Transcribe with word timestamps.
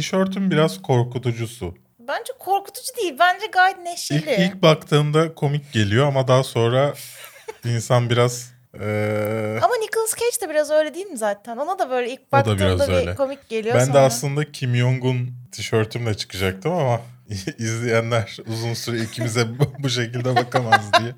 Tişörtün 0.00 0.50
biraz 0.50 0.82
korkutucusu. 0.82 1.74
Bence 1.98 2.32
korkutucu 2.38 2.96
değil. 2.96 3.16
Bence 3.18 3.46
gayet 3.46 3.78
neşeli. 3.78 4.18
İlk, 4.18 4.38
ilk 4.38 4.62
baktığında 4.62 5.34
komik 5.34 5.72
geliyor 5.72 6.06
ama 6.06 6.28
daha 6.28 6.44
sonra 6.44 6.94
insan 7.64 8.10
biraz 8.10 8.52
eee, 8.80 9.58
Ama 9.62 9.74
Nicolas 9.76 10.14
Cage 10.16 10.46
de 10.46 10.50
biraz 10.54 10.70
öyle 10.70 10.94
değil 10.94 11.06
mi 11.06 11.16
zaten? 11.16 11.56
Ona 11.56 11.78
da 11.78 11.90
böyle 11.90 12.10
ilk 12.12 12.32
baktığında 12.32 12.88
bir 12.88 12.92
öyle. 12.92 13.14
komik 13.14 13.48
geliyor 13.48 13.74
ben 13.74 13.84
sonra. 13.84 13.94
de 13.94 13.98
aslında 13.98 14.52
Kim 14.52 14.74
Jong-un 14.76 15.30
tişörtümle 15.52 16.14
çıkacaktım 16.14 16.72
ama 16.72 17.00
izleyenler 17.58 18.36
uzun 18.46 18.74
süre 18.74 19.00
ikimize 19.02 19.46
bu- 19.78 19.88
şekilde 19.88 20.36
bakamaz 20.36 20.92
diye. 20.98 21.14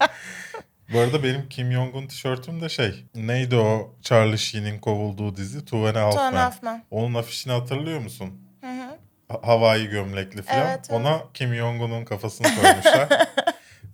Bu 0.92 0.98
arada 0.98 1.22
benim 1.24 1.48
Kim 1.48 1.72
Jong-un 1.72 2.06
tişörtüm 2.06 2.60
de 2.60 2.68
şey 2.68 3.04
neydi 3.14 3.56
o 3.56 3.94
Charlie 4.02 4.38
Sheen'in 4.38 4.78
kovulduğu 4.78 5.36
dizi 5.36 5.64
Two 5.64 5.86
and 5.88 5.96
a 5.96 6.00
Half 6.06 6.62
Men. 6.62 6.84
Onun 6.90 7.14
afişini 7.14 7.52
hatırlıyor 7.52 8.00
musun? 8.00 8.47
Hı 8.68 8.82
hı. 8.82 8.96
Ha- 9.28 9.40
Havai 9.42 9.88
gömlekli 9.88 10.42
falan. 10.42 10.60
Evet, 10.66 10.78
evet. 10.78 10.90
Ona 10.90 11.22
Kim 11.34 11.54
Jong-un'un 11.54 12.04
kafasını 12.04 12.46
koymuşlar. 12.46 13.08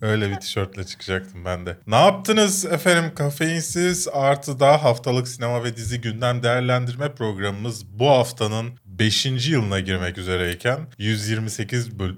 Öyle 0.00 0.30
bir 0.30 0.36
tişörtle 0.36 0.84
çıkacaktım 0.84 1.44
ben 1.44 1.66
de. 1.66 1.76
Ne 1.86 1.96
yaptınız 1.96 2.64
efendim? 2.64 3.12
Kafeinsiz 3.14 4.08
artı 4.12 4.60
da 4.60 4.84
haftalık 4.84 5.28
sinema 5.28 5.64
ve 5.64 5.76
dizi 5.76 6.00
gündem 6.00 6.42
değerlendirme 6.42 7.14
programımız 7.14 7.86
bu 7.98 8.10
haftanın 8.10 8.78
5. 8.86 9.26
yılına 9.26 9.80
girmek 9.80 10.18
üzereyken 10.18 10.78
128 10.98 11.98
böl 11.98 12.14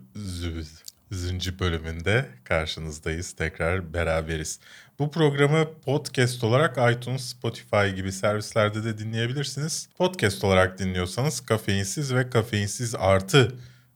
bölümünde 1.60 2.26
karşınızdayız. 2.44 3.32
Tekrar 3.32 3.92
beraberiz. 3.94 4.60
Bu 4.98 5.10
programı 5.10 5.66
podcast 5.84 6.44
olarak 6.44 6.96
iTunes, 6.96 7.22
Spotify 7.22 7.88
gibi 7.96 8.12
servislerde 8.12 8.84
de 8.84 8.98
dinleyebilirsiniz. 8.98 9.88
Podcast 9.98 10.44
olarak 10.44 10.78
dinliyorsanız 10.78 11.40
kafeinsiz 11.40 12.14
ve 12.14 12.30
kafeinsiz 12.30 12.94
artı 12.94 13.52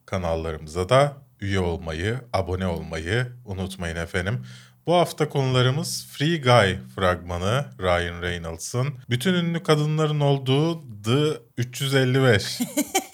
kanallarımıza 0.07 0.89
da 0.89 1.17
üye 1.41 1.61
olmayı, 1.61 2.21
abone 2.33 2.67
olmayı 2.67 3.27
unutmayın 3.45 3.97
efendim. 3.97 4.47
Bu 4.87 4.95
hafta 4.95 5.29
konularımız 5.29 6.07
Free 6.11 6.41
Guy 6.41 6.79
fragmanı 6.95 7.65
Ryan 7.81 8.23
Reynolds'ın, 8.23 8.95
bütün 9.11 9.35
ünlü 9.35 9.63
kadınların 9.63 10.21
olduğu 10.21 10.81
The 11.03 11.41
355 11.57 12.59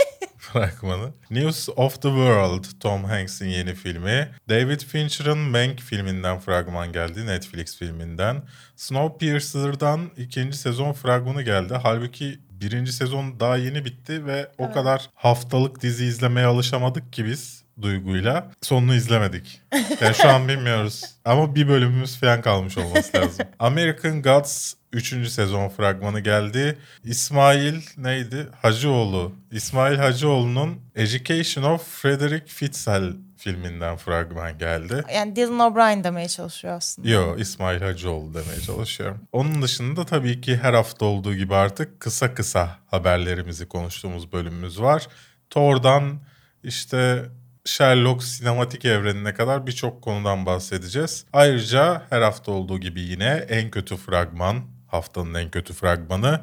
fragmanı, 0.52 1.12
News 1.30 1.68
of 1.76 1.94
the 2.02 2.08
World 2.08 2.64
Tom 2.80 3.04
Hanks'in 3.04 3.48
yeni 3.48 3.74
filmi, 3.74 4.28
David 4.48 4.80
Fincher'ın 4.80 5.38
Mank 5.38 5.80
filminden 5.80 6.38
fragman 6.40 6.92
geldi, 6.92 7.26
Netflix 7.26 7.78
filminden, 7.78 8.42
Snowpiercer'dan 8.76 10.10
ikinci 10.16 10.56
sezon 10.58 10.92
fragmanı 10.92 11.42
geldi. 11.42 11.74
Halbuki 11.82 12.38
birinci 12.50 12.92
sezon 12.92 13.40
daha 13.40 13.56
yeni 13.56 13.84
bitti 13.84 14.26
ve 14.26 14.48
o 14.58 14.64
Evet. 14.64 14.74
kadar 14.74 15.10
haftalık 15.14 15.82
dizi 15.82 16.04
izlemeye 16.04 16.46
alışamadık 16.46 17.12
ki 17.12 17.24
biz 17.24 17.62
duyguyla. 17.82 18.50
Sonunu 18.62 18.94
izlemedik. 18.94 19.60
Yani 20.00 20.14
şu 20.14 20.28
an 20.28 20.48
bilmiyoruz. 20.48 21.02
Ama 21.24 21.54
bir 21.54 21.68
bölümümüz 21.68 22.16
falan 22.20 22.42
kalmış 22.42 22.78
olması 22.78 23.16
lazım. 23.16 23.46
American 23.58 24.22
Gods 24.22 24.74
3. 24.96 25.28
sezon 25.28 25.68
fragmanı 25.68 26.20
geldi. 26.20 26.78
İsmail 27.04 27.82
neydi? 27.96 28.48
Hacıoğlu. 28.62 29.32
İsmail 29.50 29.96
Hacıoğlu'nun 29.96 30.80
Education 30.94 31.64
of 31.64 32.02
Frederick 32.02 32.46
Fitzel 32.46 33.12
filminden 33.36 33.96
fragman 33.96 34.58
geldi. 34.58 35.04
Yani 35.14 35.36
Dylan 35.36 35.58
O'Brien 35.58 36.04
demeye 36.04 36.28
çalışıyor 36.28 36.74
aslında. 36.74 37.08
Yo 37.08 37.36
İsmail 37.38 37.80
Hacıoğlu 37.80 38.34
demeye 38.34 38.60
çalışıyorum. 38.60 39.20
Onun 39.32 39.62
dışında 39.62 40.06
tabii 40.06 40.40
ki 40.40 40.56
her 40.56 40.74
hafta 40.74 41.04
olduğu 41.04 41.34
gibi 41.34 41.54
artık 41.54 42.00
kısa 42.00 42.34
kısa 42.34 42.78
haberlerimizi 42.86 43.68
konuştuğumuz 43.68 44.32
bölümümüz 44.32 44.80
var. 44.80 45.06
Thor'dan 45.50 46.20
işte 46.62 47.24
Sherlock 47.64 48.22
sinematik 48.22 48.84
evrenine 48.84 49.34
kadar 49.34 49.66
birçok 49.66 50.02
konudan 50.02 50.46
bahsedeceğiz. 50.46 51.24
Ayrıca 51.32 52.02
her 52.10 52.22
hafta 52.22 52.52
olduğu 52.52 52.78
gibi 52.78 53.00
yine 53.00 53.46
en 53.48 53.70
kötü 53.70 53.96
fragman, 53.96 54.75
haftanın 54.86 55.34
en 55.34 55.50
kötü 55.50 55.74
fragmanı 55.74 56.40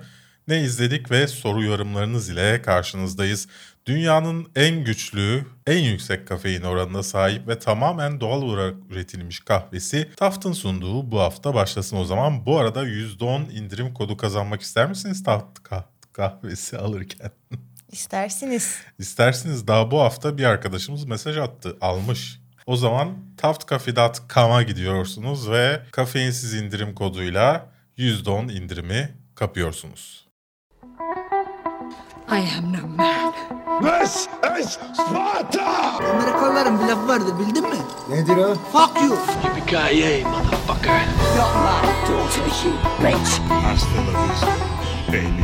ne 0.48 0.62
izledik 0.62 1.12
ve 1.12 1.28
soru 1.28 1.64
yorumlarınız 1.64 2.30
ile 2.30 2.62
karşınızdayız. 2.62 3.48
Dünyanın 3.86 4.48
en 4.56 4.84
güçlü, 4.84 5.46
en 5.68 5.78
yüksek 5.80 6.28
kafein 6.28 6.62
oranına 6.62 7.04
sahip 7.04 7.48
ve 7.48 7.60
tamamen 7.60 8.20
doğal 8.20 8.42
olarak 8.42 8.76
üretilmiş 8.90 9.40
kahvesi 9.40 10.10
Taft'ın 10.18 10.54
sunduğu 10.54 11.12
bu 11.12 11.20
hafta 11.20 11.54
başlasın 11.54 11.98
o 11.98 12.06
zaman. 12.06 12.46
Bu 12.46 12.60
arada 12.60 12.84
%10 12.88 13.52
indirim 13.52 13.94
kodu 13.94 14.18
kazanmak 14.18 14.62
ister 14.62 14.90
misiniz 14.90 15.24
Taft 15.24 15.60
kah- 15.64 15.84
kahvesi 16.14 16.78
alırken? 16.78 17.32
İstersiniz. 17.92 18.78
İsterseniz 19.00 19.68
daha 19.68 19.92
bu 19.92 20.00
hafta 20.00 20.38
bir 20.38 20.44
arkadaşımız 20.44 21.06
mesaj 21.06 21.38
attı, 21.38 21.78
almış. 21.82 22.40
O 22.66 22.76
zaman 22.76 23.18
taftcafe.com'a 23.38 24.64
gidiyorsunuz 24.64 25.50
ve 25.50 25.82
kafeinsiz 25.92 26.54
indirim 26.54 26.96
koduyla 26.96 27.73
%10 27.98 28.52
indirimi 28.52 29.18
kapıyorsunuz. 29.36 30.28
I 32.32 32.58
am 32.58 32.74
no 32.74 32.88
man. 32.88 33.34
This 33.82 34.28
is 34.60 34.72
Sparta! 34.94 35.98
Amerikalıların 36.14 36.80
bir 36.80 36.84
lafı 36.86 37.08
vardır 37.08 37.40
bildin 37.40 37.70
mi? 37.70 37.76
Nedir 38.10 38.38
o? 38.38 38.54
Fuck 38.54 39.02
you. 39.02 39.18
Yippee-ki-yay, 39.44 40.24
motherfucker! 40.24 41.02
Not 41.38 41.56
my 41.56 42.10
daughter, 42.10 42.44
you 42.66 42.74
bitch. 43.00 43.40
Hasta 43.50 43.98
la 43.98 44.24
vista, 44.28 44.48
baby. 45.08 45.44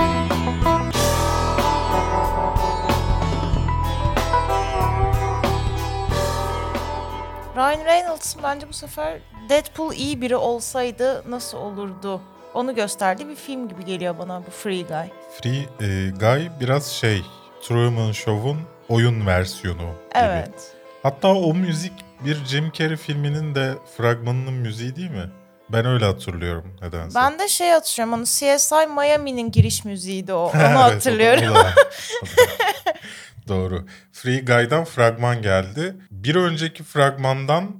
Ryan 7.55 7.85
Reynolds'ın 7.85 8.43
bence 8.43 8.69
bu 8.69 8.73
sefer 8.73 9.19
Deadpool 9.49 9.93
iyi 9.93 10.21
biri 10.21 10.35
olsaydı 10.35 11.23
nasıl 11.31 11.57
olurdu? 11.57 12.21
Onu 12.53 12.75
gösterdiği 12.75 13.27
bir 13.29 13.35
film 13.35 13.69
gibi 13.69 13.85
geliyor 13.85 14.17
bana 14.19 14.41
bu 14.47 14.51
Free 14.51 14.81
Guy. 14.83 15.07
Free 15.41 15.59
e, 15.87 16.09
Guy 16.09 16.47
biraz 16.59 16.87
şey 16.87 17.21
Truman 17.63 18.11
Show'un 18.11 18.57
oyun 18.89 19.27
versiyonu 19.27 19.77
gibi. 19.77 19.91
Evet. 20.13 20.73
Hatta 21.03 21.27
o 21.27 21.53
müzik 21.53 21.93
bir 22.25 22.45
Jim 22.45 22.71
Carrey 22.71 22.97
filminin 22.97 23.55
de 23.55 23.73
fragmanının 23.97 24.53
müziği 24.53 24.95
değil 24.95 25.11
mi? 25.11 25.29
Ben 25.69 25.85
öyle 25.85 26.05
hatırlıyorum 26.05 26.77
nedense. 26.81 27.19
Ben 27.19 27.39
de 27.39 27.47
şey 27.47 27.69
hatırlıyorum 27.69 28.13
onu 28.13 28.25
CSI 28.25 28.75
Miami'nin 28.95 29.51
giriş 29.51 29.85
müziğiydi 29.85 30.33
o. 30.33 30.43
Onu 30.55 30.61
Evet, 30.61 30.75
hatırlıyorum. 30.77 31.43
o 31.51 31.55
da- 31.55 31.59
o 31.59 31.63
da. 31.63 31.73
Doğru. 33.47 33.85
Free 34.11 34.39
Guy'dan 34.39 34.83
fragman 34.85 35.41
geldi. 35.41 35.95
Bir 36.11 36.35
önceki 36.35 36.83
fragmandan 36.83 37.71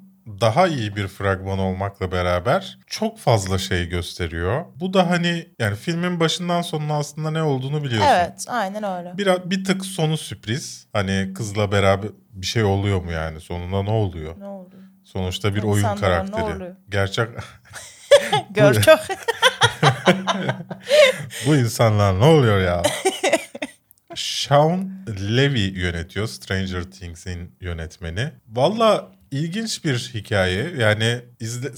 daha 0.41 0.67
iyi 0.67 0.95
bir 0.95 1.07
fragman 1.07 1.59
olmakla 1.59 2.11
beraber 2.11 2.77
çok 2.87 3.19
fazla 3.19 3.57
şey 3.57 3.89
gösteriyor. 3.89 4.65
Bu 4.75 4.93
da 4.93 5.09
hani 5.09 5.47
yani 5.59 5.75
filmin 5.75 6.19
başından 6.19 6.61
sonuna 6.61 6.97
aslında 6.97 7.31
ne 7.31 7.43
olduğunu 7.43 7.83
biliyorsun. 7.83 8.09
evet 8.09 8.45
aynen 8.47 8.83
öyle. 8.83 9.17
Bir, 9.17 9.27
bir 9.51 9.63
tık 9.65 9.85
sonu 9.85 10.17
sürpriz. 10.17 10.87
Hani 10.93 11.31
kızla 11.35 11.71
beraber 11.71 12.09
bir 12.33 12.45
şey 12.47 12.63
oluyor 12.63 13.01
mu 13.03 13.11
yani? 13.11 13.41
Sonunda 13.41 13.83
ne 13.83 13.89
oluyor? 13.89 14.39
Ne 14.39 14.45
oldu? 14.45 14.75
Sonuçta 15.03 15.55
bir 15.55 15.63
İnsanlara 15.63 15.73
oyun 15.73 15.95
ne 15.97 16.01
karakteri. 16.01 16.55
oluyor? 16.55 16.75
Gerçek 16.89 17.27
Görkem. 18.49 18.97
bu 21.47 21.55
insanlar 21.55 22.19
ne 22.19 22.25
oluyor 22.25 22.59
ya? 22.61 22.83
Sean 24.15 24.91
Levy 25.37 25.79
yönetiyor. 25.79 26.27
Stranger 26.27 26.83
Things'in 26.83 27.55
yönetmeni. 27.61 28.31
Valla 28.47 29.11
ilginç 29.31 29.85
bir 29.85 30.11
hikaye. 30.13 30.73
Yani 30.77 31.21
izle, 31.39 31.71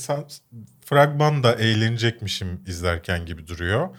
fragman 0.86 1.44
da 1.44 1.56
eğlenecekmişim 1.56 2.64
izlerken 2.68 3.26
gibi 3.26 3.48
duruyor. 3.48 3.90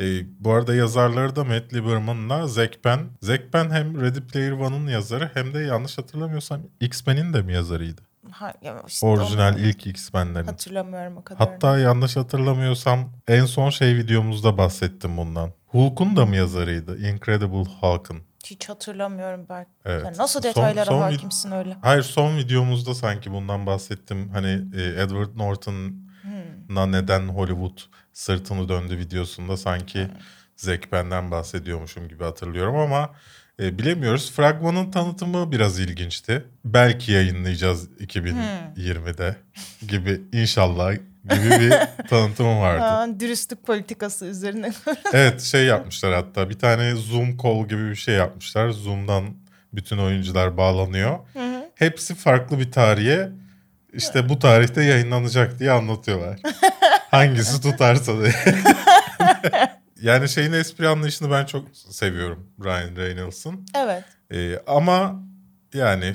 Ee, 0.00 0.22
bu 0.40 0.52
arada 0.52 0.74
yazarları 0.74 1.36
da 1.36 1.44
Matt 1.44 1.74
Lieberman'la 1.74 2.46
Zack 2.46 2.82
Penn. 2.82 3.00
Zack 3.22 3.52
Penn 3.52 3.70
hem 3.70 4.00
Ready 4.00 4.20
Player 4.20 4.52
One'ın 4.52 4.86
yazarı 4.86 5.30
hem 5.34 5.54
de 5.54 5.58
yanlış 5.58 5.98
hatırlamıyorsam 5.98 6.60
X-Men'in 6.80 7.32
de 7.32 7.42
mi 7.42 7.52
yazarıydı? 7.52 8.00
Ha, 8.30 8.52
işte 8.86 9.06
Orijinal 9.06 9.54
onu 9.54 9.60
ilk 9.60 9.86
X-Men'lerin. 9.86 10.46
Hatırlamıyorum 10.46 11.16
o 11.16 11.24
kadar. 11.24 11.48
Hatta 11.48 11.78
yanlış 11.78 12.16
hatırlamıyorsam 12.16 13.12
en 13.28 13.44
son 13.44 13.70
şey 13.70 13.96
videomuzda 13.96 14.58
bahsettim 14.58 15.16
bundan. 15.16 15.52
Hulk'un 15.66 16.16
da 16.16 16.26
mı 16.26 16.36
yazarıydı? 16.36 17.08
Incredible 17.08 17.70
Hulk'ın. 17.80 18.18
Hiç 18.50 18.68
hatırlamıyorum 18.68 19.46
ben. 19.48 19.66
Evet. 19.84 20.02
Sen 20.02 20.14
nasıl 20.16 20.42
Son- 20.42 20.50
detaylara 20.50 20.84
son 20.84 21.00
vid- 21.00 21.12
hakimsin 21.12 21.50
öyle? 21.52 21.76
Hayır 21.82 22.02
son 22.02 22.36
videomuzda 22.36 22.94
sanki 22.94 23.32
bundan 23.32 23.66
bahsettim. 23.66 24.28
Hani 24.28 24.48
e, 24.76 24.82
Edward 25.02 25.36
Norton'a 25.36 26.86
neden 26.86 27.28
Hollywood 27.28 27.78
sırtını 28.12 28.68
döndü 28.68 28.98
videosunda 28.98 29.56
sanki 29.56 30.08
Zack 30.56 30.90
Penn'den 30.90 31.30
bahsediyormuşum 31.30 32.08
gibi 32.08 32.24
hatırlıyorum 32.24 32.76
ama 32.76 33.10
e, 33.60 33.78
bilemiyoruz. 33.78 34.32
Fragmanın 34.32 34.90
tanıtımı 34.90 35.52
biraz 35.52 35.78
ilginçti. 35.78 36.44
Belki 36.64 37.12
yayınlayacağız 37.12 37.88
2020'de 37.90 39.36
gibi 39.88 40.22
inşallah 40.32 40.94
gibi 41.30 41.50
bir 41.60 41.72
tanıtımı 42.08 42.60
vardı. 42.60 42.80
Ha, 42.82 43.06
dürüstlük 43.20 43.66
politikası 43.66 44.24
üzerine. 44.24 44.72
Evet 45.12 45.40
şey 45.42 45.64
yapmışlar 45.64 46.14
hatta 46.14 46.50
bir 46.50 46.58
tane 46.58 46.94
Zoom 46.94 47.36
call 47.38 47.68
gibi 47.68 47.90
bir 47.90 47.96
şey 47.96 48.14
yapmışlar. 48.14 48.70
Zoom'dan 48.70 49.24
bütün 49.72 49.98
oyuncular 49.98 50.56
bağlanıyor. 50.56 51.18
Hepsi 51.74 52.14
farklı 52.14 52.58
bir 52.58 52.72
tarihe 52.72 53.28
işte 53.92 54.28
bu 54.28 54.38
tarihte 54.38 54.84
yayınlanacak 54.84 55.58
diye 55.58 55.70
anlatıyorlar. 55.70 56.38
Hangisi 57.10 57.62
tutarsa 57.62 58.12
diye. 58.20 58.32
yani 60.02 60.28
şeyin 60.28 60.52
espri 60.52 60.88
anlayışını 60.88 61.30
ben 61.30 61.44
çok 61.46 61.64
seviyorum 61.90 62.50
Ryan 62.64 62.96
Reynolds'ın. 62.96 63.66
Evet. 63.74 64.04
Ee, 64.32 64.58
ama 64.66 65.22
yani 65.74 66.12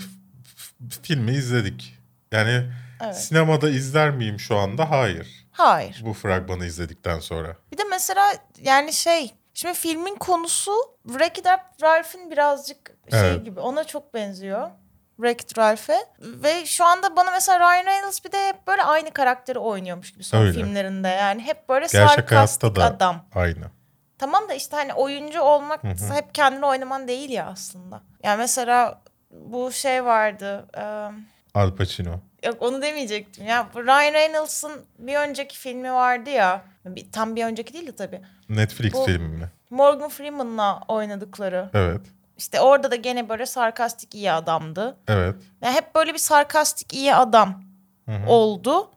filmi 1.04 1.32
izledik. 1.32 1.98
Yani 2.32 2.64
Evet. 3.04 3.16
sinemada 3.18 3.70
izler 3.70 4.12
miyim 4.12 4.40
şu 4.40 4.58
anda? 4.58 4.90
Hayır. 4.92 5.48
Hayır. 5.52 6.02
Bu 6.06 6.14
fragmanı 6.14 6.66
izledikten 6.66 7.20
sonra. 7.20 7.56
Bir 7.72 7.78
de 7.78 7.84
mesela 7.90 8.34
yani 8.62 8.94
şey 8.94 9.34
şimdi 9.54 9.74
filmin 9.74 10.16
konusu 10.16 10.72
Wreck-It 11.08 11.46
Ralph'in 11.84 12.32
birazcık 12.32 12.92
şey 13.12 13.20
Evet. 13.20 13.46
gibi 13.46 13.60
ona 13.60 13.84
çok 13.84 14.14
benziyor. 14.14 14.70
Wreck-It 15.18 15.58
Ralph'e. 15.58 15.98
Ve 16.20 16.66
şu 16.66 16.86
anda 16.86 17.16
bana 17.16 17.32
mesela 17.32 17.60
Ryan 17.60 17.86
Reynolds 17.86 18.26
bir 18.26 18.32
de 18.32 18.48
hep 18.48 18.68
böyle 18.68 18.84
aynı 18.84 19.12
karakteri 19.12 19.60
oynuyormuş 19.60 20.12
gibi 20.14 20.24
son 20.24 20.42
Öyle. 20.42 20.54
filmlerinde. 20.54 21.08
Yani 21.08 21.42
hep 21.42 21.70
böyle 21.70 21.86
Gerçek 21.92 22.10
sarkastik 22.10 22.76
da 22.76 22.84
adam. 22.86 23.26
aynı. 23.36 23.66
Tamam 24.20 24.50
da 24.50 24.54
işte 24.54 24.76
hani 24.76 24.94
oyuncu 24.94 25.42
olmak 25.42 25.84
hep 26.14 26.34
kendini 26.36 26.66
oynaman 26.66 27.08
değil 27.08 27.30
ya 27.30 27.46
aslında. 27.46 28.02
Yani 28.24 28.38
mesela 28.38 29.02
bu 29.32 29.72
şey 29.72 30.06
vardı. 30.06 30.66
eee, 30.78 31.12
Al 31.54 31.76
Pacino. 31.76 32.20
Yok 32.46 32.58
onu 32.60 32.82
demeyecektim. 32.82 33.46
Ya 33.46 33.68
Ryan 33.76 34.14
Reynolds'ın 34.14 34.72
bir 35.00 35.16
önceki 35.16 35.58
filmi 35.58 35.94
vardı 35.94 36.30
ya. 36.30 36.62
Bir, 36.86 37.12
tam 37.12 37.36
bir 37.36 37.46
önceki 37.46 37.74
değil 37.74 37.88
de 37.88 37.96
tabii. 37.96 38.22
Netflix 38.50 38.94
Bu- 38.94 39.06
filmi 39.06 39.28
mi? 39.28 39.50
Morgan 39.70 40.10
Freeman'la 40.10 40.82
oynadıkları. 40.88 41.70
Evet. 41.74 42.02
İşte 42.38 42.62
orada 42.62 42.92
da 42.92 42.96
gene 42.96 43.30
böyle 43.30 43.46
sarkastik 43.46 44.16
iyi 44.16 44.32
adamdı. 44.32 44.98
Evet. 45.08 45.36
Yani 45.62 45.76
hep 45.76 45.96
böyle 45.96 46.14
bir 46.14 46.18
sarkastik 46.20 46.94
iyi 46.94 47.16
adam 47.16 47.64
oldu. 48.28 48.92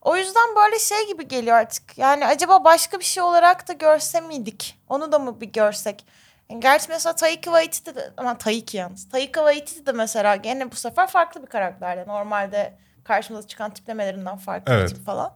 O 0.00 0.16
yüzden 0.16 0.56
böyle 0.56 0.78
şey 0.78 1.06
gibi 1.06 1.28
geliyor 1.28 1.56
artık. 1.56 1.98
Yani 1.98 2.26
acaba 2.26 2.64
başka 2.64 2.98
bir 2.98 3.04
şey 3.04 3.22
olarak 3.22 3.68
da 3.68 3.72
görse 3.72 4.20
miydik? 4.20 4.78
Onu 4.88 5.12
da 5.12 5.18
mı 5.18 5.40
bir 5.40 5.46
görsek? 5.52 6.04
Gerçi 6.60 6.86
mesela 6.88 7.16
Taika 7.16 7.50
Waititi 7.50 7.94
de 7.96 8.10
ama 8.16 8.38
Taika 8.38 8.78
yalnız. 8.78 9.08
Taika 9.08 9.40
Waititi 9.40 9.86
de 9.86 9.92
mesela 9.92 10.36
gene 10.36 10.70
bu 10.72 10.76
sefer 10.76 11.06
farklı 11.06 11.42
bir 11.42 11.46
karakterdi. 11.46 12.08
Normalde 12.10 12.74
karşımıza 13.04 13.48
çıkan 13.48 13.70
tiplemelerinden 13.74 14.36
farklı 14.36 14.72
Evet. 14.74 14.90
bir 14.90 14.94
tip 14.94 15.06
falan. 15.06 15.32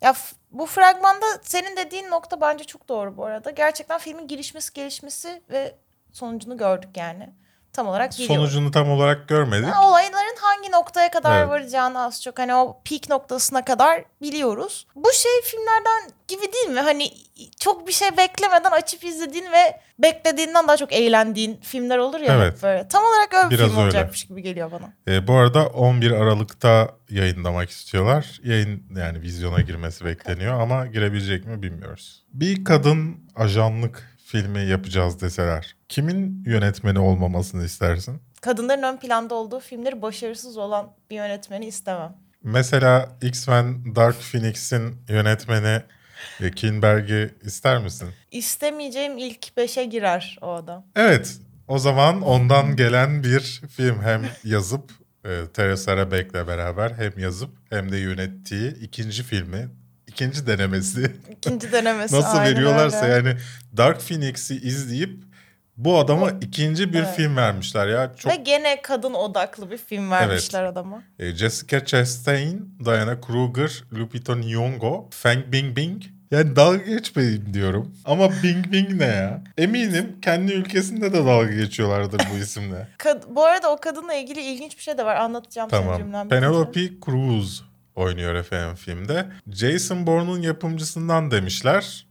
Ya 0.00 0.14
bu 0.50 0.66
fragmanda 0.66 1.26
senin 1.42 1.76
dediğin 1.76 2.10
nokta 2.10 2.40
bence 2.40 2.64
çok 2.64 2.88
doğru 2.88 3.16
bu 3.16 3.24
arada. 3.24 3.50
Gerçekten 3.50 3.98
filmin 3.98 4.28
gelişmesi, 4.28 4.72
gelişmesi 4.72 5.42
ve 5.50 5.74
sonucunu 6.12 6.56
gördük 6.56 6.96
yani. 6.96 7.34
Tam 7.72 7.86
olarak 7.88 8.12
geliyor. 8.12 8.34
Sonucunu 8.34 8.70
tam 8.70 8.90
olarak 8.90 9.28
görmedik. 9.28 9.66
Ha, 9.68 9.88
olayların 9.88 10.36
hangi 10.40 10.72
noktaya 10.72 11.10
kadar 11.10 11.38
Evet. 11.40 11.48
varacağını 11.48 12.02
az 12.02 12.22
çok 12.22 12.38
hani 12.38 12.54
o 12.54 12.80
peak 12.90 13.08
noktasına 13.08 13.64
kadar 13.64 14.04
biliyoruz. 14.22 14.86
Bu 14.96 15.12
şey 15.12 15.32
filmlerden 15.44 16.10
gibi 16.28 16.52
değil 16.52 16.68
mi? 16.68 16.80
Hani 16.80 17.10
çok 17.60 17.86
bir 17.88 17.92
şey 17.92 18.16
beklemeden 18.16 18.70
açıp 18.70 19.04
izlediğin 19.04 19.52
ve 19.52 19.80
beklediğinden 19.98 20.68
daha 20.68 20.76
çok 20.76 20.92
eğlendiğin 20.92 21.60
filmler 21.62 21.98
olur 21.98 22.20
ya 22.20 22.34
Evet. 22.34 22.62
böyle. 22.62 22.88
Tam 22.88 23.04
olarak 23.04 23.34
öyle 23.34 23.50
bir 23.50 23.54
Biraz 23.58 23.66
film 23.68 23.76
öyle. 23.78 23.84
olacakmış 23.86 24.24
gibi 24.24 24.42
geliyor 24.42 24.70
bana. 24.72 24.92
Ee, 25.08 25.26
bu 25.26 25.34
arada 25.34 25.66
11 25.66 26.10
Aralık'ta 26.10 26.88
yayınlamak 27.10 27.70
istiyorlar. 27.70 28.40
Yayın 28.44 28.82
yani 28.96 29.20
vizyona 29.22 29.60
girmesi 29.60 30.04
bekleniyor 30.04 30.60
ama 30.60 30.86
girebilecek 30.86 31.46
mi 31.46 31.62
bilmiyoruz. 31.62 32.24
Bir 32.32 32.64
kadın 32.64 33.16
ajanlık 33.36 34.09
filmi 34.30 34.66
yapacağız 34.66 35.20
deseler 35.20 35.76
kimin 35.88 36.44
yönetmeni 36.46 36.98
olmamasını 36.98 37.64
istersin? 37.64 38.20
Kadınların 38.40 38.82
ön 38.82 38.96
planda 38.96 39.34
olduğu 39.34 39.60
filmleri 39.60 40.02
başarısız 40.02 40.56
olan 40.56 40.92
bir 41.10 41.16
yönetmeni 41.16 41.66
istemem. 41.66 42.16
Mesela 42.42 43.08
X-Men 43.22 43.96
Dark 43.96 44.16
Phoenix'in 44.20 44.96
yönetmeni 45.08 45.82
e, 46.40 46.50
Kinberg'i 46.50 47.34
ister 47.42 47.78
misin? 47.78 48.08
İstemeyeceğim 48.30 49.18
ilk 49.18 49.56
beşe 49.56 49.84
girer 49.84 50.38
o 50.42 50.52
adam. 50.52 50.84
Evet. 50.96 51.38
O 51.68 51.78
zaman 51.78 52.22
ondan 52.22 52.76
gelen 52.76 53.24
bir 53.24 53.62
film 53.76 54.02
hem 54.02 54.22
yazıp 54.44 54.90
e, 55.24 55.40
Teresa 55.54 55.96
Rebeck'le 55.96 56.46
beraber 56.46 56.90
hem 56.90 57.18
yazıp 57.18 57.50
hem 57.70 57.92
de 57.92 57.96
yönettiği 57.96 58.74
ikinci 58.74 59.22
filmi, 59.22 59.68
ikinci 60.10 60.46
denemesi 60.46 61.12
İkinci 61.30 61.72
denemesi 61.72 62.14
nasıl 62.16 62.38
aynen 62.38 62.54
veriyorlarsa 62.56 63.06
öyle. 63.06 63.28
yani 63.28 63.38
Dark 63.76 64.00
Phoenix'i 64.08 64.54
izleyip 64.56 65.10
bu 65.76 65.98
adama 65.98 66.30
ikinci 66.30 66.92
bir 66.92 66.98
Evet. 66.98 67.16
film 67.16 67.36
vermişler 67.36 67.86
ya. 67.88 68.12
Çok 68.16 68.32
Ve 68.32 68.36
gene 68.36 68.82
kadın 68.82 69.14
odaklı 69.14 69.70
bir 69.70 69.78
film 69.78 70.10
vermişler 70.10 70.64
adama. 70.64 71.02
E, 71.18 71.32
Jessica 71.32 71.84
Chastain, 71.84 72.74
Diana 72.84 73.20
Kruger, 73.20 73.84
Lupita 73.92 74.36
Nyong'o, 74.36 75.08
Fang 75.10 75.52
Bingbing. 75.52 76.02
Yani 76.30 76.56
dalga 76.56 76.76
geçmeyin 76.84 77.54
diyorum. 77.54 77.94
Ama 78.04 78.30
Bing 78.42 78.72
Bing 78.72 78.90
ne 78.92 79.04
ya? 79.06 79.42
Eminim 79.58 80.16
kendi 80.22 80.52
ülkesinde 80.52 81.12
de 81.12 81.24
dalga 81.26 81.52
geçiyorlardır 81.52 82.20
bu 82.34 82.38
isimle. 82.38 82.88
Kad- 82.98 83.22
bu 83.34 83.44
arada 83.44 83.72
o 83.72 83.76
kadınla 83.80 84.14
ilgili 84.14 84.40
ilginç 84.40 84.76
bir 84.78 84.82
şey 84.82 84.98
de 84.98 85.04
var. 85.04 85.16
Anlatacağım 85.16 85.70
sana 85.70 85.80
tamam. 85.80 85.98
cümlem 85.98 86.26
bitince. 86.26 86.40
Penelope 86.40 86.80
Cruz 87.06 87.64
oynuyor 87.94 88.34
efendim 88.34 88.74
filmde. 88.74 89.26
Jason 89.52 90.06
Bourne'un 90.06 90.42
yapımcısından 90.42 91.30
demişler. 91.30 92.06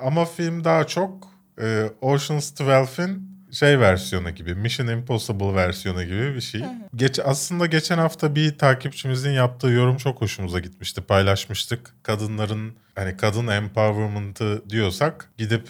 Ama 0.00 0.24
film 0.24 0.64
daha 0.64 0.86
çok 0.86 1.28
e, 1.60 1.90
Ocean's 2.00 2.52
12'in 2.52 3.28
şey 3.52 3.80
versiyonu 3.80 4.30
gibi, 4.30 4.54
Mission 4.54 4.86
Impossible 4.86 5.54
versiyonu 5.54 6.04
gibi 6.04 6.34
bir 6.34 6.40
şey. 6.40 6.62
Geç 6.96 7.18
aslında 7.24 7.66
geçen 7.66 7.98
hafta 7.98 8.34
bir 8.34 8.58
takipçimizin 8.58 9.30
yaptığı 9.30 9.68
yorum 9.68 9.96
çok 9.96 10.20
hoşumuza 10.20 10.60
gitmişti. 10.60 11.00
Paylaşmıştık. 11.00 11.94
Kadınların 12.02 12.72
hani 12.94 13.16
kadın 13.16 13.46
empowerment'ı 13.46 14.62
diyorsak 14.70 15.30
gidip 15.38 15.68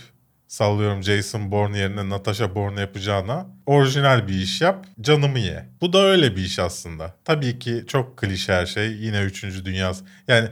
sallıyorum 0.49 1.03
Jason 1.03 1.53
Bourne 1.53 1.79
yerine 1.79 2.09
Natasha 2.09 2.55
Bourne 2.55 2.81
yapacağına 2.81 3.47
orijinal 3.67 4.29
bir 4.29 4.35
iş 4.35 4.61
yap 4.61 4.87
canımı 5.01 5.39
ye. 5.39 5.69
Bu 5.81 5.93
da 5.93 5.99
öyle 5.99 6.37
bir 6.37 6.43
iş 6.43 6.59
aslında. 6.59 7.15
Tabii 7.25 7.59
ki 7.59 7.85
çok 7.89 8.17
klişe 8.17 8.53
her 8.53 8.67
şey 8.67 8.93
yine 8.93 9.21
3. 9.23 9.65
Dünya 9.65 9.93
yani 10.29 10.49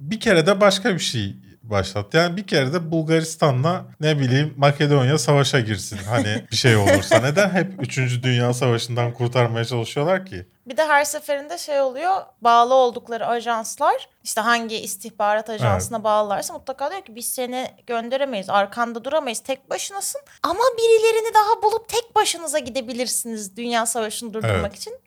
bir 0.00 0.20
kere 0.20 0.46
de 0.46 0.60
başka 0.60 0.94
bir 0.94 0.98
şey 0.98 1.36
başlat. 1.62 2.14
Yani 2.14 2.36
bir 2.36 2.46
kere 2.46 2.72
de 2.72 2.90
Bulgaristan'la 2.90 3.84
ne 4.00 4.18
bileyim 4.18 4.54
Makedonya 4.56 5.18
savaşa 5.18 5.60
girsin. 5.60 5.96
Hani 6.08 6.44
bir 6.50 6.56
şey 6.56 6.76
olursa. 6.76 7.18
Neden 7.22 7.50
hep 7.50 7.72
3. 7.82 7.98
Dünya 8.22 8.54
Savaşı'ndan 8.54 9.12
kurtarmaya 9.12 9.64
çalışıyorlar 9.64 10.26
ki? 10.26 10.46
Bir 10.66 10.76
de 10.76 10.84
her 10.86 11.04
seferinde 11.04 11.58
şey 11.58 11.80
oluyor. 11.80 12.16
Bağlı 12.40 12.74
oldukları 12.74 13.26
ajanslar 13.26 14.08
işte 14.24 14.40
hangi 14.40 14.76
istihbarat 14.76 15.50
ajansına 15.50 16.04
bağlılarsa 16.04 16.54
mutlaka 16.54 16.90
diyor 16.90 17.02
ki 17.04 17.14
biz 17.14 17.28
seni 17.28 17.66
gönderemeyiz. 17.86 18.50
Arkanda 18.50 19.04
duramayız. 19.04 19.40
Tek 19.40 19.70
başınasın. 19.70 20.20
Ama 20.42 20.60
birilerini 20.78 21.34
daha 21.34 21.62
bulup 21.62 21.88
tek 21.88 22.14
başınıza 22.14 22.58
gidebilirsiniz 22.58 23.56
dünya 23.56 23.86
savaşını 23.86 24.34
durdurmak 24.34 24.60
Evet. 24.60 24.76
için. 24.76 24.98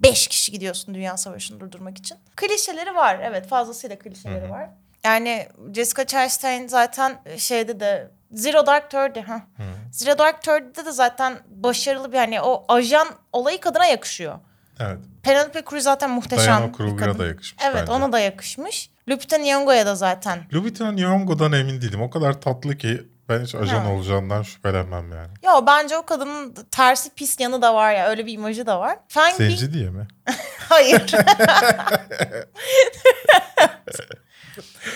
Beş 0.00 0.28
kişi 0.28 0.52
gidiyorsun 0.52 0.94
dünya 0.94 1.16
savaşını 1.16 1.60
durdurmak 1.60 1.98
için. 1.98 2.16
Klişeleri 2.36 2.94
var. 2.94 3.20
Evet 3.22 3.48
fazlasıyla 3.48 3.98
klişeleri 3.98 4.50
var. 4.50 4.70
Yani 5.04 5.48
Jessica 5.74 6.06
Chastain 6.06 6.68
zaten 6.68 7.18
şeyde 7.36 7.80
de 7.80 8.10
Zero 8.32 8.66
Dark 8.66 8.90
Thirty. 8.90 9.20
Ha. 9.20 9.40
Zero 9.92 10.18
Dark 10.18 10.42
Thirty'de 10.42 10.86
de 10.86 10.92
zaten 10.92 11.38
başarılı 11.48 12.12
bir 12.12 12.18
hani 12.18 12.40
o 12.40 12.64
ajan 12.68 13.08
olayı 13.32 13.60
kadına 13.60 13.86
yakışıyor. 13.86 14.38
Evet. 14.80 14.98
Penelope 15.22 15.62
Cruz 15.70 15.82
zaten 15.82 16.10
muhteşem 16.10 16.46
Diana 16.46 16.72
Kruger'a 16.72 17.18
da 17.18 17.26
yakışmış 17.26 17.64
Evet 17.66 17.76
bence. 17.80 17.92
ona 17.92 18.12
da 18.12 18.18
yakışmış. 18.20 18.90
Lupita 19.08 19.38
Nyong'o'ya 19.38 19.86
da 19.86 19.94
zaten. 19.94 20.38
Lupita 20.52 20.92
Nyong'o'dan 20.92 21.52
emin 21.52 21.80
değilim. 21.82 22.02
O 22.02 22.10
kadar 22.10 22.40
tatlı 22.40 22.76
ki 22.78 23.02
ben 23.28 23.40
hiç 23.44 23.54
ajan 23.54 23.84
Ha. 23.84 23.90
olacağından 23.92 24.42
şüphelenmem 24.42 25.12
yani. 25.12 25.30
Ya 25.42 25.66
bence 25.66 25.96
o 25.96 26.02
kadının 26.06 26.54
tersi 26.70 27.10
pis 27.10 27.40
yanı 27.40 27.62
da 27.62 27.74
var 27.74 27.92
ya. 27.92 28.08
Öyle 28.08 28.26
bir 28.26 28.32
imajı 28.32 28.66
da 28.66 28.80
var. 28.80 28.98
Fang 29.08 29.40
Bing... 29.40 29.50
Zenci 29.50 29.72
diye 29.72 29.90
mi? 29.90 30.06
Hayır. 30.68 31.12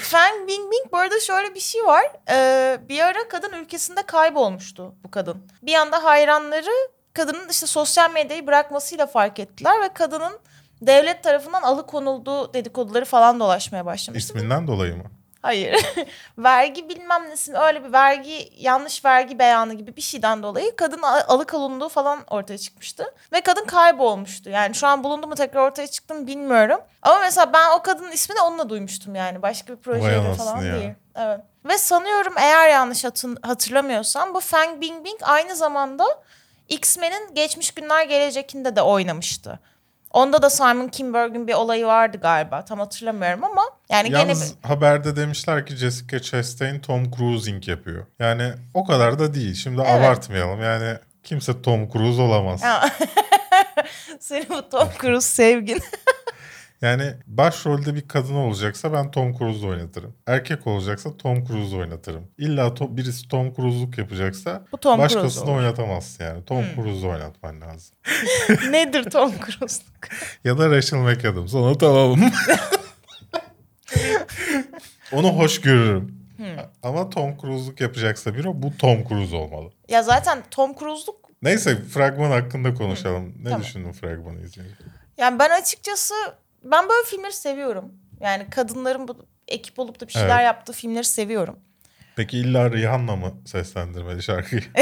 Fang 0.02 0.48
Bingbing 0.48 0.92
bu 0.92 0.96
arada 0.96 1.20
şöyle 1.20 1.54
bir 1.54 1.60
şey 1.60 1.84
var. 1.86 2.04
Ee, 2.30 2.78
bir 2.88 3.00
ara 3.00 3.28
kadın 3.28 3.52
ülkesinde 3.52 4.02
kaybolmuştu 4.02 4.94
bu 5.04 5.10
kadın. 5.10 5.46
Bir 5.62 5.74
anda 5.74 6.04
hayranları 6.04 6.70
kadının 7.12 7.48
işte 7.48 7.66
sosyal 7.66 8.10
medyayı 8.10 8.46
bırakmasıyla 8.46 9.06
fark 9.06 9.38
ettiler 9.38 9.82
ve 9.82 9.88
kadının 9.88 10.38
devlet 10.82 11.22
tarafından 11.24 11.62
alıkonulduğu 11.62 12.54
dedikoduları 12.54 13.04
falan 13.04 13.40
dolaşmaya 13.40 13.86
başlamıştı. 13.86 14.28
İsminden 14.32 14.66
dolayı 14.66 14.96
mı? 14.96 15.04
Hayır. 15.42 15.87
vergi 16.38 16.88
bilmem 16.88 17.30
nesin 17.30 17.54
öyle 17.54 17.85
bir 17.85 17.92
vergi 17.92 18.50
yanlış 18.57 19.04
vergi 19.04 19.38
beyanı 19.38 19.75
gibi 19.75 19.97
bir 19.97 20.02
şeyden 20.02 20.42
dolayı 20.42 20.76
kadın 20.76 21.02
al- 21.02 21.23
alıkonulduğu 21.28 21.88
falan 21.88 22.18
ortaya 22.26 22.59
çıkmıştı. 22.59 23.14
Ve 23.33 23.40
kadın 23.40 23.64
kaybolmuştu. 23.64 24.50
Yani 24.50 24.75
şu 24.75 24.87
an 24.87 25.04
bulundu 25.04 25.26
mu 25.26 25.35
tekrar 25.35 25.61
ortaya 25.61 25.87
çıktı 25.87 26.14
mı 26.14 26.26
bilmiyorum. 26.26 26.80
Ama 27.02 27.18
mesela 27.21 27.52
ben 27.52 27.71
o 27.78 27.83
kadının 27.83 28.12
ismini 28.12 28.40
onunla 28.40 28.68
duymuştum 28.68 29.14
yani. 29.14 29.42
Başka 29.42 29.73
bir 29.73 29.92
anasını 29.92 30.35
falan 30.35 30.62
ya. 30.62 30.75
değil. 30.75 30.90
Evet. 31.16 31.40
Ve 31.64 31.78
sanıyorum 31.78 32.35
eğer 32.38 32.68
yanlış 32.68 33.04
hatırlamıyorsam 33.42 34.35
bu 34.35 34.40
Fang 34.40 34.80
Bingbing 34.80 35.21
aynı 35.23 35.57
zamanda 35.57 36.04
X-Men'in 36.68 37.35
Geçmiş 37.35 37.71
Günler 37.71 38.04
Gelecek'inde 38.04 38.76
de 38.76 38.83
oynamıştı. 38.83 39.61
Onda 40.12 40.42
da 40.42 40.50
Simon 40.50 40.88
Kinberg'in 40.88 41.46
bir 41.48 41.54
olayı 41.54 41.86
vardı 41.86 42.18
galiba. 42.22 42.64
Tam 42.64 42.78
hatırlamıyorum 42.78 43.44
ama 43.44 43.62
yani 43.90 44.08
gene 44.08 44.18
Yalnız 44.18 44.54
bir... 44.62 44.68
haberde 44.68 45.16
demişler 45.16 45.66
ki 45.66 45.76
Jessica 45.76 46.20
Chastain 46.20 46.80
Tom 46.80 47.10
Cruising 47.10 47.68
yapıyor. 47.68 48.06
Yani 48.18 48.52
o 48.74 48.84
kadar 48.84 49.18
da 49.18 49.34
değil. 49.34 49.54
Şimdi 49.54 49.80
Evet. 49.80 49.90
abartmayalım. 49.90 50.62
Yani 50.62 50.98
kimse 51.24 51.62
Tom 51.62 51.90
Cruise 51.90 52.22
olamaz. 52.22 52.62
Senin 54.20 54.48
bu 54.48 54.68
Tom 54.68 54.88
Cruise 55.00 55.28
sevgin. 55.28 55.80
Yani 56.82 57.14
başrolde 57.26 57.94
bir 57.94 58.08
kadın 58.08 58.35
olacaksa 58.35 58.92
ben 58.92 59.11
Tom 59.11 59.38
Cruise 59.38 59.66
oynatırım. 59.66 60.14
Erkek 60.26 60.66
olacaksa 60.66 61.16
Tom 61.16 61.44
Cruise 61.44 61.76
oynatırım. 61.76 62.26
İlla 62.38 62.66
to- 62.66 62.97
birisi 62.97 63.28
Tom 63.28 63.54
Cruise'luk 63.54 63.99
yapacaksa 63.99 64.64
Bu 64.73 64.76
Tom 64.78 64.97
Cruise 64.99 65.16
başkasını. 65.16 65.44
Hmm. 65.47 65.54
oynatamazsın 65.56 66.25
yani. 66.25 66.44
Tom 66.44 66.64
Cruise 66.75 67.06
oynatman 67.06 67.61
lazım. 67.61 67.97
Nedir 68.70 69.11
Tom 69.11 69.32
Cruise'luk? 69.47 70.08
Ya 70.44 70.58
da 70.58 70.70
Rachel 70.70 70.99
McAdams. 70.99 71.54
Onu 71.54 71.78
tamamım. 71.78 72.20
Onu 75.12 75.28
hoş 75.28 75.61
görürüm. 75.61 76.18
Hmm. 76.37 76.47
Ama 76.82 77.11
Tom 77.11 77.37
Cruise'luk 77.38 77.80
yapacaksa 77.80 78.35
biri 78.35 78.62
bu 78.62 78.76
Tom 78.76 79.08
Cruise 79.08 79.37
olmalı. 79.37 79.70
Ya 79.88 80.02
zaten 80.02 80.42
Tom 80.50 80.75
Cruise'luk 80.78 81.28
Neyse 81.42 81.82
fragman 81.85 82.30
hakkında 82.30 82.75
konuşalım. 82.75 83.35
Ne 83.38 83.44
Tamam. 83.44 83.62
düşündün 83.62 83.92
fragmanı 83.92 84.40
izleyince? 84.42 84.75
Yani 85.18 85.38
ben 85.38 85.50
açıkçası 85.62 86.14
ben 86.62 86.88
böyle 86.88 87.06
filmleri 87.06 87.32
seviyorum. 87.32 87.92
Yani 88.20 88.50
kadınların 88.50 89.08
bu 89.08 89.26
ekip 89.48 89.78
olup 89.78 90.00
da 90.00 90.08
bir 90.08 90.12
şeyler 90.12 90.36
Evet. 90.36 90.44
yaptığı 90.44 90.72
filmleri 90.72 91.04
seviyorum. 91.04 91.58
Peki 92.16 92.38
illa 92.38 92.70
Rihanna 92.70 93.16
mı 93.16 93.32
seslendirmeli 93.46 94.22
şarkıyı? 94.22 94.62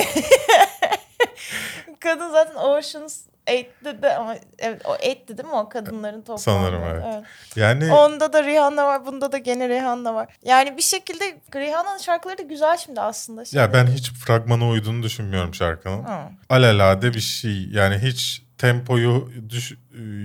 Kadın 2.01 2.31
zaten 2.31 2.55
Ocean's 2.55 3.21
8'de 3.47 4.03
de 4.03 4.17
ama 4.17 4.37
evet 4.59 4.87
o 4.87 4.95
8'di 4.95 5.39
değil 5.39 5.49
mi 5.49 5.55
o 5.55 5.69
kadınların 5.69 6.21
toplamı? 6.21 6.39
Sanırım 6.39 6.83
evet. 6.85 7.25
Yani 7.57 7.93
Onda 7.93 8.33
da 8.33 8.45
Rihanna 8.45 8.87
var, 8.87 9.07
bunda 9.07 9.33
da 9.33 9.39
gene 9.39 9.69
Rihanna 9.69 10.15
var. 10.15 10.37
Yani 10.45 10.77
bir 10.77 10.83
şekilde 10.83 11.39
Rihanna'nın 11.55 11.99
şarkıları 11.99 12.39
da 12.39 12.43
güzel 12.43 12.77
şimdi 12.77 13.01
aslında. 13.01 13.45
Şimdi. 13.45 13.57
ya 13.61 13.73
ben 13.73 13.87
hiç 13.87 14.13
fragmana 14.13 14.69
uyduğunu 14.69 15.03
düşünmüyorum 15.03 15.55
şarkının. 15.55 16.03
Ha. 16.03 16.31
Alelade 16.51 17.15
bir 17.15 17.21
şey. 17.21 17.69
Yani 17.71 17.99
hiç 17.99 18.43
tempoyu 18.59 19.33
düş- 19.49 19.75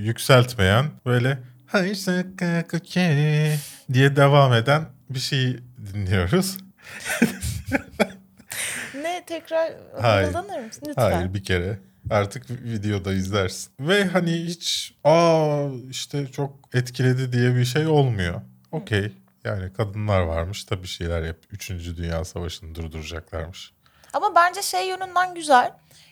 yükseltmeyen 0.03 0.85
böyle 1.05 1.37
diye 3.93 4.15
devam 4.15 4.53
eden 4.53 4.85
bir 5.09 5.19
şey 5.19 5.57
dinliyoruz. 5.93 6.57
Ne 8.95 9.23
tekrar 9.25 9.71
mırıldanır 10.23 10.59
mısın 10.65 10.83
lütfen? 10.87 11.11
Hayır 11.11 11.33
bir 11.33 11.43
kere. 11.43 11.79
Artık 12.09 12.49
videoda 12.49 13.13
izlersin. 13.13 13.71
Ve 13.79 14.05
hani 14.05 14.31
hiç 14.45 14.93
aa 15.03 15.67
işte 15.89 16.27
çok 16.31 16.69
etkiledi 16.73 17.33
diye 17.33 17.55
bir 17.55 17.65
şey 17.65 17.87
olmuyor. 17.87 18.41
Okey. 18.71 19.13
Yani 19.43 19.73
kadınlar 19.73 20.21
varmış 20.21 20.69
da 20.69 20.83
bir 20.83 20.87
şeyler 20.87 21.21
yap. 21.23 21.37
Üçüncü 21.51 21.97
Dünya 21.97 22.25
Savaşı'nı 22.25 22.75
durduracaklarmış. 22.75 23.71
Ama 24.13 24.35
bence 24.35 24.61
şey 24.61 24.87
yönünden 24.87 25.35
güzel. 25.35 25.71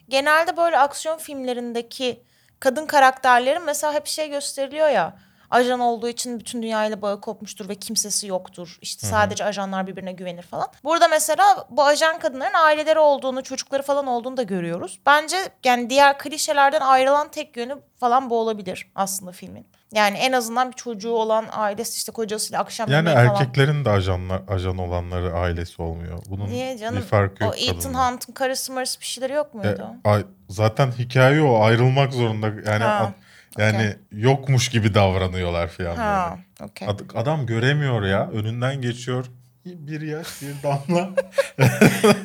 Genelde 0.10 0.58
böyle 0.58 0.80
aksiyon 0.80 1.18
filmlerindeki 1.18 2.24
kadın 2.60 2.86
karakterlerin 2.86 3.66
mesela 3.66 3.94
hep 3.94 4.08
şey 4.08 4.30
gösteriliyor 4.30 4.90
ya. 4.90 5.16
Ajan 5.50 5.80
olduğu 5.80 6.08
için 6.08 6.40
bütün 6.40 6.62
dünyayla 6.62 7.02
bağı 7.02 7.22
kopmuştur 7.22 7.70
ve 7.70 7.76
kimsesi 7.76 8.28
yoktur. 8.28 8.78
İşte 8.82 9.08
sadece 9.08 9.46
ajanlar 9.46 9.88
birbirine 9.88 10.12
güvenir 10.12 10.44
falan. 10.44 10.68
Burada 10.84 11.08
mesela 11.08 11.68
bu 11.70 11.84
ajan 11.84 12.20
kadınların 12.20 12.54
aileleri 12.54 13.00
olduğunu, 13.00 13.44
çocukları 13.44 13.84
falan 13.84 14.08
olduğunu 14.08 14.38
da 14.38 14.44
görüyoruz. 14.44 15.00
Bence 15.06 15.38
yani 15.64 15.90
diğer 15.90 16.18
klişelerden 16.18 16.82
ayrılan 16.82 17.32
tek 17.32 17.58
yönü 17.58 17.78
falan 18.00 18.30
bu 18.30 18.38
olabilir 18.40 18.92
aslında 18.96 19.32
filmin. 19.32 19.68
Yani 19.94 20.18
en 20.18 20.32
azından 20.32 20.68
bir 20.72 20.76
çocuğu 20.76 21.10
olan 21.12 21.46
ailesi 21.52 21.98
işte 21.98 22.12
kocasıyla 22.12 22.60
akşam 22.62 22.90
Yani 22.92 23.10
yemeği 23.10 23.28
falan. 23.28 23.42
erkeklerin 23.42 23.86
de 23.86 23.90
ajanlar, 23.90 24.42
ajan 24.48 24.78
olanları 24.78 25.34
ailesi 25.34 25.82
olmuyor. 25.82 26.20
Bunun 26.30 26.48
Niye 26.48 26.78
canım? 26.78 26.96
bir 26.98 27.02
farkı 27.02 27.44
yok. 27.44 27.54
o 27.54 27.56
Ethan. 27.72 27.94
Hunt'ın 28.12 28.34
karısı 28.34 28.74
marısı 28.74 29.00
bir 29.00 29.06
şeyleri 29.06 29.34
yok 29.34 29.48
E, 29.54 29.58
muydu? 29.58 29.88
ay- 30.04 30.26
zaten 30.50 30.92
hikaye 30.92 31.42
o 31.42 31.64
ayrılmak 31.64 32.14
zorunda. 32.14 32.48
Yani 32.48 32.84
Ha, 32.84 33.14
ad- 33.56 33.60
yani 33.62 33.96
yokmuş 34.12 34.70
gibi 34.70 34.94
davranıyorlar 34.94 35.68
falan 35.68 35.96
Ha, 35.96 36.30
böyle. 36.60 36.72
okey. 36.72 36.88
Ad- 36.88 37.16
adam 37.16 37.46
göremiyor 37.46 38.04
ya. 38.04 38.30
Önünden 38.30 38.82
geçiyor. 38.82 39.26
Bir 39.66 40.02
yaş 40.02 40.28
bir 40.42 40.64
damla. 40.64 41.10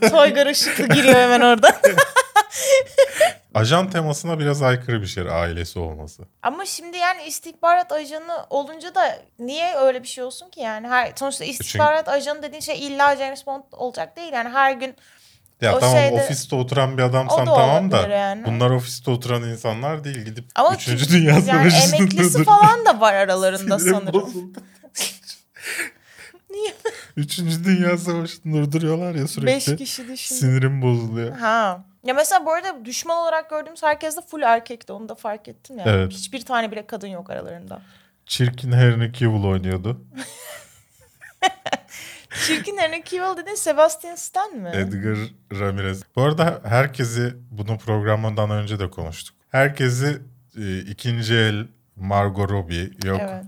Toygar 0.11 0.47
ışıklı 0.47 0.89
giriyor 0.89 1.15
hemen 1.15 1.41
orada. 1.41 1.81
Ajan 3.55 3.91
temasına 3.91 4.39
biraz 4.39 4.63
aykırı 4.63 5.03
bir 5.03 5.07
şey 5.07 5.25
ailesi 5.31 5.79
olması. 5.79 6.23
Ama 6.43 6.65
şimdi 6.67 6.97
yani 6.97 7.25
istihbarat 7.25 7.93
ajanı 7.93 8.47
olunca 8.51 8.95
da 8.95 9.19
niye 9.39 9.75
öyle 9.77 10.03
bir 10.03 10.09
şey 10.09 10.25
olsun 10.25 10.51
ki 10.51 10.61
yani? 10.61 10.89
Her, 10.89 11.13
sonuçta 11.17 11.45
istihbarat 11.45 12.09
ajanı 12.09 12.43
dediğin 12.43 12.61
şey 12.61 12.87
illa 12.87 13.17
James 13.17 13.47
Bond 13.47 13.63
olacak 13.73 14.17
değil. 14.17 14.33
Yani 14.33 14.49
her 14.49 14.73
gün 14.73 14.95
Ya 15.61 15.77
O 15.77 15.79
tamam 15.81 15.97
şeyde- 15.97 16.15
ofiste 16.15 16.57
oturan 16.57 16.99
bir 16.99 17.03
adamsan 17.03 17.47
da 17.47 17.55
tamam 17.55 17.91
da 17.91 18.09
yani. 18.09 18.45
bunlar 18.47 18.71
ofiste 18.71 19.11
oturan 19.11 19.43
insanlar 19.43 20.05
değil 20.05 20.19
gidip 20.25 20.45
ama 20.55 20.75
3. 20.75 20.85
kim- 20.85 20.99
Dünya 21.09 21.33
yani 21.33 21.71
Savaşı'nı 21.71 21.97
emeklisi 21.97 22.45
falan 22.45 22.87
da 22.87 23.01
var 23.01 23.15
aralarında 23.15 23.79
Sinirim 23.79 23.95
sanırım. 24.01 24.53
Niye? 26.51 26.75
Üçüncü 27.17 27.65
Dünya 27.65 27.99
Savaşı'nı 27.99 28.53
durduruyorlar 28.55 29.15
ya 29.15 29.29
sürekli. 29.29 29.47
Beş 29.47 29.77
kişi 29.77 30.09
düşün. 30.09 30.35
Sinirim 30.35 30.83
bozuluyor. 30.83 31.37
Ha. 31.37 31.85
Ya 32.05 32.15
mesela 32.15 32.47
bu 32.47 32.53
arada 32.53 32.85
düşman 32.85 33.17
olarak 33.17 33.51
gördüğümüz 33.51 33.83
herkes 33.83 34.17
de 34.17 34.21
full 34.31 34.43
erkekti. 34.43 34.93
Onu 34.93 35.09
da 35.09 35.15
fark 35.15 35.49
ettim 35.49 35.79
ya. 35.79 35.85
Evet. 35.87 36.13
Hiçbir 36.13 36.41
tane 36.45 36.71
bile 36.73 36.87
kadın 36.87 37.09
yok 37.09 37.31
aralarında. 37.31 37.83
Çirkin 38.27 38.73
Henry 38.73 39.13
Cavill 39.13 39.45
oynuyordu. 39.45 40.01
Çirkin 42.47 42.77
Henry 42.79 43.05
Cavill 43.05 43.37
dediğin 43.37 43.57
Sebastian 43.57 44.15
Stan 44.15 44.57
mi? 44.57 44.71
Edgar 44.75 45.19
Ramirez. 45.61 46.03
Bu 46.17 46.23
arada 46.23 46.61
herkesi 46.65 47.35
bunu 47.51 47.79
programdan 47.79 48.51
önce 48.51 48.79
de 48.79 48.91
konuştuk. 48.91 49.37
Herkesi 49.51 50.19
e, 50.59 50.79
ikinci 50.79 51.35
el 51.35 51.67
Margot 51.97 52.51
Robbie 52.51 52.91
yok 53.05 53.21
Evet. 53.23 53.45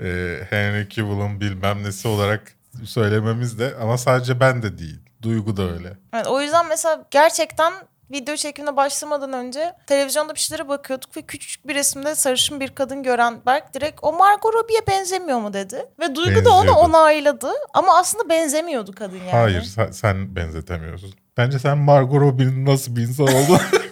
e, 0.00 0.38
Henry 0.50 0.88
Cavill'ın 0.88 1.40
bilmem 1.40 1.82
nesi 1.84 2.08
olarak 2.08 2.54
söylememiz 2.84 3.58
de 3.58 3.74
ama 3.82 3.98
sadece 3.98 4.40
ben 4.40 4.62
de 4.62 4.78
değil. 4.78 5.00
Duygu 5.22 5.56
da 5.56 5.62
öyle. 5.62 5.98
Evet, 6.14 6.26
o 6.26 6.40
yüzden 6.40 6.68
mesela 6.68 7.06
gerçekten 7.10 7.72
video 8.10 8.36
çekimine 8.36 8.76
başlamadan 8.76 9.32
önce 9.32 9.72
televizyonda 9.86 10.34
bir 10.34 10.40
şeylere 10.40 10.68
bakıyorduk 10.68 11.16
ve 11.16 11.22
küçük 11.22 11.68
bir 11.68 11.74
resimde 11.74 12.14
sarışın 12.14 12.60
bir 12.60 12.68
kadın 12.68 13.02
gören 13.02 13.40
Berk 13.46 13.74
direkt 13.74 13.98
o 14.02 14.12
Margot 14.12 14.54
Robbie'ye 14.54 14.86
benzemiyor 14.86 15.38
mu 15.38 15.52
dedi. 15.52 15.86
Ve 16.00 16.14
Duygu 16.14 16.44
da 16.44 16.50
onu 16.50 16.70
onayladı 16.70 17.50
ama 17.74 17.98
aslında 17.98 18.28
benzemiyordu 18.28 18.92
kadın 18.92 19.16
yani. 19.16 19.30
Hayır 19.30 19.62
sen, 19.62 19.90
sen 19.90 20.36
benzetemiyorsun. 20.36 21.14
Bence 21.36 21.58
sen 21.58 21.78
Margot 21.78 22.20
Robbie'nin 22.20 22.66
nasıl 22.66 22.96
bir 22.96 23.02
insan 23.02 23.26
olduğunu 23.26 23.58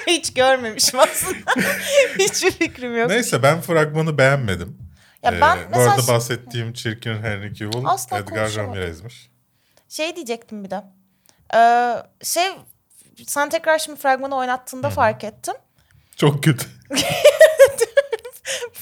Hiç 0.06 0.34
görmemişim 0.34 1.00
aslında. 1.00 1.50
Hiçbir 2.18 2.50
fikrim 2.50 2.98
yok. 2.98 3.10
Neyse 3.10 3.42
ben 3.42 3.60
fragmanı 3.60 4.18
beğenmedim. 4.18 4.78
Ya 5.22 5.32
Ee, 5.32 5.40
ben 5.40 5.58
bu 5.58 5.62
mesela 5.70 5.94
arada 5.94 6.08
bahsettiğim 6.08 6.72
çirkin 6.72 7.22
Henry 7.22 7.54
Cavill 7.54 7.86
Asla 7.86 8.18
Edgar. 8.18 8.54
Ramirez'miş. 8.54 9.30
şey 9.88 10.16
diyecektim 10.16 10.64
bir 10.64 10.70
de. 10.70 10.82
Ee, 11.54 11.96
şey 12.24 12.48
sen 13.26 13.48
tekrar 13.48 13.78
şimdi 13.78 14.00
fragmanı 14.00 14.36
oynattığında 14.36 14.90
fark 14.90 15.24
ettim. 15.24 15.54
Çok 16.16 16.42
kötü. 16.44 16.66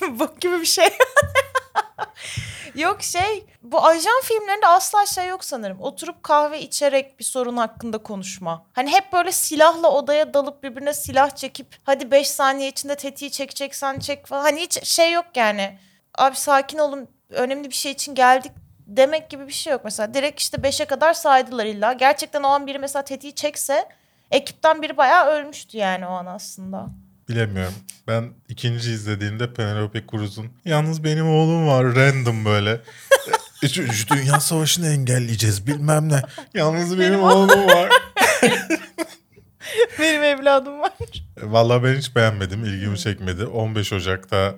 Bok 0.18 0.40
gibi 0.40 0.61
bir 0.61 0.66
şey. 0.66 0.88
yok 2.75 3.02
şey 3.02 3.47
bu 3.62 3.87
ajan 3.87 4.21
filmlerinde 4.23 4.66
asla 4.66 5.07
şey 5.07 5.28
yok 5.28 5.45
sanırım. 5.45 5.80
Oturup 5.80 6.23
kahve 6.23 6.61
içerek 6.61 7.18
bir 7.18 7.25
sorun 7.25 7.57
hakkında 7.57 7.99
konuşma. 7.99 8.66
Hani 8.73 8.90
hep 8.90 9.12
böyle 9.12 9.33
silahla 9.33 9.90
odaya 9.90 10.35
dalıp 10.35 10.62
birbirine 10.62 10.95
silah 10.95 11.30
çekip 11.30 11.76
hadi 11.85 12.11
5 12.11 12.30
saniye 12.30 12.68
içinde 12.68 12.95
tetiği 12.97 13.30
çekeceksen 13.30 13.99
çek 13.99 14.26
falan. 14.26 14.42
Hani 14.42 14.61
hiç 14.61 14.85
şey 14.85 15.12
yok 15.12 15.26
yani. 15.35 15.78
Abi 16.19 16.37
sakin 16.37 16.79
olun 16.79 17.09
önemli 17.31 17.69
bir 17.69 17.75
şey 17.75 17.93
için 17.93 18.15
geldik 18.15 18.53
demek 18.87 19.31
gibi 19.31 19.47
bir 19.47 19.53
şey 19.53 19.73
yok 19.73 19.81
mesela. 19.85 20.15
Direkt 20.15 20.41
işte 20.41 20.57
5'e 20.57 20.85
kadar 20.85 21.15
saydılar 21.15 21.67
illa. 21.67 21.93
Gerçekten 21.93 22.43
o 22.43 22.47
an 22.47 22.67
biri 22.67 22.79
mesela 22.79 23.05
tetiği 23.05 23.35
çekse 23.35 23.89
ekipten 24.31 24.83
biri 24.83 24.97
bayağı 24.97 25.27
ölmüştü 25.27 25.79
yani 25.79 26.07
o 26.07 26.11
an 26.11 26.27
aslında. 26.27 26.87
Bilemiyorum. 27.29 27.75
Ben 28.07 28.31
ikinci 28.49 28.91
izlediğimde 28.91 29.53
Penelope 29.55 30.03
Cruz'un 30.11 30.47
yalnız 30.65 31.05
benim 31.05 31.29
oğlum 31.29 31.69
var 31.69 31.85
random 31.95 32.45
böyle. 32.45 32.81
Üçüncü 33.63 34.09
Dünya 34.09 34.41
Savaşı'nı 34.41 34.89
engelleyeceğiz 34.89 35.67
bilmem 35.67 36.09
ne. 36.09 36.23
Yalnız 36.55 36.99
benim, 36.99 37.23
oğlum 37.23 37.67
var. 37.67 37.89
Benim 39.99 40.23
evladım 40.23 40.81
var. 40.81 40.93
Vallahi 41.43 41.85
ben 41.85 41.95
hiç 41.95 42.17
beğenmedim. 42.17 42.65
ilgimi 42.65 42.99
çekmedi. 42.99 43.47
15 43.47 43.93
Ocak'ta 43.93 44.55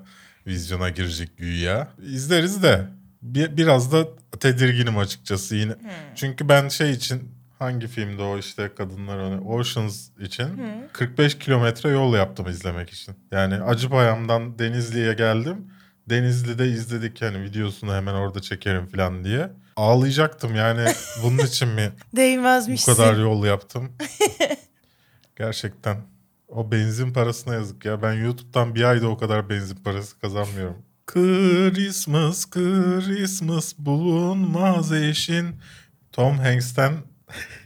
vizyona 0.51 0.89
girecek 0.89 1.37
güya. 1.37 1.89
İzleriz 2.03 2.63
de 2.63 2.87
bir, 3.23 3.57
biraz 3.57 3.93
da 3.93 4.09
tedirginim 4.41 4.99
açıkçası 4.99 5.57
yine. 5.57 5.73
Çünkü 6.15 6.49
ben 6.49 6.69
şey 6.69 6.91
için 6.91 7.29
hangi 7.59 7.87
filmde 7.87 8.23
o 8.23 8.39
işte 8.39 8.71
kadınlar 8.77 9.19
onu 9.19 9.41
Oceans 9.49 10.09
için 10.21 10.49
45 10.93 11.39
kilometre 11.39 11.89
yol 11.89 12.15
yaptım 12.15 12.49
izlemek 12.49 12.91
için. 12.91 13.15
Yani 13.31 13.55
Acıpayam'dan 13.63 14.59
Denizli'ye 14.59 15.13
geldim. 15.15 15.57
Denizli'de 16.11 16.69
izledik 16.69 17.23
yani 17.23 17.43
videosunu 17.43 17.95
hemen 17.95 18.15
orada 18.15 18.41
çekerim 18.41 18.87
falan 18.87 19.25
diye. 19.25 19.51
Ağlayacaktım 19.77 20.55
yani 20.55 20.85
bunun 21.23 21.39
için 21.39 21.69
mi 21.69 21.93
bu 22.13 22.17
Değmezmişsin. 22.17 22.95
kadar 22.95 23.17
yol 23.17 23.45
yaptım. 23.45 23.93
Gerçekten 25.37 25.97
o 26.51 26.73
benzin 26.73 27.13
parasına 27.13 27.55
yazık 27.55 27.85
ya. 27.85 28.03
Ben 28.03 28.13
YouTube'dan 28.13 28.75
bir 28.75 28.85
ayda 28.85 29.09
o 29.09 29.19
kadar 29.19 29.49
benzin 29.51 29.77
parası 29.77 30.19
kazanmıyorum. 30.19 30.77
Christmas, 31.07 32.51
Christmas 32.51 33.75
bulunmaz 33.79 34.93
eşin. 34.93 35.57
Tom 36.13 36.39
Hanks'ten 36.39 36.93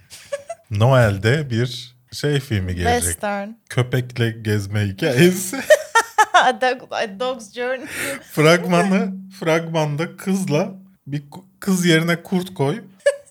Noel'de 0.70 1.50
bir 1.50 1.96
şey 2.12 2.40
filmi 2.40 2.74
gelecek. 2.74 3.02
Western. 3.02 3.48
Köpekle 3.68 4.30
gezme 4.30 4.80
hikayesi. 4.86 5.56
Dog- 6.34 7.20
Dog's 7.20 7.52
Journey. 7.52 7.86
Fragmanı, 8.32 9.14
fragmanda 9.40 10.16
kızla 10.16 10.74
bir 11.06 11.22
kız 11.60 11.86
yerine 11.86 12.22
kurt 12.22 12.54
koy. 12.54 12.82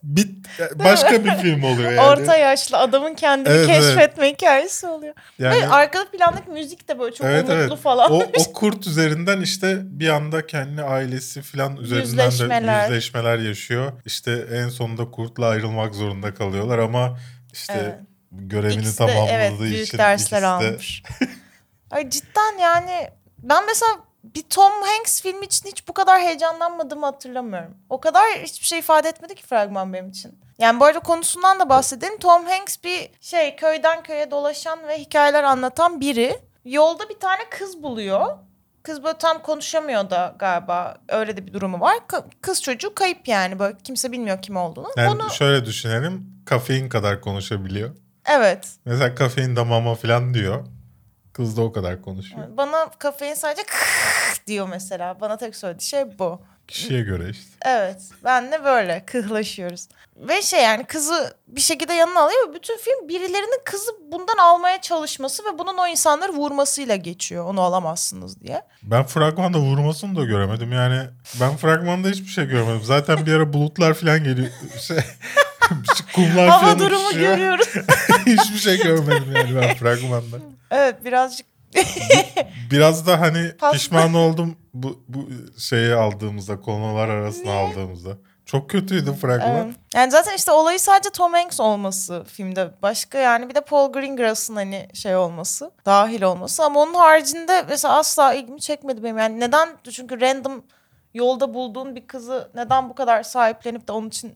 Bit 0.04 0.48
başka 0.76 1.26
bir 1.26 1.32
film 1.32 1.64
oluyor 1.64 1.92
yani. 1.92 2.08
Orta 2.08 2.38
yaşlı 2.38 2.78
adamın 2.78 3.14
kendini 3.14 3.54
Evet, 3.54 3.70
evet. 3.70 3.82
keşfetme 3.82 4.30
hikayesi 4.32 4.88
oluyor. 4.88 5.14
Yani- 5.40 5.62
Ve 5.62 5.68
arkada 5.68 6.06
plandaki 6.12 6.50
müzik 6.50 6.88
de 6.90 7.00
böyle 7.00 7.16
çok 7.16 7.28
Evet 7.28 7.44
umutlu 7.44 7.54
evet. 7.54 7.78
falan. 7.80 8.12
O, 8.12 8.24
o 8.40 8.54
kurt 8.54 8.88
üzerinden 8.88 9.42
işte 9.42 9.78
bir 9.84 10.10
anda 10.10 10.48
kendi 10.48 10.82
ailesi 10.82 11.42
falan 11.42 11.78
üzerinden 11.78 12.26
Yüzleşmeler. 12.26 12.90
de 12.90 12.94
yüzleşmeler 12.94 13.38
yaşıyor. 13.40 13.92
İşte 14.06 14.46
en 14.54 14.70
sonunda 14.70 15.12
kurtla 15.12 15.48
ayrılmak 15.48 15.96
zorunda 15.96 16.34
kalıyorlar 16.34 16.80
ama 16.80 17.18
işte 17.54 17.74
Evet. 17.76 17.96
görevini 18.32 18.80
İkisi 18.80 18.94
de, 18.94 18.98
tamamladığı 18.98 19.32
evet, 19.32 19.60
büyük 19.60 19.88
için 19.88 19.98
dersler 19.98 20.16
ikisi 20.38 20.42
de- 20.42 20.48
almış. 20.48 21.04
Ay 21.92 22.10
cidden 22.10 22.58
yani 22.62 23.08
ben 23.40 23.66
mesela 23.66 23.92
bir 24.24 24.44
Tom 24.50 24.72
Hanks 24.82 25.22
filmi 25.22 25.46
için 25.46 25.70
hiç 25.70 25.88
bu 25.88 25.94
kadar 25.94 26.22
heyecanlanmadığımı 26.22 27.06
hatırlamıyorum. 27.06 27.78
O 27.90 28.00
kadar 28.02 28.24
hiçbir 28.44 28.66
şey 28.68 28.80
ifade 28.80 29.10
etmedi 29.10 29.36
ki 29.36 29.44
fragman 29.44 29.94
benim 29.94 30.10
için. 30.10 30.40
Yani 30.60 30.80
bu 30.80 30.86
arada 30.86 31.00
konusundan 31.00 31.60
da 31.60 31.70
bahsedelim. 31.70 32.18
Tom 32.18 32.46
Hanks 32.46 32.78
bir 32.84 33.10
şey 33.22 33.56
köyden 33.56 34.04
köye 34.04 34.32
dolaşan 34.32 34.88
ve 34.88 35.00
hikayeler 35.00 35.44
anlatan 35.44 36.00
biri. 36.02 36.40
Yolda 36.66 37.10
bir 37.10 37.20
tane 37.20 37.42
kız 37.50 37.84
buluyor. 37.84 38.38
Kız 38.84 39.04
böyle 39.04 39.18
tam 39.18 39.42
konuşamıyor 39.42 40.10
da 40.10 40.36
galiba. 40.40 40.98
Öyle 41.10 41.38
de 41.38 41.48
bir 41.48 41.54
durumu 41.54 41.80
var. 41.80 41.98
Kız 42.42 42.62
çocuğu 42.62 42.96
kayıp 42.96 43.28
yani. 43.28 43.60
Böyle 43.60 43.78
kimse 43.84 44.12
bilmiyor 44.12 44.42
kim 44.42 44.58
olduğunu. 44.58 44.88
Yani 44.98 45.10
Onu 45.10 45.30
şöyle 45.32 45.66
düşünelim. 45.66 46.44
Kafein 46.46 46.90
kadar 46.90 47.22
konuşabiliyor. 47.22 47.90
evet. 48.26 48.70
Mesela 48.86 49.16
kafein 49.16 49.56
de 49.56 49.64
mama 49.64 49.96
falan 49.96 50.34
diyor. 50.34 50.66
Kız 51.34 51.58
da 51.58 51.62
o 51.62 51.72
kadar 51.72 52.02
konuşuyor. 52.02 52.48
Bana 52.58 52.90
kafein 53.00 53.34
sadece 53.34 53.64
diyor 54.48 54.68
mesela. 54.68 55.22
Bana 55.22 55.38
tek 55.38 55.56
söylediği 55.56 55.88
şey 55.88 56.20
bu. 56.20 56.42
Kişiye 56.68 57.02
göre 57.02 57.30
işte. 57.30 57.52
Evet. 57.66 58.02
Ben 58.24 58.52
de 58.52 58.64
böyle 58.64 59.04
kıhlaşıyoruz. 59.06 59.88
Ve 60.18 60.42
şey 60.42 60.64
yani 60.64 60.84
kızı 60.84 61.34
bir 61.48 61.62
şekilde 61.62 61.94
yanına 61.94 62.20
alıyor 62.22 62.54
bütün 62.54 62.78
film 62.78 63.10
birilerinin 63.10 63.62
kızı 63.66 63.92
bundan 64.12 64.38
almaya 64.38 64.82
çalışması 64.82 65.44
ve 65.44 65.60
bunun 65.60 65.78
o 65.78 65.88
insanları 65.88 66.32
vurmasıyla 66.32 66.96
geçiyor. 66.96 67.46
Onu 67.46 67.62
alamazsınız 67.62 68.42
diye. 68.42 68.62
Ben 68.84 69.04
fragmanda 69.06 69.58
vurmasını 69.60 70.16
da 70.16 70.24
göremedim. 70.24 70.72
Yani 70.72 71.00
ben 71.40 71.58
fragmanda 71.58 72.08
hiçbir 72.08 72.28
şey 72.28 72.46
görmedim. 72.46 72.82
Zaten 72.84 73.26
bir 73.26 73.34
ara 73.34 73.54
bulutlar 73.54 73.94
falan 73.94 74.24
geliyor. 74.24 74.50
Şey, 74.80 74.98
kumlar 76.16 76.50
Hava 76.50 76.80
durumu 76.80 77.08
uçuşuyor. 77.08 77.32
görüyoruz. 77.38 77.68
hiçbir 78.26 78.60
şey 78.60 78.78
görmedim 78.84 79.34
yani 79.36 79.56
ben 79.56 79.76
fragmanda. 79.76 80.38
evet 80.72 81.06
birazcık 81.06 81.46
Biraz 82.72 83.08
da 83.08 83.22
hani 83.22 83.52
Pasta. 83.60 83.78
pişman 83.78 84.14
oldum 84.14 84.56
bu, 84.74 85.04
bu 85.08 85.30
şeyi 85.60 85.94
aldığımızda, 85.94 86.60
konular 86.62 87.10
arasına 87.10 87.52
aldığımızda. 87.52 88.10
Çok 88.46 88.70
kötüydü 88.70 89.14
fragman. 89.14 89.66
Evet. 89.66 89.76
Yani 89.96 90.12
zaten 90.12 90.36
işte 90.36 90.52
olayı 90.52 90.80
sadece 90.80 91.10
Tom 91.10 91.34
Hanks 91.34 91.60
olması 91.60 92.24
filmde. 92.28 92.72
Başka 92.82 93.18
yani 93.18 93.50
bir 93.50 93.56
de 93.56 93.62
Paul 93.62 93.92
Greengrass'ın 93.94 94.56
hani 94.56 94.88
şey 94.94 95.16
olması, 95.16 95.72
dahil 95.86 96.22
olması. 96.22 96.64
Ama 96.64 96.80
onun 96.80 96.94
haricinde 96.94 97.66
mesela 97.70 97.98
asla 97.98 98.34
ilgimi 98.34 98.62
çekmedi 98.62 99.04
benim. 99.04 99.18
Yani 99.18 99.40
neden? 99.40 99.70
Çünkü 99.92 100.22
random 100.22 100.64
yolda 101.14 101.54
bulduğun 101.54 101.96
bir 101.96 102.08
kızı 102.08 102.52
neden 102.56 102.90
bu 102.90 102.96
kadar 102.96 103.24
sahiplenip 103.24 103.88
de 103.88 103.92
onun 103.92 104.08
için 104.08 104.36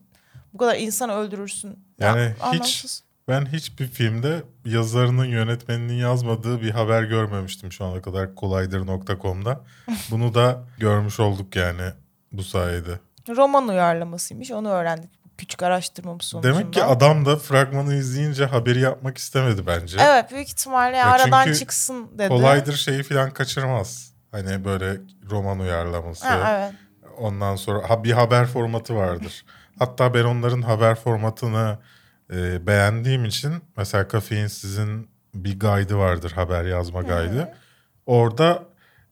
bu 0.52 0.58
kadar 0.58 0.76
insan 0.76 1.10
öldürürsün? 1.10 1.78
Yani 2.00 2.20
Ya, 2.20 2.28
hiç 2.34 2.42
anlamsız. 2.42 3.02
ben 3.28 3.46
hiçbir 3.46 3.86
filmde 3.86 4.42
yazarının 4.64 5.24
yönetmeninin 5.24 5.94
yazmadığı 5.94 6.62
bir 6.62 6.70
haber 6.70 7.02
görmemiştim 7.02 7.72
şu 7.72 7.84
ana 7.84 8.02
kadar 8.02 8.34
kolaydır.com'da. 8.34 9.60
Bunu 10.10 10.34
da 10.34 10.64
görmüş 10.78 11.20
olduk 11.20 11.56
yani 11.56 11.82
bu 12.32 12.42
sayede. 12.42 13.00
Roman 13.28 13.68
uyarlamasıymış. 13.68 14.50
Onu 14.50 14.68
öğrendik 14.68 15.10
küçük 15.38 15.62
araştırmamız 15.62 16.24
sonucunda. 16.24 16.58
Demek 16.58 16.72
ki 16.72 16.84
adam 16.84 17.26
da 17.26 17.36
fragmanı 17.36 17.94
izleyince 17.94 18.44
haberi 18.46 18.80
yapmak 18.80 19.18
istemedi 19.18 19.66
bence. 19.66 19.98
Evet 20.00 20.32
büyük 20.32 20.48
ihtimalle 20.48 20.96
Ya 20.96 21.06
aradan 21.06 21.52
çıksın 21.52 22.08
dedi. 22.18 22.28
Kolaydır 22.28 22.72
şeyi 22.76 23.02
falan 23.02 23.30
kaçırmaz. 23.30 24.12
Hani 24.32 24.64
böyle 24.64 25.00
roman 25.30 25.58
uyarlaması. 25.58 26.28
Ha, 26.28 26.58
evet. 26.58 26.72
Ondan 27.18 27.56
sonra 27.56 27.90
ha, 27.90 28.04
bir 28.04 28.12
haber 28.12 28.46
formatı 28.46 28.94
vardır. 28.96 29.44
Hatta 29.78 30.14
ben 30.14 30.24
onların 30.24 30.62
haber 30.62 30.94
formatını 30.94 31.78
e, 32.32 32.66
beğendiğim 32.66 33.24
için 33.24 33.52
mesela 33.76 34.08
Kafein 34.08 34.46
sizin 34.46 35.10
bir 35.34 35.60
guide'ı 35.60 35.98
vardır 35.98 36.30
haber 36.30 36.64
yazma 36.64 37.02
guide'ı. 37.02 37.54
Orada 38.06 38.64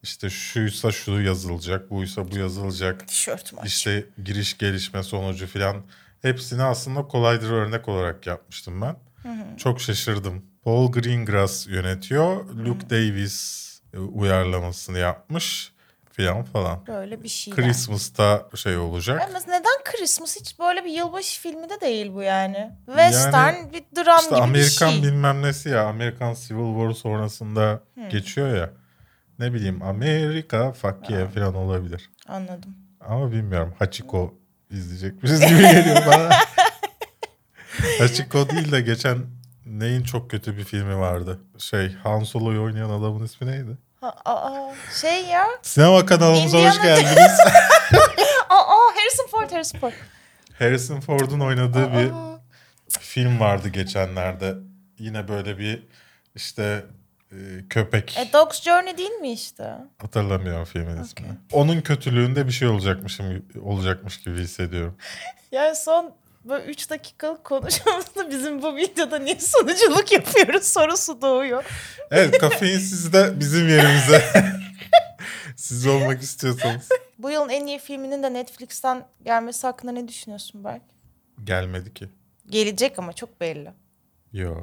işte 0.02 0.30
şuysa 0.30 0.92
şu 0.92 1.20
yazılacak, 1.20 1.90
buysa 1.90 2.30
bu 2.30 2.38
yazılacak. 2.38 3.08
Tişörtüm 3.08 3.58
aç. 3.58 3.66
İşte 3.66 4.04
giriş 4.24 4.58
gelişme 4.58 5.02
sonucu 5.02 5.46
falan 5.46 5.76
hepsini 6.22 6.62
aslında 6.62 7.02
kolaydır 7.02 7.50
örnek 7.50 7.88
olarak 7.88 8.26
yapmıştım 8.26 8.80
ben. 8.82 8.96
Çok 9.56 9.80
şaşırdım. 9.80 10.44
Paul 10.64 10.92
Greengrass 10.92 11.66
yönetiyor. 11.66 12.44
Luke 12.54 12.90
Davis 12.90 13.66
e, 13.94 13.98
uyarlamasını 13.98 14.98
yapmış 14.98 15.72
filan 16.16 16.42
falan. 16.44 16.86
Böyle 16.86 17.22
bir 17.22 17.28
şey. 17.28 17.54
Christmas'ta 17.54 18.48
şey 18.54 18.76
olacak. 18.76 19.22
Ama 19.30 19.38
neden 19.48 19.84
Christmas 19.84 20.36
hiç 20.40 20.58
böyle 20.58 20.84
bir 20.84 20.90
yılbaşı 20.90 21.40
filmi 21.40 21.70
de 21.70 21.80
değil 21.80 22.12
bu 22.14 22.22
yani. 22.22 22.70
Western 22.86 23.54
bir 23.72 23.82
dram 23.96 24.18
İşte 24.18 24.34
gibi 24.34 24.42
Amerikan 24.42 24.88
bir 24.88 24.94
şey. 24.94 25.02
bilmem 25.02 25.42
nesi 25.42 25.68
ya. 25.68 25.86
Amerikan 25.86 26.34
Civil 26.34 26.74
War 26.78 26.90
sonrasında 26.92 27.80
geçiyor 28.10 28.56
ya. 28.56 28.70
Ne 29.38 29.54
bileyim 29.54 29.82
Amerika 29.82 30.72
fuck 30.72 31.10
yeah 31.10 31.30
falan 31.30 31.54
olabilir. 31.54 32.10
Anladım. 32.28 32.74
Ama 33.00 33.32
bilmiyorum. 33.32 33.74
Hachiko 33.78 34.34
izleyecekmişiz 34.70 35.40
gibi 35.40 35.60
geliyor 35.60 36.06
bana. 36.06 36.30
Hachiko 37.98 38.50
değil 38.50 38.72
de 38.72 38.80
geçen 38.80 39.18
neyin 39.66 40.02
çok 40.02 40.30
kötü 40.30 40.56
bir 40.56 40.64
filmi 40.64 40.96
vardı. 40.98 41.40
Şey 41.58 41.92
Han 41.94 42.22
Solo'yu 42.22 42.62
oynayan 42.62 42.90
adamın 42.90 43.24
ismi 43.24 43.46
neydi? 43.46 43.78
Aa, 44.24 44.72
şey 45.00 45.24
ya. 45.24 45.46
Sinema 45.62 46.06
kanalımıza 46.06 46.58
hoş 46.58 46.82
geldiniz. 46.82 47.40
Aa, 48.48 48.94
Harrison 48.96 49.26
Ford, 49.30 49.50
Harrison 49.52 49.78
Ford. 49.78 49.92
Harrison 50.58 51.00
Ford'un 51.00 51.40
oynadığı 51.40 51.92
bir 51.92 52.10
Aa, 52.10 52.40
film 53.00 53.40
vardı 53.40 53.68
geçenlerde. 53.68 54.54
Yine 54.98 55.28
böyle 55.28 55.58
bir 55.58 55.82
işte 56.34 56.84
e, 57.32 57.36
köpek. 57.70 58.18
E, 58.18 58.32
Dog's 58.32 58.62
Journey 58.62 58.98
değil 58.98 59.10
mi 59.10 59.32
işte? 59.32 59.74
Hatırlamıyorum 59.98 60.64
filmin 60.64 61.02
ismini. 61.02 61.32
Onun 61.52 61.80
kötülüğünde 61.80 62.46
bir 62.46 62.52
şey 62.52 62.68
olacakmışım 62.68 63.42
olacakmış 63.62 64.20
gibi 64.20 64.38
hissediyorum. 64.38 64.96
Yani 65.52 65.76
son 65.76 66.14
böyle 66.48 66.64
3 66.64 66.90
dakikalık 66.90 67.44
konuşmamızda 67.44 68.30
bizim 68.30 68.62
bu 68.62 68.76
videoda 68.76 69.18
niye 69.18 69.40
sunuculuk 69.40 70.12
yapıyoruz 70.12 70.64
sorusu 70.64 71.22
doğuyor. 71.22 71.64
Evet 72.10 72.38
kafein 72.38 72.78
siz 72.78 73.12
de 73.12 73.40
bizim 73.40 73.68
yerimize. 73.68 74.22
Siz 75.56 75.86
olmak 75.86 76.22
istiyorsanız. 76.22 76.88
Bu 77.18 77.30
yılın 77.30 77.48
en 77.48 77.66
iyi 77.66 77.78
filminin 77.78 78.22
de 78.22 78.32
Netflix'ten 78.32 79.04
gelmesi 79.24 79.66
hakkında 79.66 79.92
ne 79.92 80.08
düşünüyorsun 80.08 80.64
Berk? 80.64 80.82
Gelmedi 81.44 81.94
ki. 81.94 82.08
Gelecek 82.50 82.98
ama 82.98 83.12
çok 83.12 83.40
belli. 83.40 83.72
Yo. 84.32 84.54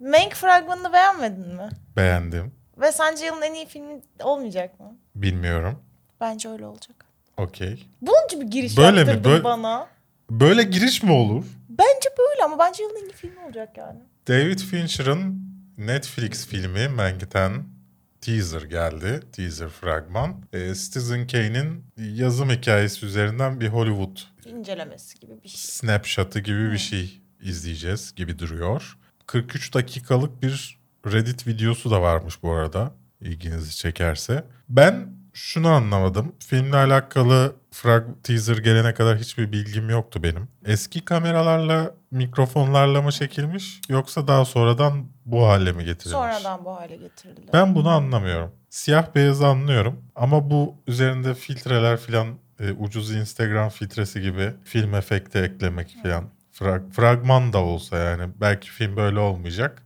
Mank 0.00 0.34
fragmanını 0.34 0.92
beğenmedin 0.92 1.54
mi? 1.54 1.68
Beğendim. 1.96 2.52
Ve 2.78 2.92
sence 2.92 3.26
yılın 3.26 3.42
en 3.42 3.54
iyi 3.54 3.66
filmi 3.66 4.00
olmayacak 4.22 4.80
mı? 4.80 4.96
Bilmiyorum. 5.14 5.82
Bence 6.20 6.48
öyle 6.48 6.66
olacak. 6.66 7.04
Okey. 7.36 7.86
Bunca 8.00 8.40
bir 8.40 8.46
giriş 8.50 8.76
Böyle 8.76 9.04
mi? 9.04 9.24
Böyle- 9.24 9.44
bana. 9.44 9.88
Böyle 10.30 10.62
giriş 10.62 11.02
mi 11.02 11.12
olur? 11.12 11.44
Bence 11.68 12.08
böyle 12.18 12.44
ama 12.44 12.58
bence 12.58 12.82
yılın 12.82 12.96
en 12.96 13.08
iyi 13.08 13.12
filmi 13.12 13.40
olacak 13.44 13.76
yani. 13.76 13.98
David 14.28 14.58
Fincher'ın 14.58 15.48
Netflix 15.78 16.46
filmi 16.46 16.88
Mank'ten 16.88 17.64
teaser 18.20 18.62
geldi. 18.62 19.20
Teaser 19.32 19.68
fragman. 19.68 20.42
Ee, 20.52 20.74
Citizen 20.74 21.26
Kane'in 21.26 21.84
yazım 21.98 22.50
hikayesi 22.50 23.06
üzerinden 23.06 23.60
bir 23.60 23.68
Hollywood 23.68 24.16
İncelemesi 24.44 25.18
gibi 25.20 25.32
bir 25.44 25.48
şey. 25.48 25.60
snapshot'ı 25.60 26.40
gibi 26.40 26.72
bir 26.72 26.78
şey 26.78 27.20
izleyeceğiz 27.42 28.14
gibi 28.14 28.38
duruyor. 28.38 28.98
43 29.26 29.74
dakikalık 29.74 30.42
bir 30.42 30.78
Reddit 31.06 31.46
videosu 31.46 31.90
da 31.90 32.02
varmış 32.02 32.42
bu 32.42 32.52
arada 32.52 32.92
ilginizi 33.20 33.76
çekerse. 33.76 34.44
Ben 34.68 35.08
şunu 35.32 35.68
anlamadım. 35.68 36.34
Filmle 36.38 36.76
alakalı 36.76 37.56
frag 37.70 38.04
teaser 38.22 38.56
gelene 38.56 38.94
kadar 38.94 39.18
hiçbir 39.18 39.52
bilgim 39.52 39.90
yoktu 39.90 40.22
benim. 40.22 40.48
Eski 40.64 41.04
kameralarla, 41.04 41.94
mikrofonlarla 42.10 43.02
mı 43.02 43.12
çekilmiş 43.12 43.80
yoksa 43.88 44.28
daha 44.28 44.44
sonradan 44.44 45.06
bu 45.26 45.46
hale 45.48 45.72
mi 45.72 45.84
getirilmiş? 45.84 46.12
Sonradan 46.34 46.64
bu 46.64 46.70
hale 46.76 46.96
getirildi. 46.96 47.40
Ben 47.52 47.74
bunu 47.74 47.88
anlamıyorum. 47.88 48.50
Siyah 48.70 49.14
beyazı 49.14 49.46
anlıyorum 49.46 50.04
ama 50.16 50.50
bu 50.50 50.74
üzerinde 50.86 51.34
filtreler 51.34 51.96
filan 51.98 52.26
e, 52.60 52.72
ucuz 52.72 53.10
Instagram 53.14 53.68
filtresi 53.68 54.20
gibi 54.20 54.52
film 54.64 54.94
efekti 54.94 55.38
eklemek 55.38 55.96
filan. 56.02 56.24
Frag- 56.52 56.90
fragman 56.90 57.52
da 57.52 57.58
olsa 57.58 57.98
yani 57.98 58.30
belki 58.40 58.70
film 58.70 58.96
böyle 58.96 59.18
olmayacak. 59.18 59.82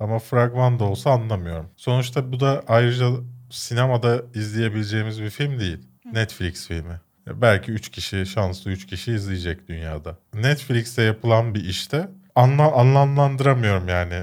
Ama 0.00 0.18
fragman 0.18 0.78
da 0.78 0.84
olsa 0.84 1.10
anlamıyorum. 1.10 1.66
Sonuçta 1.76 2.32
bu 2.32 2.40
da 2.40 2.62
ayrıca 2.68 3.06
sinemada 3.50 4.22
izleyebileceğimiz 4.34 5.22
bir 5.22 5.30
film 5.30 5.60
değil. 5.60 5.78
Netflix 6.12 6.68
filmi. 6.68 7.00
Belki 7.26 7.70
3 7.72 7.88
kişi, 7.90 8.26
şanslı 8.26 8.70
3 8.70 8.86
kişi 8.86 9.12
izleyecek 9.12 9.68
dünyada. 9.68 10.16
Netflix'te 10.34 11.02
yapılan 11.02 11.54
bir 11.54 11.64
işte 11.64 12.08
anla, 12.34 12.72
anlamlandıramıyorum 12.72 13.88
yani. 13.88 14.20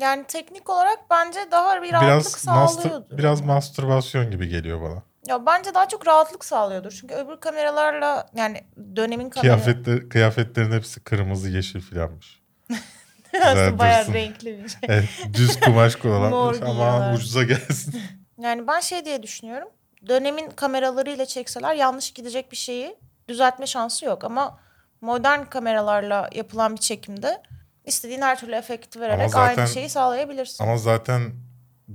Yani 0.00 0.24
teknik 0.28 0.70
olarak 0.70 0.98
bence 1.10 1.40
daha 1.50 1.82
bir 1.82 1.92
rahatlık 1.92 2.10
Biraz 2.12 2.26
sağlıyordur. 2.26 3.18
biraz 3.18 3.40
mastürbasyon 3.40 4.30
gibi 4.30 4.48
geliyor 4.48 4.82
bana. 4.82 5.02
Ya 5.26 5.46
bence 5.46 5.74
daha 5.74 5.88
çok 5.88 6.06
rahatlık 6.06 6.44
sağlıyordur. 6.44 6.90
Çünkü 7.00 7.14
öbür 7.14 7.36
kameralarla 7.40 8.26
yani 8.34 8.64
dönemin 8.96 9.30
kamera 9.30 9.54
Kıyafetler, 9.54 10.08
kıyafetlerin 10.08 10.72
hepsi 10.72 11.00
kırmızı 11.00 11.48
yeşil 11.48 11.80
filanmış. 11.80 12.40
güzel 13.32 13.78
bayağı 13.78 14.00
dursun. 14.00 14.12
renkli 14.14 14.64
bir 14.64 14.68
şey. 14.68 14.80
Evet, 14.82 15.08
düz 15.34 15.60
kumaş 15.60 15.96
kullanmış 16.02 16.62
ama 16.62 16.72
giyiyorlar. 16.72 17.14
ucuza 17.14 17.42
gelsin. 17.42 18.02
Yani 18.42 18.66
ben 18.66 18.80
şey 18.80 19.04
diye 19.04 19.22
düşünüyorum. 19.22 19.68
Dönemin 20.08 20.50
kameralarıyla 20.50 21.26
çekseler 21.26 21.74
yanlış 21.74 22.10
gidecek 22.10 22.52
bir 22.52 22.56
şeyi 22.56 22.96
düzeltme 23.28 23.66
şansı 23.66 24.04
yok. 24.04 24.24
Ama 24.24 24.60
modern 25.00 25.44
kameralarla 25.44 26.28
yapılan 26.34 26.72
bir 26.76 26.80
çekimde 26.80 27.42
istediğin 27.84 28.22
her 28.22 28.40
türlü 28.40 28.54
efekti 28.54 29.00
vererek 29.00 29.30
zaten- 29.30 29.56
aynı 29.62 29.68
şeyi 29.68 29.88
sağlayabilirsin. 29.88 30.64
Ama 30.64 30.76
zaten 30.78 31.32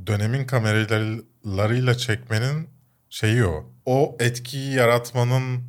dönemin 0.07 0.45
kameralarıyla 0.45 1.97
çekmenin 1.97 2.69
şeyi 3.09 3.45
o. 3.45 3.65
O 3.85 4.15
etkiyi 4.19 4.73
yaratmanın 4.75 5.63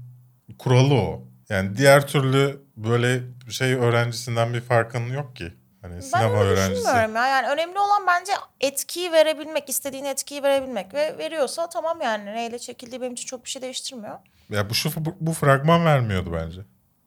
kuralı 0.58 0.94
o. 0.94 1.22
Yani 1.48 1.76
diğer 1.76 2.06
türlü 2.06 2.60
böyle 2.76 3.20
şey 3.50 3.74
öğrencisinden 3.74 4.54
bir 4.54 4.60
farkın 4.60 5.06
yok 5.12 5.36
ki. 5.36 5.52
Hani 5.84 5.96
Ben 5.96 6.00
sinema 6.00 6.40
öyle 6.40 6.50
öğrencisi. 6.50 6.82
düşünmüyorum 6.82 7.16
ya. 7.16 7.26
Yani 7.26 7.48
önemli 7.48 7.78
olan 7.78 8.06
bence 8.06 8.32
etkiyi 8.60 9.12
verebilmek, 9.12 9.68
istediğin 9.68 10.04
etkiyi 10.04 10.42
verebilmek 10.42 10.94
ve 10.94 11.18
veriyorsa 11.18 11.68
tamam 11.68 12.00
yani 12.00 12.24
neyle 12.24 12.58
çekildiği 12.58 13.00
benim 13.00 13.12
için 13.12 13.26
çok 13.26 13.44
bir 13.44 13.50
şey 13.50 13.62
değiştirmiyor. 13.62 14.18
Ya 14.50 14.70
bu 14.70 14.74
şu 14.74 15.04
bu, 15.04 15.16
bu 15.20 15.32
fragman 15.32 15.84
vermiyordu 15.84 16.32
bence. 16.32 16.60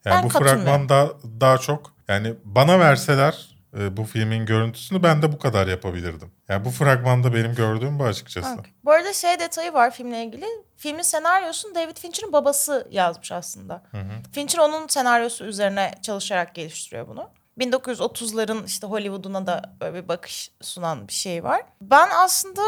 Yani 0.05 0.15
Ben 0.15 0.23
bu 0.23 0.29
fragman 0.29 0.89
daha 0.89 1.09
daha 1.41 1.57
çok 1.57 1.93
yani 2.07 2.33
bana 2.43 2.79
verseler 2.79 3.55
e, 3.79 3.97
bu 3.97 4.03
filmin 4.03 4.45
görüntüsünü 4.45 5.03
ben 5.03 5.21
de 5.21 5.31
bu 5.31 5.39
kadar 5.39 5.67
yapabilirdim. 5.67 6.31
Yani 6.49 6.65
bu 6.65 6.71
fragmanda 6.71 7.33
benim 7.33 7.55
gördüğüm 7.55 7.99
bu 7.99 8.03
açıkçası. 8.03 8.53
Okay. 8.53 8.71
Bu 8.85 8.91
arada 8.91 9.13
şey 9.13 9.39
detayı 9.39 9.73
var 9.73 9.91
filmle 9.91 10.23
ilgili. 10.23 10.45
Filmin 10.77 11.01
senaryosunu 11.01 11.75
David 11.75 11.97
Fincher'ın 11.97 12.33
babası 12.33 12.87
yazmış 12.91 13.31
aslında. 13.31 13.83
Fincher 14.31 14.59
onun 14.59 14.87
senaryosu 14.87 15.45
üzerine 15.45 15.91
çalışarak 16.01 16.55
geliştiriyor 16.55 17.07
bunu. 17.07 17.29
1930'ların 17.59 18.65
işte 18.65 18.87
Hollywood'una 18.87 19.47
da 19.47 19.75
böyle 19.81 20.03
bir 20.03 20.07
bakış 20.07 20.51
sunan 20.61 21.07
bir 21.07 21.13
şey 21.13 21.43
var. 21.43 21.61
Ben 21.81 22.09
aslında 22.13 22.61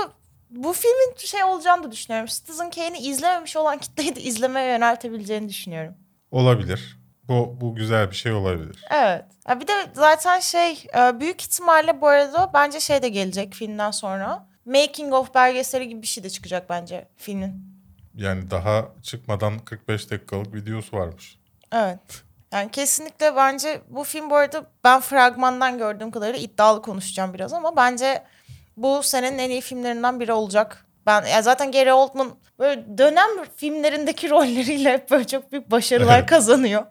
bu 0.49 0.73
filmin 0.73 1.15
şey 1.17 1.43
olacağını 1.43 1.83
da 1.83 1.91
düşünüyorum. 1.91 2.27
Citizen 2.27 2.69
Kane'i 2.69 2.99
izlememiş 2.99 3.55
olan 3.55 3.77
kitleyi 3.77 4.15
de 4.15 4.21
izlemeye 4.21 4.67
yöneltebileceğini 4.67 5.49
düşünüyorum. 5.49 5.95
Olabilir. 6.31 6.99
Bu 7.27 7.57
bu 7.61 7.75
güzel 7.75 8.11
bir 8.11 8.15
şey 8.15 8.31
olabilir. 8.31 8.85
Evet. 8.91 9.25
Bir 9.61 9.67
de 9.67 9.73
zaten 9.93 10.39
şey 10.39 10.71
e, 10.97 11.19
büyük 11.19 11.41
ihtimalle 11.41 12.01
bu 12.01 12.07
arada 12.07 12.51
bence 12.53 12.79
şey 12.79 13.01
de 13.01 13.09
gelecek 13.09 13.53
filmden 13.53 13.91
sonra. 13.91 14.49
Making 14.65 15.13
of 15.13 15.35
belgeseli 15.35 15.89
gibi 15.89 16.01
bir 16.01 16.07
şey 16.07 16.23
de 16.23 16.29
çıkacak 16.29 16.69
bence 16.69 17.07
filmin. 17.17 17.69
Yani 18.15 18.51
daha 18.51 18.85
çıkmadan 19.03 19.59
45 19.59 20.11
dakikalık 20.11 20.53
videosu 20.53 20.97
varmış. 20.97 21.39
Evet. 21.71 22.23
Yani 22.51 22.71
kesinlikle 22.71 23.35
bence 23.35 23.81
bu 23.89 24.03
film 24.03 24.29
bu 24.29 24.35
arada 24.35 24.65
ben 24.83 24.99
fragmandan 24.99 25.77
gördüğüm 25.77 26.11
kadarıyla 26.11 26.39
iddialı 26.39 26.81
konuşacağım 26.81 27.33
biraz 27.33 27.53
ama 27.53 27.75
bence 27.75 28.23
bu 28.77 29.03
senenin 29.03 29.37
en 29.37 29.49
iyi 29.49 29.61
filmlerinden 29.61 30.19
biri 30.19 30.33
olacak. 30.33 30.85
Ben 31.05 31.25
ya 31.25 31.41
zaten 31.41 31.71
Gary 31.71 31.91
Oldman 31.91 32.35
böyle 32.59 32.97
dönem 32.97 33.29
filmlerindeki 33.55 34.29
rolleriyle 34.29 34.93
hep 34.93 35.11
böyle 35.11 35.27
çok 35.27 35.51
büyük 35.51 35.71
başarılar 35.71 36.27
kazanıyor. 36.27 36.85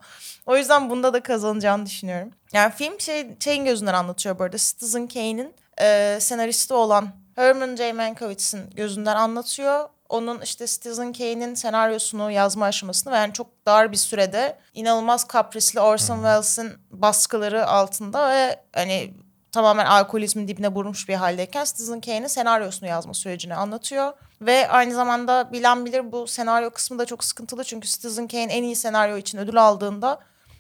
O 0.47 0.57
yüzden 0.57 0.91
bunda 0.91 1.13
da 1.13 1.23
kazanacağını 1.23 1.87
düşünüyorum. 1.87 2.31
Yani 2.53 2.73
film 2.73 3.01
şey, 3.01 3.27
şeyin 3.45 3.65
gözünden 3.65 3.95
anlatıyor 3.95 4.39
bu 4.39 4.43
arada. 4.43 4.57
Citizen 4.57 5.07
Kane'in 5.07 5.55
e, 5.81 6.19
senaristi 6.21 6.75
olan 6.75 7.09
Herman 7.37 7.77
J. 7.77 7.93
Mankiewicz''in 7.93 8.71
gözünden 8.71 9.17
anlatıyor. 9.17 9.89
Onun 10.09 10.41
işte 10.41 10.67
Citizen 10.67 11.13
Kane'in 11.13 11.55
senaryosunu 11.55 12.31
yazma 12.31 12.67
aşamasını 12.67 13.13
ve 13.13 13.17
yani 13.17 13.33
çok 13.33 13.67
dar 13.67 13.93
bir 13.93 13.97
sürede 13.97 14.59
inanılmaz 14.75 15.25
kaprisli 15.25 15.81
Orson 15.81 16.17
Welles'in 16.17 16.73
baskıları 16.91 17.67
altında 17.67 18.31
ve 18.31 18.61
hani 18.73 19.15
tamamen 19.53 19.87
alkolizmin 19.87 20.49
dibine 20.49 20.69
vurmuş 20.69 21.09
bir 21.09 21.15
haldeyken 21.15 21.65
Citizen 21.65 22.01
Kane'in 22.01 22.27
senaryosunu 22.27 22.89
yazma 22.89 23.15
sürecini 23.15 23.55
anlatıyor. 23.55 24.13
Ve 24.41 24.69
aynı 24.69 24.95
zamanda 24.95 25.53
bilen 25.53 25.87
bilir 25.87 26.13
bu 26.13 26.27
senaryo 26.27 26.71
kısmı 26.71 26.99
da 26.99 27.05
çok 27.05 27.25
sıkıntılı 27.25 27.65
çünkü 27.65 27.89
Citizen 27.89 28.29
Kane 28.29 28.53
en 28.53 28.63
iyi 28.63 28.77
senaryo 28.77 29.17
için 29.17 29.39
ödül 29.39 29.63
aldığında 29.63 30.19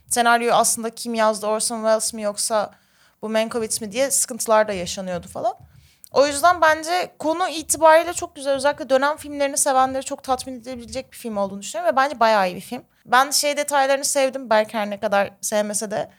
senaryoyu 0.08 0.54
aslında 0.54 0.90
kim 0.90 1.14
yazdı 1.14 1.46
Orson 1.46 1.76
Welles 1.76 2.14
mi 2.14 2.22
yoksa 2.22 2.70
bu 3.22 3.28
Mankiewicz 3.28 3.80
mi 3.80 3.92
diye 3.92 4.10
sıkıntılar 4.10 4.68
da 4.68 4.72
yaşanıyordu 4.72 5.28
falan. 5.28 5.54
O 6.12 6.26
yüzden 6.26 6.60
bence 6.60 7.14
konu 7.18 7.48
itibariyle 7.48 8.12
çok 8.12 8.36
güzel. 8.36 8.54
Özellikle 8.54 8.88
dönem 8.88 9.16
filmlerini 9.16 9.56
sevenleri 9.56 10.04
çok 10.04 10.22
tatmin 10.22 10.60
edebilecek 10.60 11.12
bir 11.12 11.16
film 11.16 11.36
olduğunu 11.36 11.62
düşünüyorum. 11.62 11.92
Ve 11.92 11.96
bence 11.96 12.20
bayağı 12.20 12.48
iyi 12.48 12.56
bir 12.56 12.60
film. 12.60 12.82
Ben 13.06 13.30
şey 13.30 13.56
detaylarını 13.56 14.04
sevdim. 14.04 14.50
Belki 14.50 14.78
her 14.78 14.90
ne 14.90 15.00
kadar 15.00 15.30
sevmese 15.40 15.90
de. 15.90 16.10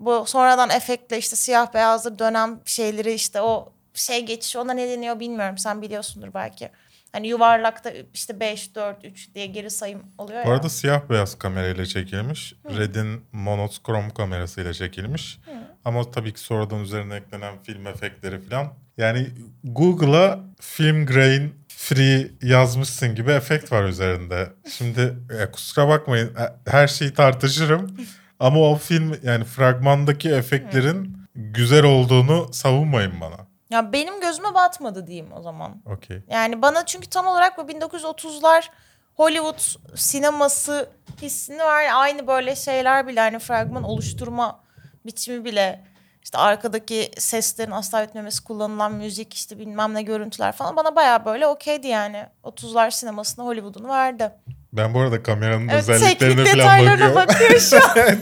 Bu 0.00 0.26
sonradan 0.26 0.70
efektle 0.70 1.18
işte 1.18 1.36
siyah 1.36 1.74
beyazlı 1.74 2.18
dönem 2.18 2.60
şeyleri 2.64 3.12
işte 3.12 3.42
o 3.42 3.72
şey 3.94 4.26
geçişi 4.26 4.58
ona 4.58 4.72
ne 4.72 4.88
deniyor 4.88 5.20
bilmiyorum. 5.20 5.58
Sen 5.58 5.82
biliyorsundur 5.82 6.34
belki. 6.34 6.70
Hani 7.12 7.28
yuvarlakta 7.28 7.92
işte 8.14 8.40
5, 8.40 8.74
4, 8.74 9.04
3 9.04 9.34
diye 9.34 9.46
geri 9.46 9.70
sayım 9.70 10.02
oluyor 10.18 10.44
Bu 10.44 10.48
ya. 10.48 10.54
arada 10.54 10.68
siyah 10.68 11.00
beyaz 11.10 11.38
kamerayla 11.38 11.86
çekilmiş. 11.86 12.54
Red'in 12.76 13.20
monokrom 13.32 14.10
kamerasıyla 14.10 14.72
çekilmiş. 14.74 15.38
Ama 15.84 16.10
tabii 16.10 16.32
ki 16.34 16.40
sonradan 16.40 16.80
üzerine 16.80 17.14
eklenen 17.14 17.62
film 17.62 17.86
efektleri 17.86 18.40
falan. 18.40 18.72
Yani 18.96 19.26
Google'a 19.64 20.40
film 20.60 21.06
grain 21.06 21.54
free 21.68 22.30
yazmışsın 22.42 23.14
gibi 23.14 23.30
efekt 23.30 23.72
var 23.72 23.84
üzerinde. 23.84 24.52
Şimdi 24.70 25.00
e, 25.40 25.50
kusura 25.50 25.88
bakmayın 25.88 26.26
e, 26.34 26.70
her 26.70 26.88
şeyi 26.88 27.14
tartışırım. 27.14 27.96
Ama 28.40 28.58
o 28.60 28.76
film 28.76 29.14
yani 29.22 29.44
fragmandaki 29.44 30.28
efektlerin 30.30 31.16
güzel 31.34 31.84
olduğunu 31.84 32.48
savunmayın 32.52 33.20
bana. 33.20 33.36
Ya 33.70 33.92
benim 33.92 34.20
gözüme 34.20 34.54
batmadı 34.54 35.06
diyeyim 35.06 35.28
o 35.38 35.42
zaman. 35.42 35.82
Okey. 35.86 36.22
Yani 36.30 36.62
bana 36.62 36.86
çünkü 36.86 37.06
tam 37.08 37.26
olarak 37.26 37.58
bu 37.58 37.62
1930'lar 37.62 38.68
Hollywood 39.14 39.60
sineması 39.96 40.88
hissini 41.22 41.58
var. 41.58 41.84
Aynı 41.94 42.26
böyle 42.26 42.56
şeyler 42.56 43.06
bile 43.06 43.20
hani 43.20 43.38
fragman 43.38 43.82
oluşturma 43.82 44.60
biçimi 45.06 45.44
bile 45.44 45.84
işte 46.22 46.38
arkadaki 46.38 47.10
seslerin 47.18 47.70
asla 47.70 48.06
bitmemesi 48.06 48.44
kullanılan 48.44 48.92
müzik 48.92 49.34
işte 49.34 49.58
bilmem 49.58 49.94
ne 49.94 50.02
görüntüler 50.02 50.52
falan 50.52 50.76
bana 50.76 50.96
baya 50.96 51.24
böyle 51.24 51.46
okeydi 51.46 51.86
yani. 51.86 52.26
30'lar 52.44 52.90
sinemasına 52.90 53.44
Hollywood'unu 53.44 53.88
verdi. 53.88 54.32
Ben 54.72 54.94
bu 54.94 55.00
arada 55.00 55.22
kameranın 55.22 55.68
Evet 55.68 55.80
özelliklerine 55.88 56.44
teknik 56.44 56.62
falan 56.62 56.78
detaylarına 56.78 57.14
bakıyorum. 57.14 57.28
bakıyor 57.28 57.60
şu 57.60 57.76
an. 57.76 58.18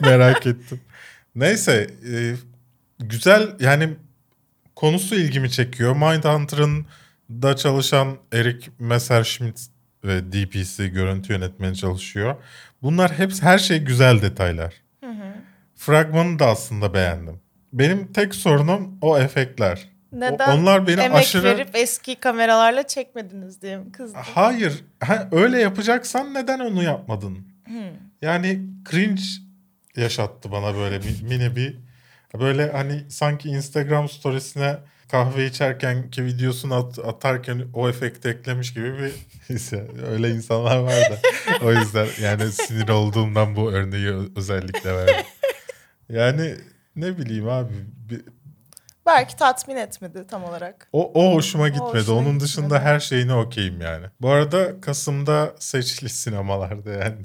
Merak 0.00 0.46
ettim. 0.46 0.80
Neyse 1.34 1.90
e, 2.12 2.34
güzel 2.98 3.48
yani 3.60 3.88
konusu 4.76 5.14
ilgimi 5.14 5.50
çekiyor. 5.50 5.92
Mindhunter'ın 5.96 6.86
da 7.30 7.56
çalışan 7.56 8.16
Eric 8.32 8.70
Messerschmidt 8.78 9.66
ve 10.04 10.32
DP'si 10.32 10.88
görüntü 10.88 11.32
yönetmeni 11.32 11.76
çalışıyor. 11.76 12.36
Bunlar 12.82 13.12
hepsi 13.18 13.42
her 13.42 13.58
şey 13.58 13.78
güzel 13.78 14.22
detaylar. 14.22 14.74
Fragmanı 15.74 16.38
da 16.38 16.46
aslında 16.46 16.94
beğendim. 16.94 17.40
Benim 17.72 18.12
tek 18.12 18.34
sorunum 18.34 18.98
o 19.00 19.18
efektler. 19.18 19.88
O- 20.12 20.20
Neden 20.20 20.58
onlar 20.58 20.86
beni 20.86 21.00
emek 21.00 21.18
aşırı 21.18 21.42
verip 21.44 21.68
eski 21.74 22.14
kameralarla 22.14 22.86
çekmediniz 22.86 23.62
diye 23.62 23.76
mi 23.76 23.92
kızdın? 23.92 24.18
Hayır. 24.34 24.84
Ha, 25.00 25.28
öyle 25.32 25.60
yapacaksan 25.60 26.34
neden 26.34 26.58
onu 26.58 26.82
yapmadın? 26.82 27.38
Yani 28.22 28.60
cringe 28.90 29.22
yaşattı 29.96 30.50
bana 30.52 30.74
böyle 30.76 30.98
mini 31.22 31.56
bir 31.56 31.76
böyle 32.40 32.72
hani 32.72 33.04
sanki 33.08 33.48
Instagram 33.48 34.08
storiesine 34.08 34.76
kahve 35.10 35.46
içerken 35.46 36.10
ki 36.10 36.24
videosunu 36.24 36.74
at- 36.74 36.98
atarken 36.98 37.64
o 37.72 37.88
efekti 37.88 38.28
eklemiş 38.28 38.74
gibi 38.74 38.92
bir. 38.98 39.12
Öyle 40.10 40.30
insanlar 40.30 40.76
var 40.78 40.92
da. 41.10 41.18
o 41.66 41.72
yüzden 41.72 42.06
yani 42.22 42.52
sinir 42.52 42.88
olduğumdan 42.88 43.56
bu 43.56 43.72
örneği 43.72 44.12
özellikle 44.36 44.94
verdim. 44.94 45.26
Yani 46.08 46.54
ne 46.96 47.18
bileyim 47.18 47.48
abi 47.48 47.72
bir- 48.10 48.24
Belki 49.06 49.36
tatmin 49.36 49.76
etmedi 49.76 50.26
tam 50.30 50.44
olarak. 50.44 50.88
o, 50.92 51.12
o 51.14 51.34
hoşuma 51.34 51.68
gitmedi. 51.68 51.90
hoşuna 51.98 52.14
Onun 52.14 52.24
gitmedi. 52.24 52.44
dışında 52.44 52.80
her 52.80 53.00
şeyine 53.00 53.34
okeyim 53.34 53.80
yani. 53.80 54.06
Bu 54.20 54.30
arada 54.30 54.80
Kasım'da 54.80 55.54
seçili 55.58 56.08
sinemalarda 56.08 56.90
yani. 56.92 57.16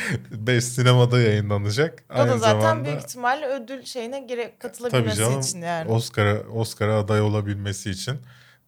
5 0.30 0.64
sinemada 0.64 1.20
yayınlanacak. 1.20 2.04
O 2.14 2.18
da 2.18 2.38
zaten 2.38 2.84
büyük 2.84 3.00
ihtimalle 3.00 3.46
ödül 3.46 3.84
şeyine 3.84 4.20
gire 4.20 4.42
Tabii 4.44 4.58
katılabilmesi 4.58 5.18
canım 5.18 5.40
için 5.40 5.62
yani. 5.62 5.90
Oscar'a 5.90 6.40
Oscar'a 6.40 6.98
aday 6.98 7.20
olabilmesi 7.20 7.90
için 7.90 8.16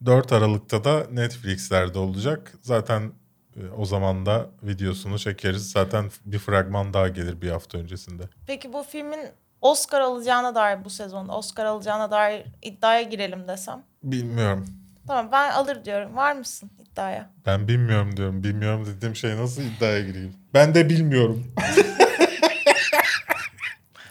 4 0.06 0.32
Aralık'ta 0.32 0.84
da 0.84 1.06
Netflix'lerde 1.10 1.98
olacak. 1.98 2.52
Zaten 2.60 3.12
e, 3.56 3.60
o 3.76 3.84
zaman 3.84 4.26
da 4.26 4.50
videosunu 4.62 5.18
çekeriz. 5.18 5.70
Zaten 5.70 6.10
bir 6.24 6.38
fragman 6.38 6.94
daha 6.94 7.08
gelir 7.08 7.40
bir 7.40 7.50
hafta 7.50 7.78
öncesinde. 7.78 8.22
Peki 8.46 8.72
bu 8.72 8.82
filmin 8.82 9.20
Oscar 9.60 10.00
alacağına 10.00 10.54
dair 10.54 10.84
bu 10.84 10.90
sezon 10.90 11.28
Oscar 11.28 11.64
alacağına 11.64 12.10
dair 12.10 12.44
iddiaya 12.62 13.02
girelim 13.02 13.48
desem. 13.48 13.82
Bilmiyorum. 14.02 14.66
Tamam 15.06 15.28
ben 15.32 15.52
alır 15.52 15.84
diyorum. 15.84 16.16
Var 16.16 16.36
mısın 16.36 16.70
iddiaya? 16.94 17.30
Ben 17.46 17.68
bilmiyorum 17.68 18.16
diyorum. 18.16 18.44
Bilmiyorum 18.44 18.86
dediğim 18.86 19.16
şey 19.16 19.36
nasıl 19.36 19.62
iddiaya 19.62 20.00
gireyim? 20.00 20.32
Ben 20.54 20.74
de 20.74 20.88
bilmiyorum. 20.88 21.46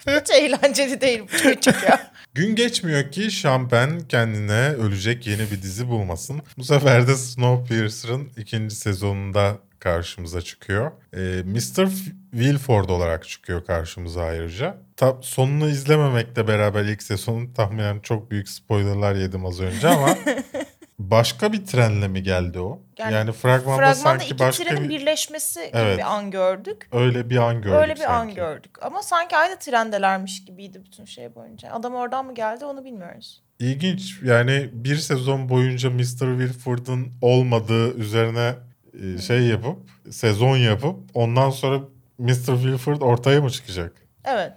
Hiç 0.07 0.31
eğlenceli 0.31 1.01
değil 1.01 1.21
bu 1.33 1.37
çocuk 1.37 1.83
ya. 1.83 2.13
Gün 2.33 2.55
geçmiyor 2.55 3.11
ki 3.11 3.31
Şampen 3.31 3.99
kendine 3.99 4.67
ölecek 4.69 5.27
yeni 5.27 5.51
bir 5.51 5.61
dizi 5.61 5.87
bulmasın. 5.87 6.41
Bu 6.57 6.63
sefer 6.63 7.07
de 7.07 7.15
Snowpiercer'ın 7.15 8.29
ikinci 8.37 8.75
sezonunda 8.75 9.57
karşımıza 9.79 10.41
çıkıyor. 10.41 10.91
Ee, 11.13 11.19
Mr. 11.45 11.89
Wilford 12.31 12.89
olarak 12.89 13.27
çıkıyor 13.27 13.65
karşımıza 13.65 14.21
ayrıca. 14.23 14.77
Ta, 14.97 15.17
sonunu 15.21 15.69
izlememekle 15.69 16.47
beraber 16.47 16.83
ilk 16.83 17.03
sezonun 17.03 17.53
tahminen 17.53 17.99
çok 17.99 18.31
büyük 18.31 18.49
spoilerlar 18.49 19.15
yedim 19.15 19.45
az 19.45 19.61
önce 19.61 19.87
ama 19.87 20.17
başka 21.11 21.53
bir 21.53 21.65
trenle 21.65 22.07
mi 22.07 22.23
geldi 22.23 22.59
o? 22.59 22.81
Yani, 22.97 23.13
Yani 23.13 23.31
fragmanda, 23.31 23.77
Fragmanda 23.77 23.95
sanki 23.95 24.25
iki 24.25 24.39
başka 24.39 24.63
trenin 24.63 24.83
bir 24.83 24.89
birleşmesi 24.89 25.59
gibi 25.59 25.77
Evet. 25.77 25.97
bir 25.97 26.13
an 26.15 26.31
gördük. 26.31 26.87
öyle 26.91 27.29
bir 27.29 27.37
an 27.37 27.61
gördük 27.61 27.79
Öyle 27.81 27.95
bir 27.95 28.01
an 28.01 28.07
sanki. 28.19 28.35
gördük. 28.35 28.71
Ama 28.81 29.03
sanki 29.03 29.37
aynı 29.37 29.59
trendelermiş 29.59 30.45
gibiydi 30.45 30.81
bütün 30.85 31.05
şey 31.05 31.35
boyunca. 31.35 31.71
Adam 31.71 31.95
oradan 31.95 32.25
mı 32.25 32.35
geldi 32.35 32.65
onu 32.65 32.85
bilmiyoruz. 32.85 33.43
İlginç 33.59 34.19
yani 34.23 34.69
bir 34.73 34.95
sezon 34.95 35.49
boyunca 35.49 35.89
Mr. 35.89 36.01
Wilford'un 36.39 37.11
olmadığı 37.21 37.93
üzerine 37.97 38.55
e, 39.03 39.17
şey 39.21 39.41
yapıp 39.41 39.79
sezon 40.11 40.57
yapıp 40.57 40.99
ondan 41.13 41.49
sonra 41.49 41.79
Mr. 42.17 42.33
Wilford 42.33 43.01
ortaya 43.01 43.41
mı 43.41 43.49
çıkacak? 43.49 43.93
Evet. 44.25 44.53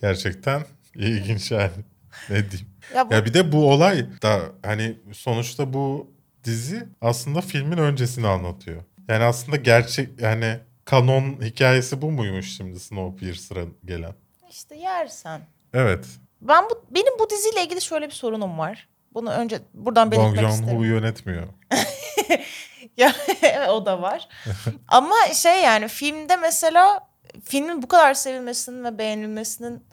Gerçekten 0.00 0.62
ilginç 0.94 1.50
yani. 1.50 1.70
ne 2.30 2.50
diyeyim. 2.50 2.68
Ya 2.94 3.10
bu 3.10 3.14
Ya 3.14 3.24
bir 3.24 3.34
de 3.34 3.52
bu 3.52 3.70
olay 3.72 4.06
da 4.22 4.40
hani 4.66 4.96
sonuçta 5.12 5.72
bu 5.72 6.10
dizi 6.44 6.86
aslında 7.00 7.40
filmin 7.40 7.78
öncesini 7.78 8.28
anlatıyor. 8.28 8.82
Yani 9.08 9.24
aslında 9.24 9.56
gerçek 9.56 10.20
yani 10.20 10.56
kanon 10.84 11.40
hikayesi 11.42 12.02
bu 12.02 12.10
muymuş 12.10 12.56
şimdi 12.56 12.80
Snowpiercer'a 12.80 13.64
gelen? 13.84 14.12
işte 14.50 14.76
yersen. 14.76 15.40
Evet. 15.74 16.04
Ben 16.40 16.64
bu 16.64 16.84
benim 16.90 17.18
bu 17.18 17.30
diziyle 17.30 17.64
ilgili 17.64 17.80
şöyle 17.82 18.06
bir 18.06 18.14
sorunum 18.14 18.58
var. 18.58 18.88
Bunu 19.14 19.30
önce 19.30 19.58
buradan 19.74 20.12
Bong 20.12 20.20
belirtmek 20.36 20.40
Joon-ho 20.50 20.60
isterim. 20.60 20.84
yönetmiyor. 20.84 21.48
Ya 22.96 23.12
o 23.70 23.86
da 23.86 24.02
var. 24.02 24.28
Ama 24.88 25.14
şey 25.34 25.62
yani 25.62 25.88
filmde 25.88 26.36
mesela 26.36 27.08
filmin 27.44 27.82
bu 27.82 27.88
kadar 27.88 28.14
sevilmesinin 28.14 28.84
ve 28.84 28.98
beğenilmesinin 28.98 29.84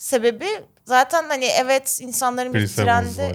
sebebi 0.00 0.48
zaten 0.84 1.28
hani 1.28 1.44
evet 1.44 1.98
insanların 2.02 2.54
bir 2.54 2.68
trende 2.68 3.34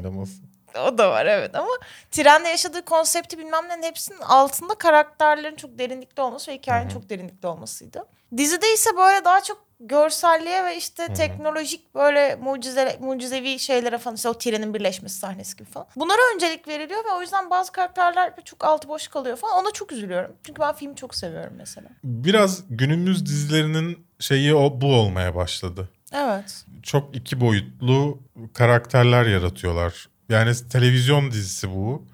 o 0.88 0.98
da 0.98 1.10
var 1.12 1.26
evet 1.26 1.56
ama 1.56 1.68
trende 2.12 2.50
yaşadığı 2.50 2.86
konsepti 2.86 3.38
bilmem 3.38 3.70
nenin 3.70 3.84
hepsinin 3.84 4.20
altında 4.22 4.76
karakterlerin 4.76 5.56
çok 5.56 5.80
derinlikli 5.80 6.22
olması 6.22 6.52
ve 6.52 6.56
hikayenin 6.56 6.90
çok 6.90 7.10
derinlikli 7.10 7.48
olmasıydı. 7.48 8.06
Dizide 8.38 8.74
ise 8.74 8.90
böyle 8.98 9.26
daha 9.26 9.44
çok 9.44 9.66
görselliğe 9.80 10.64
ve 10.64 10.78
işte 10.78 11.14
teknolojik 11.14 11.96
böyle 11.96 12.36
mucize, 12.36 12.98
mucizevi 13.00 13.60
şeylere 13.60 13.98
falan 13.98 14.16
işte 14.16 14.30
o 14.30 14.34
trenin 14.34 14.74
birleşmesi 14.74 15.20
sahnesi 15.20 15.58
gibi 15.58 15.70
falan. 15.70 15.88
Bunlara 15.96 16.22
öncelik 16.36 16.68
veriliyor 16.68 17.06
ve 17.06 17.12
o 17.18 17.22
yüzden 17.22 17.50
bazı 17.50 17.72
karakterler 17.72 18.34
çok 18.46 18.66
altı 18.66 18.88
boş 18.88 19.08
kalıyor 19.08 19.38
falan. 19.38 19.64
Ona 19.64 19.72
çok 19.72 19.92
üzülüyorum. 19.92 20.36
Çünkü 20.44 20.62
ben 20.62 20.76
filmi 20.76 20.96
çok 20.96 21.16
seviyorum 21.16 21.54
mesela. 21.58 21.88
Biraz 22.04 22.64
günümüz 22.70 23.26
dizilerinin 23.26 24.08
şeyi 24.20 24.56
o, 24.56 24.82
bu 24.82 24.88
olmaya 24.96 25.36
başladı. 25.36 25.90
Evet. 26.16 26.66
Çok 26.84 27.16
iki 27.16 27.42
boyutlu 27.42 28.20
karakterler 28.54 29.26
yaratıyorlar. 29.26 30.08
Yani 30.30 30.52
televizyon 30.70 31.32
dizisi 31.32 31.70
bu. 31.70 32.06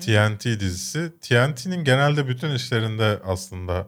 TNT 0.00 0.44
dizisi. 0.44 1.12
TNT'nin 1.20 1.84
genelde 1.84 2.28
bütün 2.28 2.54
işlerinde 2.54 3.18
aslında 3.24 3.86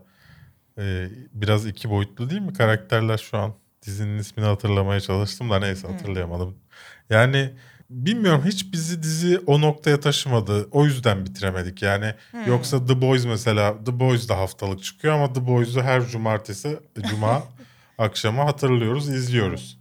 e, 0.78 1.08
biraz 1.32 1.66
iki 1.66 1.90
boyutlu 1.90 2.30
değil 2.30 2.40
mi 2.40 2.52
karakterler 2.52 3.18
şu 3.18 3.38
an? 3.38 3.54
Dizinin 3.86 4.18
ismini 4.18 4.46
hatırlamaya 4.46 5.00
çalıştım 5.00 5.50
da 5.50 5.58
neyse 5.58 5.88
hatırlayamadım. 5.88 6.54
Yani 7.10 7.50
bilmiyorum 7.90 8.42
hiç 8.44 8.72
bizi 8.72 9.02
dizi 9.02 9.38
o 9.46 9.60
noktaya 9.60 10.00
taşımadı. 10.00 10.68
O 10.70 10.84
yüzden 10.84 11.26
bitiremedik. 11.26 11.82
Yani 11.82 12.14
yoksa 12.46 12.86
The 12.86 13.00
Boys 13.00 13.24
mesela 13.24 13.84
The 13.84 14.00
Boys 14.00 14.28
da 14.28 14.38
haftalık 14.38 14.84
çıkıyor 14.84 15.14
ama 15.14 15.32
The 15.32 15.46
Boys'u 15.46 15.82
her 15.82 16.06
cumartesi 16.06 16.78
cuma 17.10 17.42
akşamı 17.98 18.42
hatırlıyoruz, 18.42 19.08
izliyoruz. 19.08 19.78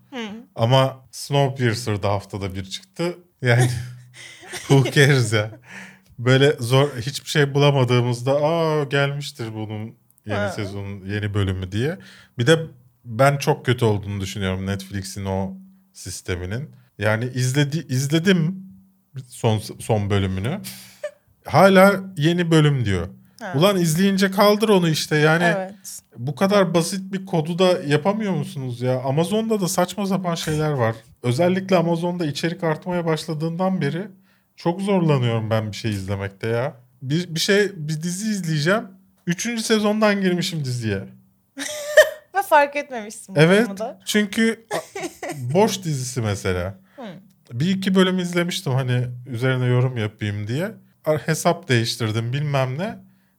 Ama 0.56 1.06
Snowpiercer 1.12 2.04
da 2.04 2.10
haftada 2.10 2.56
bir 2.56 2.65
çıktı. 2.65 3.17
Yani 3.41 3.69
who 4.52 4.91
cares 4.91 5.34
ya. 5.34 5.52
Böyle 6.19 6.56
zor 6.60 6.89
hiçbir 6.97 7.30
şey 7.30 7.54
bulamadığımızda 7.54 8.36
aa 8.43 8.84
gelmiştir 8.84 9.54
bunun 9.54 9.95
yeni 10.26 10.38
Ha. 10.38 10.50
sezonun 10.50 11.06
yeni 11.06 11.34
bölümü 11.34 11.71
diye. 11.71 11.97
Bir 12.38 12.47
de 12.47 12.60
ben 13.06 13.38
çok 13.38 13.65
kötü 13.65 13.86
olduğunu 13.86 14.21
düşünüyorum 14.21 14.65
Netflix'in 14.65 15.26
o 15.26 15.54
sisteminin. 15.93 16.69
Yani 16.97 17.26
izledi 17.26 17.86
izledim 17.89 18.65
son 19.28 19.60
son 19.80 20.10
bölümünü. 20.10 20.62
Hala 21.45 22.04
yeni 22.17 22.52
bölüm 22.52 22.86
diyor. 22.86 23.08
Ha. 23.41 23.54
Ulan 23.56 23.77
izleyince 23.77 24.32
kaldır 24.32 24.69
onu 24.69 24.89
işte 24.89 25.15
yani. 25.15 25.43
Evet. 25.43 25.73
Bu 26.17 26.36
kadar 26.36 26.73
basit 26.73 27.13
bir 27.13 27.25
kodu 27.25 27.60
da 27.60 27.80
yapamıyor 27.88 28.34
musunuz 28.34 28.82
ya? 28.82 29.01
Amazon'da 29.01 29.62
da 29.62 29.67
saçma 29.67 30.06
sapan 30.06 30.36
şeyler 30.36 30.71
var. 30.71 30.95
Özellikle 31.23 31.75
Amazon'da 31.75 32.25
içerik 32.25 32.63
artmaya 32.63 33.06
başladığından 33.06 33.82
beri 33.82 34.08
çok 34.56 34.82
zorlanıyorum 34.82 35.49
ben 35.49 35.71
bir 35.71 35.77
şey 35.77 35.91
izlemekte 35.91 36.47
ya. 36.47 36.73
Bir, 37.01 37.36
bir 37.36 37.39
şey 37.39 37.71
bir 37.75 38.01
dizi 38.01 38.30
izleyeceğim. 38.30 38.84
Üçüncü 39.27 39.63
sezondan 39.63 40.21
girmişim 40.21 40.65
diziye. 40.65 41.04
Ve 42.36 42.41
fark 42.49 42.75
etmemişsin 42.75 43.36
bu 43.36 43.39
Evet. 43.39 43.80
da. 43.80 43.99
Çünkü 44.06 44.65
boş 45.54 45.84
dizisi 45.84 46.21
mesela. 46.21 46.75
Bir 47.54 47.69
iki 47.69 47.95
bölüm 47.95 48.19
izlemiştim 48.19 48.73
hani 48.73 49.08
üzerine 49.27 49.65
yorum 49.65 49.97
yapayım 49.97 50.47
diye. 50.47 50.71
Hesap 51.25 51.67
değiştirdim 51.69 52.34
bilmem 52.34 52.77
ne. 52.77 52.95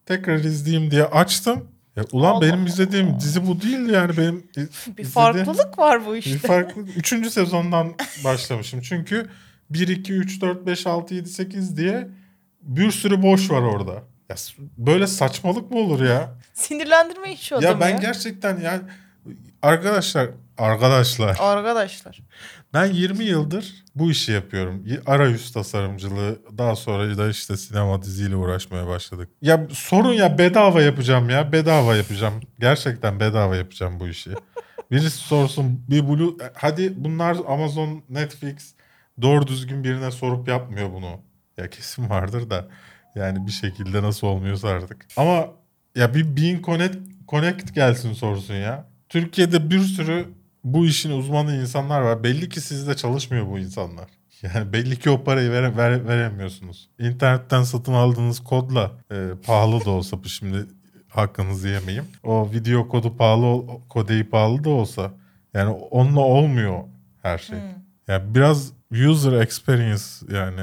Tekrar 0.06 0.38
izleyeyim 0.38 0.90
diye 0.90 1.04
açtım. 1.04 1.68
Ya 1.96 2.04
ulan 2.12 2.32
Allah 2.32 2.42
benim 2.42 2.66
izlediğim 2.66 3.20
dizi 3.20 3.46
bu 3.46 3.62
değildi 3.62 3.92
yani 3.92 4.16
benim 4.16 4.46
Bir 4.98 5.04
farklılık 5.04 5.78
var 5.78 6.06
bu 6.06 6.12
Bir 6.12 6.18
işte. 6.18 6.48
farklı. 6.48 6.82
Üçüncü 6.82 7.30
sezondan 7.30 7.94
başlamışım. 8.24 8.80
Çünkü 8.80 9.26
1, 9.70 9.88
2, 9.88 10.12
3, 10.12 10.40
4, 10.40 10.66
5, 10.66 10.86
6, 10.86 11.14
7, 11.14 11.28
8 11.28 11.76
diye 11.76 12.08
bir 12.62 12.90
sürü 12.90 13.22
boş 13.22 13.50
var 13.50 13.62
orada. 13.62 13.92
Ya 14.28 14.36
böyle 14.78 15.06
saçmalık 15.06 15.70
mı 15.70 15.78
olur 15.78 16.04
ya? 16.04 16.34
Sinirlendirmeyin 16.54 17.36
şu 17.36 17.56
adamı 17.56 17.72
ya 17.72 17.80
ben 17.80 18.00
gerçekten 18.00 18.60
yani 18.60 18.82
arkadaşlar 19.62 20.28
arkadaşlar 20.58 21.36
Arkadaşlar. 21.40 22.20
Ben 22.74 22.86
20 22.86 23.24
yıldır 23.24 23.84
bu 23.94 24.10
işi 24.10 24.32
yapıyorum. 24.32 24.84
Arayüz 25.06 25.52
tasarımcılığı 25.52 26.38
daha 26.58 26.76
sonra 26.76 27.18
da 27.18 27.28
işte 27.28 27.56
sinema 27.56 28.02
diziyle 28.02 28.36
uğraşmaya 28.36 28.86
başladık. 28.86 29.28
Ya 29.42 29.66
sorun 29.70 30.12
ya 30.12 30.38
bedava 30.38 30.82
yapacağım 30.82 31.30
ya 31.30 31.52
bedava 31.52 31.96
yapacağım. 31.96 32.34
Gerçekten 32.60 33.20
bedava 33.20 33.56
yapacağım 33.56 34.00
bu 34.00 34.08
işi. 34.08 34.30
Birisi 34.90 35.18
sorsun 35.18 35.84
bir 35.90 36.08
Blue 36.08 36.34
hadi 36.54 37.04
bunlar 37.04 37.36
Amazon, 37.48 38.02
Netflix 38.08 38.74
doğru 39.22 39.46
düzgün 39.46 39.84
birine 39.84 40.10
sorup 40.10 40.48
yapmıyor 40.48 40.92
bunu. 40.92 41.20
Ya 41.56 41.70
kesin 41.70 42.10
vardır 42.10 42.50
da 42.50 42.68
yani 43.14 43.46
bir 43.46 43.52
şekilde 43.52 44.02
nasıl 44.02 44.26
olmuyorsa 44.26 44.68
artık. 44.68 45.06
Ama 45.16 45.46
ya 45.96 46.14
bir 46.14 46.36
Bean 46.36 46.62
Connect, 46.62 46.96
Connect 47.28 47.74
gelsin 47.74 48.12
sorsun 48.12 48.54
ya. 48.54 48.88
Türkiye'de 49.08 49.70
bir 49.70 49.80
sürü 49.80 50.26
bu 50.64 50.86
işin 50.86 51.10
uzmanı 51.10 51.56
insanlar 51.56 52.00
var. 52.00 52.22
Belli 52.24 52.48
ki 52.48 52.60
sizde 52.60 52.96
çalışmıyor 52.96 53.46
bu 53.46 53.58
insanlar. 53.58 54.06
Yani 54.42 54.72
belli 54.72 54.98
ki 54.98 55.10
o 55.10 55.24
parayı 55.24 55.50
vere, 55.50 55.76
vere- 55.76 56.06
veremiyorsunuz. 56.06 56.88
İnternetten 56.98 57.62
satın 57.62 57.92
aldığınız 57.92 58.40
kodla 58.44 58.92
e, 59.12 59.28
pahalı 59.46 59.84
da 59.84 59.90
olsa 59.90 60.24
bu 60.24 60.28
şimdi 60.28 60.66
hakkınızı 61.08 61.68
yemeyeyim. 61.68 62.04
O 62.22 62.50
video 62.52 62.88
kodu 62.88 63.16
pahalı, 63.16 63.66
kodeyi 63.88 64.24
pahalı 64.30 64.64
da 64.64 64.70
olsa 64.70 65.12
yani 65.54 65.70
onunla 65.70 66.20
olmuyor 66.20 66.78
her 67.22 67.38
şey. 67.38 67.58
Yani 68.08 68.34
biraz 68.34 68.72
user 68.92 69.32
experience 69.32 70.02
yani 70.32 70.60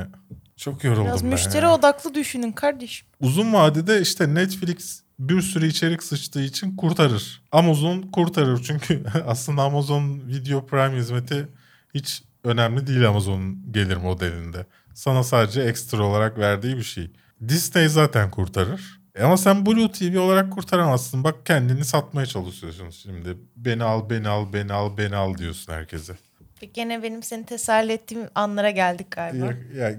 çok 0.60 0.84
yoruldum 0.84 1.06
Biraz 1.06 1.24
ben 1.24 1.30
müşteri 1.30 1.66
ya. 1.66 1.74
odaklı 1.74 2.14
düşünün 2.14 2.52
kardeşim. 2.52 3.08
Uzun 3.22 3.54
vadede 3.54 4.02
işte 4.02 4.34
Netflix 4.34 5.02
bir 5.20 5.42
sürü 5.42 5.68
içerik 5.68 6.04
sıçtığı 6.04 6.42
için 6.42 6.76
kurtarır. 6.76 7.42
Amazon 7.52 8.02
kurtarır 8.02 8.64
çünkü 8.64 9.04
aslında 9.28 9.62
Amazon 9.62 10.20
Video 10.28 10.66
Prime 10.66 10.98
hizmeti 10.98 11.48
hiç 11.94 12.24
önemli 12.44 12.88
değil 12.88 13.08
Amazon'un 13.08 13.72
gelir 13.72 13.98
modelinde. 13.98 14.66
Sana 14.94 15.24
sadece 15.24 15.62
ekstra 15.62 16.04
olarak 16.04 16.38
verdiği 16.38 16.78
bir 16.78 16.84
şey. 16.84 17.12
Disney 17.48 17.88
zaten 17.88 18.32
kurtarır. 18.32 19.00
Ama 19.22 19.38
sen 19.38 19.66
Blue 19.66 19.92
TV 19.92 20.20
olarak 20.20 20.54
kurtaramazsın. 20.54 21.24
Bak 21.24 21.46
kendini 21.46 21.86
satmaya 21.86 22.26
çalışıyorsun 22.26 22.90
şimdi. 22.90 23.38
Beni 23.56 23.84
al, 23.84 24.10
beni 24.10 24.28
al, 24.28 24.54
beni 24.54 24.74
al, 24.74 24.98
beni 24.98 25.16
al 25.16 25.38
diyorsun 25.38 25.74
herkese. 25.74 26.14
Gene 26.74 27.04
benim 27.04 27.24
seni 27.24 27.46
teselli 27.46 27.92
ettiğim 27.92 28.28
anlara 28.36 28.70
geldik 28.70 29.12
galiba. 29.12 29.46
Ya, 29.46 29.90
ya 29.90 29.96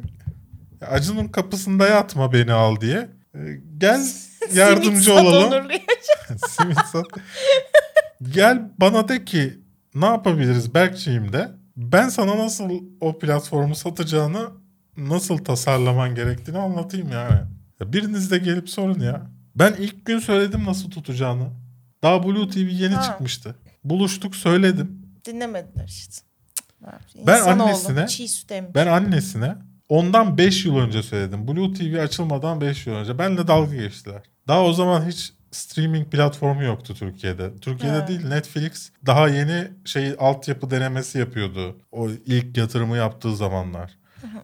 Acun'un 0.87 1.29
kapısında 1.29 1.87
yatma 1.88 2.33
beni 2.33 2.53
al 2.53 2.81
diye. 2.81 3.09
E, 3.35 3.38
Gel 3.79 4.01
yardımcı 4.55 5.14
olalım. 5.14 5.69
Simit 6.49 6.79
sat. 6.93 7.07
Gel 8.23 8.62
bana 8.81 9.09
de 9.09 9.25
ki 9.25 9.61
ne 9.95 10.07
yapabiliriz 10.07 10.75
Berkçiğim 10.75 11.33
de. 11.33 11.49
Ben 11.77 12.09
sana 12.09 12.38
nasıl 12.38 12.71
o 13.01 13.19
platformu 13.19 13.75
satacağını 13.75 14.49
nasıl 14.97 15.38
tasarlaman 15.38 16.14
gerektiğini 16.14 16.59
anlatayım 16.59 17.12
yani. 17.12 17.40
Ya 17.81 17.93
biriniz 17.93 18.31
de 18.31 18.38
gelip 18.38 18.71
sorun 18.71 19.01
ya. 19.01 19.23
Ben 19.57 19.75
ilk 19.79 20.07
gün 20.07 20.19
söyledim 20.19 20.64
nasıl 20.64 20.90
tutacağını. 20.90 21.49
Daha 22.03 22.23
Blue 22.27 22.49
TV 22.49 22.59
yeni 22.59 22.95
Ha. 22.95 23.03
çıkmıştı. 23.03 23.55
Buluştuk 23.85 24.37
söyledim. 24.37 25.03
Dinlemediler 25.27 25.85
işte. 25.87 26.23
Ben 27.27 27.37
İnsanoğlu, 27.37 27.62
annesine-. 27.62 28.75
Ben 28.75 28.87
annesine 28.87 29.55
ondan 29.90 30.38
5 30.38 30.64
yıl 30.64 30.76
önce 30.79 31.03
söyledim. 31.03 31.48
Blue 31.48 31.72
TV 31.72 32.00
açılmadan 32.03 32.61
5 32.61 32.87
yıl 32.87 32.94
önce. 32.94 33.18
Benle 33.18 33.48
dalga 33.48 33.76
geçtiler. 33.76 34.22
Daha 34.48 34.62
o 34.64 34.72
zaman 34.72 35.07
hiç 35.07 35.33
streaming 35.50 36.11
platformu 36.11 36.62
yoktu 36.64 36.94
Türkiye'de. 36.94 37.57
Türkiye'de 37.57 37.96
Ha. 37.96 38.09
değil 38.09 38.26
Netflix 38.29 38.90
daha 39.07 39.29
yeni 39.29 39.68
şey 39.85 40.14
altyapı 40.18 40.70
denemesi 40.70 41.18
yapıyordu. 41.18 41.76
O 41.92 42.09
ilk 42.26 42.57
yatırımı 42.57 42.96
yaptığı 42.96 43.37
zamanlar. 43.37 44.00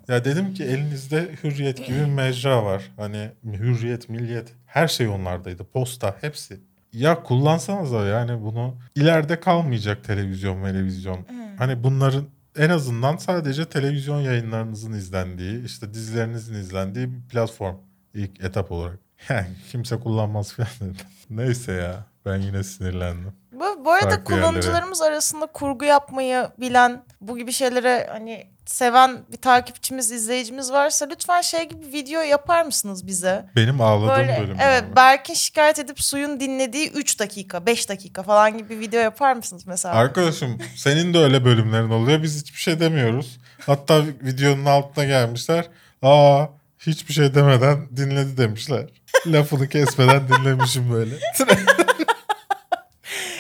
Ya 0.09 0.25
dedim 0.25 0.55
ki 0.55 0.65
elinizde 0.65 1.29
hürriyet 1.45 1.87
gibi 1.87 1.99
bir 1.99 2.05
mecra 2.05 2.65
var. 2.65 2.83
Hani 2.97 3.31
hürriyet, 3.45 4.09
milliyet 4.09 4.53
her 4.67 4.89
şey 4.89 5.09
onlardaydı. 5.09 5.65
Posta 5.65 6.17
hepsi. 6.21 6.61
Ya 6.93 7.23
kullansanız 7.23 7.93
da 7.93 8.07
yani 8.07 8.43
bunu 8.43 8.75
ileride 8.95 9.41
kalmayacak 9.41 10.05
televizyon, 10.05 10.63
televizyon. 10.65 11.19
Hani 11.59 11.85
bunların 11.85 12.25
en 12.57 12.71
azından 12.71 13.17
sadece 13.17 13.65
televizyon 13.65 14.21
yayınlarınızın 14.21 14.93
izlendiği, 14.93 15.65
işte 15.65 15.95
dizilerinizin 15.95 16.55
izlendiği 16.55 17.13
bir 17.13 17.29
platform 17.29 17.77
ilk 18.15 18.41
etap 18.41 18.73
olarak. 18.73 18.99
Yani 19.29 19.47
kimse 19.71 20.01
kullanmaz 20.01 20.53
falan 20.53 20.69
dedim. 20.81 21.07
Neyse 21.31 21.73
ya 21.73 22.07
ben 22.27 22.37
yine 22.37 22.63
sinirlendim. 22.63 23.33
Bu, 23.53 23.85
bu 23.85 23.93
arada 23.93 24.11
Farklı 24.11 24.25
kullanıcılarımız 24.25 25.03
arasında 25.03 25.47
kurgu 25.47 25.85
yapmayı 25.85 26.49
bilen, 26.61 27.05
bu 27.21 27.39
gibi 27.39 27.53
şeylere 27.53 28.07
hani 28.11 28.47
seven 28.67 29.19
bir 29.33 29.37
takipçimiz, 29.37 30.11
izleyicimiz 30.11 30.73
varsa 30.73 31.07
lütfen 31.11 31.41
şey 31.41 31.69
gibi 31.69 31.93
video 31.93 32.21
yapar 32.23 32.63
mısınız 32.65 33.07
bize? 33.07 33.45
Benim 33.57 33.81
ağladığım 33.81 34.17
Böyle 34.17 34.41
bölüm. 34.41 34.57
evet 34.61 34.83
yani. 34.83 34.97
Berk'in 34.97 35.35
şikayet 35.35 35.79
edip 35.79 36.03
suyun 36.03 36.41
dinlediği 36.41 36.91
3 36.91 37.19
dakika, 37.21 37.67
5 37.67 37.89
dakika 37.89 38.23
falan 38.23 38.59
gibi 38.59 38.69
bir 38.71 38.81
video 38.81 39.01
yapar 39.01 39.33
mısınız 39.37 39.67
mesela? 39.67 39.95
Arkadaşım 39.95 40.59
senin 40.77 41.15
de 41.15 41.19
öyle 41.19 41.45
bölümlerin 41.45 41.91
oluyor. 41.91 42.23
Biz 42.23 42.41
hiçbir 42.41 42.59
şey 42.61 42.81
demiyoruz. 42.81 43.39
Hatta 43.67 44.03
videonun 44.23 44.65
altına 44.65 45.05
gelmişler. 45.05 45.65
Aa 46.03 46.47
hiçbir 46.79 47.15
şey 47.15 47.35
demeden 47.35 47.97
dinledi 47.97 48.37
demişler. 48.37 48.87
Lafını 49.27 49.69
kesmeden 49.69 50.23
dinlemişim 50.29 50.93
böyle. 50.93 51.15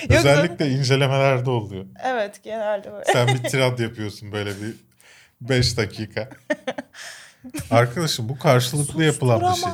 Özellikle 0.08 0.70
incelemelerde 0.70 1.50
oluyor. 1.50 1.84
Evet 2.04 2.42
genelde 2.42 2.92
böyle. 2.92 3.04
Sen 3.12 3.28
bir 3.28 3.38
tirad 3.42 3.78
yapıyorsun 3.78 4.32
böyle 4.32 4.50
bir 4.50 4.74
5 5.40 5.76
dakika. 5.76 6.28
Arkadaşım 7.70 8.28
bu 8.28 8.38
karşılıklı 8.38 9.04
yapılan 9.04 9.40
bir 9.40 9.60
şey. 9.60 9.72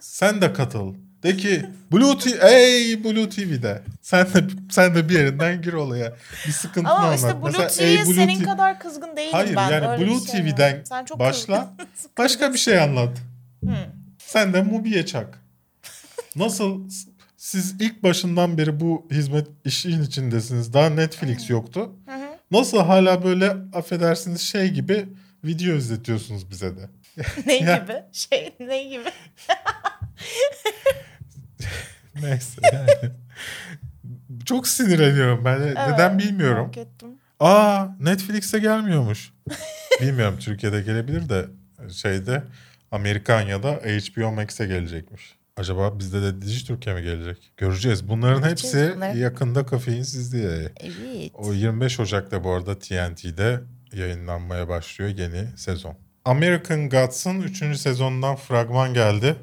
Sen 0.00 0.40
de 0.40 0.52
katıl. 0.52 0.94
De 1.22 1.36
ki 1.36 1.66
Blue 1.92 2.18
TV, 2.18 2.28
ey 2.46 3.04
Blue 3.04 3.28
TV'de. 3.28 3.82
Sen 4.02 4.26
de 4.26 4.44
sen 4.70 4.94
de 4.94 5.08
bir 5.08 5.14
yerinden 5.18 5.62
gir 5.62 5.72
olaya. 5.72 6.12
Bir 6.46 6.52
sıkıntını 6.52 6.92
Ama 6.92 7.04
anlat. 7.04 7.16
işte 7.18 7.42
Blue 7.42 7.50
Mesela, 7.50 7.68
TV'ye 7.68 8.06
Blue 8.06 8.14
senin 8.14 8.40
TV 8.40 8.44
kadar 8.44 8.80
kızgın 8.80 9.16
değilim 9.16 9.32
Hayır 9.32 9.56
ben. 9.56 9.70
yani 9.70 9.88
Öyle 9.88 10.02
bir 10.02 10.10
Blue 10.10 10.20
şey. 10.26 10.42
TV'den 10.42 10.82
Sen 10.84 11.04
çok 11.04 11.18
başla. 11.18 11.74
Başka 12.18 12.52
bir 12.52 12.58
şey 12.58 12.78
anlat. 12.80 13.18
Sen 14.18 14.52
de 14.52 14.62
Mubi'ye 14.62 15.06
çak. 15.06 15.38
Nasıl 16.36 16.90
siz 17.36 17.74
ilk 17.80 18.02
başından 18.02 18.58
beri 18.58 18.80
bu 18.80 19.08
hizmet 19.10 19.46
işin 19.64 20.02
içindesiniz. 20.02 20.72
Daha 20.72 20.90
Netflix 20.90 21.50
yoktu. 21.50 21.92
Nasıl 22.50 22.78
hala 22.78 23.24
böyle 23.24 23.56
affedersiniz 23.74 24.40
şey 24.40 24.68
gibi 24.68 25.08
video 25.44 25.74
izletiyorsunuz 25.76 26.50
bize 26.50 26.76
de. 26.76 26.88
ne 27.46 27.58
gibi? 27.58 28.02
Şey 28.12 28.54
ne 28.60 28.82
gibi? 28.84 29.04
Neyse 32.22 32.60
yani. 32.72 33.12
Çok 34.44 34.68
sinirleniyorum 34.68 35.44
ben. 35.44 35.60
Neden 35.60 36.18
bilmiyorum. 36.18 36.64
Fark 36.64 36.76
ettim. 36.78 37.08
Aa 37.40 37.86
Netflix'e 38.00 38.58
gelmiyormuş. 38.58 39.32
Bilmiyorum 40.00 40.38
Türkiye'de 40.40 40.82
gelebilir 40.82 41.28
de 41.28 41.46
şeyde 41.92 42.42
Amerikanya'da 42.90 43.70
HBO 43.72 44.32
Max'e 44.32 44.66
gelecekmiş. 44.66 45.39
Acaba 45.60 45.98
bizde 45.98 46.22
de 46.22 46.42
Dijitürk'e 46.42 46.94
mi 46.94 47.02
gelecek? 47.02 47.52
Göreceğiz. 47.56 48.08
Bunların 48.08 48.42
Göreceğiz 48.42 48.74
hepsi 48.74 48.96
bunları. 48.96 49.18
yakında 49.18 49.66
kafeinsiz 49.66 50.32
diye. 50.32 50.72
Evet. 50.80 51.32
O 51.34 51.52
25 51.52 52.00
Ocak'ta 52.00 52.44
bu 52.44 52.52
arada 52.52 52.78
TNT'de 52.78 53.60
yayınlanmaya 53.92 54.68
başlıyor 54.68 55.10
yeni 55.10 55.56
sezon. 55.56 55.94
American 56.24 56.88
Gods'ın 56.88 57.40
3. 57.40 57.76
sezonundan 57.78 58.36
fragman 58.36 58.94
geldi. 58.94 59.36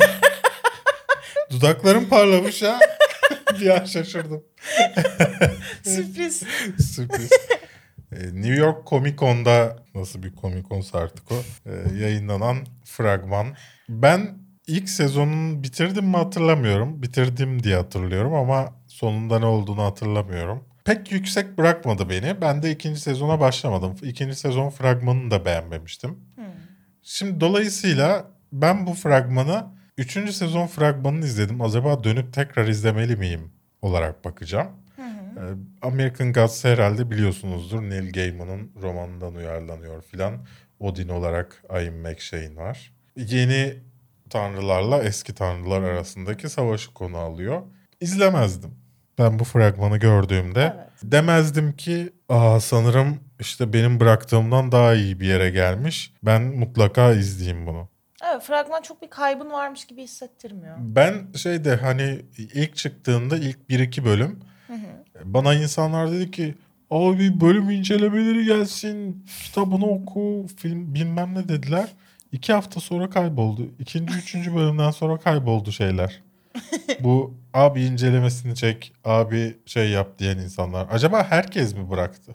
Dudaklarım 1.50 2.08
parlamış 2.08 2.62
ha. 2.62 2.78
Bir 3.60 3.80
an 3.80 3.84
şaşırdım. 3.84 4.42
Sürpriz. 5.82 6.42
Sürpriz. 6.94 7.30
Ee, 8.12 8.26
New 8.26 8.54
York 8.54 8.86
Comic 8.86 9.16
Con'da 9.16 9.76
nasıl 9.94 10.22
bir 10.22 10.32
Comic 10.34 10.68
Con'sa 10.68 10.98
artık 10.98 11.32
o 11.32 11.42
e, 11.66 11.98
yayınlanan 11.98 12.56
fragman. 12.84 13.56
Ben 13.88 14.45
ilk 14.66 14.88
sezonun 14.88 15.62
bitirdim 15.62 16.04
mi 16.04 16.16
hatırlamıyorum. 16.16 17.02
Bitirdim 17.02 17.62
diye 17.62 17.76
hatırlıyorum 17.76 18.34
ama 18.34 18.74
sonunda 18.86 19.38
ne 19.38 19.46
olduğunu 19.46 19.82
hatırlamıyorum. 19.82 20.64
Pek 20.84 21.12
yüksek 21.12 21.58
bırakmadı 21.58 22.10
beni. 22.10 22.40
Ben 22.40 22.62
de 22.62 22.70
ikinci 22.70 23.00
sezona 23.00 23.40
başlamadım. 23.40 23.96
İkinci 24.02 24.34
sezon 24.36 24.70
fragmanını 24.70 25.30
da 25.30 25.44
beğenmemiştim. 25.44 26.18
Şimdi 27.02 27.40
dolayısıyla 27.40 28.30
ben 28.52 28.86
bu 28.86 28.94
fragmanı 28.94 29.64
üçüncü 29.98 30.32
sezon 30.32 30.66
fragmanını 30.66 31.24
izledim. 31.24 31.60
Acaba 31.60 32.04
dönüp 32.04 32.32
tekrar 32.32 32.68
izlemeli 32.68 33.16
miyim 33.16 33.52
olarak 33.82 34.24
bakacağım. 34.24 34.68
Ee, 35.36 35.40
American 35.82 36.32
Gods 36.32 36.64
herhalde 36.64 37.10
biliyorsunuzdur. 37.10 37.82
Neil 37.82 38.12
Gaiman'ın 38.12 38.70
romanından 38.82 39.34
uyarlanıyor 39.34 40.02
filan. 40.02 40.46
Odin 40.80 41.08
olarak 41.08 41.62
Ian 41.70 41.94
McShane 41.94 42.56
var. 42.56 42.92
Yeni 43.16 43.74
tanrılarla 44.30 45.02
eski 45.02 45.34
tanrılar 45.34 45.82
arasındaki 45.82 46.48
savaşı 46.48 46.94
konu 46.94 47.16
alıyor. 47.18 47.62
İzlemezdim. 48.00 48.70
Ben 49.18 49.38
bu 49.38 49.44
fragmanı 49.44 49.98
gördüğümde 49.98 50.72
Evet. 50.76 50.88
demezdim 51.02 51.72
ki 51.76 52.12
Aa, 52.28 52.60
sanırım 52.60 53.20
işte 53.40 53.72
benim 53.72 54.00
bıraktığımdan 54.00 54.72
daha 54.72 54.94
iyi 54.94 55.20
bir 55.20 55.26
yere 55.26 55.50
gelmiş. 55.50 56.12
Ben 56.22 56.42
mutlaka 56.42 57.12
izleyeyim 57.12 57.66
bunu. 57.66 57.88
Evet 58.30 58.42
fragman 58.42 58.82
çok 58.82 59.02
bir 59.02 59.10
kaybın 59.10 59.50
varmış 59.50 59.84
gibi 59.84 60.02
hissettirmiyor. 60.02 60.76
Ben 60.78 61.32
şeyde 61.36 61.76
hani 61.76 62.22
ilk 62.38 62.76
çıktığında 62.76 63.36
ilk 63.36 63.58
1-2 63.70 64.04
bölüm 64.04 64.40
bana 65.24 65.54
insanlar 65.54 66.12
dedi 66.12 66.30
ki 66.30 66.54
abi 66.90 67.40
bölüm 67.40 67.70
incelemeleri 67.70 68.44
gelsin 68.44 69.26
kitabını 69.44 69.86
oku 69.86 70.46
film 70.56 70.94
bilmem 70.94 71.34
ne 71.34 71.48
dediler. 71.48 71.88
İki 72.36 72.52
hafta 72.52 72.80
sonra 72.80 73.10
kayboldu. 73.10 73.62
İkinci, 73.78 74.14
üçüncü 74.14 74.54
bölümden 74.54 74.90
sonra 74.90 75.16
kayboldu 75.16 75.72
şeyler. 75.72 76.22
Bu 77.00 77.34
abi 77.54 77.84
incelemesini 77.84 78.54
çek, 78.54 78.92
abi 79.04 79.56
şey 79.66 79.90
yap 79.90 80.18
diyen 80.18 80.38
insanlar. 80.38 80.86
Acaba 80.90 81.24
herkes 81.30 81.74
mi 81.74 81.90
bıraktı? 81.90 82.32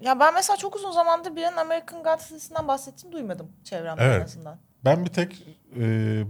Ya 0.00 0.20
ben 0.20 0.34
mesela 0.34 0.56
çok 0.56 0.76
uzun 0.76 0.90
zamandır 0.92 1.36
birinin 1.36 1.56
American 1.56 2.02
Gods 2.02 2.30
dizisinden 2.30 2.68
bahsettiğini 2.68 3.12
duymadım 3.12 3.48
çevremde 3.64 4.02
Evet. 4.04 4.20
en 4.20 4.24
azından. 4.24 4.58
Ben 4.84 5.04
bir 5.04 5.10
tek 5.10 5.42
e, 5.80 5.82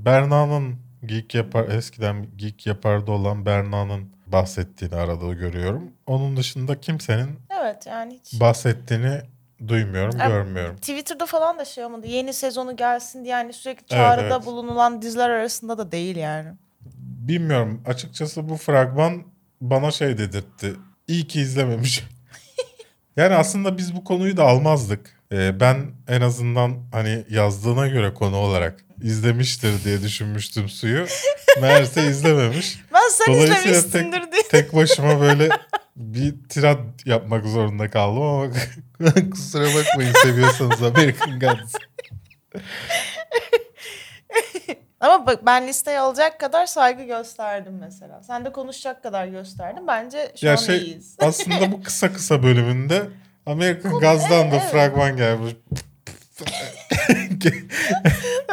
Berna'nın 0.05 0.77
geek 1.07 1.35
yapar 1.35 1.69
eskiden 1.69 2.27
geek 2.37 2.67
yapardı 2.67 3.11
olan 3.11 3.47
Berna'nın 3.47 4.09
bahsettiğini 4.27 4.95
arada 4.97 5.33
görüyorum. 5.33 5.83
Onun 6.07 6.37
dışında 6.37 6.81
kimsenin 6.81 7.39
Evet 7.63 7.87
yani 7.87 8.15
hiç. 8.25 8.41
bahsettiğini 8.41 9.21
duymuyorum, 9.69 10.19
Ya, 10.19 10.29
görmüyorum. 10.29 10.77
Twitter'da 10.77 11.27
falan 11.27 11.59
da 11.59 11.65
şey 11.65 11.85
olmadı. 11.85 12.07
Yeni 12.07 12.33
sezonu 12.33 12.77
gelsin 12.77 13.25
diye 13.25 13.33
yani 13.33 13.53
sürekli 13.53 13.81
Evet, 13.81 13.91
çağrıda 13.91 14.37
evet. 14.37 14.47
bulunulan 14.47 15.03
diziler 15.03 15.31
arasında 15.31 15.79
da 15.79 15.93
değil 15.93 16.17
yani. 16.17 16.49
Bilmiyorum. 17.29 17.83
Açıkçası 17.87 18.49
bu 18.49 18.57
fragman 18.57 19.23
bana 19.61 19.91
şey 19.91 20.19
dedirtti. 20.19 20.73
İyi 21.09 21.27
ki 21.27 21.41
izlememiş. 21.41 22.05
yani 23.17 23.35
aslında 23.35 23.79
biz 23.79 23.97
bu 23.97 24.05
konuyu 24.05 24.37
da 24.37 24.45
almazdık. 24.45 25.21
Ee, 25.33 25.61
ben 25.61 25.87
en 26.09 26.21
azından 26.21 26.77
hani 26.93 27.25
yazdığına 27.31 27.89
göre 27.89 28.15
konu 28.15 28.37
olarak 28.37 28.85
izlemiştir 29.05 29.85
diye 29.85 30.03
düşünmüştüm 30.03 30.69
suyu. 30.69 31.07
Meğerse 31.61 32.07
izlememiş. 32.07 32.79
Ben 32.95 33.09
sen 33.11 33.35
Dolayısıyla 33.35 33.61
izlemişsindir 33.61 34.21
tek, 34.21 34.33
diye. 34.33 34.43
tek 34.51 34.75
başıma 34.75 35.21
böyle 35.21 35.49
bir 35.97 36.35
tirat 36.49 36.79
yapmak 37.05 37.47
zorunda 37.47 37.91
kaldım 37.91 38.23
ama 38.23 38.51
kusura 39.31 39.67
bakmayın 39.75 40.13
seviyorsanız 40.23 40.83
American 40.83 41.41
Gods. 41.41 41.75
Ama 45.01 45.27
bak 45.27 45.47
ben 45.47 45.67
listeye 45.69 45.99
alacak 46.01 46.41
kadar 46.41 46.67
saygı 46.67 47.03
gösterdim 47.03 47.79
mesela. 47.81 48.23
Sen 48.23 48.45
de 48.45 48.53
konuşacak 48.53 49.03
kadar 49.03 49.27
gösterdim. 49.27 49.87
Bence 49.87 50.33
şu 50.41 50.47
Ya 50.47 50.53
an 50.53 50.57
şey 50.57 50.79
iyiyiz. 50.79 51.17
aslında 51.19 51.73
bu 51.73 51.83
kısa 51.83 52.13
kısa 52.13 52.43
bölümünde 52.43 53.03
American 53.47 53.93
Gods'dan 53.93 54.51
da 54.51 54.57
evet. 54.57 54.71
fragman 54.73 55.17
gelmiş. 55.17 55.53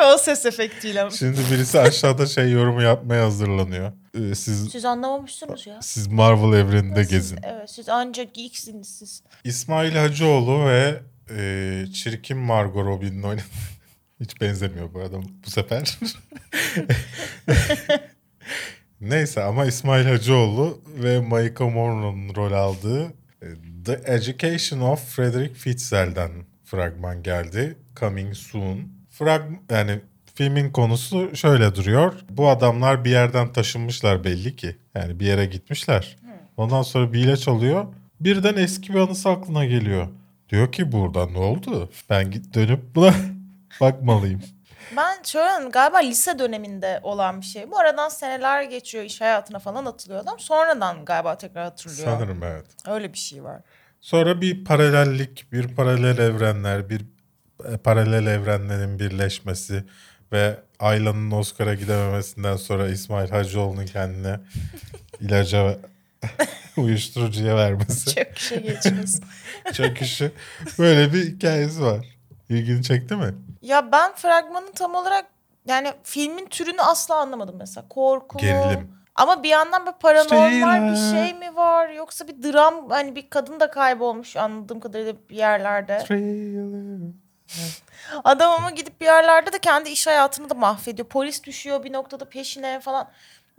O 0.04 0.18
ses 0.18 0.46
efektiyle. 0.46 1.10
Şimdi 1.12 1.38
birisi 1.52 1.80
aşağıda 1.80 2.26
şey 2.26 2.52
yorumu 2.52 2.82
yapmaya 2.82 3.26
hazırlanıyor. 3.26 3.92
Ee, 4.18 4.36
siz 4.36 4.70
Siz 4.72 4.86
anlamamışsınız 4.86 5.68
ya. 5.68 5.80
siz 5.82 6.08
Marvel 6.08 6.58
evreninde 6.60 7.04
Siz- 7.04 7.12
gezin. 7.12 7.40
Evet 7.44 7.70
siz 7.72 7.90
ancak 7.90 8.34
geeksiniz 8.34 8.88
siz. 8.88 9.24
İsmail 9.44 9.96
Hacıoğlu 9.96 10.66
ve 10.66 11.00
e, 11.38 11.86
çirkin 11.94 12.38
Margot 12.38 12.86
Robbie'nin 12.86 13.24
oynadığı 13.24 13.44
hiç 14.20 14.42
benzemiyor 14.42 14.94
bu 14.94 15.02
adam 15.02 15.24
bu 15.46 15.50
sefer. 15.52 15.98
Neyse 19.02 19.44
ama 19.44 19.66
İsmail 19.66 20.06
Hacıoğlu 20.06 20.82
ve 20.88 21.20
Maika 21.20 21.70
Monroe'nun 21.70 22.36
rol 22.36 22.52
aldığı 22.52 23.06
e, 23.42 23.48
The 23.86 23.94
Education 24.06 24.80
of 24.82 25.06
Frederick 25.16 25.54
Fitzel'den 25.56 26.32
fragman 26.66 27.24
geldi. 27.24 27.78
Coming 28.00 28.36
soon. 28.36 29.01
Frag 29.22 29.42
yani 29.70 30.00
filmin 30.36 30.72
konusu 30.72 31.36
şöyle 31.36 31.76
duruyor. 31.76 32.14
Bu 32.30 32.50
adamlar 32.50 33.06
bir 33.06 33.10
yerden 33.10 33.54
taşınmışlar 33.54 34.24
belli 34.24 34.56
ki. 34.56 34.78
Yani 34.96 35.20
bir 35.20 35.26
yere 35.26 35.46
gitmişler. 35.46 36.18
Ondan 36.58 36.82
sonra 36.82 37.14
bir 37.14 37.20
ilaç 37.20 37.48
alıyor. 37.48 37.86
Birden 38.20 38.56
eski 38.56 38.94
bir 38.94 39.00
anısı 39.00 39.30
aklına 39.30 39.66
geliyor. 39.66 40.08
Diyor 40.50 40.72
ki 40.72 40.92
burada 40.92 41.26
ne 41.26 41.38
oldu? 41.38 41.90
Ben 42.10 42.32
git 42.32 42.54
dönüp 42.54 42.96
buna 42.96 43.14
bakmalıyım. 43.82 44.42
Ben 44.98 45.24
şöyle 45.24 45.70
galiba 45.70 45.98
lise 45.98 46.40
döneminde 46.40 47.00
olan 47.04 47.42
bir 47.42 47.46
şey. 47.46 47.72
Bu 47.72 47.80
aradan 47.80 48.10
seneler 48.10 48.64
geçiyor 48.64 49.04
iş 49.04 49.22
hayatına 49.22 49.60
falan 49.60 49.86
atılıyor 49.86 50.20
adam. 50.20 50.40
Sonradan 50.40 51.06
galiba 51.06 51.38
tekrar 51.38 51.64
hatırlıyor. 51.64 52.08
Sanırım 52.08 52.44
evet. 52.44 52.66
Öyle 52.88 53.14
bir 53.14 53.18
şey 53.18 53.44
var. 53.44 53.62
Sonra 54.02 54.42
bir 54.42 54.66
paralellik, 54.66 55.52
bir 55.52 55.76
paralel 55.76 56.18
evrenler, 56.18 56.90
bir 56.90 57.02
paralel 57.84 58.28
evrenlerin 58.28 59.00
birleşmesi 59.00 59.84
ve 60.32 60.56
Ayla'nın 60.80 61.32
Oscar'a 61.32 61.74
gidememesinden 61.74 62.56
sonra 62.56 62.88
İsmail 62.88 63.30
Hacıoğlu'nun 63.30 63.86
kendine 63.86 64.40
ilaca 65.20 65.78
uyuşturucuya 66.78 67.56
vermesi. 67.56 68.16
Çok 68.16 68.38
şey 68.38 68.62
geçmez. 68.64 69.22
Çöküşü. 69.74 70.32
Böyle 70.80 71.14
bir 71.14 71.26
hikayesi 71.26 71.82
var. 71.82 72.06
İlgini 72.50 72.84
çekti 72.84 73.16
mi? 73.16 73.34
ya 73.62 73.92
ben 73.92 74.16
fragmanın 74.16 74.72
tam 74.76 74.96
olarak 74.96 75.26
yani 75.68 75.94
filmin 76.04 76.46
türünü 76.46 76.82
asla 76.82 77.16
anlamadım 77.16 77.56
mesela. 77.60 77.88
Korku? 77.90 78.38
Gerilim. 78.38 78.92
Ama 79.16 79.44
bir 79.44 79.50
yandan 79.50 79.86
bir 79.86 79.92
paranormal 79.92 80.90
bir 80.92 80.96
Thriller. 80.96 81.28
şey 81.28 81.34
mi 81.34 81.56
var? 81.56 81.90
Yoksa 81.90 82.28
bir 82.28 82.44
dram 82.44 82.90
hani 82.90 83.16
bir 83.16 83.30
kadın 83.30 83.60
da 83.60 83.72
kaybolmuş 83.72 84.36
anladığım 84.38 84.80
kadarıyla 84.80 85.14
bir 85.30 85.36
yerlerde. 85.36 86.04
Adam 88.24 88.52
ama 88.52 88.72
gidip 88.72 89.02
bir 89.02 89.06
yerlerde 89.06 89.54
de 89.54 89.60
kendi 89.60 89.90
iş 89.90 90.08
hayatını 90.08 90.50
da 90.50 90.54
mahvediyor. 90.54 91.08
Polis 91.08 91.44
düşüyor 91.44 91.84
bir 91.84 91.94
noktada 91.94 92.30
peşine 92.30 92.80
falan. 92.80 93.08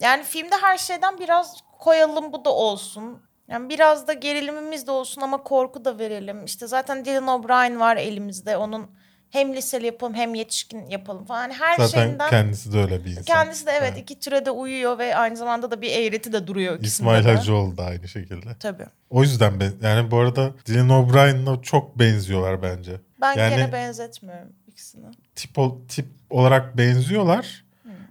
Yani 0.01 0.22
filmde 0.22 0.55
her 0.62 0.78
şeyden 0.78 1.18
biraz 1.18 1.57
koyalım 1.78 2.32
bu 2.32 2.45
da 2.45 2.51
olsun. 2.51 3.22
Yani 3.49 3.68
biraz 3.68 4.09
da 4.09 4.12
gerilimimiz 4.12 4.86
de 4.86 4.90
olsun 4.90 5.20
ama 5.20 5.43
korku 5.43 5.84
da 5.84 5.99
verelim. 5.99 6.45
İşte 6.45 6.66
zaten 6.66 7.05
Dylan 7.05 7.26
O'Brien 7.26 7.80
var 7.80 7.97
elimizde. 7.97 8.57
Onun 8.57 8.90
hem 9.30 9.55
liseli 9.55 9.86
yapalım 9.86 10.14
hem 10.14 10.34
yetişkin 10.34 10.90
yapalım 10.90 11.24
falan. 11.24 11.43
Yani 11.43 11.55
her 11.55 11.76
Zaten 11.76 12.03
şeyinden 12.03 12.30
kendisi 12.30 12.72
de 12.72 12.78
öyle 12.80 13.05
bir 13.05 13.11
insan. 13.11 13.24
kendisi 13.24 13.66
de 13.66 13.70
evet, 13.70 13.99
iki 13.99 14.20
türe 14.20 14.47
de 14.47 14.51
uyuyor 14.51 14.99
ve 14.99 15.16
aynı 15.16 15.36
zamanda 15.36 15.70
da 15.70 15.82
bir 15.82 15.90
eğreti 15.90 16.32
de 16.32 16.47
duruyor 16.47 16.78
İsmail. 16.80 17.24
Hacıoğlu 17.24 17.76
da 17.76 17.84
aynı 17.84 18.09
şekilde. 18.09 18.57
Tabii. 18.61 18.86
O 19.11 19.22
yüzden 19.22 19.61
ben 19.61 19.72
yani 19.82 20.11
bu 20.11 20.18
arada 20.18 20.51
Dylan 20.66 20.88
O'Brien'la 20.88 21.62
çok 21.62 21.99
benziyorlar 21.99 22.62
bence. 22.62 23.01
Ben 23.22 23.38
Yani- 23.38 23.50
gene 23.56 23.72
benzetmiyorum 23.72 24.48
ikisini. 24.66 25.06
tip 25.34 25.58
ol- 25.58 25.78
tip 25.88 26.06
olarak 26.30 26.76
benziyorlar 26.78 27.64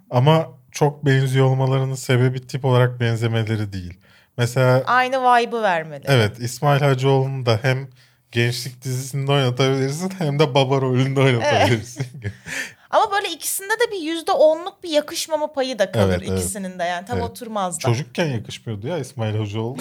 ama 0.09 0.49
çok 0.71 1.05
benziyor 1.05 1.45
olmalarının 1.45 1.95
sebebi 1.95 2.47
tip 2.47 2.65
olarak 2.65 2.99
benzemeleri 2.99 3.73
değil. 3.73 3.93
Mesela 4.37 4.83
Aynı 4.85 5.17
vibe'ı 5.21 5.61
vermeli. 5.61 6.03
evet 6.07 6.39
İsmail 6.39 6.81
Hacıoğlu'nu 6.81 7.45
da 7.45 7.59
hem 7.61 7.87
gençlik 8.31 8.81
dizisinde 8.83 9.31
oynatabilirsin 9.31 10.11
hem 10.17 10.39
de 10.39 10.53
baba 10.55 10.81
rolünde 10.81 11.19
oynatabilirsin. 11.19 12.05
Ama 12.89 13.11
böyle 13.11 13.29
ikisinde 13.29 13.69
de 13.73 13.91
bir 13.91 14.01
yüzde 14.01 14.31
onluk 14.31 14.83
bir 14.83 14.89
yakışmama 14.89 15.53
payı 15.53 15.79
da 15.79 15.91
kalır 15.91 16.13
Evet, 16.13 16.23
evet. 16.29 16.39
ikisinin 16.39 16.79
de 16.79 16.83
yani 16.83 17.05
tam 17.05 17.17
Evet. 17.17 17.29
oturmaz 17.29 17.75
da. 17.75 17.79
Çocukken 17.79 18.25
yakışmıyordu 18.25 18.87
ya 18.87 18.97
İsmail 18.97 19.35
Hacıoğlu. 19.37 19.77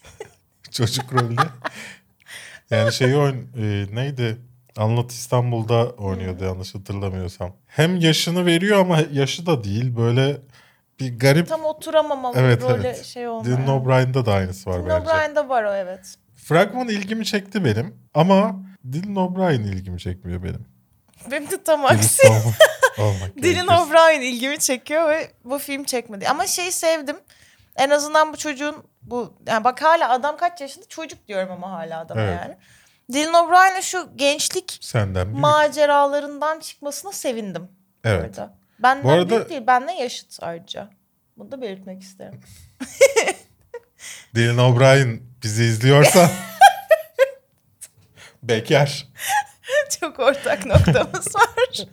Çocuk 0.70 1.12
rolde. 1.12 1.40
Yani 2.70 2.92
şeyi 2.92 3.16
oyn 3.16 3.34
e, 3.58 3.86
neydi? 3.94 4.36
Anlat 4.76 5.12
İstanbul'da 5.12 5.90
oynuyordu 5.90 6.44
yanlış 6.44 6.74
hatırlamıyorsam. 6.74 7.52
Hem 7.66 7.96
yaşını 7.96 8.46
veriyor 8.46 8.78
ama 8.78 8.98
yaşı 9.12 9.46
da 9.46 9.64
değil. 9.64 9.96
Böyle 9.96 10.36
bir 11.00 11.18
garip. 11.18 11.48
Tam 11.48 11.64
oturamama 11.64 12.32
Evet, 12.34 12.62
böyle 12.62 12.88
evet. 12.88 13.04
şey 13.04 13.28
olmuyor. 13.28 13.58
Dylan 13.58 13.68
O'Brien'da 13.68 14.26
da 14.26 14.32
aynısı 14.32 14.70
var 14.70 14.84
Dylan 14.84 15.00
bence. 15.00 15.10
O'Brien'de 15.10 15.48
var 15.48 15.64
o 15.64 15.74
evet. 15.74 16.14
Fragman 16.36 16.88
ilgimi 16.88 17.24
çekti 17.24 17.64
benim. 17.64 17.96
Ama 18.14 18.56
Dylan 18.92 19.16
O'Brien 19.16 19.60
ilgimi 19.62 20.00
çekmiyor 20.00 20.42
benim. 20.42 20.66
Benim 21.30 21.50
de 21.50 21.62
tam 21.62 21.84
aksi. 21.84 22.22
Dylan. 23.42 23.66
O'Brien 23.66 24.20
ilgimi 24.20 24.58
çekiyor 24.58 25.08
ve 25.08 25.30
bu 25.44 25.58
film 25.58 25.84
çekmedi. 25.84 26.28
Ama 26.28 26.46
şeyi 26.46 26.72
sevdim. 26.72 27.16
En 27.76 27.90
azından 27.90 28.32
bu 28.32 28.36
çocuğun 28.36 28.76
bu 29.02 29.34
yani 29.46 29.64
bak 29.64 29.82
hala 29.82 30.10
adam 30.10 30.36
kaç 30.36 30.60
yaşında 30.60 30.84
çocuk 30.88 31.28
diyorum 31.28 31.52
ama 31.52 31.70
hala 31.70 32.00
adama 32.00 32.20
Evet. 32.20 32.40
yani. 32.42 32.56
Dylan 33.12 33.34
O'Brien'in 33.46 33.80
şu 33.80 34.08
gençlik 34.16 34.78
Senden 34.80 35.26
büyük. 35.26 35.38
maceralarından 35.40 36.60
çıkmasına 36.60 37.12
sevindim. 37.12 37.68
evet. 38.04 38.24
Orada. 38.30 38.54
Benden 38.78 39.04
Bu 39.04 39.10
arada- 39.10 39.30
büyük 39.30 39.50
değil, 39.50 39.66
benden 39.66 39.92
yaşıt 39.92 40.38
ayrıca. 40.42 40.90
Bunu 41.36 41.52
da 41.52 41.62
belirtmek 41.62 42.02
isterim. 42.02 42.40
Dylan 44.34 44.58
O'Brien 44.58 45.20
bizi 45.42 45.64
izliyorsa 45.64 46.30
bekar. 48.42 49.06
Çok 50.00 50.18
ortak 50.20 50.66
noktamız 50.66 51.34
var. 51.34 51.78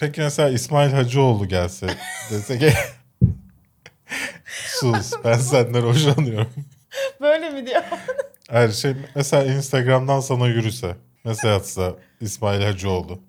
Peki 0.00 0.20
mesela 0.20 0.48
İsmail 0.48 0.92
Hacıoğlu 0.92 1.48
gelse 1.48 1.86
dese 2.30 2.58
ki 2.58 2.72
sus 4.66 5.12
ben 5.24 5.38
senden 5.38 5.82
hoşlanıyorum. 5.82 6.52
Böyle 7.20 7.50
mi 7.50 7.66
diyor? 7.66 7.82
Her 8.52 8.68
şey 8.68 8.94
mesela 9.14 9.44
Instagram'dan 9.44 10.20
sana 10.20 10.48
yürüse 10.48 10.96
mesela 11.24 11.56
atsa 11.56 11.94
İsmail 12.20 12.62
Hacıoğlu 12.62 13.20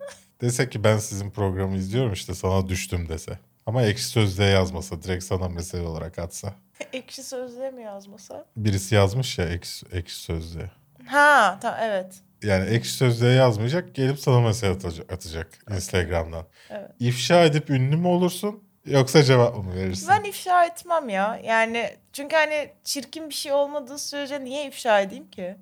dese 0.41 0.69
ki 0.69 0.84
ben 0.84 0.97
sizin 0.97 1.30
programı 1.30 1.76
izliyorum 1.76 2.13
işte 2.13 2.34
sana 2.34 2.67
düştüm 2.67 3.09
dese. 3.09 3.39
Ama 3.65 3.84
ekşi 3.84 4.05
sözlüğe 4.05 4.49
yazmasa 4.49 5.03
direkt 5.03 5.24
sana 5.24 5.49
mesaj 5.49 5.82
olarak 5.82 6.19
atsa. 6.19 6.53
Ekşi 6.93 7.24
sözlüğe 7.24 7.71
mi 7.71 7.82
yazmasa? 7.82 8.45
Birisi 8.57 8.95
yazmış 8.95 9.38
ya 9.38 9.45
ekşi, 9.45 9.86
ekşi 9.91 10.15
sözlüğe. 10.15 10.71
Ha, 11.05 11.59
ta 11.61 11.80
evet. 11.82 12.15
Yani 12.43 12.69
ekşi 12.69 12.91
sözlüğe 12.91 13.34
yazmayacak 13.34 13.95
gelip 13.95 14.19
sana 14.19 14.41
mesaj 14.41 14.69
atacak, 14.69 15.11
atacak 15.13 15.47
Instagram'dan. 15.71 16.45
Evet. 16.69 16.91
İfşa 16.99 17.43
edip 17.43 17.69
ünlü 17.69 17.95
mü 17.95 18.07
olursun 18.07 18.62
Yoksa 18.86 19.23
cevap 19.23 19.55
mı 19.57 19.75
verirsin? 19.75 20.09
Ben 20.09 20.23
ifşa 20.23 20.65
etmem 20.65 21.09
ya. 21.09 21.39
Yani 21.43 21.95
çünkü 22.13 22.36
hani 22.36 22.69
çirkin 22.84 23.29
bir 23.29 23.34
şey 23.34 23.51
olmadığı 23.51 23.97
sürece 23.99 24.43
niye 24.43 24.67
ifşa 24.67 24.99
edeyim 25.01 25.29
ki? 25.29 25.55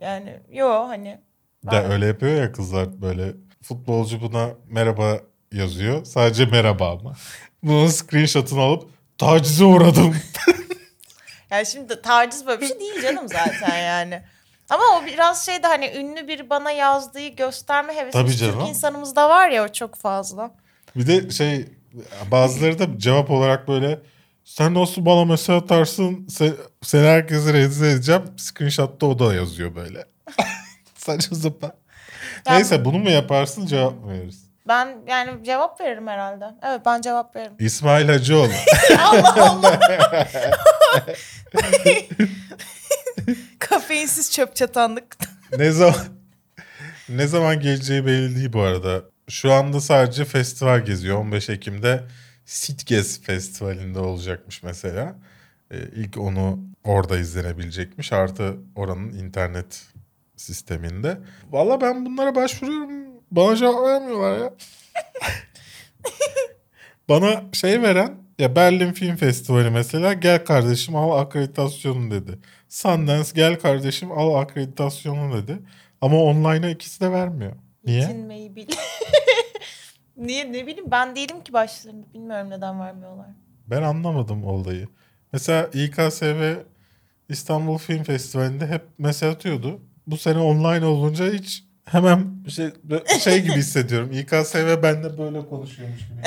Yani 0.00 0.40
yo 0.50 0.88
hani. 0.88 1.08
De 1.64 1.70
ben- 1.72 1.90
öyle 1.90 2.06
yapıyor 2.06 2.42
ya 2.42 2.52
kızlar 2.52 3.02
böyle 3.02 3.32
futbolcu 3.62 4.20
buna 4.20 4.50
merhaba 4.66 5.18
yazıyor. 5.52 6.04
Sadece 6.04 6.44
merhaba 6.46 6.90
ama. 6.92 7.12
Bunun 7.62 7.86
screenshot'ını 7.88 8.60
alıp 8.60 8.90
tacize 9.18 9.64
uğradım. 9.64 10.16
Yani 11.50 11.66
şimdi 11.66 12.02
taciz 12.02 12.46
böyle 12.46 12.60
bir 12.60 12.66
şey 12.66 12.80
değil 12.80 13.02
canım 13.02 13.28
zaten 13.28 13.78
yani. 13.78 14.22
Ama 14.70 14.82
o 14.84 15.06
biraz 15.06 15.46
şey 15.46 15.62
de 15.62 15.66
hani 15.66 15.92
ünlü 15.96 16.28
bir 16.28 16.50
bana 16.50 16.70
yazdığı 16.70 17.26
gösterme 17.28 17.96
hevesi 17.96 18.12
Tabii 18.12 18.30
Türk 18.30 18.38
canım. 18.38 18.66
insanımızda 18.66 19.28
var 19.28 19.48
ya 19.48 19.64
o 19.64 19.68
çok 19.68 19.94
fazla. 19.94 20.50
Bir 20.96 21.06
de 21.06 21.30
şey 21.30 21.66
bazıları 22.30 22.78
da 22.78 22.98
cevap 22.98 23.30
olarak 23.30 23.68
böyle 23.68 23.98
sen 24.44 24.74
nasıl 24.74 25.06
bana 25.06 25.24
mesaj 25.24 25.62
atarsın 25.62 26.26
sen, 26.28 26.52
seni 26.82 27.06
herkese 27.06 27.52
rezil 27.52 27.86
edeceğim. 27.86 28.22
Screenshot'ta 28.36 29.06
o 29.06 29.18
da 29.18 29.34
yazıyor 29.34 29.74
böyle. 29.74 30.04
Saçma 30.96 31.36
sapan. 31.36 31.72
Yani- 32.46 32.56
Neyse 32.56 32.84
bunu 32.84 32.98
mu 32.98 33.10
yaparsın 33.10 33.66
cevap 33.66 34.04
mı 34.04 34.12
verirsin? 34.12 34.48
Ben 34.68 34.96
yani 35.08 35.44
cevap 35.44 35.80
veririm 35.80 36.06
herhalde. 36.06 36.44
Evet 36.62 36.80
ben 36.86 37.00
cevap 37.00 37.36
veririm. 37.36 37.52
İsmail 37.58 38.08
Hacıoğlu. 38.08 38.52
Allah 38.98 39.50
Allah. 39.50 39.80
Kafeinsiz 43.58 44.32
çöp 44.32 44.56
çatanlık. 44.56 45.16
ne 45.58 45.70
zaman 45.70 46.04
ne 47.08 47.26
zaman 47.26 47.60
geleceği 47.60 48.06
belli 48.06 48.36
değil 48.36 48.52
bu 48.52 48.60
arada. 48.62 49.02
Şu 49.28 49.52
anda 49.52 49.80
sadece 49.80 50.24
festival 50.24 50.84
geziyor. 50.84 51.18
15 51.18 51.50
Ekim'de 51.50 52.04
Sitges 52.44 53.22
Festivali'nde 53.22 53.98
olacakmış 53.98 54.62
mesela. 54.62 55.18
Ee, 55.70 55.76
ilk 55.96 56.18
onu 56.18 56.58
orada 56.84 57.18
izlenebilecekmiş. 57.18 58.12
Artı 58.12 58.56
oranın 58.74 59.12
internet 59.12 59.86
sisteminde. 60.36 61.18
Valla 61.50 61.80
ben 61.80 62.06
bunlara 62.06 62.34
başvuruyorum. 62.34 62.90
Bana 63.30 63.56
cevap 63.56 63.86
vermiyorlar 63.86 64.38
ya. 64.38 64.54
Bana 67.08 67.44
şey 67.52 67.82
veren 67.82 68.14
ya 68.38 68.56
Berlin 68.56 68.92
Film 68.92 69.16
Festivali 69.16 69.70
mesela 69.70 70.12
gel 70.12 70.44
kardeşim 70.44 70.96
al 70.96 71.18
akreditasyonu 71.18 72.10
dedi. 72.10 72.38
Sundance 72.68 73.30
gel 73.34 73.58
kardeşim 73.58 74.12
al 74.12 74.34
akreditasyonu 74.34 75.42
dedi. 75.42 75.58
Ama 76.00 76.16
online'a 76.16 76.70
ikisi 76.70 77.00
de 77.00 77.12
vermiyor. 77.12 77.52
Niye? 77.88 78.00
Yetinmeyi 78.00 78.56
bil. 78.56 78.68
Niye 80.16 80.52
ne 80.52 80.66
bileyim 80.66 80.90
ben 80.90 81.16
değilim 81.16 81.44
ki 81.44 81.52
başlarında. 81.52 82.06
Bilmiyorum 82.14 82.50
neden 82.50 82.80
vermiyorlar. 82.80 83.26
Ben 83.66 83.82
anlamadım 83.82 84.44
olayı. 84.44 84.88
Mesela 85.32 85.66
İKSV 85.72 86.54
İstanbul 87.28 87.78
Film 87.78 88.02
Festivali'nde 88.02 88.66
hep 88.66 88.82
mesaj 88.98 89.34
atıyordu. 89.34 89.80
Bu 90.06 90.16
sene 90.16 90.38
online 90.38 90.84
olunca 90.86 91.32
hiç 91.32 91.64
hemen 91.84 92.44
şey, 92.48 92.70
şey 93.20 93.42
gibi 93.42 93.52
hissediyorum. 93.56 94.10
İKSV 94.12 94.82
benle 94.82 95.18
böyle 95.18 95.46
konuşuyormuş 95.48 96.00
gibi. 96.08 96.22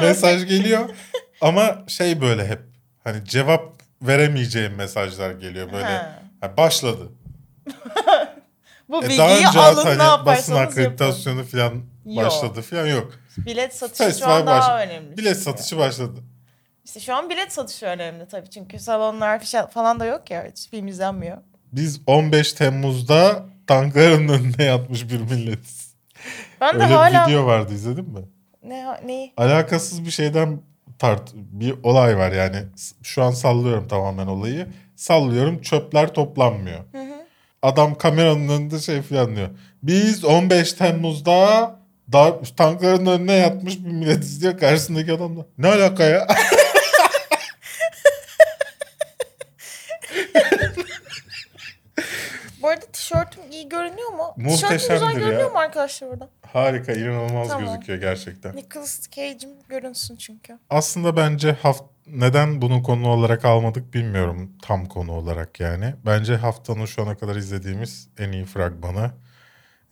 Mesaj 0.00 0.46
geliyor 0.48 0.90
ama 1.40 1.84
şey 1.88 2.20
böyle 2.20 2.46
hep 2.46 2.60
hani 3.04 3.24
cevap 3.24 3.82
veremeyeceğim 4.02 4.74
mesajlar 4.74 5.30
geliyor 5.30 5.72
böyle. 5.72 5.84
Ha. 5.84 6.22
Ha, 6.40 6.56
başladı. 6.56 7.08
Bu 8.92 8.98
E 8.98 9.02
bilgiyi 9.02 9.18
daha 9.18 9.36
önce 9.48 9.58
alın 9.60 9.76
at 9.78 9.84
ne 9.84 9.90
hani 9.90 9.98
basın 9.98 10.02
yaparsanız 10.18 10.48
yapın. 10.48 10.70
akreditasyonu 10.70 11.44
falan 11.44 11.82
Yok. 12.04 12.24
başladı 12.26 12.62
falan 12.62 12.86
yok. 12.86 13.12
Bilet 13.38 13.76
satışı 13.76 14.02
şu 14.02 14.04
Festival 14.08 14.40
an 14.40 14.46
daha 14.46 14.74
baş- 14.78 14.86
önemli. 14.86 15.16
Bilet 15.16 15.34
çünkü. 15.34 15.44
satışı 15.44 15.78
başladı. 15.78 16.20
İşte 16.84 17.00
şu 17.00 17.14
an 17.14 17.30
bilet 17.30 17.52
satışı 17.52 17.86
önemli 17.86 18.28
tabii. 18.28 18.50
Çünkü 18.50 18.78
salonlar 18.78 19.42
falan 19.74 20.00
da 20.00 20.04
yok 20.04 20.30
ya. 20.30 20.46
Hiç 20.50 20.70
film 20.70 20.86
izlenmiyor. 20.88 21.38
Biz 21.72 22.00
15 22.06 22.52
Temmuz'da 22.52 23.44
tankların 23.66 24.28
önüne 24.28 24.64
yatmış 24.64 25.10
bir 25.10 25.20
milletiz. 25.20 25.94
Ben 26.60 26.80
de 26.80 26.84
Öyle 26.84 26.94
hala... 26.94 27.26
bir 27.26 27.32
video 27.32 27.46
vardı 27.46 27.74
izledin 27.74 28.04
mi? 28.10 28.20
Ne, 28.64 28.86
neyi? 29.04 29.32
Alakasız 29.36 30.04
bir 30.04 30.10
şeyden 30.10 30.60
tart 30.98 31.32
bir 31.34 31.74
olay 31.82 32.16
var 32.18 32.32
yani. 32.32 32.56
Şu 33.02 33.22
an 33.22 33.30
sallıyorum 33.30 33.88
tamamen 33.88 34.26
olayı. 34.26 34.66
Sallıyorum 34.96 35.60
çöpler 35.60 36.14
toplanmıyor. 36.14 36.80
Adam 37.62 37.94
kameranın 37.98 38.48
önünde 38.48 38.78
şey 38.78 39.02
falan 39.02 39.36
diyor. 39.36 39.48
Biz 39.82 40.24
15 40.24 40.72
Temmuz'da 40.72 41.76
da 42.12 42.40
tankların 42.56 43.06
önüne 43.06 43.32
yatmış 43.32 43.78
bir 43.84 43.90
milletiz 43.90 44.42
diyor. 44.42 44.58
Karşısındaki 44.58 45.12
adam 45.12 45.36
da 45.36 45.46
ne 45.58 45.68
alaka 45.68 46.04
ya? 46.04 46.26
Bu 52.62 52.68
arada 52.68 52.86
tişörtüm 52.86 53.42
iyi 53.52 53.68
görünüyor 53.68 54.08
mu? 54.12 54.34
Tişörtüm 54.36 54.44
Muhteşemdir 54.52 54.94
güzel 54.94 55.06
ya. 55.12 55.28
görünüyor 55.28 55.50
mu 55.52 55.58
arkadaşlar 55.58 56.10
burada? 56.10 56.28
Harika 56.52 56.92
inanılmaz 56.92 57.48
Tamam. 57.48 57.64
gözüküyor 57.74 57.98
gerçekten. 58.00 58.56
Nicolas 58.56 59.00
Cage'im 59.10 59.50
görünsün 59.68 60.16
çünkü. 60.16 60.58
Aslında 60.70 61.16
bence 61.16 61.52
haft 61.52 61.82
neden 62.06 62.62
bunu 62.62 62.82
konu 62.82 63.08
olarak 63.08 63.44
almadık 63.44 63.94
bilmiyorum 63.94 64.50
tam 64.62 64.86
konu 64.86 65.12
olarak 65.12 65.60
yani. 65.60 65.94
Bence 66.06 66.36
haftanın 66.36 66.86
şu 66.86 67.02
ana 67.02 67.16
kadar 67.16 67.36
izlediğimiz 67.36 68.08
en 68.18 68.32
iyi 68.32 68.44
fragmanı 68.44 69.10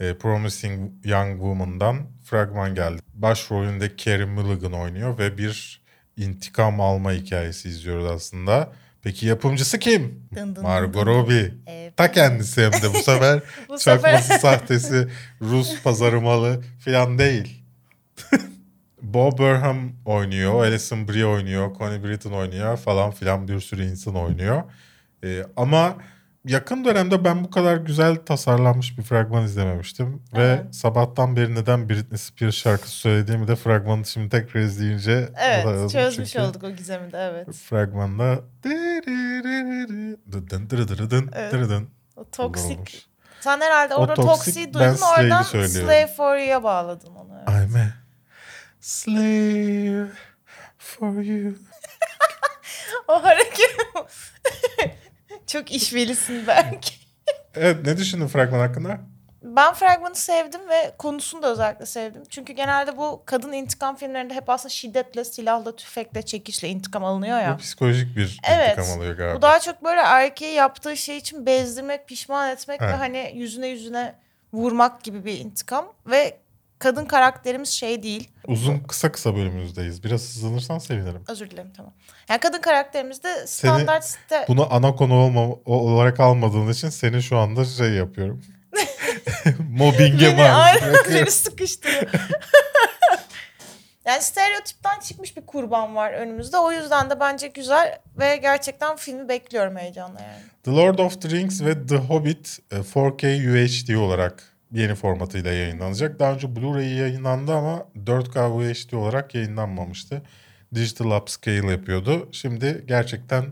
e, 0.01 0.15
Promising 0.15 0.91
Young 1.05 1.33
Woman'dan 1.33 1.99
fragman 2.25 2.75
geldi. 2.75 3.03
Başrolünde 3.15 3.97
Carey 3.97 4.27
Mulligan 4.27 4.73
oynuyor 4.73 5.19
ve 5.19 5.39
bir 5.39 5.81
intikam 6.17 6.81
alma 6.81 7.13
hikayesi 7.13 7.69
izliyoruz 7.69 8.07
aslında. 8.07 8.73
Peki 9.03 9.27
yapımcısı 9.27 9.79
kim? 9.79 10.29
Dın 10.35 10.57
dın 10.57 10.63
Margot. 10.63 11.07
Robbie. 11.07 11.55
Evet. 11.67 11.97
Ta 11.97 12.13
kendisi 12.13 12.63
hem 12.65 12.73
de 12.73 12.95
bu 12.95 12.99
sefer 13.03 13.43
Bu 13.69 13.79
çakması 13.79 14.23
sefer- 14.25 14.39
sahtesi 14.39 15.09
Rus 15.43 15.83
pazarı 15.83 16.21
malı 16.21 16.65
falan 16.85 17.19
değil. 17.19 17.63
Bo 19.03 19.39
Burnham 19.39 19.79
oynuyor, 20.05 20.65
Alison 20.65 21.09
Brie 21.09 21.27
oynuyor, 21.27 21.75
Connie 21.79 22.05
Britton 22.05 22.33
oynuyor 22.33 22.77
falan 22.77 23.11
filan 23.11 23.49
bir 23.49 23.61
sürü 23.61 23.85
insan 23.85 24.15
oynuyor. 24.15 24.63
Ee, 25.25 25.43
ama 25.57 25.95
yakın 26.45 26.85
dönemde 26.85 27.25
ben 27.25 27.45
bu 27.45 27.51
kadar 27.51 27.77
güzel 27.77 28.17
tasarlanmış 28.17 28.99
bir 28.99 29.03
fragman 29.03 29.45
izlememiştim. 29.45 30.23
Ve 30.37 30.43
Evet. 30.43 30.75
sabahtan 30.75 31.37
beri 31.37 31.55
neden 31.55 31.89
Britney 31.89 32.19
Spears 32.19 32.55
şarkısı 32.55 32.97
söylediğimi 32.97 33.49
de 33.49 33.57
fragmanı 33.57 34.07
şimdi 34.07 34.29
tekrar 34.29 34.61
izleyince 34.61 35.29
Evet 35.39 35.91
çözmüş 35.91 36.33
Çünkü 36.33 36.47
olduk 36.47 36.65
o 36.65 36.71
gizemi 36.71 37.13
de 37.13 37.19
evet. 37.19 37.55
Fragmanda 37.57 38.41
Evet. 41.35 41.53
O 42.17 42.25
toksik. 42.31 43.07
Sen 43.41 43.61
herhalde 43.61 43.95
orada 43.95 44.15
toksik, 44.15 44.75
duydun 44.75 44.97
oradan. 45.19 45.43
Slave 45.43 46.07
for 46.17 46.37
You'ya 46.37 46.63
bağladın 46.63 47.15
onu. 47.15 47.31
evet. 47.49 47.69
I'm 47.71 47.77
a 47.77 48.00
slave 48.81 50.07
for 50.79 51.13
you. 51.23 51.55
O 53.09 53.23
hareket. 53.23 53.77
Çok 55.47 55.73
işvelisin 55.73 56.47
belki. 56.47 56.95
Evet 57.55 57.87
ne 57.87 57.97
düşündün 57.97 58.27
fragman 58.27 58.59
hakkında? 58.59 58.99
Ben 59.43 59.75
fragmanı 59.75 60.15
sevdim 60.15 60.69
ve 60.69 60.95
konusunu 60.99 61.43
da 61.43 61.53
özellikle 61.53 61.87
sevdim. 61.87 62.23
Çünkü 62.29 62.53
genelde 62.53 62.97
bu 62.97 63.23
kadın 63.27 63.53
intikam 63.53 63.97
filmlerinde 63.97 64.35
hep 64.35 64.51
aslında 64.51 64.69
şiddetle, 64.69 65.25
silahla, 65.25 65.77
tüfekle, 65.77 66.23
çekişle 66.23 66.69
intikam 66.69 67.05
alınıyor 67.05 67.41
ya. 67.41 67.55
Bu 67.55 67.59
psikolojik 67.59 68.17
bir 68.17 68.41
Evet. 68.49 68.79
intikam 68.79 68.99
alıyor 68.99 69.17
galiba. 69.17 69.37
Bu 69.37 69.43
daha 69.43 69.61
çok 69.61 69.85
böyle 69.85 70.01
erkeği 70.01 70.55
yaptığı 70.55 70.97
şey 70.97 71.17
için 71.17 71.47
bezdirmek, 71.47 72.09
pişman 72.09 72.51
etmek 72.51 72.81
ve 72.81 72.85
Evet. 72.85 72.99
hani 72.99 73.33
yüzüne 73.35 73.69
yüzüne 73.69 74.15
vurmak 74.53 75.03
gibi 75.03 75.25
bir 75.25 75.39
intikam. 75.39 75.93
Ve 76.07 76.39
kadın 76.81 77.05
karakterimiz 77.05 77.69
şey 77.69 78.03
değil. 78.03 78.29
Uzun 78.47 78.79
kısa 78.79 79.13
kısa 79.13 79.37
bölümümüzdeyiz. 79.37 80.05
Biraz 80.05 80.21
hızlanırsan 80.21 80.79
sevinirim. 80.79 81.25
Özür 81.29 81.51
dilerim 81.51 81.73
tamam. 81.77 81.93
Yani 82.29 82.41
kadın 82.41 82.61
karakterimiz 82.61 83.23
de 83.23 83.47
standart 83.47 84.05
site... 84.05 84.45
Bunu 84.49 84.75
ana 84.75 84.97
konu 84.97 85.15
olma, 85.15 85.49
olarak 85.65 86.21
almadığın 86.21 86.69
için 86.69 86.89
seni 86.89 87.23
şu 87.23 87.39
anda 87.39 87.65
şey 87.65 87.91
yapıyorum. 87.91 88.45
Mobbinge 89.71 90.35
maruz 90.35 90.83
bırakıyorum. 90.83 91.15
beni 91.15 91.31
sıkıştırıyor. 91.31 92.03
yani 94.05 94.23
stereotipten 94.23 95.01
çıkmış 95.01 95.37
bir 95.37 95.47
kurban 95.47 95.97
var 95.97 96.13
önümüzde. 96.13 96.59
O 96.59 96.73
yüzden 96.73 97.11
de 97.11 97.21
bence 97.21 97.49
güzel 97.49 97.99
ve 98.19 98.37
gerçekten 98.37 98.97
filmi 98.97 99.29
bekliyorum 99.29 99.77
heyecanla 99.77 100.21
yani. 100.21 100.43
The 100.63 100.71
Lord 100.71 100.99
of 100.99 101.23
the 101.23 101.31
Rings 101.31 101.63
ve 101.63 101.87
The 101.87 101.97
Hobbit 101.97 102.59
e, 102.71 102.77
4K 102.77 103.51
UHD 103.51 103.95
olarak 103.95 104.51
yeni 104.73 104.95
formatıyla 104.95 105.53
yayınlanacak. 105.53 106.21
Daha 106.21 106.33
önce 106.33 106.47
Blu-ray 106.47 106.95
yayınlandı 106.99 107.55
ama 107.55 107.87
4K 108.07 108.49
UHD 108.51 108.93
olarak 108.93 109.35
yayınlanmamıştı. 109.35 110.23
Digital 110.75 111.11
upscale 111.21 111.71
yapıyordu. 111.71 112.29
Şimdi 112.33 112.85
gerçekten 112.89 113.45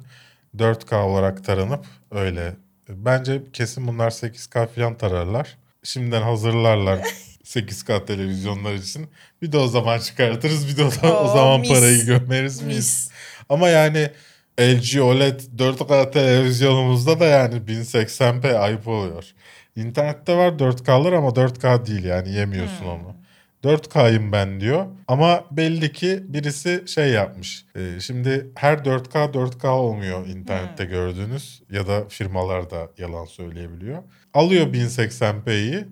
4K 0.56 0.94
olarak 1.02 1.44
taranıp 1.44 1.84
öyle. 2.10 2.56
Bence 2.88 3.42
kesin 3.52 3.86
bunlar 3.86 4.10
8K 4.10 4.66
falan 4.68 4.94
tararlar. 4.98 5.56
Şimdiden 5.82 6.22
hazırlarlar 6.22 6.98
8K 7.44 8.06
televizyonlar 8.06 8.74
için. 8.74 9.06
Bir 9.42 9.52
de 9.52 9.58
o 9.58 9.66
zaman 9.68 9.98
çıkartırız 9.98 10.68
bir 10.68 10.76
de 10.76 10.84
o, 10.84 10.90
da- 10.90 11.20
o 11.20 11.24
Oo, 11.24 11.32
zaman 11.36 11.60
mis. 11.60 11.68
parayı 11.68 12.04
gömeriz 12.06 12.62
miyiz? 12.62 12.78
Mis. 12.78 13.10
Ama 13.48 13.68
yani 13.68 14.08
LG 14.60 15.00
OLED 15.00 15.40
4K 15.58 16.10
televizyonumuzda 16.12 17.20
da 17.20 17.24
yani 17.26 17.54
1080p 17.54 18.56
ayıp 18.58 18.88
oluyor. 18.88 19.24
İnternette 19.78 20.36
var 20.36 20.52
4K'lar 20.52 21.14
ama 21.16 21.28
4K 21.28 21.86
değil 21.86 22.04
yani 22.04 22.30
yemiyorsun 22.30 22.84
onu. 22.86 23.14
4K'yım 23.64 24.32
ben 24.32 24.60
diyor. 24.60 24.86
Ama 25.08 25.44
belli 25.50 25.92
ki 25.92 26.24
birisi 26.28 26.84
şey 26.86 27.10
yapmış. 27.10 27.64
Ee, 27.76 28.00
şimdi 28.00 28.50
her 28.54 28.78
4K 28.78 29.32
4K 29.32 29.68
olmuyor 29.68 30.26
internette 30.26 30.84
gördüğünüz 30.84 31.62
ya 31.70 31.86
da 31.86 32.08
firmalar 32.08 32.70
da 32.70 32.90
yalan 32.98 33.24
söyleyebiliyor. 33.24 34.02
Alıyor 34.34 34.66
1080p'yi 34.66 35.84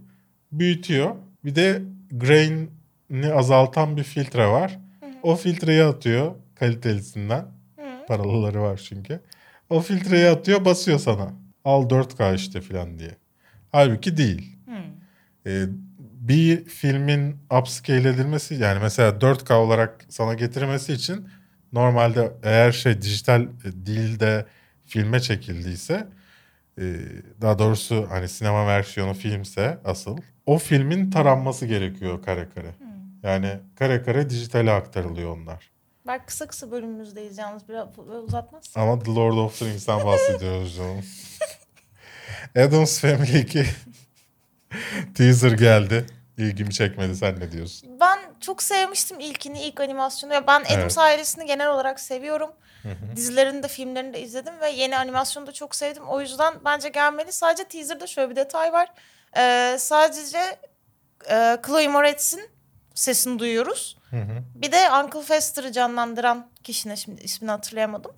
büyütüyor. 0.52 1.14
Bir 1.44 1.54
de 1.54 1.82
grain'i 2.12 3.32
azaltan 3.32 3.96
bir 3.96 4.02
filtre 4.02 4.46
var. 4.46 4.78
O 5.22 5.36
filtreyi 5.36 5.84
atıyor 5.84 6.32
kalitelisinden. 6.54 7.46
Paralıları 8.08 8.62
var 8.62 8.80
çünkü. 8.88 9.20
O 9.70 9.80
filtreyi 9.80 10.28
atıyor 10.28 10.64
basıyor 10.64 10.98
sana. 10.98 11.32
Al 11.64 11.88
4K 11.88 12.34
işte 12.34 12.60
falan 12.60 12.98
diye. 12.98 13.16
Halbuki 13.76 14.16
değil. 14.16 14.56
Ee, 15.46 15.64
bir 15.98 16.64
filmin 16.64 17.36
upscale 17.58 18.08
edilmesi 18.08 18.54
yani 18.54 18.78
mesela 18.82 19.10
4K 19.10 19.52
olarak 19.54 20.04
sana 20.08 20.34
getirmesi 20.34 20.92
için 20.92 21.28
normalde 21.72 22.32
eğer 22.42 22.72
şey 22.72 23.02
dijital 23.02 23.42
e, 23.42 23.86
değil 23.86 24.20
de 24.20 24.46
filme 24.84 25.20
çekildiyse 25.20 26.06
e, 26.78 26.84
daha 27.40 27.58
doğrusu 27.58 28.06
hani 28.10 28.28
sinema 28.28 28.66
versiyonu 28.66 29.14
filmse 29.14 29.78
asıl 29.84 30.18
o 30.46 30.58
filmin 30.58 31.10
taranması 31.10 31.66
gerekiyor 31.66 32.22
kare 32.22 32.48
kare. 32.54 32.74
Yani 33.22 33.58
kare 33.74 34.02
kare 34.02 34.30
dijitale 34.30 34.72
aktarılıyor 34.72 35.36
onlar. 35.36 35.70
Bak 36.06 36.26
kısa 36.26 36.46
kısa 36.46 36.70
bölümümüzdeyiz 36.70 37.38
yalnız 37.38 37.68
biraz 37.68 37.88
uzatmazsın. 38.24 38.80
Ama 38.80 38.98
The 38.98 39.14
Lord 39.14 39.36
of 39.36 39.58
the 39.58 39.66
Rings'ten 39.66 39.98
bahsediyoruz 40.06 40.76
canım. 40.76 41.04
Addams 42.56 43.00
Family 43.00 43.38
2 43.40 43.66
teaser 45.14 45.50
geldi. 45.52 46.06
İlgimi 46.38 46.72
çekmedi 46.74 47.16
sen 47.16 47.40
ne 47.40 47.52
diyorsun? 47.52 48.00
Ben 48.00 48.18
çok 48.40 48.62
sevmiştim 48.62 49.20
ilkini, 49.20 49.62
ilk 49.62 49.80
animasyonu. 49.80 50.32
Ben 50.32 50.60
Adams 50.60 50.70
Evet. 50.74 50.98
ailesini 50.98 51.46
genel 51.46 51.70
olarak 51.70 52.00
seviyorum. 52.00 52.50
Dizilerini 53.16 53.62
de 53.62 53.68
filmlerini 53.68 54.14
de 54.14 54.20
izledim 54.22 54.60
ve 54.60 54.70
yeni 54.70 54.98
animasyonu 54.98 55.46
da 55.46 55.52
çok 55.52 55.74
sevdim. 55.74 56.08
O 56.08 56.20
yüzden 56.20 56.54
bence 56.64 56.88
gelmeli. 56.88 57.32
Sadece 57.32 57.64
teaser'da 57.64 58.06
şöyle 58.06 58.30
bir 58.30 58.36
detay 58.36 58.72
var. 58.72 58.88
Ee, 59.36 59.76
sadece 59.78 60.38
e, 61.30 61.56
Chloe 61.66 61.88
Moretz'in 61.88 62.50
sesini 62.94 63.38
duyuyoruz. 63.38 63.96
Bir 64.54 64.72
de 64.72 64.90
Uncle 65.04 65.22
Fester'ı 65.22 65.72
canlandıran 65.72 66.46
kişinin 66.64 66.94
şimdi 66.94 67.22
ismini 67.22 67.50
hatırlayamadım. 67.50 68.12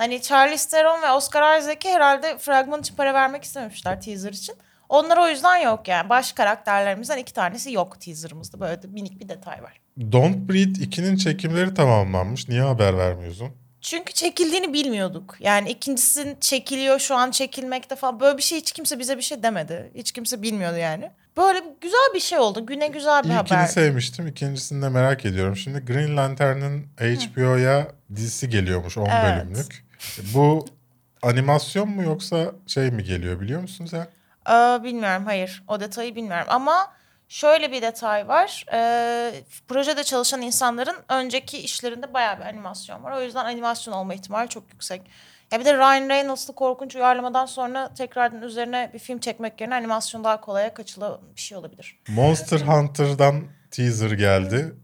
Hani 0.00 0.22
Charlize 0.22 0.68
Theron 0.68 1.02
ve 1.02 1.10
Oscar 1.12 1.58
Isaac'e 1.58 1.90
herhalde 1.90 2.38
fragman 2.38 2.80
için 2.80 2.94
para 2.96 3.14
vermek 3.14 3.44
istememişler 3.44 4.00
teaser 4.00 4.32
için. 4.32 4.54
Onlar 4.88 5.16
o 5.16 5.28
yüzden 5.28 5.56
yok 5.56 5.88
yani. 5.88 6.08
Baş 6.08 6.32
karakterlerimizden 6.32 7.18
iki 7.18 7.32
tanesi 7.32 7.72
yok 7.72 8.00
teaserımızda. 8.00 8.60
Böyle 8.60 8.82
de 8.82 8.86
minik 8.86 9.20
bir 9.20 9.28
detay 9.28 9.62
var. 9.62 9.80
Don't 10.12 10.36
Breathe 10.36 10.84
2'nin 10.84 11.16
çekimleri 11.16 11.74
tamamlanmış. 11.74 12.48
Niye 12.48 12.62
haber 12.62 12.98
vermiyorsun? 12.98 13.48
Çünkü 13.80 14.12
çekildiğini 14.12 14.72
bilmiyorduk. 14.72 15.36
Yani 15.40 15.70
ikincisinin 15.70 16.36
çekiliyor 16.40 16.98
şu 16.98 17.16
an 17.16 17.30
çekilmekte 17.30 17.96
falan. 17.96 18.20
Böyle 18.20 18.38
bir 18.38 18.42
şey 18.42 18.58
hiç 18.58 18.72
kimse 18.72 18.98
bize 18.98 19.16
bir 19.16 19.22
şey 19.22 19.42
demedi. 19.42 19.90
Hiç 19.94 20.12
kimse 20.12 20.42
bilmiyordu 20.42 20.76
yani. 20.76 21.10
Böyle 21.36 21.58
güzel 21.80 22.10
bir 22.14 22.20
şey 22.20 22.38
oldu. 22.38 22.66
Güne 22.66 22.88
güzel 22.88 23.24
bir 23.24 23.28
İlkini 23.28 23.56
haber. 23.56 23.66
sevmiştim. 23.66 24.26
ikincisini 24.26 24.82
de 24.82 24.88
merak 24.88 25.24
ediyorum. 25.24 25.56
Şimdi 25.56 25.84
Green 25.84 26.16
Lantern'ın 26.16 26.86
HBO'ya 27.00 27.88
dizisi 28.16 28.48
geliyormuş 28.48 28.98
10 28.98 29.06
Evet. 29.06 29.36
bölümlük. 29.36 29.89
Bu 30.34 30.64
animasyon 31.22 31.88
mu 31.88 32.02
yoksa 32.02 32.52
şey 32.66 32.90
mi 32.90 33.04
geliyor 33.04 33.40
biliyor 33.40 33.60
musun 33.60 33.86
sen? 33.86 34.06
Aa, 34.44 34.84
bilmiyorum 34.84 35.24
hayır 35.24 35.62
o 35.68 35.80
detayı 35.80 36.14
bilmiyorum 36.14 36.46
ama 36.48 36.92
şöyle 37.28 37.72
bir 37.72 37.82
detay 37.82 38.28
var. 38.28 38.64
Ee, 38.72 39.32
projede 39.68 40.04
çalışan 40.04 40.42
insanların 40.42 40.96
önceki 41.08 41.58
işlerinde 41.58 42.14
bayağı 42.14 42.38
bir 42.38 42.44
animasyon 42.44 43.04
var. 43.04 43.12
O 43.12 43.22
yüzden 43.22 43.44
animasyon 43.44 43.94
olma 43.94 44.14
ihtimali 44.14 44.48
çok 44.48 44.72
yüksek. 44.72 45.02
Ya 45.52 45.60
bir 45.60 45.64
de 45.64 45.74
Ryan 45.74 46.08
Reynolds'lı 46.08 46.54
korkunç 46.54 46.96
uyarlamadan 46.96 47.46
sonra 47.46 47.94
tekrardan 47.94 48.42
üzerine 48.42 48.90
bir 48.94 48.98
film 48.98 49.18
çekmek 49.18 49.60
yerine 49.60 49.74
animasyon 49.74 50.24
daha 50.24 50.40
kolaya 50.40 50.74
kaçılan 50.74 51.20
bir 51.36 51.40
şey 51.40 51.58
olabilir. 51.58 52.00
Monster 52.08 52.60
Hunter'dan 52.60 53.44
teaser 53.70 54.10
geldi. 54.10 54.74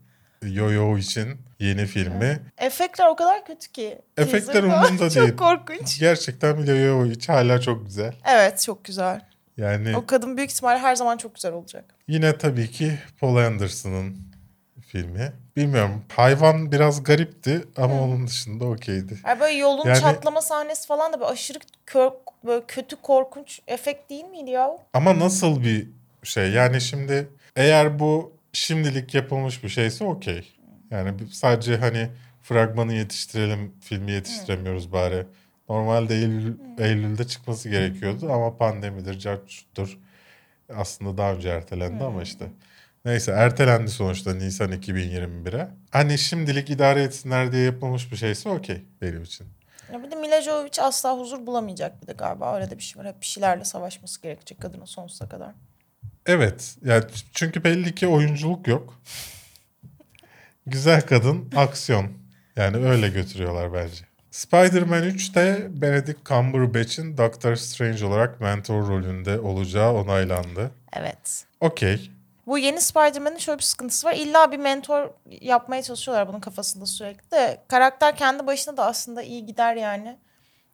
Yo-Yo 0.43 0.99
için 0.99 1.29
yeni 1.61 1.87
filmi. 1.87 2.41
Efektler 2.59 3.07
o 3.09 3.17
kadar 3.17 3.45
kötü 3.47 3.73
ki. 3.73 3.99
Efektler 4.17 4.63
umurumda 4.63 5.11
değil. 5.15 5.29
Çok 5.29 5.39
korkunç. 5.39 5.99
Gerçekten 6.01 6.59
bile 6.59 6.73
Yo-Yo 6.75 7.11
hiç 7.11 7.29
hala 7.29 7.61
çok 7.61 7.87
güzel. 7.87 8.15
Evet 8.25 8.63
çok 8.63 8.85
güzel. 8.85 9.21
Yani 9.57 9.97
O 9.97 10.07
kadın 10.07 10.37
büyük 10.37 10.51
ihtimal 10.51 10.79
her 10.79 10.95
zaman 10.97 11.17
çok 11.17 11.35
güzel 11.35 11.53
olacak. 11.53 11.85
yine 12.09 12.39
tabii 12.39 12.71
ki 12.71 12.99
Paul 13.21 13.37
Anderson'ın 13.37 14.17
filmi. 14.87 15.33
Bilmiyorum 15.57 16.05
hayvan 16.17 16.73
biraz 16.73 17.03
garipti 17.03 17.65
ama 17.77 18.03
onun 18.03 18.27
dışında 18.27 18.65
okeydi. 18.65 19.19
Yani 19.27 19.41
böyle 19.41 19.55
yolun 19.59 19.87
Yani- 19.87 20.01
çatlama 20.01 20.41
sahnesi 20.43 20.87
falan 20.87 21.13
da 21.13 21.21
böyle 21.21 21.31
aşırı 21.31 21.59
kör, 21.87 22.11
böyle 22.45 22.65
kötü 22.69 22.97
korkunç 22.97 23.61
efekt 23.67 24.11
değil 24.11 24.25
miydi 24.25 24.51
ya? 24.51 24.71
Ama 24.93 25.19
nasıl 25.19 25.63
bir 25.63 25.89
şey? 26.23 26.51
Yani 26.51 26.81
şimdi 26.81 27.29
eğer 27.57 27.99
bu 27.99 28.33
şimdilik 28.57 29.15
yapılmış 29.15 29.65
bir 29.65 29.69
şeyse 29.69 30.05
okey. 30.05 30.53
Yani 30.91 31.13
sadece 31.33 31.77
hani 31.77 32.09
fragmanı 32.43 32.95
yetiştirelim, 32.95 33.73
filmi 33.81 34.13
yetiştiremiyoruz 34.13 34.93
bari. 34.93 35.27
Normalde 35.69 36.15
Eylül, 36.15 36.55
Eylül'de 36.79 37.27
çıkması 37.27 37.69
gerekiyordu 37.69 38.33
ama 38.33 38.57
pandemidir, 38.57 39.19
cartçuttur. 39.19 39.99
Aslında 40.75 41.19
daha 41.19 41.33
önce 41.33 41.49
ertelendi 41.49 42.05
ama 42.05 42.23
işte. 42.23 42.47
Neyse 43.05 43.33
ertelendi 43.33 43.91
sonuçta 43.91 44.35
Nisan 44.35 44.73
2021'e. 44.73 45.69
Hani 45.91 46.19
şimdilik 46.19 46.71
idare 46.71 47.03
etsinler 47.03 47.53
diye 47.53 47.63
yapılmış 47.63 48.13
bir 48.13 48.17
şeyse 48.17 48.49
okey 48.49 48.83
benim 49.03 49.23
için. 49.23 49.47
Ya 49.93 50.03
bir 50.03 50.11
de 50.11 50.17
Mila 50.17 50.43
Jovovich 50.43 50.83
asla 50.83 51.19
huzur 51.19 51.47
bulamayacak 51.47 52.03
bir 52.03 52.07
de 52.07 52.13
galiba. 52.13 52.57
Öyle 52.57 52.71
de 52.71 52.79
bir 52.79 52.83
şey 52.83 53.03
var. 53.03 53.09
Hep 53.09 53.21
bir 53.21 53.27
şeylerle 53.27 53.65
savaşması 53.65 54.23
gerekecek 54.23 54.61
kadının 54.61 54.85
sonsuza 54.85 55.29
kadar. 55.29 55.55
Evet. 56.27 56.77
Yani 56.85 57.05
çünkü 57.33 57.65
belli 57.65 57.95
ki 57.95 58.07
oyunculuk 58.07 58.69
yok. 58.69 59.01
Güzel 60.67 61.03
kadın, 61.03 61.51
aksiyon. 61.57 62.09
Yani 62.57 62.77
öyle 62.77 63.09
götürüyorlar 63.09 63.75
bence. 63.75 64.05
Spider-Man 64.31 65.03
3'te 65.03 65.67
Benedict 65.71 66.25
Cumberbatch'in 66.25 67.19
Doctor 67.19 67.55
Strange 67.55 68.07
olarak 68.07 68.41
mentor 68.41 68.89
rolünde 68.89 69.41
olacağı 69.41 69.93
onaylandı. 69.93 70.71
Evet. 70.93 71.47
Okey. 71.61 72.11
Bu 72.47 72.59
yeni 72.59 72.81
Spider-Man'in 72.81 73.39
şöyle 73.39 73.59
bir 73.59 73.63
sıkıntısı 73.63 74.07
var. 74.07 74.15
İlla 74.15 74.53
bir 74.53 74.59
mentor 74.59 75.11
yapmaya 75.41 75.83
çalışıyorlar 75.83 76.29
bunun 76.29 76.41
kafasında 76.41 76.87
sürekli 76.87 77.31
de. 77.31 77.59
Karakter 77.69 78.17
kendi 78.17 78.47
başına 78.47 78.77
da 78.77 78.87
aslında 78.87 79.23
iyi 79.23 79.47
gider 79.47 79.77
yani. 79.77 80.19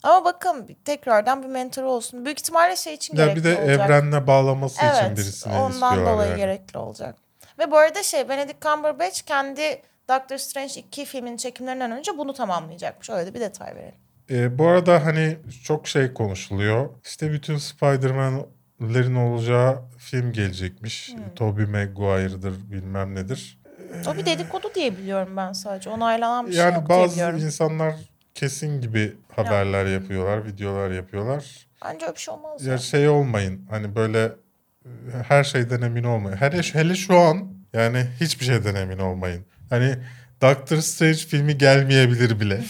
Ama 0.02 0.24
bakın 0.24 0.76
tekrardan 0.84 1.42
bir 1.42 1.48
mentor 1.48 1.82
olsun. 1.82 2.24
Büyük 2.24 2.38
ihtimalle 2.40 2.76
şey 2.76 2.94
için 2.94 3.16
Ya 3.16 3.24
gerekli 3.26 3.38
bir 3.40 3.44
de 3.44 3.56
olacak. 3.58 3.80
evrenle 3.90 4.26
bağlaması 4.26 4.76
için 4.76 4.86
Evet, 4.86 5.16
birisini 5.18 5.52
ondan 5.54 5.70
istiyorlar 5.72 6.12
dolayı 6.14 6.30
yani. 6.30 6.36
gerekli 6.38 6.78
olacak. 6.78 7.16
Ve 7.58 7.70
bu 7.70 7.78
arada 7.78 8.02
şey 8.02 8.28
Benedict 8.28 8.62
Cumberbatch 8.62 9.20
kendi 9.22 9.82
Doctor 10.08 10.36
Strange 10.36 10.74
2 10.80 11.04
filminin 11.04 11.36
çekimlerinden 11.36 11.90
önce 11.92 12.18
bunu 12.18 12.32
tamamlayacakmış. 12.34 13.10
Öyle 13.10 13.26
de 13.26 13.34
bir 13.34 13.40
detay 13.40 13.74
verelim. 13.74 13.94
Ee, 14.30 14.58
bu 14.58 14.66
arada 14.66 15.06
hani 15.06 15.36
çok 15.64 15.88
şey 15.88 16.12
konuşuluyor. 16.14 16.88
İşte 17.04 17.32
bütün 17.32 17.56
Spider-Man'lerin 17.58 19.14
olacağı 19.14 19.78
film 19.98 20.32
gelecekmiş. 20.32 21.12
Hmm. 21.12 21.34
Tobey 21.36 21.66
Maguire'dır 21.66 22.70
bilmem 22.70 23.14
nedir. 23.14 23.58
O 24.08 24.16
bir 24.16 24.26
dedikodu 24.26 24.74
diye 24.74 24.96
biliyorum 24.98 25.36
ben 25.36 25.52
sadece. 25.52 25.90
Onaylanan 25.90 26.46
bir 26.46 26.52
şey 26.52 26.60
Yani 26.60 26.74
yok 26.74 26.88
diye 26.88 26.98
bazı 26.98 27.12
biliyorum. 27.14 27.38
insanlar 27.38 27.94
kesin 28.34 28.80
gibi 28.80 29.16
haberler 29.36 29.86
yapıyorlar, 29.86 30.46
videolar 30.46 30.90
yapıyorlar. 30.90 31.66
Bence 31.84 32.04
öyle 32.06 32.14
bir 32.14 32.20
şey 32.20 32.34
olmaz. 32.34 32.66
Ya 32.66 32.72
Ya. 32.72 32.78
şey 32.78 33.08
olmayın 33.08 33.66
hani 33.70 33.94
böyle 33.96 34.32
e, 34.84 34.88
her 35.28 35.44
şeyden 35.44 35.82
emin 35.82 36.04
olmayın. 36.04 36.36
Hele, 36.36 36.62
hele 36.62 36.94
şu 36.94 37.18
an 37.18 37.52
yani 37.72 38.06
hiçbir 38.20 38.44
şeyden 38.44 38.74
emin 38.74 38.98
olmayın. 38.98 39.44
Hani 39.70 39.96
Doctor 40.42 40.76
Strange 40.76 41.14
filmi 41.18 41.58
gelmeyebilir 41.58 42.40
bile. 42.40 42.60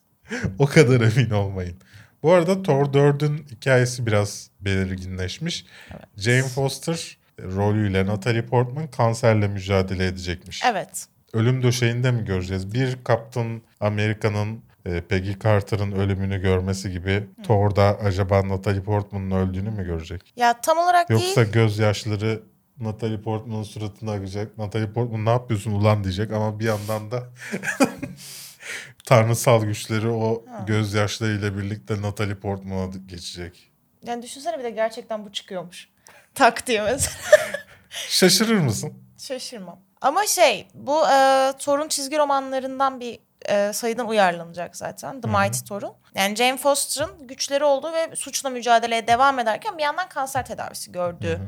o 0.58 0.66
kadar 0.66 1.00
emin 1.00 1.30
olmayın. 1.30 1.76
Bu 2.22 2.32
arada 2.32 2.62
Thor 2.62 2.84
4'ün 2.86 3.46
hikayesi 3.50 4.06
biraz 4.06 4.50
belirginleşmiş. 4.60 5.64
Jane 6.16 6.42
Foster 6.42 7.18
e, 7.38 7.42
rolüyle 7.42 8.06
Natalie 8.06 8.46
Portman 8.46 8.86
kanserle 8.90 9.48
mücadele 9.48 10.06
edecekmiş. 10.06 10.62
Evet. 10.64 11.06
Ölüm 11.32 11.62
döşeğinde 11.62 12.10
mi 12.10 12.24
göreceğiz? 12.24 12.72
Bir 12.74 12.96
Captain 13.08 13.62
Amerika'nın 13.80 14.62
e, 14.86 15.00
Peggy 15.00 15.32
Carter'ın 15.44 15.92
ölümünü 15.92 16.40
görmesi 16.42 16.90
gibi 16.92 17.28
Thor'da 17.44 17.98
acaba 17.98 18.48
Natalie 18.48 18.82
Portman'ın 18.82 19.30
öldüğünü 19.30 19.70
mü 19.70 19.84
görecek? 19.84 20.32
Ya 20.36 20.60
tam 20.60 20.78
olarak 20.78 21.10
Yoksa 21.10 21.40
değil. 21.42 21.52
gözyaşları 21.52 22.42
Natalie 22.80 23.20
Portman'ın 23.20 23.62
suratına 23.62 24.12
akacak. 24.12 24.58
Natalie 24.58 24.92
Portman 24.92 25.24
ne 25.24 25.30
yapıyorsun 25.30 25.70
ulan 25.72 26.04
diyecek 26.04 26.32
ama 26.32 26.60
bir 26.60 26.64
yandan 26.64 27.10
da 27.10 27.22
tanrısal 29.04 29.64
güçleri 29.64 30.08
o 30.08 30.44
gözyaşlarıyla 30.66 31.58
birlikte 31.58 32.02
Natalie 32.02 32.34
Portman'a 32.34 32.86
geçecek. 33.06 33.72
Yani 34.06 34.22
düşünsene 34.22 34.58
bir 34.58 34.64
de 34.64 34.70
gerçekten 34.70 35.24
bu 35.26 35.32
çıkıyormuş. 35.32 35.88
Tak 36.34 36.66
diye 36.66 36.82
mesela. 36.82 37.16
Şaşırır 37.90 38.54
mısın? 38.58 38.92
Şaşırmam. 39.18 39.80
Ama 40.00 40.26
şey 40.26 40.68
bu 40.74 41.08
e, 41.08 41.52
Thor'un 41.58 41.88
çizgi 41.88 42.18
romanlarından 42.18 43.00
bir 43.00 43.18
e, 43.48 43.72
sayıdan 43.72 44.08
uyarlanacak 44.08 44.76
zaten. 44.76 45.20
The 45.20 45.28
Mighty 45.28 45.58
Thor'un. 45.68 45.92
Yani 46.14 46.36
Jane 46.36 46.56
Foster'ın 46.56 47.26
güçleri 47.26 47.64
olduğu 47.64 47.92
ve 47.92 48.16
suçla 48.16 48.50
mücadeleye 48.50 49.06
devam 49.06 49.38
ederken 49.38 49.78
bir 49.78 49.82
yandan 49.82 50.08
kanser 50.08 50.46
tedavisi 50.46 50.92
gördüğü 50.92 51.40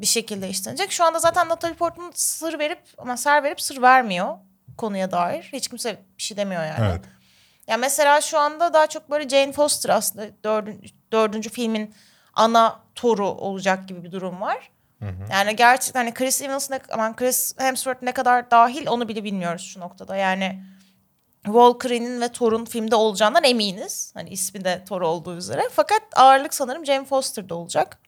bir 0.00 0.06
şekilde 0.06 0.48
işlenecek. 0.48 0.92
Şu 0.92 1.04
anda 1.04 1.18
zaten 1.18 1.48
Natalie 1.48 1.74
Portman 1.74 2.12
sır 2.14 2.58
verip 2.58 2.80
ama 2.98 3.16
ser 3.16 3.42
verip 3.42 3.60
sır 3.60 3.82
vermiyor 3.82 4.36
konuya 4.78 5.10
dair. 5.10 5.50
Hiç 5.52 5.68
kimse 5.68 5.98
bir 6.18 6.22
şey 6.22 6.36
demiyor 6.36 6.64
yani. 6.64 6.90
Evet. 6.90 7.04
Ya 7.66 7.76
mesela 7.76 8.20
şu 8.20 8.38
anda 8.38 8.74
daha 8.74 8.86
çok 8.86 9.10
böyle 9.10 9.28
Jane 9.28 9.52
Foster 9.52 9.90
aslında 9.90 10.26
dördüncü, 10.44 10.88
dördüncü 11.12 11.50
filmin 11.50 11.94
ana 12.34 12.80
toru 12.94 13.26
olacak 13.26 13.88
gibi 13.88 14.04
bir 14.04 14.12
durum 14.12 14.40
var. 14.40 14.70
Yani 15.30 15.56
gerçekten 15.56 16.00
hani 16.00 16.14
Chris 16.14 16.42
Evans 16.42 16.70
ne, 16.70 16.80
aman 16.92 17.16
Chris 17.16 17.54
Hemsworth 17.58 18.02
ne 18.02 18.12
kadar 18.12 18.50
dahil 18.50 18.86
onu 18.86 19.08
bile 19.08 19.24
bilmiyoruz 19.24 19.62
şu 19.62 19.80
noktada. 19.80 20.16
Yani 20.16 20.62
Valkyrie'nin 21.46 22.20
ve 22.20 22.28
Thor'un 22.28 22.64
filmde 22.64 22.96
olacağından 22.96 23.44
eminiz. 23.44 24.10
Hani 24.14 24.30
ismi 24.30 24.64
de 24.64 24.84
Thor 24.88 25.00
olduğu 25.00 25.36
üzere. 25.36 25.62
Fakat 25.72 26.02
ağırlık 26.16 26.54
sanırım 26.54 26.86
Jane 26.86 27.04
Foster'da 27.04 27.54
olacak. 27.54 27.98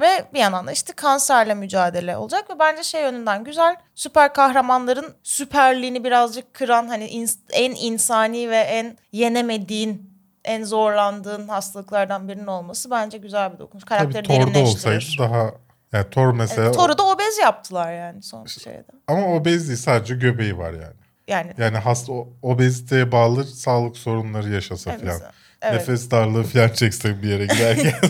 Ve 0.00 0.24
bir 0.34 0.38
yandan 0.38 0.66
da 0.66 0.72
işte 0.72 0.92
kanserle 0.92 1.54
mücadele 1.54 2.16
olacak 2.16 2.50
ve 2.50 2.58
bence 2.58 2.82
şey 2.82 3.02
yönünden 3.02 3.44
güzel. 3.44 3.76
Süper 3.94 4.32
kahramanların 4.34 5.14
süperliğini 5.22 6.04
birazcık 6.04 6.54
kıran 6.54 6.88
hani 6.88 7.08
ins- 7.08 7.38
en 7.52 7.70
insani 7.70 8.50
ve 8.50 8.56
en 8.56 8.98
yenemediğin, 9.12 10.10
en 10.44 10.64
zorlandığın 10.64 11.48
hastalıklardan 11.48 12.28
birinin 12.28 12.46
olması 12.46 12.90
bence 12.90 13.18
güzel 13.18 13.52
bir 13.52 13.58
dokunuş. 13.58 13.84
Tabii 13.84 13.98
Karakteri 13.98 14.22
Thor'da 14.26 14.54
derinleştirir. 14.54 14.96
olsaydı 14.96 15.18
daha 15.30 15.50
yani 15.92 16.10
Thor 16.10 16.32
mesela 16.32 16.72
Thor'u 16.72 16.98
da 16.98 17.06
obez 17.06 17.38
yaptılar 17.38 17.92
yani 17.92 18.22
son 18.22 18.46
şeyde. 18.46 18.84
ama 19.08 19.26
obez 19.34 19.68
değil 19.68 19.78
sadece 19.78 20.14
göbeği 20.14 20.58
var 20.58 20.72
yani. 20.72 21.01
Yani 21.28 21.52
Yani 21.58 21.78
hasta 21.78 22.12
obeziteye 22.42 23.12
bağlı 23.12 23.44
sağlık 23.44 23.96
sorunları 23.96 24.50
yaşasa 24.50 24.90
Evet, 24.92 25.00
falan. 25.02 25.32
evet. 25.62 25.74
Nefes 25.80 26.10
darlığı 26.10 26.42
falan 26.42 26.68
çekse 26.68 27.22
bir 27.22 27.28
yere 27.28 27.46
giderken 27.46 27.94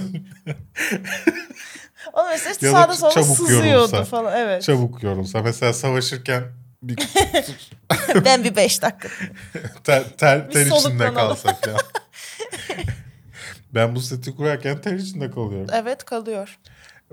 Ama 2.13 2.29
mesela 2.31 2.53
işte 2.53 2.67
Ya 2.73 2.89
da 2.89 2.93
sağda 2.95 3.11
çabuk 3.11 3.37
sızıyordu 3.37 3.67
yorulsa. 3.67 4.05
falan. 4.05 4.35
Evet. 4.37 4.63
çabuk 4.63 5.03
yorulsa. 5.03 5.43
Mesela 5.43 5.73
savaşırken 5.73 6.43
bir 6.83 6.99
ben 8.25 8.45
bir 8.45 8.57
beş 8.57 8.83
dakika. 8.83 9.09
ter, 9.85 10.05
ter, 10.17 10.51
ter 10.51 10.67
içinde 10.67 11.15
kalsa 11.15 11.55
falan. 11.55 11.81
ben 13.75 13.95
bu 13.95 14.01
seti 14.01 14.37
kurarken 14.37 14.81
ter 14.81 14.93
içinde 14.95 15.31
kalıyorum. 15.31 15.67
Evet 15.75 16.05
kalıyor. 16.05 16.59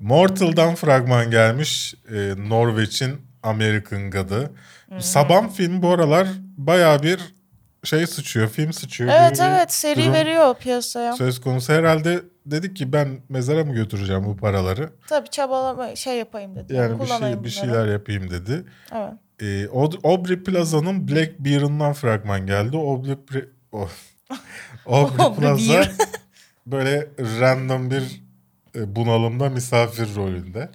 Mortal'dan 0.01 0.75
fragman 0.75 1.31
gelmiş. 1.31 1.95
Ee, 2.11 2.33
Norveç'in 2.37 3.21
American 3.43 4.11
God'ı. 4.11 4.51
Saban 4.99 5.49
film 5.49 5.81
bu 5.81 5.89
aralar 5.89 6.27
baya 6.57 7.03
bir 7.03 7.19
şey 7.83 8.07
sıçıyor, 8.07 8.49
film 8.49 8.73
sıçıyor. 8.73 9.09
Evet 9.13 9.39
evet 9.41 9.73
seri 9.73 10.01
durum 10.01 10.13
veriyor 10.13 10.55
piyasaya. 10.55 11.13
Söz 11.13 11.41
konusu 11.41 11.73
herhalde 11.73 12.21
dedik 12.45 12.75
ki 12.75 12.93
ben 12.93 13.21
mezara 13.29 13.65
mı 13.65 13.73
götüreceğim 13.73 14.25
bu 14.25 14.37
paraları? 14.37 14.89
Tabii 15.07 15.29
çabalama 15.29 15.95
şey 15.95 16.17
yapayım 16.17 16.55
dedi. 16.55 16.73
Yani 16.73 16.99
bir, 16.99 17.05
şey, 17.05 17.43
bir 17.43 17.49
şeyler 17.49 17.87
yapayım 17.87 18.29
dedi. 18.29 18.63
Evet. 18.91 19.13
Ee, 19.41 19.67
Aubrey 20.03 20.43
Plaza'nın 20.43 21.07
Black 21.07 21.39
Bear'ından 21.39 21.93
fragman 21.93 22.45
geldi. 22.45 22.77
Aubrey, 22.77 23.13
Pre- 23.13 23.49
oh. 23.71 23.89
Aubrey 24.85 25.35
Plaza 25.35 25.91
böyle 26.65 27.07
random 27.19 27.91
bir 27.91 28.21
e, 28.75 28.95
bunalımda 28.95 29.49
misafir 29.49 30.15
rolünde. 30.15 30.69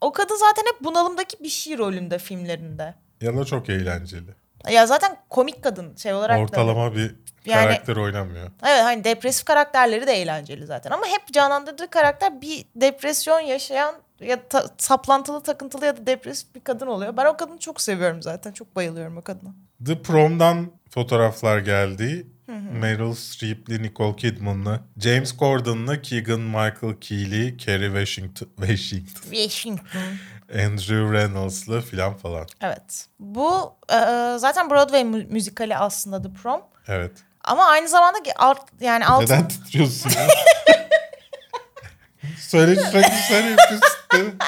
O 0.00 0.12
kadın 0.12 0.36
zaten 0.36 0.62
hep 0.74 0.84
bunalımdaki 0.84 1.36
bir 1.44 1.48
şey 1.48 1.78
rolünde 1.78 2.18
filmlerinde. 2.18 2.94
Ya 3.20 3.36
da 3.36 3.44
çok 3.44 3.68
eğlenceli. 3.68 4.34
Ya 4.70 4.86
zaten 4.86 5.16
komik 5.30 5.62
kadın 5.62 5.96
şey 5.96 6.12
olarak 6.14 6.38
da. 6.38 6.42
Ortalama 6.42 6.94
bir 6.94 7.16
Yani- 7.46 7.64
karakter 7.64 7.96
oynamıyor. 7.96 8.50
Evet 8.66 8.82
hani 8.82 9.04
depresif 9.04 9.44
karakterleri 9.44 10.06
de 10.06 10.12
eğlenceli 10.12 10.66
zaten. 10.66 10.90
Ama 10.90 11.06
hep 11.06 11.32
canlandırdığı 11.32 11.90
karakter 11.90 12.40
bir 12.40 12.64
depresyon 12.76 13.40
yaşayan 13.40 13.94
ya 14.20 14.48
ta- 14.48 14.66
saplantılı 14.78 15.42
takıntılı 15.42 15.86
ya 15.86 15.96
da 15.96 16.06
depresif 16.06 16.54
bir 16.54 16.60
kadın 16.60 16.86
oluyor. 16.86 17.16
Ben 17.16 17.24
o 17.26 17.36
kadını 17.36 17.58
çok 17.58 17.80
seviyorum 17.80 18.22
zaten. 18.22 18.52
Çok 18.52 18.76
bayılıyorum 18.76 19.16
o 19.16 19.22
kadına. 19.22 19.50
The 19.86 20.02
Prom'dan 20.02 20.70
fotoğraflar 20.90 21.58
geldi. 21.58 22.26
Meryl 22.72 23.14
Streep'li, 23.14 23.82
Nicole 23.82 24.16
Kidman'lı, 24.16 24.80
James 24.98 25.36
Corden'lı, 25.38 26.02
Keegan 26.02 26.40
Michael 26.40 26.94
Key'li, 27.00 27.56
Kerry 27.56 27.86
Washington, 27.86 28.48
Washington, 28.56 29.22
Washington. 29.30 30.00
Andrew 30.54 31.12
Reynolds'lı 31.12 31.80
filan 31.80 32.14
falan. 32.14 32.46
Evet. 32.60 33.06
Bu 33.18 33.74
e, 33.92 33.94
zaten 34.38 34.70
Broadway 34.70 35.04
mü- 35.04 35.26
müzikali 35.30 35.76
aslında 35.76 36.22
The 36.22 36.32
Prom. 36.42 36.62
Evet. 36.88 37.12
Ama 37.44 37.64
aynı 37.66 37.88
zamanda 37.88 38.18
alt, 38.36 38.60
yani 38.80 39.06
altın... 39.06 39.24
Neden 39.24 39.48
titriyorsun 39.48 40.10
ya? 40.10 40.28
söyle 42.38 42.76
sürekli 42.76 43.16
söyle 43.28 43.48
yapıyorsun. 43.50 44.38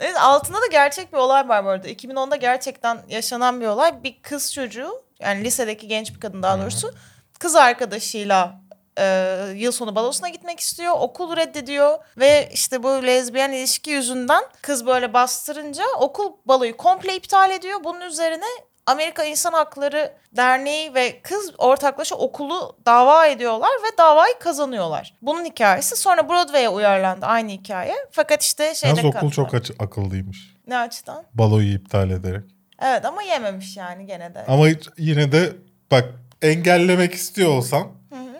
Evet, 0.00 0.16
altında 0.20 0.58
da 0.58 0.66
gerçek 0.70 1.12
bir 1.12 1.18
olay 1.18 1.48
var 1.48 1.64
bu 1.64 1.68
arada. 1.68 1.88
2010'da 1.88 2.36
gerçekten 2.36 3.02
yaşanan 3.08 3.60
bir 3.60 3.66
olay. 3.66 4.02
Bir 4.04 4.22
kız 4.22 4.54
çocuğu 4.54 5.02
yani 5.20 5.44
lisedeki 5.44 5.88
genç 5.88 6.14
bir 6.14 6.20
kadın 6.20 6.42
daha 6.42 6.58
doğrusu 6.60 6.94
kız 7.40 7.56
arkadaşıyla 7.56 8.60
e, 8.98 9.36
yıl 9.54 9.72
sonu 9.72 9.94
balosuna 9.94 10.28
gitmek 10.28 10.60
istiyor. 10.60 10.92
Okul 10.98 11.36
reddediyor 11.36 11.98
ve 12.16 12.48
işte 12.52 12.82
bu 12.82 12.88
lezbiyen 12.88 13.52
ilişki 13.52 13.90
yüzünden 13.90 14.42
kız 14.62 14.86
böyle 14.86 15.12
bastırınca 15.12 15.84
okul 15.98 16.32
baloyu 16.46 16.76
komple 16.76 17.16
iptal 17.16 17.50
ediyor. 17.50 17.84
Bunun 17.84 18.00
üzerine 18.00 18.44
Amerika 18.86 19.24
İnsan 19.24 19.52
Hakları 19.52 20.12
Derneği 20.36 20.94
ve 20.94 21.20
kız 21.22 21.52
ortaklaşa 21.58 22.14
okulu 22.14 22.76
dava 22.86 23.26
ediyorlar 23.26 23.70
ve 23.84 23.98
davayı 23.98 24.38
kazanıyorlar. 24.38 25.14
Bunun 25.22 25.44
hikayesi 25.44 25.96
sonra 25.96 26.28
Broadway'e 26.28 26.68
uyarlandı 26.68 27.26
aynı 27.26 27.50
hikaye. 27.50 27.94
Fakat 28.10 28.42
işte 28.42 28.74
şeyde 28.74 29.00
Yalnız 29.00 29.16
okul 29.16 29.30
çok 29.30 29.54
açı- 29.54 29.74
akıllıymış. 29.78 30.56
Ne 30.66 30.78
açıdan? 30.78 31.24
Baloyu 31.34 31.74
iptal 31.74 32.10
ederek. 32.10 32.44
Evet 32.82 33.04
ama 33.04 33.22
yememiş 33.22 33.76
yani 33.76 34.06
gene 34.06 34.34
de. 34.34 34.44
Ama 34.48 34.66
yine 34.98 35.32
de 35.32 35.52
bak 35.90 36.04
engellemek 36.42 37.14
istiyor 37.14 37.48
olsan 37.48 37.86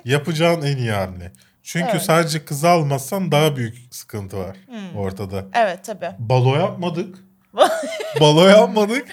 yapacağın 0.05 0.63
en 0.63 0.77
iyi 0.77 0.91
hamle. 0.91 1.33
Çünkü 1.63 1.89
Evet. 1.91 2.03
sadece 2.03 2.45
kızı 2.45 2.69
almazsan 2.69 3.33
daha 3.33 3.57
büyük 3.57 3.79
sıkıntı 3.91 4.39
var 4.39 4.57
ortada. 4.97 5.45
Evet 5.55 5.85
tabii. 5.85 6.11
Balo 6.19 6.55
yapmadık. 6.57 7.19
Balo 8.21 8.47
yapmadık. 8.47 9.09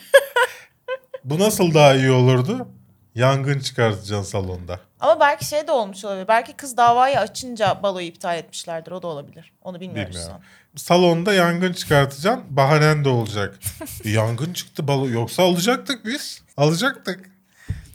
Bu 1.23 1.39
nasıl 1.39 1.73
daha 1.73 1.95
iyi 1.95 2.11
olurdu? 2.11 2.67
Yangın 3.15 3.59
çıkartacaksın 3.59 4.31
salonda. 4.31 4.79
Ama 4.99 5.19
belki 5.19 5.45
şey 5.45 5.67
de 5.67 5.71
olmuş 5.71 6.05
olabilir. 6.05 6.27
Belki 6.27 6.53
kız 6.53 6.77
davayı 6.77 7.19
açınca 7.19 7.79
baloyu 7.83 8.05
iptal 8.07 8.37
etmişlerdir. 8.37 8.91
O 8.91 9.01
da 9.01 9.07
olabilir. 9.07 9.53
Onu 9.61 9.79
bilmiyoruz 9.79 10.15
Bilmiyorum. 10.15 10.41
Salonda 10.75 11.33
yangın 11.33 11.73
çıkartacaksın. 11.73 12.43
Bahanen 12.49 13.05
de 13.05 13.09
olacak. 13.09 13.59
E, 14.05 14.09
yangın 14.09 14.53
çıktı 14.53 14.87
balo. 14.87 15.09
Yoksa 15.09 15.43
alacaktık 15.43 16.05
biz. 16.05 16.41
Alacaktık. 16.57 17.36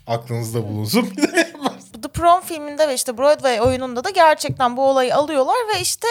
Aklınızda 0.07 0.67
bulunsun. 0.67 1.13
The 2.01 2.09
Prom 2.09 2.41
filminde 2.41 2.87
ve 2.87 2.93
işte 2.93 3.17
Broadway 3.17 3.61
oyununda 3.61 4.03
da 4.03 4.09
gerçekten 4.09 4.77
bu 4.77 4.89
olayı 4.89 5.15
alıyorlar 5.15 5.55
ve 5.75 5.81
işte 5.81 6.07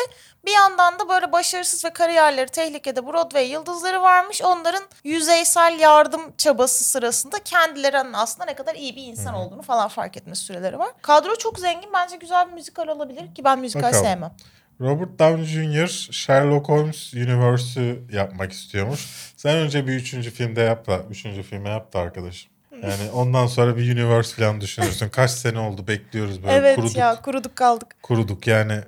bir 0.47 0.53
yandan 0.53 0.99
da 0.99 1.09
böyle 1.09 1.33
başarısız 1.33 1.85
ve 1.85 1.91
kariyerleri 1.91 2.51
tehlikede 2.51 3.07
Broadway 3.07 3.51
yıldızları 3.51 4.03
varmış. 4.03 4.43
Onların 4.43 4.83
yüzeysel 5.05 5.79
yardım 5.81 6.21
çabası 6.39 6.85
sırasında 6.85 7.39
kendilerinin 7.45 8.13
aslında 8.13 8.45
ne 8.45 8.55
kadar 8.55 8.75
iyi 8.75 8.97
bir 8.97 9.03
insan 9.03 9.35
olduğunu 9.35 9.63
falan 9.63 9.89
fark 9.89 10.17
etme 10.17 10.35
süreleri 10.35 10.79
var. 10.79 10.91
Kadro 11.03 11.37
çok 11.37 11.59
zengin. 11.59 11.91
Bence 11.95 12.17
güzel 12.17 12.49
bir 12.49 12.53
müzikal 12.53 12.89
olabilir 12.89 13.35
ki 13.35 13.45
ben 13.45 13.59
müzikal 13.59 13.83
Bakalım. 13.83 14.05
sevmem. 14.05 14.33
Robert 14.81 15.19
Downey 15.19 15.45
Jr. 15.45 15.89
Sherlock 16.13 16.69
Holmes 16.69 17.15
Universe'ü 17.15 18.03
yapmak 18.13 18.53
istiyormuş. 18.53 19.33
Sen 19.37 19.57
önce 19.57 19.87
bir 19.87 19.93
üçüncü 19.93 20.31
filmde 20.31 20.61
yap 20.61 20.87
da, 20.87 20.99
üçüncü 21.11 21.43
filme 21.43 21.69
yap 21.69 21.93
da 21.93 21.99
arkadaşım. 21.99 22.52
Yani 22.83 23.11
ondan 23.15 23.47
sonra 23.47 23.77
bir 23.77 23.95
universe 23.95 24.37
falan 24.37 24.61
düşünürsün. 24.61 25.09
Kaç 25.09 25.31
sene 25.31 25.59
oldu 25.59 25.87
bekliyoruz 25.87 26.43
böyle 26.43 26.53
evet 26.55 26.77
kuruduk. 26.77 26.97
ya 26.97 27.21
kuruduk 27.23 27.57
kaldık. 27.57 27.89
Kuruduk 28.03 28.47
yani. 28.47 28.81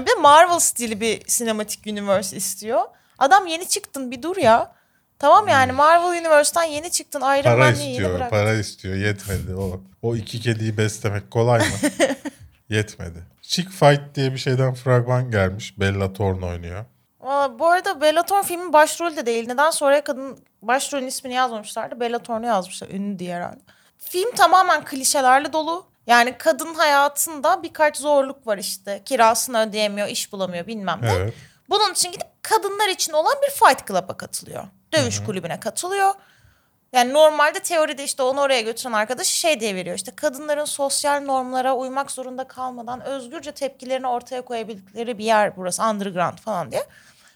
Bir 0.00 0.06
de 0.06 0.14
Marvel 0.20 0.58
stili 0.58 1.00
bir 1.00 1.22
sinematik 1.26 1.86
universe 1.86 2.36
istiyor. 2.36 2.80
Adam 3.18 3.46
yeni 3.46 3.68
çıktın 3.68 4.10
bir 4.10 4.22
dur 4.22 4.36
ya. 4.36 4.72
Tamam 5.18 5.48
yani 5.48 5.72
Marvel 5.72 6.20
Universe'tan 6.20 6.64
yeni 6.64 6.90
çıktın 6.90 7.20
Iron 7.20 7.36
Hmm. 7.36 7.42
Para 7.42 7.56
Man'i 7.56 7.78
yeni 7.80 7.90
istiyor, 7.90 8.14
bırak. 8.14 8.30
para 8.30 8.52
istiyor. 8.54 8.94
Yetmedi 8.94 9.54
o. 9.54 9.80
O 10.02 10.16
iki 10.16 10.40
kediyi 10.40 10.76
beslemek 10.76 11.30
kolay 11.30 11.58
mı? 11.60 11.64
Yetmedi. 12.68 13.18
Chick 13.42 13.70
Fight 13.70 14.00
diye 14.14 14.32
bir 14.32 14.38
şeyden 14.38 14.74
fragman 14.74 15.30
gelmiş. 15.30 15.78
Bella 15.80 16.12
Thorne 16.12 16.46
oynuyor. 16.46 16.84
Valla 17.20 17.58
bu 17.58 17.66
arada 17.66 18.00
Bellator 18.00 18.42
filmin 18.42 18.72
başrolü 18.72 19.16
de 19.16 19.26
değil. 19.26 19.48
Neden 19.48 19.70
sonra 19.70 20.04
kadın 20.04 20.44
başrolün 20.62 21.06
ismini 21.06 21.34
yazmamışlardı. 21.34 22.00
Bellator'unu 22.00 22.46
yazmışlar. 22.46 22.88
Ünlü 22.88 23.18
diye 23.18 23.36
herhalde. 23.36 23.60
Film 23.98 24.30
tamamen 24.34 24.84
klişelerle 24.84 25.52
dolu. 25.52 25.86
Yani 26.06 26.38
kadın 26.38 26.74
hayatında 26.74 27.62
birkaç 27.62 27.96
zorluk 27.96 28.46
var 28.46 28.58
işte. 28.58 29.02
Kirasını 29.04 29.60
ödeyemiyor, 29.60 30.08
iş 30.08 30.32
bulamıyor 30.32 30.66
bilmem 30.66 30.98
ne. 31.02 31.12
Evet. 31.12 31.34
Bunun 31.70 31.92
için 31.92 32.12
gidip 32.12 32.26
kadınlar 32.42 32.88
için 32.88 33.12
olan 33.12 33.34
bir 33.42 33.50
fight 33.50 33.86
club'a 33.88 34.16
katılıyor. 34.16 34.64
Dövüş 34.92 35.24
kulübüne 35.24 35.60
katılıyor. 35.60 36.14
Yani 36.92 37.12
normalde 37.12 37.60
teoride 37.60 38.04
işte 38.04 38.22
onu 38.22 38.40
oraya 38.40 38.60
götüren 38.60 38.92
arkadaş 38.92 39.26
şey 39.26 39.60
diye 39.60 39.74
veriyor. 39.74 39.96
İşte 39.96 40.14
kadınların 40.16 40.64
sosyal 40.64 41.20
normlara 41.20 41.76
uymak 41.76 42.10
zorunda 42.10 42.48
kalmadan 42.48 43.00
özgürce 43.00 43.52
tepkilerini 43.52 44.06
ortaya 44.06 44.42
koyabildikleri 44.42 45.18
bir 45.18 45.24
yer 45.24 45.56
burası 45.56 45.82
underground 45.82 46.38
falan 46.38 46.72
diye. 46.72 46.84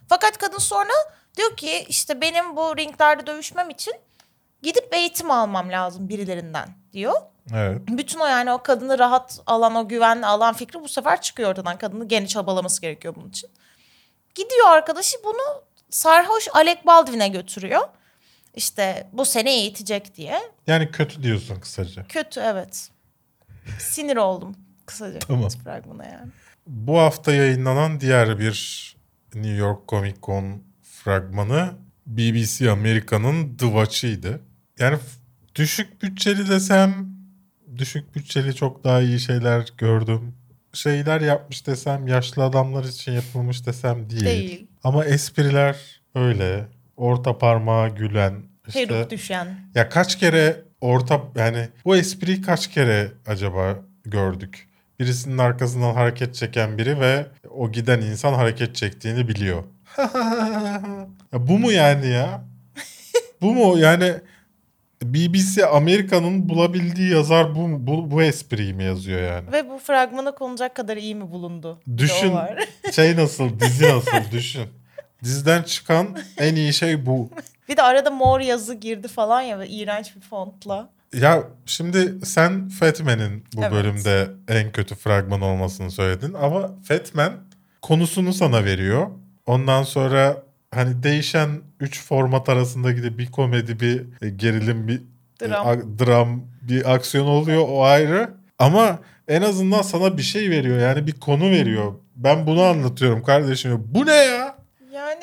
Fakat 0.09 0.39
kadın 0.39 0.59
sonra 0.59 0.93
diyor 1.37 1.57
ki 1.57 1.85
işte 1.89 2.21
benim 2.21 2.57
bu 2.57 2.77
ringlerde 2.77 3.27
dövüşmem 3.27 3.71
için 3.71 3.95
gidip 4.63 4.95
eğitim 4.95 5.31
almam 5.31 5.71
lazım 5.71 6.09
birilerinden 6.09 6.69
diyor. 6.93 7.15
Evet. 7.55 7.81
Bütün 7.89 8.21
o 8.21 8.27
yani 8.27 8.53
o 8.53 8.63
kadını 8.63 8.99
rahat 8.99 9.41
alan 9.47 9.75
o 9.75 9.89
güvenli 9.89 10.27
alan 10.27 10.55
fikri 10.55 10.81
bu 10.81 10.89
sefer 10.89 11.21
çıkıyor 11.21 11.51
ortadan. 11.51 11.79
Kadını 11.79 12.09
gene 12.09 12.27
çabalaması 12.27 12.81
gerekiyor 12.81 13.15
bunun 13.17 13.29
için. 13.29 13.51
Gidiyor 14.35 14.67
arkadaşı 14.67 15.17
bunu 15.25 15.63
sarhoş 15.91 16.49
Alec 16.53 16.81
Baldwin'e 16.87 17.29
götürüyor. 17.29 17.89
İşte 18.57 19.07
bu 19.13 19.25
sene 19.25 19.55
eğitecek 19.55 20.17
diye. 20.17 20.39
Yani 20.67 20.91
kötü 20.91 21.23
diyorsun 21.23 21.61
kısaca. 21.61 22.07
Kötü 22.09 22.41
evet. 22.41 22.91
Sinir 23.79 24.17
oldum 24.17 24.57
kısaca. 24.87 25.19
Tamam. 25.19 25.49
Fragmana 25.49 26.05
yani. 26.05 26.31
Bu 26.67 26.99
hafta 26.99 27.33
yayınlanan 27.33 28.01
diğer 28.01 28.39
bir 28.39 28.97
New 29.35 29.57
York 29.57 29.89
Comic 29.89 30.17
Con 30.23 30.63
fragmanı 30.83 31.73
BBC 32.07 32.71
Amerika'nın 32.71 33.57
The 33.57 33.67
Watch'ıydı. 33.67 34.41
Yani 34.79 34.99
düşük 35.55 36.03
bütçeli 36.03 36.49
desem 36.49 37.15
düşük 37.77 38.15
bütçeli 38.15 38.55
çok 38.55 38.85
daha 38.85 39.01
iyi 39.01 39.21
şeyler 39.21 39.69
gördüm. 39.79 40.35
Şeyler 40.73 41.21
yapmış 41.21 41.67
desem 41.67 42.07
yaşlı 42.07 42.45
adamlar 42.45 42.85
için 42.85 43.13
yapılmış 43.13 43.67
desem 43.67 44.11
değil. 44.11 44.25
Değil. 44.25 44.67
Ama 44.85 45.05
espriler 45.05 46.01
öyle. 46.15 46.69
Orta 46.97 47.39
parmağa 47.39 47.89
gülen. 47.89 48.35
işte- 48.69 48.87
Peruk 48.87 49.11
düşen. 49.11 49.49
ya 49.75 49.89
kaç 49.89 50.19
kere 50.19 50.57
orta 50.81 51.21
yani 51.37 51.69
bu 51.85 51.97
espriyi 51.97 52.43
kaç 52.43 52.71
kere 52.71 53.13
acaba 53.27 53.77
gördük? 54.05 54.69
Birisinin 55.01 55.39
arkasından 55.39 55.95
hareket 55.95 56.35
çeken 56.35 56.79
biri 56.79 57.01
ve 57.01 57.27
o 57.51 57.73
giden 57.73 58.01
insan 58.01 58.35
hareket 58.35 58.77
çektiğini 58.77 59.29
biliyor. 59.29 59.65
ya 61.33 61.47
bu 61.49 61.59
mu 61.59 61.73
yani 61.73 62.07
ya? 62.07 62.45
bu 63.43 63.55
mu 63.55 63.79
yani 63.79 64.13
BBC 65.03 65.67
Amerika'nın 65.67 66.49
bulabildiği 66.49 67.11
yazar 67.11 67.55
bu, 67.55 67.87
bu 67.87 68.11
bu 68.11 68.23
espriyi 68.23 68.75
mi 68.75 68.85
yazıyor 68.85 69.21
yani? 69.23 69.53
Ve 69.53 69.69
bu 69.71 69.79
fragmana 69.79 70.35
konacak 70.35 70.75
kadar 70.77 70.97
iyi 70.97 71.15
mi 71.15 71.31
bulundu? 71.31 71.81
Düşün 71.97 72.33
var. 72.33 72.65
şey 72.93 73.17
nasıl 73.17 73.61
dizi 73.61 73.85
nasıl 73.89 74.31
düşün. 74.33 74.69
Diziden 75.25 75.63
çıkan 75.63 76.17
en 76.39 76.55
iyi 76.57 76.73
şey 76.73 77.07
bu. 77.07 77.31
bir 77.69 77.77
de 77.77 77.83
arada 77.83 78.11
mor 78.11 78.41
yazı 78.41 78.75
girdi 78.75 79.09
falan 79.09 79.41
ya 79.43 79.65
iğrenç 79.65 80.17
bir 80.17 80.21
fontla. 80.21 80.89
Ya 81.21 81.43
şimdi 81.67 82.27
sen 82.27 82.69
Fatman'in 82.69 83.45
bu 83.57 83.61
Evet. 83.61 83.73
bölümde 83.73 84.29
en 84.49 84.73
kötü 84.73 84.95
fragman 84.95 85.41
olmasını 85.41 85.91
söyledin 85.91 86.35
ama 86.35 86.71
Fatman 86.89 87.33
konusunu 87.83 88.33
sana 88.33 88.65
veriyor. 88.65 89.07
Ondan 89.47 89.83
sonra 89.83 90.43
hani 90.75 91.03
değişen 91.03 91.51
3 91.81 92.03
format 92.05 92.49
arasında 92.49 92.93
gidip 92.93 93.19
bir 93.19 93.31
komedi, 93.31 93.81
bir 93.81 94.03
e, 94.23 94.29
gerilim, 94.31 94.89
bir 94.89 95.03
e, 95.43 95.49
Dram. 95.51 95.67
a- 95.69 95.99
dram, 96.07 96.43
bir 96.63 96.95
aksiyon 96.95 97.27
oluyor 97.27 97.65
o 97.69 97.85
ayrı. 97.85 98.31
Ama 98.59 98.99
en 99.29 99.43
azından 99.43 99.83
sana 99.83 100.17
bir 100.19 100.23
şey 100.23 100.51
veriyor 100.51 100.79
yani 100.79 101.07
bir 101.07 101.13
konu 101.21 101.51
veriyor. 101.51 101.95
Ben 102.17 102.47
bunu 102.47 102.63
anlatıyorum 102.63 103.23
kardeşim. 103.23 103.85
Bu 103.95 104.07
ne 104.07 104.15
ya? 104.15 104.54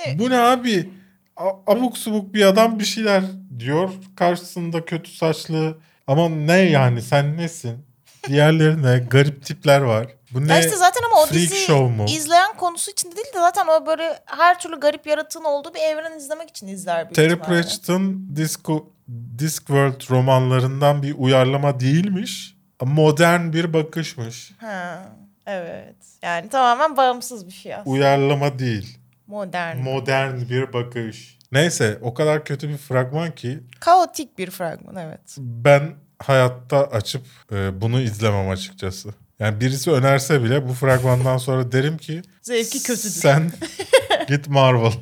Yani 0.07 0.19
Bu 0.19 0.29
ne 0.29 0.37
abi? 0.37 0.89
A- 1.37 1.71
abuk 1.73 1.97
subuk 1.97 2.33
bir 2.33 2.45
adam 2.45 2.79
bir 2.79 2.85
şeyler 2.85 3.23
diyor. 3.59 3.89
Karşısında 4.15 4.85
kötü 4.85 5.11
saçlı. 5.11 5.77
Ama 6.07 6.29
ne 6.29 6.57
yani 6.57 7.01
sen 7.01 7.37
nesin? 7.37 7.85
Diğerleri 8.27 8.83
ne? 8.83 8.97
Garip 9.09 9.45
tipler 9.45 9.81
var. 9.81 10.07
Bu 10.31 10.47
ne? 10.47 10.53
Ya 10.53 10.59
işte 10.59 10.75
zaten 10.77 11.01
ama 11.11 11.21
o 11.21 11.29
dizi 11.29 11.55
izleyen 12.07 12.57
konusu 12.57 12.91
için 12.91 13.11
de 13.11 13.15
değil 13.15 13.33
de 13.33 13.39
zaten 13.39 13.67
o 13.67 13.85
böyle 13.85 14.19
her 14.25 14.59
türlü 14.59 14.79
garip 14.79 15.07
yaratığın 15.07 15.43
olduğu 15.43 15.73
bir 15.73 15.79
evren 15.79 16.17
izlemek 16.17 16.49
için 16.49 16.67
izler 16.67 17.05
büyük 17.05 17.15
Terry. 17.15 17.39
Pratchett'ın 17.39 18.35
Disco, 18.35 18.89
Discworld 19.37 20.09
romanlarından 20.09 21.03
bir 21.03 21.15
uyarlama 21.17 21.79
değilmiş. 21.79 22.55
Modern 22.81 23.53
bir 23.53 23.73
bakışmış. 23.73 24.51
Ha, 24.57 25.03
evet. 25.45 25.95
Yani 26.21 26.49
tamamen 26.49 26.97
bağımsız 26.97 27.47
bir 27.47 27.51
şey 27.51 27.75
aslında. 27.75 27.89
Uyarlama 27.89 28.59
değil. 28.59 28.97
Modern. 29.31 29.77
Modern 29.77 30.49
bir 30.49 30.73
bakış. 30.73 31.37
Neyse 31.51 31.97
o 32.01 32.13
kadar 32.13 32.45
kötü 32.45 32.69
bir 32.69 32.77
fragman 32.77 33.35
ki 33.35 33.59
Kaotik 33.79 34.37
bir 34.37 34.51
fragman 34.51 34.95
evet. 34.95 35.37
ben 35.37 35.93
hayatta 36.19 36.87
açıp 36.87 37.21
e, 37.51 37.81
bunu 37.81 38.01
izlemem 38.01 38.49
açıkçası. 38.49 39.09
Yani 39.39 39.61
birisi 39.61 39.91
önerse 39.91 40.43
bile 40.43 40.67
bu 40.67 40.73
fragmandan 40.73 41.37
sonra 41.37 41.71
derim 41.71 41.97
ki 41.97 42.21
Zevki 42.41 42.83
kötüdür. 42.83 43.09
Sen 43.09 43.51
git 44.27 44.47
Marvel 44.47 44.93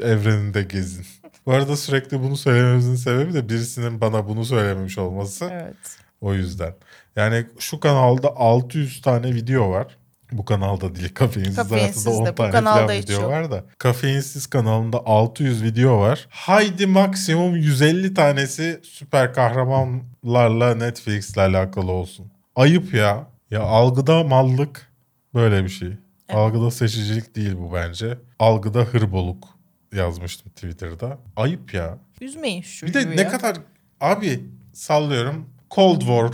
evreninde 0.00 0.62
gezin. 0.62 1.06
Bu 1.46 1.52
arada 1.52 1.76
sürekli 1.76 2.22
bunu 2.22 2.36
söylememizin 2.36 2.96
sebebi 2.96 3.34
de 3.34 3.48
birisinin 3.48 4.00
bana 4.00 4.28
bunu 4.28 4.44
söylememiş 4.44 4.98
olması. 4.98 5.48
Evet. 5.52 5.98
O 6.20 6.34
yüzden. 6.34 6.74
Yani 7.16 7.46
şu 7.58 7.80
kanalda 7.80 8.36
600 8.36 9.02
tane 9.02 9.34
video 9.34 9.70
var. 9.70 9.96
Bu 10.32 10.44
kanalda 10.44 10.94
değil 10.94 11.14
kafeinsiz 11.14 11.56
Kafeinsiz 11.56 12.06
hayatında 12.06 12.20
10 12.22 12.26
de, 12.26 12.32
bu 12.32 12.34
tane 12.34 12.50
kanalda 12.50 12.86
falan 12.86 12.98
video 12.98 13.28
var 13.28 13.50
da. 13.50 13.64
Kafeinsiz 13.78 14.46
kanalında 14.46 14.98
600 15.06 15.62
video 15.62 16.00
var. 16.00 16.26
Haydi 16.30 16.86
maksimum 16.86 17.56
150 17.56 18.14
tanesi 18.14 18.80
süper 18.82 19.34
kahramanlarla 19.34 20.74
Netflix'le 20.74 21.38
alakalı 21.38 21.92
olsun. 21.92 22.26
Ayıp 22.56 22.94
ya. 22.94 23.26
Ya 23.50 23.60
algıda 23.62 24.24
mallık 24.24 24.92
böyle 25.34 25.64
bir 25.64 25.68
şey. 25.68 25.88
Algıda 26.28 26.70
seçicilik 26.70 27.36
değil 27.36 27.54
bu 27.58 27.74
bence. 27.74 28.18
Algıda 28.38 28.80
hırboluk 28.80 29.48
yazmıştım 29.94 30.52
Twitter'da. 30.52 31.18
Ayıp 31.36 31.74
ya. 31.74 31.98
Üzmeyin 32.20 32.62
şu 32.62 32.86
Bir 32.86 32.94
de 32.94 33.02
çocuğu 33.02 33.16
ne 33.16 33.20
ya. 33.20 33.28
kadar 33.28 33.56
abi 34.00 34.44
sallıyorum 34.72 35.46
Cold 35.70 36.00
War 36.00 36.30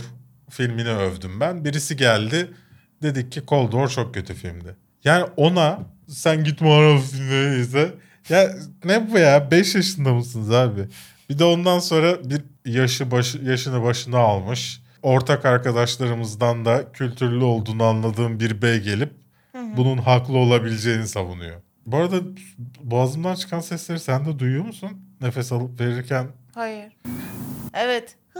filmini 0.49 0.89
övdüm 0.89 1.39
ben. 1.39 1.65
Birisi 1.65 1.97
geldi 1.97 2.53
dedik 3.03 3.31
ki 3.31 3.41
Cold 3.47 3.71
War 3.71 3.87
çok 3.87 4.13
kötü 4.13 4.33
filmdi. 4.33 4.75
Yani 5.03 5.25
ona 5.37 5.79
sen 6.07 6.43
git 6.43 6.61
Marvel 6.61 7.01
filmleri 7.01 7.59
izle. 7.59 7.91
Ya 8.29 8.55
ne 8.85 9.11
bu 9.11 9.17
ya 9.17 9.51
5 9.51 9.75
yaşında 9.75 10.13
mısınız 10.13 10.51
abi? 10.51 10.81
Bir 11.29 11.39
de 11.39 11.43
ondan 11.43 11.79
sonra 11.79 12.29
bir 12.29 12.41
yaşı 12.65 13.11
başı, 13.11 13.37
yaşını 13.37 13.83
başına 13.83 14.17
almış. 14.17 14.81
Ortak 15.01 15.45
arkadaşlarımızdan 15.45 16.65
da 16.65 16.91
kültürlü 16.91 17.43
olduğunu 17.43 17.83
anladığım 17.83 18.39
bir 18.39 18.61
bey 18.61 18.79
gelip 18.79 19.13
bunun 19.53 19.97
haklı 19.97 20.37
olabileceğini 20.37 21.07
savunuyor. 21.07 21.61
Bu 21.85 21.97
arada 21.97 22.15
boğazımdan 22.79 23.35
çıkan 23.35 23.59
sesleri 23.59 23.99
sen 23.99 24.25
de 24.25 24.39
duyuyor 24.39 24.65
musun? 24.65 24.91
Nefes 25.21 25.51
alıp 25.51 25.79
verirken 25.79 26.27
Hayır. 26.53 26.93
Evet. 27.73 28.15
Hı 28.29 28.39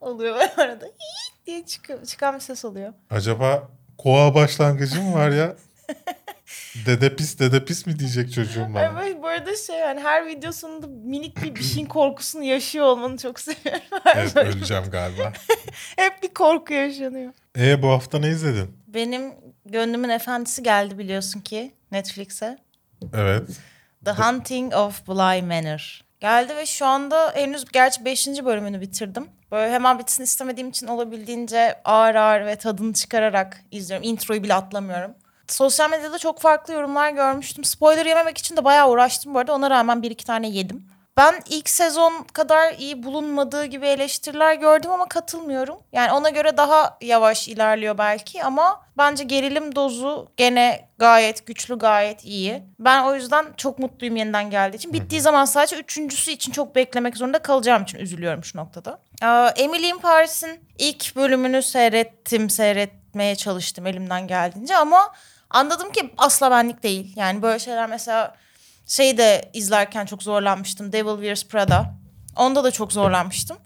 oluyor 0.00 0.36
arada. 0.56 0.86
Hi 0.86 1.46
diye 1.46 1.66
çıkıyor, 1.66 2.04
çıkan 2.04 2.34
bir 2.34 2.40
ses 2.40 2.64
oluyor. 2.64 2.92
acaba 3.10 3.68
koa 3.98 4.34
başlangıcı 4.34 5.02
mı 5.02 5.14
var 5.14 5.30
ya? 5.30 5.56
dede 6.86 7.16
pis 7.16 7.38
dede 7.38 7.64
pis 7.64 7.86
mi 7.86 7.98
diyecek 7.98 8.32
çocuğum 8.32 8.66
bana? 8.74 9.02
Evet 9.02 9.22
bu 9.22 9.26
arada 9.26 9.56
şey 9.56 9.78
yani 9.78 10.00
her 10.00 10.26
videosunda 10.26 10.86
minik 10.86 11.42
bir 11.42 11.54
bir 11.54 11.62
şeyin 11.62 11.86
korkusunu 11.86 12.44
yaşıyor 12.44 12.84
olmanı 12.86 13.16
çok 13.18 13.40
seviyorum. 13.40 13.82
Evet 14.14 14.36
öleceğim 14.36 14.84
galiba. 14.90 15.32
Hep 15.96 16.22
bir 16.22 16.34
korku 16.34 16.72
yaşanıyor. 16.72 17.32
E 17.58 17.82
bu 17.82 17.88
hafta 17.88 18.18
ne 18.18 18.28
izledin? 18.28 18.76
Benim 18.86 19.34
gönlümün 19.66 20.08
efendisi 20.08 20.62
geldi 20.62 20.98
biliyorsun 20.98 21.40
ki 21.40 21.72
Netflix'e. 21.92 22.58
Evet. 23.14 23.48
The 24.04 24.10
Hunting 24.10 24.74
of 24.74 25.08
Bly 25.08 25.42
Manor. 25.42 26.00
Geldi 26.20 26.56
ve 26.56 26.66
şu 26.66 26.86
anda 26.86 27.32
henüz 27.34 27.64
gerçi 27.64 28.04
5. 28.04 28.26
bölümünü 28.26 28.80
bitirdim. 28.80 29.26
Böyle 29.52 29.72
hemen 29.72 29.98
bitsin 29.98 30.22
istemediğim 30.22 30.68
için 30.68 30.86
olabildiğince 30.86 31.80
ağır 31.84 32.14
ağır 32.14 32.46
ve 32.46 32.56
tadını 32.56 32.92
çıkararak 32.92 33.64
izliyorum. 33.70 34.08
Introyu 34.08 34.42
bile 34.42 34.54
atlamıyorum. 34.54 35.14
Sosyal 35.48 35.90
medyada 35.90 36.18
çok 36.18 36.40
farklı 36.40 36.74
yorumlar 36.74 37.10
görmüştüm. 37.10 37.64
Spoiler 37.64 38.06
yememek 38.06 38.38
için 38.38 38.56
de 38.56 38.64
bayağı 38.64 38.90
uğraştım 38.90 39.34
bu 39.34 39.38
arada. 39.38 39.54
Ona 39.54 39.70
rağmen 39.70 40.02
bir 40.02 40.10
iki 40.10 40.24
tane 40.24 40.48
yedim. 40.48 40.86
Ben 41.16 41.34
ilk 41.48 41.68
sezon 41.68 42.26
kadar 42.32 42.74
iyi 42.74 43.02
bulunmadığı 43.02 43.64
gibi 43.64 43.86
eleştiriler 43.86 44.54
gördüm 44.54 44.90
ama 44.90 45.08
katılmıyorum. 45.08 45.78
Yani 45.92 46.12
ona 46.12 46.30
göre 46.30 46.56
daha 46.56 46.98
yavaş 47.00 47.48
ilerliyor 47.48 47.98
belki 47.98 48.44
ama 48.44 48.80
bence 48.98 49.24
gerilim 49.24 49.74
dozu 49.74 50.28
gene 50.36 50.88
gayet 50.98 51.46
güçlü, 51.46 51.78
gayet 51.78 52.24
iyi. 52.24 52.62
Ben 52.78 53.04
o 53.04 53.14
yüzden 53.14 53.46
çok 53.56 53.78
mutluyum 53.78 54.16
yeniden 54.16 54.50
geldiği 54.50 54.76
için. 54.76 54.92
Bittiği 54.92 55.20
zaman 55.20 55.44
sadece 55.44 55.76
üçüncüsü 55.76 56.30
için 56.30 56.52
çok 56.52 56.74
beklemek 56.74 57.16
zorunda 57.16 57.38
kalacağım 57.38 57.82
için 57.82 57.98
üzülüyorum 57.98 58.44
şu 58.44 58.58
noktada. 58.58 58.98
Emily 59.56 59.88
in 59.88 59.98
Paris'in 59.98 60.60
ilk 60.78 61.16
bölümünü 61.16 61.62
seyrettim, 61.62 62.50
seyretmeye 62.50 63.36
çalıştım 63.36 63.86
elimden 63.86 64.26
geldiğince 64.26 64.76
ama 64.76 65.12
anladım 65.50 65.92
ki 65.92 66.10
asla 66.18 66.50
benlik 66.50 66.82
değil. 66.82 67.12
Yani 67.16 67.42
böyle 67.42 67.58
şeyler 67.58 67.88
mesela 67.88 68.36
şeyi 68.86 69.18
de 69.18 69.50
izlerken 69.52 70.06
çok 70.06 70.22
zorlanmıştım. 70.22 70.92
Devil 70.92 71.14
Wears 71.14 71.44
Prada. 71.44 71.94
Onda 72.36 72.64
da 72.64 72.70
çok 72.70 72.92
zorlanmıştım. 72.92 73.58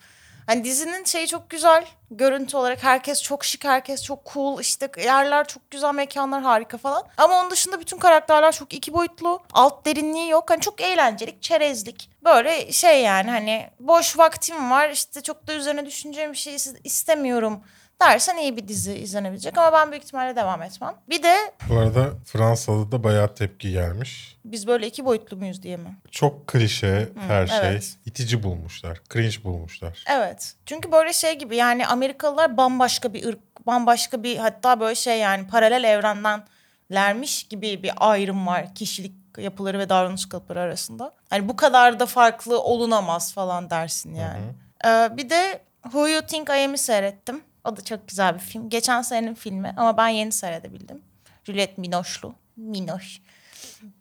Hani 0.46 0.64
dizinin 0.64 1.04
şeyi 1.04 1.26
çok 1.26 1.50
güzel. 1.50 1.84
Görüntü 2.10 2.56
olarak 2.56 2.82
herkes 2.82 3.22
çok 3.22 3.44
şık, 3.44 3.64
herkes 3.64 4.02
çok 4.04 4.32
cool. 4.32 4.60
İşte 4.60 4.90
yerler 5.04 5.48
çok 5.48 5.70
güzel, 5.70 5.94
mekanlar 5.94 6.42
harika 6.42 6.78
falan. 6.78 7.02
Ama 7.16 7.40
onun 7.40 7.50
dışında 7.50 7.80
bütün 7.80 7.98
karakterler 7.98 8.52
çok 8.52 8.72
iki 8.74 8.92
boyutlu. 8.92 9.40
Alt 9.52 9.86
derinliği 9.86 10.28
yok. 10.30 10.50
Hani 10.50 10.60
çok 10.60 10.80
eğlencelik, 10.80 11.42
çerezlik. 11.42 12.10
Böyle 12.24 12.72
şey 12.72 13.02
yani 13.02 13.30
hani 13.30 13.70
boş 13.80 14.18
vaktim 14.18 14.70
var. 14.70 14.90
işte 14.90 15.20
çok 15.22 15.46
da 15.46 15.52
üzerine 15.54 15.86
düşüneceğim 15.86 16.32
bir 16.32 16.38
şey 16.38 16.54
is- 16.54 16.80
istemiyorum 16.84 17.64
dersen 18.02 18.36
iyi 18.36 18.56
bir 18.56 18.68
dizi 18.68 18.94
izlenebilecek. 18.94 19.58
Ama 19.58 19.72
ben 19.72 19.90
büyük 19.90 20.04
ihtimalle 20.04 20.36
devam 20.36 20.62
etmem. 20.62 20.94
Bir 21.08 21.22
de 21.22 21.36
Bu 21.68 21.78
arada 21.78 22.10
Fransa'da 22.24 22.92
da 22.92 23.04
bayağı 23.04 23.34
tepki 23.34 23.70
gelmiş. 23.70 24.38
biz 24.44 24.66
böyle 24.66 24.86
iki 24.86 25.04
boyutlu 25.04 25.36
muyuz 25.36 25.62
diye 25.62 25.76
mi? 25.76 25.96
Çok 26.10 26.46
klişe 26.46 27.08
her 27.28 27.46
şey. 27.46 27.58
evet. 27.58 27.96
itici 28.06 28.42
bulmuşlar. 28.42 29.00
Cringe 29.12 29.44
bulmuşlar. 29.44 30.04
Evet. 30.10 30.54
Çünkü 30.66 30.92
böyle 30.92 31.12
şey 31.12 31.38
gibi 31.38 31.56
yani 31.56 31.86
Amerikalılar 31.86 32.56
bambaşka 32.56 33.14
bir 33.14 33.24
ırk, 33.26 33.66
bambaşka 33.66 34.22
bir 34.22 34.36
hatta 34.36 34.80
böyle 34.80 34.94
şey 34.94 35.18
yani 35.18 35.46
paralel 35.46 35.84
evrendenlermiş 35.84 37.44
gibi 37.44 37.82
bir 37.82 37.92
ayrım 37.96 38.46
var 38.46 38.74
kişilik 38.74 39.12
yapıları 39.38 39.78
ve 39.78 39.88
davranış 39.88 40.28
kalıpları 40.28 40.60
arasında. 40.60 41.12
Hani 41.30 41.48
bu 41.48 41.56
kadar 41.56 42.00
da 42.00 42.06
farklı 42.06 42.60
olunamaz 42.60 43.32
falan 43.34 43.70
dersin 43.70 44.14
yani. 44.14 44.44
Ee, 44.86 45.16
bir 45.16 45.30
de 45.30 45.62
Who 45.82 46.08
You 46.08 46.22
Think 46.22 46.48
I 46.48 46.52
Am'i 46.52 46.78
seyrettim. 46.78 47.42
O 47.64 47.76
da 47.76 47.84
çok 47.84 48.08
güzel 48.08 48.34
bir 48.34 48.40
film. 48.40 48.68
Geçen 48.68 49.02
senenin 49.02 49.34
filmi 49.34 49.74
ama 49.76 49.96
ben 49.96 50.08
yeni 50.08 50.32
seyredebildim. 50.32 51.02
Juliette 51.44 51.82
Binoche'lu. 51.82 52.34
Minoş. 52.56 53.20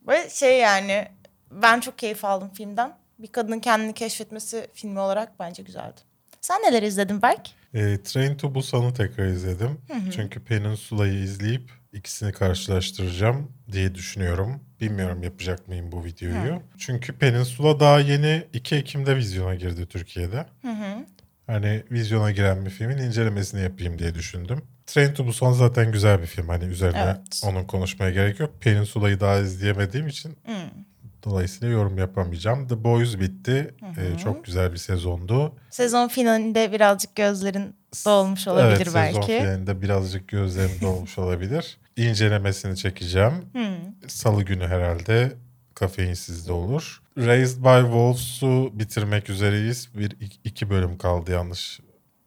Böyle 0.07 0.29
şey 0.29 0.59
yani 0.59 1.07
ben 1.51 1.79
çok 1.79 1.97
keyif 1.97 2.25
aldım 2.25 2.49
filmden. 2.53 2.93
Bir 3.19 3.27
kadının 3.27 3.59
kendini 3.59 3.93
keşfetmesi 3.93 4.67
filmi 4.73 4.99
olarak 4.99 5.39
bence 5.39 5.63
güzeldi. 5.63 6.01
Sen 6.41 6.61
neler 6.61 6.83
izledin 6.83 7.21
Berk? 7.21 7.49
E, 7.73 8.03
Train 8.03 8.35
to 8.37 8.55
Busan'ı 8.55 8.93
tekrar 8.93 9.25
izledim. 9.25 9.81
Çünkü 10.15 10.39
Peninsula'yı 10.43 11.13
izleyip 11.13 11.71
ikisini 11.93 12.31
karşılaştıracağım 12.31 13.51
diye 13.71 13.95
düşünüyorum. 13.95 14.61
Bilmiyorum 14.81 15.23
yapacak 15.23 15.67
mıyım 15.67 15.91
bu 15.91 16.05
videoyu. 16.05 16.35
Çünkü 16.77 17.13
Peninsula 17.13 17.79
daha 17.79 17.99
yeni 17.99 18.43
2 18.53 18.75
Ekim'de 18.75 19.15
vizyona 19.15 19.55
girdi 19.55 19.85
Türkiye'de. 19.85 20.45
Hani 21.51 21.83
vizyona 21.91 22.31
giren 22.31 22.65
bir 22.65 22.69
filmin 22.69 22.97
incelemesini 22.97 23.61
yapayım 23.61 23.99
diye 23.99 24.15
düşündüm. 24.15 24.61
Train 24.85 25.13
to 25.13 25.27
Busan 25.27 25.51
zaten 25.51 25.91
güzel 25.91 26.21
bir 26.21 26.25
film. 26.25 26.47
Hani 26.49 26.63
üzerine 26.63 27.01
Evet. 27.03 27.41
onun 27.45 27.63
konuşmaya 27.63 28.11
gerek 28.11 28.39
yok. 28.39 28.61
Peninsula'yı 28.61 29.19
daha 29.19 29.37
izleyemediğim 29.37 30.07
için 30.07 30.37
dolayısıyla 31.23 31.73
yorum 31.73 31.97
yapamayacağım. 31.97 32.67
The 32.67 32.83
Boys 32.83 33.19
bitti. 33.19 33.75
E, 33.97 34.17
çok 34.17 34.45
güzel 34.45 34.71
bir 34.71 34.77
sezondu. 34.77 35.55
Sezon 35.69 36.07
finalinde 36.07 36.71
birazcık 36.71 37.15
gözlerin 37.15 37.75
dolmuş 38.05 38.47
olabilir 38.47 38.75
evet, 38.75 38.95
belki. 38.95 39.15
sezon 39.15 39.27
finalinde 39.27 39.81
birazcık 39.81 40.27
gözlerim 40.27 40.71
dolmuş 40.81 41.17
olabilir. 41.17 41.77
İncelemesini 41.97 42.77
çekeceğim. 42.77 43.33
Salı 44.07 44.43
günü 44.43 44.67
herhalde 44.67 45.33
kafeinsizde 45.85 46.51
olur. 46.51 47.01
Raised 47.17 47.57
by 47.63 47.81
Wolves'u 47.81 48.69
bitirmek 48.73 49.29
üzereyiz. 49.29 49.89
Bir 49.95 50.11
iki- 50.45 50.69
bölüm 50.69 50.97
kaldı 50.97 51.31
yanlış 51.31 51.79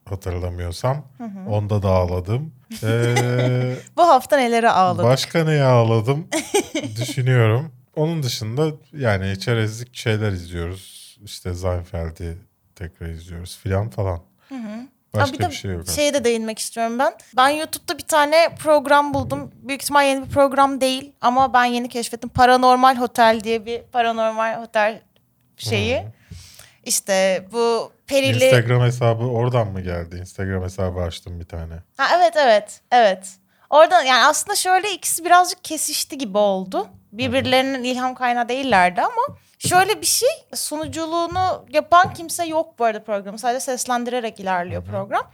hatırlamıyorsam. 0.05 1.05
Onda 1.49 1.83
da 1.83 1.89
ağladım. 1.89 2.53
Ee, 2.83 3.75
Bu 3.97 4.01
hafta 4.01 4.37
nelere 4.37 4.69
ağladın? 4.69 5.03
başka 5.05 5.43
neye 5.43 5.63
ağladım 5.63 6.27
düşünüyorum. 7.01 7.71
Onun 7.95 8.23
dışında 8.23 8.71
yani 8.93 9.39
çerezlik 9.39 9.95
şeyler 9.95 10.31
izliyoruz. 10.31 11.17
İşte 11.25 11.53
Seinfeld'i 11.55 12.37
tekrar 12.75 13.09
izliyoruz 13.09 13.57
filan 13.57 13.89
falan. 13.89 14.19
Başka 15.21 15.37
bir 15.37 15.43
de 15.43 15.49
bir 15.49 15.55
şey 15.55 15.71
yok. 15.71 15.87
şeye 15.95 16.13
de 16.13 16.23
değinmek 16.23 16.59
istiyorum 16.59 16.99
ben. 16.99 17.13
Ben 17.37 17.49
YouTube'da 17.49 17.97
bir 17.97 18.03
tane 18.03 18.55
program 18.63 19.13
buldum. 19.13 19.51
Büyük 19.55 19.81
ihtimal 19.81 20.05
yeni 20.05 20.25
bir 20.25 20.29
program 20.29 20.81
değil 20.81 21.11
ama 21.21 21.53
ben 21.53 21.65
yeni 21.65 21.89
keşfettim. 21.89 22.29
Paranormal 22.29 22.97
Hotel 22.97 23.39
diye 23.43 23.65
bir 23.65 23.81
paranormal 23.81 24.63
otel 24.63 25.01
şeyi. 25.57 26.03
İşte 26.85 27.45
bu 27.51 27.91
perili... 28.07 28.45
Instagram 28.45 28.81
hesabı 28.81 29.23
oradan 29.23 29.67
mı 29.67 29.81
geldi? 29.81 30.15
Instagram 30.15 30.63
hesabı 30.63 30.99
açtım 30.99 31.39
bir 31.39 31.45
tane. 31.45 31.73
Ha, 31.97 32.07
evet 32.17 32.33
evet 32.37 32.81
evet. 32.91 33.27
Oradan 33.69 34.03
yani 34.03 34.25
aslında 34.25 34.55
şöyle 34.55 34.91
ikisi 34.91 35.25
birazcık 35.25 35.63
kesişti 35.63 36.17
gibi 36.17 36.37
oldu. 36.37 36.87
Birbirlerinin 37.11 37.83
ilham 37.83 38.15
kaynağı 38.15 38.49
değillerdi 38.49 39.01
ama 39.01 39.37
şöyle 39.69 40.01
bir 40.01 40.05
şey 40.05 40.29
sunuculuğunu 40.55 41.65
yapan 41.69 42.13
kimse 42.13 42.45
yok 42.45 42.79
bu 42.79 42.85
arada 42.85 43.03
programı. 43.03 43.39
Sadece 43.39 43.59
seslendirerek 43.59 44.39
ilerliyor 44.39 44.85
program. 44.85 45.31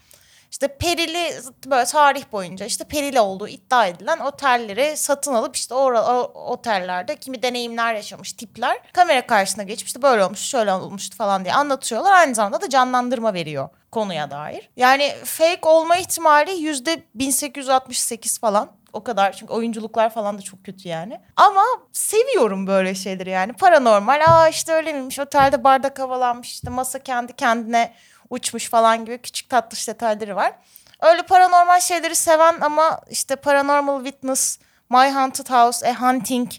İşte 0.51 0.67
perili 0.67 1.33
böyle 1.65 1.85
tarih 1.85 2.23
boyunca 2.31 2.65
işte 2.65 2.83
perili 2.83 3.19
olduğu 3.19 3.47
iddia 3.47 3.87
edilen 3.87 4.19
otelleri 4.19 4.97
satın 4.97 5.33
alıp 5.33 5.55
işte 5.55 5.73
o, 5.73 5.93
o 5.93 6.31
otellerde 6.51 7.15
kimi 7.15 7.43
deneyimler 7.43 7.95
yaşamış 7.95 8.33
tipler 8.33 8.79
kamera 8.93 9.27
karşısına 9.27 9.63
geçip 9.63 9.87
işte 9.87 10.01
böyle 10.01 10.23
olmuş 10.23 10.39
şöyle 10.39 10.73
olmuştu 10.73 11.17
falan 11.17 11.43
diye 11.43 11.53
anlatıyorlar. 11.53 12.11
Aynı 12.11 12.35
zamanda 12.35 12.61
da 12.61 12.69
canlandırma 12.69 13.33
veriyor 13.33 13.69
konuya 13.91 14.31
dair. 14.31 14.69
Yani 14.75 15.15
fake 15.23 15.69
olma 15.69 15.97
ihtimali 15.97 16.51
yüzde 16.51 17.03
1868 17.15 18.39
falan. 18.39 18.71
O 18.93 19.03
kadar 19.03 19.31
çünkü 19.31 19.53
oyunculuklar 19.53 20.13
falan 20.13 20.37
da 20.37 20.41
çok 20.41 20.65
kötü 20.65 20.89
yani. 20.89 21.21
Ama 21.35 21.63
seviyorum 21.91 22.67
böyle 22.67 22.95
şeyleri 22.95 23.29
yani. 23.29 23.53
Paranormal 23.53 24.21
aa 24.27 24.49
işte 24.49 24.73
öyle 24.73 24.93
miymiş 24.93 25.19
otelde 25.19 25.63
bardak 25.63 25.99
havalanmış 25.99 26.49
işte 26.49 26.69
masa 26.69 26.99
kendi 26.99 27.33
kendine 27.35 27.93
uçmuş 28.29 28.69
falan 28.69 29.05
gibi 29.05 29.17
küçük 29.17 29.49
tatlış 29.49 29.87
detayları 29.87 30.35
var. 30.35 30.53
Öyle 31.01 31.21
paranormal 31.23 31.79
şeyleri 31.79 32.15
seven 32.15 32.61
ama 32.61 33.01
işte 33.09 33.35
Paranormal 33.35 34.03
Witness, 34.05 34.59
My 34.89 35.09
Haunted 35.09 35.49
House, 35.49 35.89
A 35.91 36.01
Hunting 36.01 36.51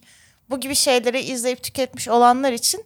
bu 0.50 0.60
gibi 0.60 0.74
şeyleri 0.74 1.20
izleyip 1.20 1.62
tüketmiş 1.62 2.08
olanlar 2.08 2.52
için 2.52 2.84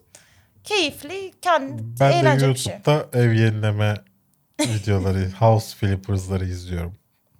keyifli, 0.63 1.31
kendi 1.41 1.83
Ben 1.99 2.11
de 2.11 2.15
eğlenceli 2.15 2.53
bir 2.53 2.59
şey. 2.59 2.73
YouTube'da 2.73 3.19
ev 3.19 3.31
yenileme 3.31 3.95
videoları, 4.59 5.31
house 5.39 5.75
flippers'ları 5.75 6.45
izliyorum. 6.45 6.95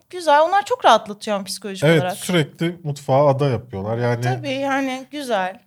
Güzel. 0.09 0.41
Onlar 0.41 0.65
çok 0.65 0.85
rahatlatıyor 0.85 1.45
psikolojik 1.45 1.83
Evet 1.83 2.01
olarak. 2.01 2.17
sürekli 2.17 2.75
mutfağa 2.83 3.27
ada 3.27 3.49
yapıyorlar. 3.49 3.97
Yani 3.97 4.21
Tabii 4.21 4.49
yani 4.51 5.05
güzel. 5.11 5.59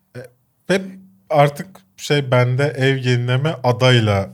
hep 0.66 0.82
artık 1.30 1.66
şey 1.96 2.30
bende 2.30 2.64
ev 2.64 2.96
yenileme 2.96 3.54
adayla 3.64 4.30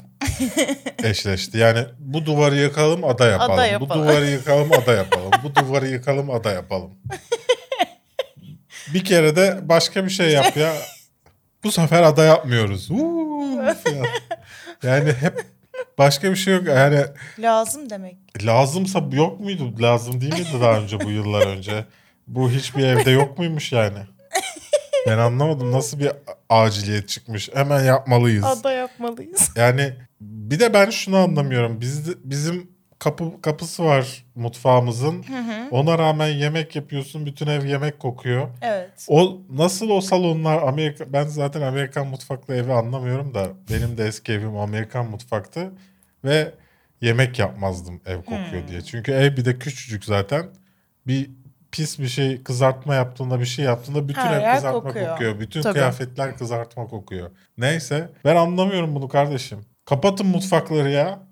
eşleşti. 1.05 1.59
Yani 1.59 1.85
bu 1.99 2.27
duvarı 2.27 2.57
yıkalım 2.57 3.05
ada 3.05 3.27
yapalım. 3.27 3.53
Ada 3.53 3.63
Bu 3.63 3.67
yapalım. 3.73 4.03
duvarı 4.09 4.27
yıkalım 4.27 4.73
ada 4.73 4.93
yapalım. 4.93 5.31
bu 5.45 5.55
duvarı 5.55 5.87
yıkalım 5.89 6.31
ada 6.31 6.51
yapalım. 6.53 6.91
bir 8.95 9.05
kere 9.05 9.37
de 9.37 9.59
başka 9.63 10.05
bir 10.05 10.11
şey 10.11 10.31
yap 10.31 10.57
ya. 10.57 10.73
Bu 11.65 11.73
sefer 11.73 12.03
ada 12.03 12.25
yapmıyoruz. 12.25 12.91
Uuu. 12.91 13.37
Yani 14.83 15.13
hep 15.13 15.45
başka 15.99 16.31
bir 16.31 16.37
şey 16.37 16.55
yok. 16.55 16.67
Yani 16.67 17.01
Lazım 17.39 17.91
demek. 17.91 18.17
lazımsa 18.45 19.03
yok 19.13 19.41
muydu? 19.41 19.75
Lazım 19.83 20.21
değil 20.21 20.33
miydi 20.33 20.49
daha 20.61 20.79
önce 20.81 21.01
bu 21.01 21.11
yıllar 21.11 21.47
önce? 21.47 21.85
Bu 22.27 22.51
hiçbir 22.51 22.85
evde 22.87 23.11
yok 23.11 23.39
muymuş 23.39 23.73
yani? 23.73 23.99
Ben 25.07 25.19
anlamadım 25.19 25.73
nasıl 25.73 25.99
bir 25.99 26.13
aciliyet 26.51 27.09
çıkmış. 27.09 27.51
Hemen 27.55 27.85
yapmalıyız. 27.85 28.45
Ada 28.45 28.73
yapmalıyız. 28.73 29.51
Yani 29.57 29.95
bir 30.21 30.61
de 30.61 30.75
ben 30.75 30.91
şunu 30.91 31.17
anlamıyorum. 31.17 31.81
Biz 31.81 32.25
bizim 32.25 32.71
kapı 32.99 33.41
kapısı 33.43 33.85
var 33.85 34.25
mutfağımızın. 34.35 35.25
Ona 35.71 35.99
rağmen 35.99 36.29
yemek 36.29 36.77
yapıyorsun. 36.77 37.27
Bütün 37.27 37.47
ev 37.47 37.65
yemek 37.65 37.99
kokuyor. 38.01 38.49
Evet. 38.63 39.07
O 39.09 39.39
nasıl 39.51 39.91
o 39.91 40.01
salonlar 40.01 40.63
Amerika 40.63 41.13
ben 41.13 41.27
zaten 41.27 41.63
Amerikan 41.63 42.07
mutfaklı 42.07 42.57
evi 42.57 42.73
anlamıyorum 42.73 43.35
da 43.35 43.49
benim 43.71 43.99
de 43.99 44.07
eski 44.07 44.33
evim 44.33 44.57
Amerikan 44.57 45.11
mutfaktı 45.11 45.73
ve 46.25 46.53
yemek 47.01 47.39
yapmazdım 47.39 48.01
ev 48.07 48.17
kokuyor 48.17 48.69
diye. 48.69 48.81
Çünkü 48.81 49.13
ev 49.13 49.37
bir 49.37 49.45
de 49.45 49.59
küçücük 49.59 50.05
zaten. 50.05 50.47
Bir 51.07 51.31
pis 51.73 51.99
bir 51.99 52.09
şey 52.09 52.43
kızartma 52.43 52.95
yaptığında 52.95 53.41
bir 53.41 53.45
şey 53.45 53.65
yaptığında 53.65 54.09
bütün 54.09 54.21
Her 54.21 54.41
ev 54.41 54.55
kızartma 54.55 54.83
kokuyor. 54.83 55.09
kokuyor. 55.11 55.41
Bütün 55.41 55.63
Tabii. 55.63 55.73
kıyafetler 55.73 56.37
kızartma 56.37 56.87
kokuyor. 56.87 57.31
Neyse 57.59 58.09
ben 58.25 58.37
anlamıyorum 58.37 58.95
bunu 58.95 59.09
kardeşim. 59.09 59.61
Kapatın 59.85 60.27
mutfakları 60.27 60.91
ya. 60.91 61.26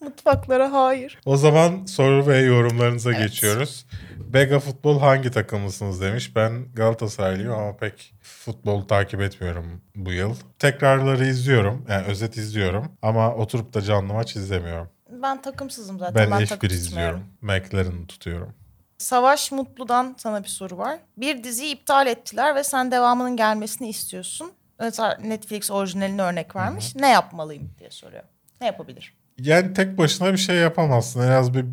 Mutfaklara 0.00 0.72
hayır. 0.72 1.18
O 1.26 1.36
zaman 1.36 1.84
soru 1.86 2.26
ve 2.26 2.38
yorumlarınıza 2.38 3.12
geçiyoruz. 3.12 3.86
Bega 4.16 4.58
Futbol 4.60 5.00
hangi 5.00 5.30
takımlısınız 5.30 6.00
demiş. 6.00 6.36
Ben 6.36 6.64
Galatasaraylıyım 6.74 7.52
ama 7.52 7.76
pek 7.76 8.14
futbol 8.22 8.82
takip 8.82 9.20
etmiyorum 9.20 9.80
bu 9.96 10.12
yıl. 10.12 10.34
Tekrarları 10.58 11.26
izliyorum. 11.26 11.86
Yani 11.88 12.06
özet 12.06 12.36
izliyorum. 12.36 12.92
Ama 13.02 13.34
oturup 13.34 13.74
da 13.74 13.82
canlı 13.82 14.12
maç 14.12 14.36
izlemiyorum. 14.36 14.88
Ben 15.10 15.42
takımsızım 15.42 15.98
zaten. 15.98 16.14
Ben, 16.14 16.30
Ben, 16.30 16.44
F1 16.44 16.48
takım 16.48 16.70
izliyorum. 16.70 17.24
McLaren'ı 17.40 18.06
tutuyorum. 18.06 18.54
Savaş 18.98 19.52
Mutlu'dan 19.52 20.14
sana 20.18 20.42
bir 20.42 20.48
soru 20.48 20.78
var. 20.78 20.98
Bir 21.16 21.44
diziyi 21.44 21.74
iptal 21.74 22.06
ettiler 22.06 22.54
ve 22.54 22.64
sen 22.64 22.90
devamının 22.90 23.36
gelmesini 23.36 23.88
istiyorsun. 23.88 24.52
Mesela 24.80 25.18
Netflix 25.24 25.70
orijinalini 25.70 26.22
örnek 26.22 26.56
vermiş. 26.56 26.96
Ne 26.96 27.08
yapmalıyım 27.08 27.70
diye 27.78 27.90
soruyor. 27.90 28.22
Ne 28.60 28.66
yapabilir? 28.66 29.17
Yani 29.38 29.74
tek 29.74 29.98
başına 29.98 30.32
bir 30.32 30.38
şey 30.38 30.56
yapamazsın. 30.56 31.22
En 31.22 31.30
az 31.30 31.54
bir 31.54 31.64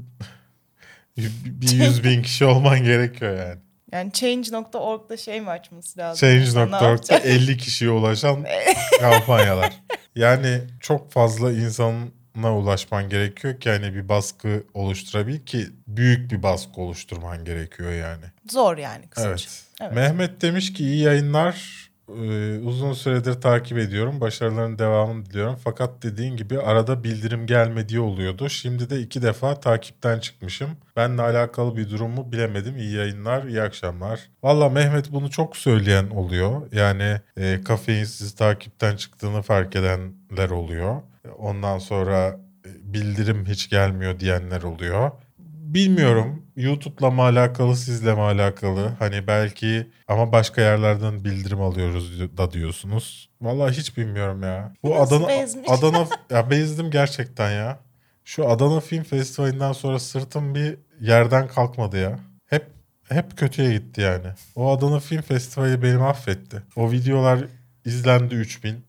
bir 1.46 1.72
yüz 1.72 2.04
bin 2.04 2.22
kişi 2.22 2.46
olman 2.46 2.84
gerekiyor 2.84 3.38
yani. 3.38 3.60
Yani 3.92 4.12
change.org'da 4.12 5.18
şey 5.18 5.42
mi 5.42 5.50
açması 5.50 6.00
lazım? 6.00 6.30
Change.org'da 6.30 6.82
Ne 6.82 6.88
yapacak? 6.88 7.26
50 7.26 7.58
kişiye 7.58 7.92
ulaşan 7.92 8.46
kampanyalar. 9.00 9.74
Yani 10.16 10.62
çok 10.80 11.12
fazla 11.12 11.52
insana 11.52 12.58
ulaşman 12.58 13.10
gerekiyor 13.10 13.60
ki 13.60 13.70
hani 13.70 13.94
bir 13.96 14.10
baskı 14.10 14.64
oluşturabil 14.74 15.40
ki 15.40 15.68
büyük 15.88 16.32
bir 16.32 16.44
baskı 16.44 16.82
oluşturman 16.82 17.46
gerekiyor 17.46 17.92
yani. 17.92 18.26
Zor 18.52 18.78
yani 18.78 19.08
kısaca. 19.08 19.30
Evet. 19.30 19.64
Evet. 19.82 19.94
Mehmet 19.94 20.42
demiş 20.42 20.74
ki 20.74 20.84
iyi 20.84 21.04
yayınlar. 21.04 21.85
Ee, 22.10 22.60
uzun 22.64 22.94
süredir 22.94 23.34
takip 23.34 23.78
ediyorum. 23.78 24.22
Başarıların 24.22 24.80
devamını 24.80 25.26
diliyorum. 25.26 25.56
Fakat 25.64 26.04
dediğin 26.04 26.38
gibi 26.38 26.60
arada 26.60 27.04
bildirim 27.04 27.46
gelmediği 27.48 28.00
oluyordu. 28.00 28.50
Şimdi 28.50 28.90
de 28.90 29.00
iki 29.00 29.22
defa 29.22 29.60
takipten 29.60 30.20
çıkmışım. 30.20 30.70
Benle 30.96 31.22
alakalı 31.22 31.78
bir 31.78 31.90
durumu 31.90 32.32
bilemedim. 32.32 32.78
İyi 32.78 32.96
yayınlar, 32.96 33.44
iyi 33.44 33.62
akşamlar. 33.62 34.20
Valla 34.44 34.70
Mehmet 34.70 35.12
bunu 35.12 35.30
çok 35.30 35.58
söyleyen 35.58 36.10
oluyor. 36.10 36.72
Yani 36.72 37.22
e, 37.38 37.62
kafeinsiz 37.62 38.36
takipten 38.36 38.96
çıktığını 38.96 39.42
fark 39.42 39.76
edenler 39.76 40.50
oluyor. 40.50 41.02
Ondan 41.38 41.78
sonra 41.78 42.40
e, 42.66 42.94
bildirim 42.94 43.46
hiç 43.46 43.70
gelmiyor 43.70 44.20
diyenler 44.20 44.64
oluyor. 44.64 45.12
Bilmiyorum. 45.40 46.45
YouTube'la 46.56 47.12
mı 47.12 47.22
alakalı, 47.22 47.76
sizle 47.76 48.14
mi 48.14 48.22
alakalı? 48.22 48.92
Hani 49.00 49.28
belki 49.28 49.88
ama 50.08 50.32
başka 50.32 50.62
yerlerden 50.62 51.24
bildirim 51.26 51.62
alıyoruz 51.62 52.38
da 52.38 52.52
diyorsunuz. 52.52 53.30
Vallahi 53.42 53.78
hiç 53.78 53.98
bilmiyorum 53.98 54.44
ya. 54.44 54.74
Bu 54.84 54.96
Adana 54.96 55.28
bezmiş? 55.28 55.70
Adana 55.70 56.08
ya 56.30 56.50
bezdim 56.50 56.92
gerçekten 56.92 57.52
ya. 57.52 57.80
Şu 58.26 58.50
Adana 58.50 58.80
Film 58.80 59.04
Festivali'nden 59.04 59.72
sonra 59.72 60.00
sırtım 60.00 60.56
bir 60.56 60.78
yerden 61.02 61.48
kalkmadı 61.48 62.02
ya. 62.02 62.20
Hep 62.46 62.68
hep 63.10 63.38
kötüye 63.38 63.74
gitti 63.74 64.02
yani. 64.02 64.28
O 64.56 64.72
Adana 64.72 65.00
Film 65.00 65.22
Festivali 65.22 65.84
beni 65.84 65.98
mahvetti. 65.98 66.64
O 66.76 66.92
videolar 66.92 67.40
izlendi 67.86 68.36
3000. 68.36 68.86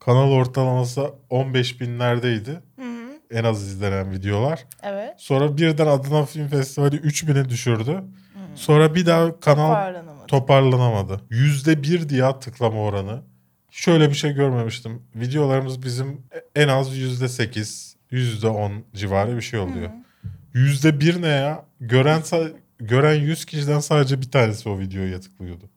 Kanal 0.00 0.30
ortalaması 0.30 1.10
15 1.30 1.80
binlerdeydi. 1.80 2.60
En 3.30 3.44
az 3.44 3.62
izlenen 3.62 4.10
videolar. 4.10 4.64
Evet. 4.82 5.14
Sonra 5.16 5.56
birden 5.56 5.86
Adana 5.86 6.24
Film 6.24 6.48
Festivali 6.48 6.96
3000'e 6.96 7.48
düşürdü. 7.48 8.02
Sonra 8.54 8.94
bir 8.94 9.06
daha 9.06 9.40
kanal 9.40 9.68
Toparlanamadı. 9.68 10.26
toparlanamadı. 10.26 11.20
Yüzde 11.30 11.82
bir 11.82 12.08
diye 12.08 12.38
tıklama 12.40 12.80
oranı. 12.80 13.22
Şöyle 13.70 14.08
bir 14.08 14.14
şey 14.14 14.32
görmemiştim. 14.32 15.02
Videolarımız 15.14 15.82
bizim 15.82 16.22
en 16.54 16.68
az 16.68 16.96
yüzde 16.96 17.28
sekiz, 17.28 17.96
yüzde 18.10 18.48
on 18.48 18.72
civarı 18.94 19.36
bir 19.36 19.42
şey 19.42 19.60
oluyor. 19.60 19.90
Yüzde 20.54 21.00
bir 21.00 21.22
ne 21.22 21.28
ya? 21.28 21.64
Gören 21.80 22.22
gören 22.78 23.14
100 23.14 23.44
kişiden 23.44 23.78
sadece 23.78 24.20
bir 24.20 24.30
tanesi 24.30 24.68
o 24.68 24.78
videoya 24.78 25.20
tıklıyordu. 25.20 25.70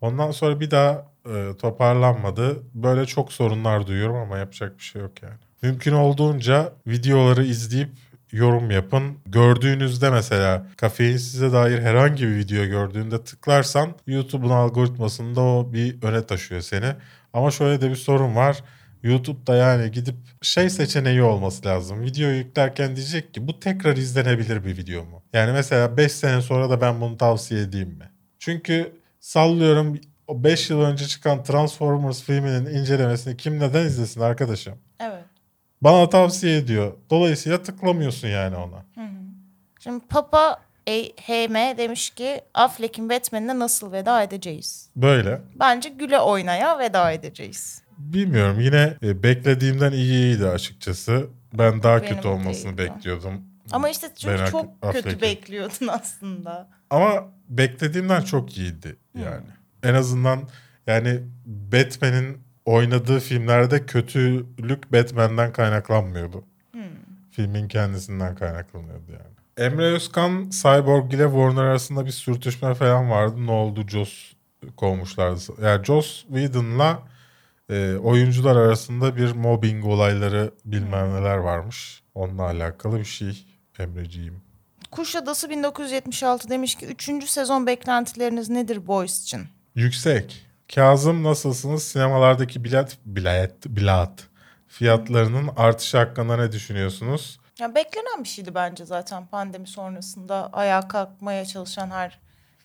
Ondan 0.00 0.30
sonra 0.30 0.60
bir 0.60 0.70
daha 0.70 1.06
e, 1.26 1.56
toparlanmadı. 1.56 2.62
Böyle 2.74 3.06
çok 3.06 3.32
sorunlar 3.32 3.86
duyuyorum 3.86 4.16
ama 4.16 4.38
yapacak 4.38 4.78
bir 4.78 4.82
şey 4.82 5.02
yok 5.02 5.22
yani. 5.22 5.34
Mümkün 5.62 5.92
olduğunca 5.92 6.72
videoları 6.86 7.44
izleyip 7.44 7.88
yorum 8.32 8.70
yapın. 8.70 9.18
Gördüğünüzde 9.26 10.10
mesela 10.10 10.66
kafein 10.76 11.16
size 11.16 11.52
dair 11.52 11.78
herhangi 11.78 12.22
bir 12.22 12.36
video 12.36 12.64
gördüğünde 12.64 13.24
tıklarsan 13.24 13.94
YouTube'un 14.06 14.50
algoritmasında 14.50 15.40
o 15.40 15.72
bir 15.72 16.02
öne 16.02 16.26
taşıyor 16.26 16.60
seni. 16.60 16.94
Ama 17.32 17.50
şöyle 17.50 17.80
de 17.80 17.90
bir 17.90 17.96
sorun 17.96 18.36
var. 18.36 18.64
YouTube'da 19.02 19.56
yani 19.56 19.90
gidip 19.90 20.14
şey 20.42 20.70
seçeneği 20.70 21.22
olması 21.22 21.66
lazım. 21.66 22.02
Videoyu 22.02 22.36
yüklerken 22.36 22.96
diyecek 22.96 23.34
ki 23.34 23.48
bu 23.48 23.60
tekrar 23.60 23.96
izlenebilir 23.96 24.64
bir 24.64 24.76
video 24.76 25.04
mu? 25.04 25.22
Yani 25.32 25.52
mesela 25.52 25.96
5 25.96 26.12
sene 26.12 26.42
sonra 26.42 26.70
da 26.70 26.80
ben 26.80 27.00
bunu 27.00 27.16
tavsiye 27.16 27.60
edeyim 27.60 27.88
mi? 27.88 28.10
Çünkü 28.38 28.92
sallıyorum 29.20 30.00
o 30.26 30.44
5 30.44 30.70
yıl 30.70 30.80
önce 30.80 31.06
çıkan 31.06 31.42
Transformers 31.42 32.22
filminin 32.22 32.66
incelemesini 32.66 33.36
kim 33.36 33.60
neden 33.60 33.86
izlesin 33.86 34.20
arkadaşım? 34.20 34.74
Evet. 35.00 35.29
Bana 35.82 36.08
tavsiye 36.08 36.56
ediyor. 36.56 36.92
Dolayısıyla 37.10 37.62
tıklamıyorsun 37.62 38.28
yani 38.28 38.56
ona. 38.56 38.84
Şimdi 39.80 40.06
Papa 40.06 40.60
HM 41.26 41.78
demiş 41.78 42.10
ki 42.10 42.40
Affleck'in 42.54 43.10
Batman'ine 43.10 43.58
nasıl 43.58 43.92
veda 43.92 44.22
edeceğiz? 44.22 44.90
Böyle. 44.96 45.40
Bence 45.60 45.88
güle 45.88 46.20
oynaya 46.20 46.78
veda 46.78 47.12
edeceğiz. 47.12 47.82
Bilmiyorum 47.98 48.60
yine 48.60 48.94
e, 49.02 49.22
beklediğimden 49.22 49.92
iyiydi 49.92 50.46
açıkçası. 50.46 51.26
Ben 51.52 51.82
daha 51.82 52.02
Benim 52.02 52.16
kötü 52.16 52.28
olmasını 52.28 52.78
değildi. 52.78 52.92
bekliyordum. 52.96 53.44
Ama 53.72 53.88
işte 53.88 54.06
çünkü 54.16 54.38
Ben 54.38 54.50
çok 54.50 54.82
kötü 54.92 55.20
bekliyordun 55.20 55.86
aslında. 55.86 56.68
Ama 56.90 57.28
beklediğimden 57.48 58.20
çok 58.20 58.58
iyiydi 58.58 58.96
yani. 59.14 59.46
En 59.82 59.94
azından 59.94 60.48
yani 60.86 61.20
Batman'in 61.46 62.38
oynadığı 62.70 63.20
filmlerde 63.20 63.86
kötülük 63.86 64.92
Batman'den 64.92 65.52
kaynaklanmıyordu. 65.52 66.44
Filmin 67.30 67.68
kendisinden 67.68 68.34
kaynaklanıyordu 68.34 69.12
yani. 69.12 69.66
Emre 69.68 69.84
Özkan 69.84 70.50
Cyborg 70.50 71.14
ile 71.14 71.24
Warner 71.24 71.62
arasında 71.62 72.06
bir 72.06 72.10
sürtüşme 72.10 72.74
falan 72.74 73.10
vardı. 73.10 73.46
Ne 73.46 73.50
oldu? 73.50 73.88
Joss 73.88 74.32
kovmuşlardı. 74.76 75.40
Yani 75.62 75.84
Joss 75.84 76.22
Whedon'la 76.22 77.02
e, 77.70 77.94
oyuncular 77.94 78.56
arasında 78.56 79.16
bir 79.16 79.32
mobbing 79.32 79.84
olayları 79.84 80.50
bilmem 80.64 81.14
neler 81.14 81.36
varmış. 81.36 82.02
Onunla 82.14 82.42
alakalı 82.42 82.98
bir 82.98 83.04
şey 83.04 83.46
Emreciğim. 83.78 84.42
Kuşadası 84.90 85.50
1976 85.50 86.50
demiş 86.50 86.74
ki 86.74 86.86
3. 86.86 87.30
sezon 87.30 87.66
beklentileriniz 87.66 88.48
nedir 88.48 88.86
Boys 88.86 89.22
için? 89.22 89.40
Yüksek. 89.74 90.49
Kazım 90.74 91.22
nasılsınız? 91.22 91.82
Sinemalardaki 91.82 92.64
bilet, 92.64 92.98
bilet, 93.06 93.66
bilet 93.66 94.10
fiyatlarının 94.68 95.50
artışı 95.56 95.98
hakkında 95.98 96.36
ne 96.36 96.52
düşünüyorsunuz? 96.52 97.40
Ya 97.58 97.74
beklenen 97.74 98.24
bir 98.24 98.28
şeydi 98.28 98.54
bence 98.54 98.84
zaten 98.84 99.26
pandemi 99.26 99.66
sonrasında 99.66 100.50
ayağa 100.52 100.88
kalkmaya 100.88 101.44
çalışan 101.44 101.90
her 101.90 102.18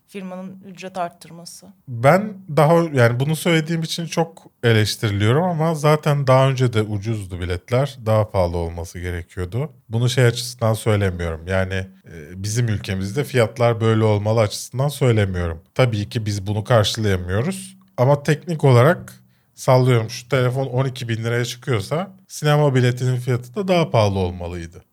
firmanın 0.08 0.64
ücret 0.66 0.98
arttırması. 0.98 1.68
Ben 1.88 2.34
daha 2.58 2.74
yani 2.94 3.20
bunu 3.20 3.36
söylediğim 3.36 3.82
için 3.82 4.06
çok 4.06 4.46
eleştiriliyorum 4.64 5.44
ama 5.44 5.76
zaten 5.76 6.28
daha 6.28 6.50
önce 6.50 6.74
de 6.74 6.82
ucuzdu 6.82 7.40
biletler. 7.40 7.98
Daha 8.06 8.32
pahalı 8.32 8.58
olması 8.58 9.00
gerekiyordu. 9.00 9.72
Bunu 9.90 10.10
şey 10.10 10.26
açısından 10.26 10.74
söylemiyorum. 10.74 11.48
Yani 11.48 11.74
e, 11.74 12.44
bizim 12.44 12.68
ülkemizde 12.68 13.24
fiyatlar 13.24 13.82
böyle 13.82 14.04
olmalı 14.04 14.40
açısından 14.40 14.88
söylemiyorum. 14.88 15.62
Tabii 15.76 16.10
ki 16.10 16.26
biz 16.26 16.48
bunu 16.48 16.64
karşılayamıyoruz. 16.64 17.75
Ama 17.98 18.24
teknik 18.24 18.64
olarak 18.64 19.24
sallıyorum 19.54 20.10
şu 20.10 20.30
telefon 20.30 20.66
12 20.66 21.10
bin 21.10 21.24
liraya 21.24 21.46
çıkıyorsa 21.46 22.18
sinema 22.28 22.76
biletinin 22.76 23.18
fiyatı 23.18 23.56
da 23.56 23.68
daha 23.68 23.90
pahalı 23.90 24.20
olmalıydı. 24.20 24.84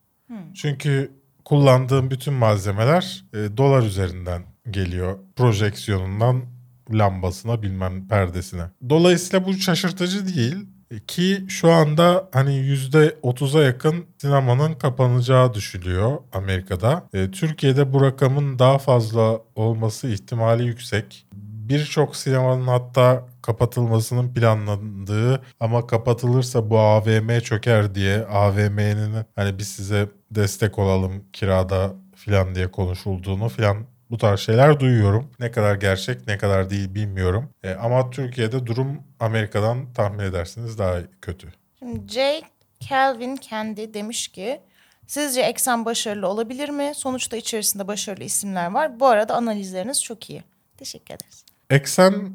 Çünkü 0.54 1.12
kullandığım 1.44 2.10
bütün 2.10 2.34
malzemeler 2.34 3.24
e, 3.34 3.56
dolar 3.56 3.82
üzerinden 3.82 4.42
geliyor. 4.70 5.18
Projeksiyonundan 5.36 6.42
lambasına 6.90 7.62
bilmem 7.62 8.08
perdesine. 8.08 8.62
Dolayısıyla 8.88 9.46
bu 9.46 9.54
şaşırtıcı 9.54 10.34
değil. 10.34 10.56
E, 10.90 11.00
Ki 11.00 11.44
şu 11.48 11.70
anda 11.70 12.28
hani 12.32 12.50
%30'a 12.50 13.62
yakın 13.62 14.04
sinemanın 14.18 14.74
kapanacağı 14.74 15.54
düşülüyor 15.54 16.18
Amerika'da. 16.32 17.08
E, 17.14 17.30
Türkiye'de 17.30 17.92
bu 17.92 18.02
rakamın 18.02 18.58
daha 18.58 18.78
fazla 18.78 19.40
olması 19.54 20.08
ihtimali 20.08 20.64
yüksek. 20.66 21.26
Birçok 21.72 22.16
sinemanın 22.16 22.66
hatta 22.66 23.24
kapatılmasının 23.42 24.34
planlandığı 24.34 25.42
ama 25.60 25.86
kapatılırsa 25.86 26.70
bu 26.70 26.78
AVM 26.78 27.40
çöker 27.40 27.94
diye 27.94 28.26
AVM'nin 28.26 29.14
hani 29.36 29.58
biz 29.58 29.68
size 29.68 30.08
destek 30.30 30.78
olalım 30.78 31.24
kirada 31.32 31.94
filan 32.16 32.54
diye 32.54 32.70
konuşulduğunu 32.70 33.48
filan 33.48 33.86
Bu 34.10 34.18
tarz 34.18 34.40
şeyler 34.40 34.80
duyuyorum. 34.80 35.30
Ne 35.40 35.50
kadar 35.50 35.74
gerçek 35.74 36.26
ne 36.26 36.38
kadar 36.38 36.70
değil 36.70 36.94
bilmiyorum. 36.94 37.48
E, 37.62 37.74
ama 37.74 38.10
Türkiye'de 38.10 38.66
durum 38.66 39.02
Amerika'dan 39.20 39.92
tahmin 39.92 40.18
edersiniz 40.18 40.78
daha 40.78 40.96
kötü. 41.22 41.52
Şimdi 41.78 42.12
J. 42.12 42.42
Calvin 42.88 43.36
kendi 43.36 43.94
demiş 43.94 44.28
ki 44.28 44.60
sizce 45.06 45.42
eksen 45.42 45.84
başarılı 45.84 46.28
olabilir 46.28 46.68
mi? 46.68 46.92
Sonuçta 46.94 47.36
içerisinde 47.36 47.88
başarılı 47.88 48.24
isimler 48.24 48.70
var. 48.70 49.00
Bu 49.00 49.06
arada 49.06 49.34
analizleriniz 49.34 50.02
çok 50.02 50.30
iyi. 50.30 50.42
Teşekkür 50.76 51.14
ederiz. 51.14 51.44
Eksen 51.72 52.32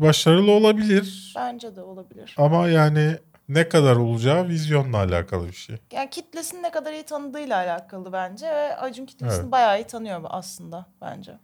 başarılı 0.00 0.50
olabilir 0.52 1.32
Bence 1.36 1.76
de 1.76 1.82
olabilir. 1.82 2.34
ama 2.38 2.68
yani 2.68 3.16
ne 3.48 3.68
kadar 3.68 3.96
olacağı 3.96 4.48
vizyonla 4.48 4.96
alakalı 4.96 5.46
bir 5.46 5.52
şey. 5.52 5.76
Yani 5.92 6.10
kitlesini 6.10 6.62
ne 6.62 6.70
kadar 6.70 6.92
iyi 6.92 7.02
tanıdığıyla 7.02 7.56
alakalı 7.56 8.12
bence 8.12 8.46
ve 8.46 8.76
Acun 8.76 9.06
kitlesini 9.06 9.40
Evet. 9.42 9.52
bayağı 9.52 9.80
iyi 9.80 9.86
tanıyor 9.86 10.20
aslında 10.24 10.86
bence. 11.02 11.38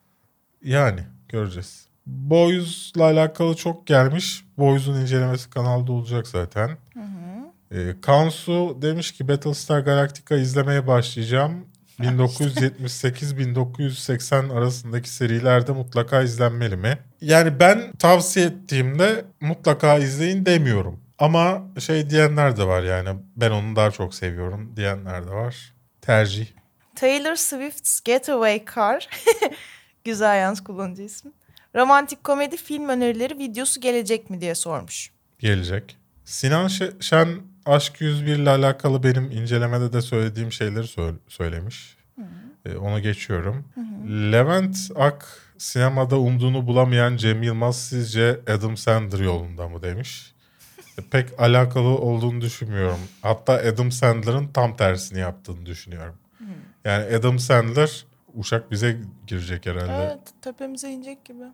Yani 0.64 1.00
göreceğiz. 1.28 1.88
Boys'la 2.06 3.04
alakalı 3.04 3.54
çok 3.56 3.86
gelmiş. 3.86 4.44
Boys'un 4.58 5.00
incelemesi 5.00 5.50
kanalda 5.50 5.92
olacak 5.92 6.28
zaten. 6.28 6.70
Ee, 7.72 8.00
Kansu 8.02 8.78
demiş 8.82 9.12
ki 9.12 9.28
Battlestar 9.28 9.80
Galactica 9.80 10.36
izlemeye 10.36 10.86
başlayacağım. 10.86 11.66
1978-1980 12.04 14.52
arasındaki 14.52 15.10
serilerde 15.10 15.72
mutlaka 15.72 16.22
izlenmeli 16.22 16.76
mi? 16.76 16.98
Yani 17.20 17.60
ben 17.60 17.92
tavsiye 17.98 18.46
ettiğimde 18.46 19.24
mutlaka 19.40 19.98
izleyin 19.98 20.46
demiyorum. 20.46 21.00
Ama 21.18 21.62
şey 21.78 22.10
diyenler 22.10 22.56
de 22.56 22.64
var 22.66 22.82
yani 22.82 23.08
ben 23.36 23.50
onu 23.50 23.76
daha 23.76 23.90
çok 23.90 24.14
seviyorum 24.14 24.72
diyenler 24.76 25.26
de 25.26 25.30
var. 25.30 25.72
Tercih. 26.02 26.46
Taylor 26.96 27.34
Swift's 27.36 28.00
Getaway 28.00 28.64
Car. 28.74 29.08
Güzel 30.04 30.40
yalnız 30.40 30.64
kullanıcı 30.64 31.02
ismi. 31.02 31.32
Romantik 31.76 32.24
komedi 32.24 32.56
film 32.56 32.88
önerileri 32.88 33.38
videosu 33.38 33.80
gelecek 33.80 34.30
mi 34.30 34.40
diye 34.40 34.54
sormuş. 34.54 35.10
gelecek. 35.38 35.96
Sinan 36.24 36.66
Şe- 36.66 37.02
Şen 37.02 37.28
Aşk 37.70 38.00
101 38.00 38.36
ile 38.36 38.50
alakalı 38.50 39.02
benim 39.02 39.30
incelemede 39.30 39.92
de 39.92 40.02
söylediğim 40.02 40.52
şeyleri 40.52 40.84
sö- 40.86 41.16
söylemiş. 41.28 41.96
Ee, 42.66 42.76
onu 42.76 43.00
geçiyorum. 43.02 43.64
Levent 44.32 44.76
Ak 44.96 45.38
sinemada 45.58 46.18
umduğunu 46.18 46.66
bulamayan 46.66 47.16
Cem 47.16 47.42
Yılmaz 47.42 47.80
sizce 47.88 48.40
Adam 48.48 48.76
Sandler 48.76 49.18
yolunda 49.18 49.68
mı 49.68 49.82
demiş. 49.82 50.34
E, 50.98 51.02
Pek 51.10 51.40
alakalı 51.40 51.88
olduğunu 51.88 52.40
düşünmüyorum. 52.40 52.98
Hatta 53.22 53.52
Adam 53.52 53.92
Sandler'ın 53.92 54.48
tam 54.48 54.76
tersini 54.76 55.18
yaptığını 55.18 55.66
düşünüyorum. 55.66 56.14
Yani 56.84 57.16
Adam 57.16 57.38
Sandler 57.38 58.04
uşak 58.34 58.70
bize 58.70 59.00
girecek 59.26 59.66
herhalde. 59.66 59.92
Evet 59.92 60.18
tepemize 60.42 60.90
inecek 60.90 61.24
gibi. 61.24 61.44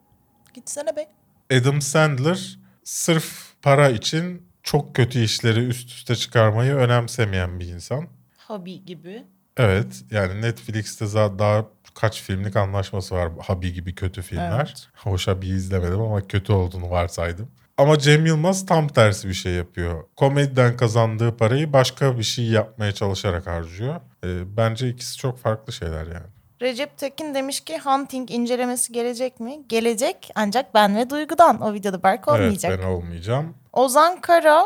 Gitsene 0.55 0.97
be. 0.97 1.09
Adam 1.57 1.83
Sandler 1.83 2.59
sırf 2.85 3.53
para 3.63 3.91
için 3.91 4.46
çok 4.67 4.95
kötü 4.95 5.23
işleri 5.25 5.61
üst 5.67 5.91
üste 5.91 6.17
çıkarmayı 6.17 6.75
önemsemeyen 6.75 7.61
bir 7.61 7.67
insan. 7.67 8.07
Hobi 8.47 8.85
gibi. 8.85 9.25
Evet 9.57 10.03
yani 10.11 10.43
Netflix'te 10.43 11.05
za- 11.05 11.39
daha 11.39 11.67
kaç 11.95 12.23
filmlik 12.23 12.57
anlaşması 12.57 13.15
var 13.15 13.33
Habi 13.47 13.73
gibi 13.73 13.95
kötü 13.95 14.23
filmler. 14.23 14.67
Evet. 14.67 14.89
Hoş 14.97 15.29
Habi'yi 15.29 15.55
izlemedim 15.55 16.01
ama 16.01 16.27
kötü 16.27 16.53
olduğunu 16.53 16.91
varsaydım. 16.91 17.49
Ama 17.79 17.99
Cem 17.99 18.27
Yılmaz 18.27 18.67
tam 18.67 18.89
tersi 18.89 19.29
bir 19.29 19.35
şey 19.35 19.53
yapıyor. 19.53 20.05
Komediden 20.17 20.77
kazandığı 20.77 21.37
parayı 21.37 21.73
başka 21.73 22.19
bir 22.19 22.23
şey 22.23 22.45
yapmaya 22.45 22.93
çalışarak 22.93 23.47
harcıyor. 23.47 24.01
Ee, 24.25 24.57
bence 24.57 24.89
ikisi 24.89 25.19
çok 25.19 25.39
farklı 25.39 25.73
şeyler 25.73 26.07
yani. 26.07 26.27
Recep 26.63 26.99
Tekin 26.99 27.35
demiş 27.35 27.61
ki 27.61 27.79
Hunting 27.79 28.31
incelemesi 28.31 28.93
gelecek 28.93 29.41
mi? 29.41 29.59
Gelecek 29.69 30.31
ancak 30.35 30.75
ben 30.75 30.97
ve 30.97 31.11
Duygu'dan. 31.11 31.61
O 31.61 31.75
videoda 31.75 32.03
Berk 32.03 32.29
olmayacak. 32.29 32.73
Evet 32.75 32.85
ben 32.85 32.89
olmayacağım. 32.91 33.55
Ozan 33.73 34.21
Kara 34.21 34.65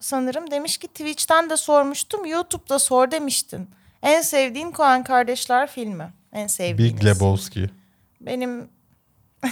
sanırım 0.00 0.50
demiş 0.50 0.78
ki 0.78 0.88
Twitch'ten 0.88 1.50
de 1.50 1.56
sormuştum. 1.56 2.26
YouTube'da 2.26 2.78
sor 2.78 3.10
demiştin. 3.10 3.70
En 4.02 4.22
sevdiğin 4.22 4.72
Coen 4.72 5.04
Kardeşler 5.04 5.70
filmi. 5.70 6.12
En 6.32 6.46
sevdiğiniz. 6.46 6.96
Big 6.96 7.04
Lebowski. 7.04 7.70
Benim 8.20 8.68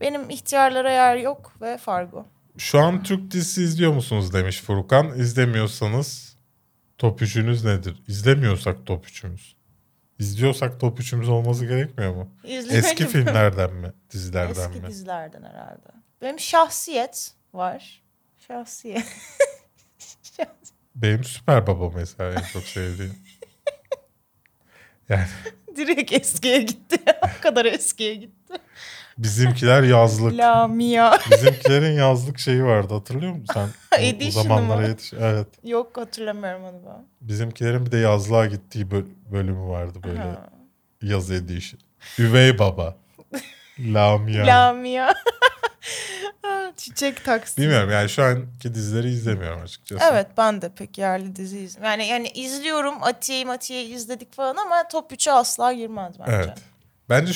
benim 0.00 0.30
ihtiyarlara 0.30 0.90
yer 0.92 1.16
yok 1.16 1.52
ve 1.60 1.78
Fargo. 1.78 2.26
Şu 2.58 2.80
an 2.80 3.02
Türk 3.02 3.30
dizisi 3.30 3.62
izliyor 3.62 3.92
musunuz 3.92 4.32
demiş 4.32 4.62
Furkan. 4.62 5.18
İzlemiyorsanız 5.18 6.36
top 6.98 7.22
üçünüz 7.22 7.64
nedir? 7.64 8.02
İzlemiyorsak 8.08 8.86
top 8.86 9.08
üçümüz. 9.08 9.55
İzliyorsak 10.18 10.80
top 10.80 11.00
üçümüz 11.00 11.28
olması 11.28 11.66
gerekmiyor 11.66 12.14
mu? 12.14 12.28
İzlemedim. 12.44 12.76
Eski 12.78 13.06
filmlerden 13.06 13.72
mi? 13.74 13.92
Dizilerden 14.10 14.50
Eski 14.68 14.80
mi? 14.80 14.86
dizilerden 14.88 15.42
herhalde. 15.42 15.88
Benim 16.22 16.40
şahsiyet 16.40 17.32
var. 17.54 18.02
Şahsiyet. 18.48 19.06
Benim 20.94 21.24
Süper 21.24 21.66
Baba 21.66 21.90
mesela 21.94 22.32
en 22.32 22.42
çok 22.52 22.62
sevdiğim. 22.62 23.14
Yani 25.08 25.26
Direkt 25.76 26.12
eskiye 26.12 26.62
gitti. 26.62 26.96
o 27.22 27.42
kadar 27.42 27.64
eskiye 27.64 28.14
gitti. 28.14 28.35
Bizimkiler 29.18 29.82
yazlık. 29.82 30.36
Lamia. 30.38 31.18
Bizimkilerin 31.30 31.92
yazlık 31.92 32.38
şeyi 32.38 32.64
vardı 32.64 32.94
hatırlıyor 32.94 33.32
musun 33.32 33.54
sen? 33.54 33.68
O- 34.24 34.26
o 34.28 34.30
zamanlara 34.30 34.88
yetiş. 34.88 35.12
Evet. 35.12 35.46
Yok 35.64 35.96
hatırlamıyorum 35.96 36.64
onu 36.64 36.80
ben. 36.86 37.04
Bizimkilerin 37.20 37.86
bir 37.86 37.92
de 37.92 37.98
yazlığa 37.98 38.46
gittiği 38.46 38.90
böl- 38.90 39.32
bölümü 39.32 39.68
vardı 39.68 39.98
böyle. 40.04 40.18
Ha. 40.18 40.46
Yaz 41.02 41.30
edition. 41.30 41.80
Üvey 42.18 42.58
Baba. 42.58 42.96
Lamia. 43.78 44.46
Lamia. 44.46 45.14
Çiçek 46.76 47.24
taksi. 47.24 47.62
Bilmiyorum 47.62 47.90
yani 47.90 48.08
şu 48.08 48.22
anki 48.22 48.74
dizileri 48.74 49.08
izlemiyorum 49.08 49.62
açıkçası. 49.62 50.04
Evet 50.12 50.26
ben 50.36 50.62
de 50.62 50.68
pek 50.68 50.98
yerli 50.98 51.36
dizi 51.36 51.58
izliyorum. 51.58 51.90
Yani, 51.90 52.06
yani 52.06 52.28
izliyorum 52.28 53.02
Atiye'yi 53.02 53.44
Matiye'yi 53.46 53.94
izledik 53.94 54.32
falan 54.34 54.56
ama 54.56 54.88
top 54.88 55.12
3'e 55.12 55.32
asla 55.32 55.72
girmez 55.72 56.14
bence. 56.20 56.32
Evet. 56.32 56.58
Bence 57.08 57.32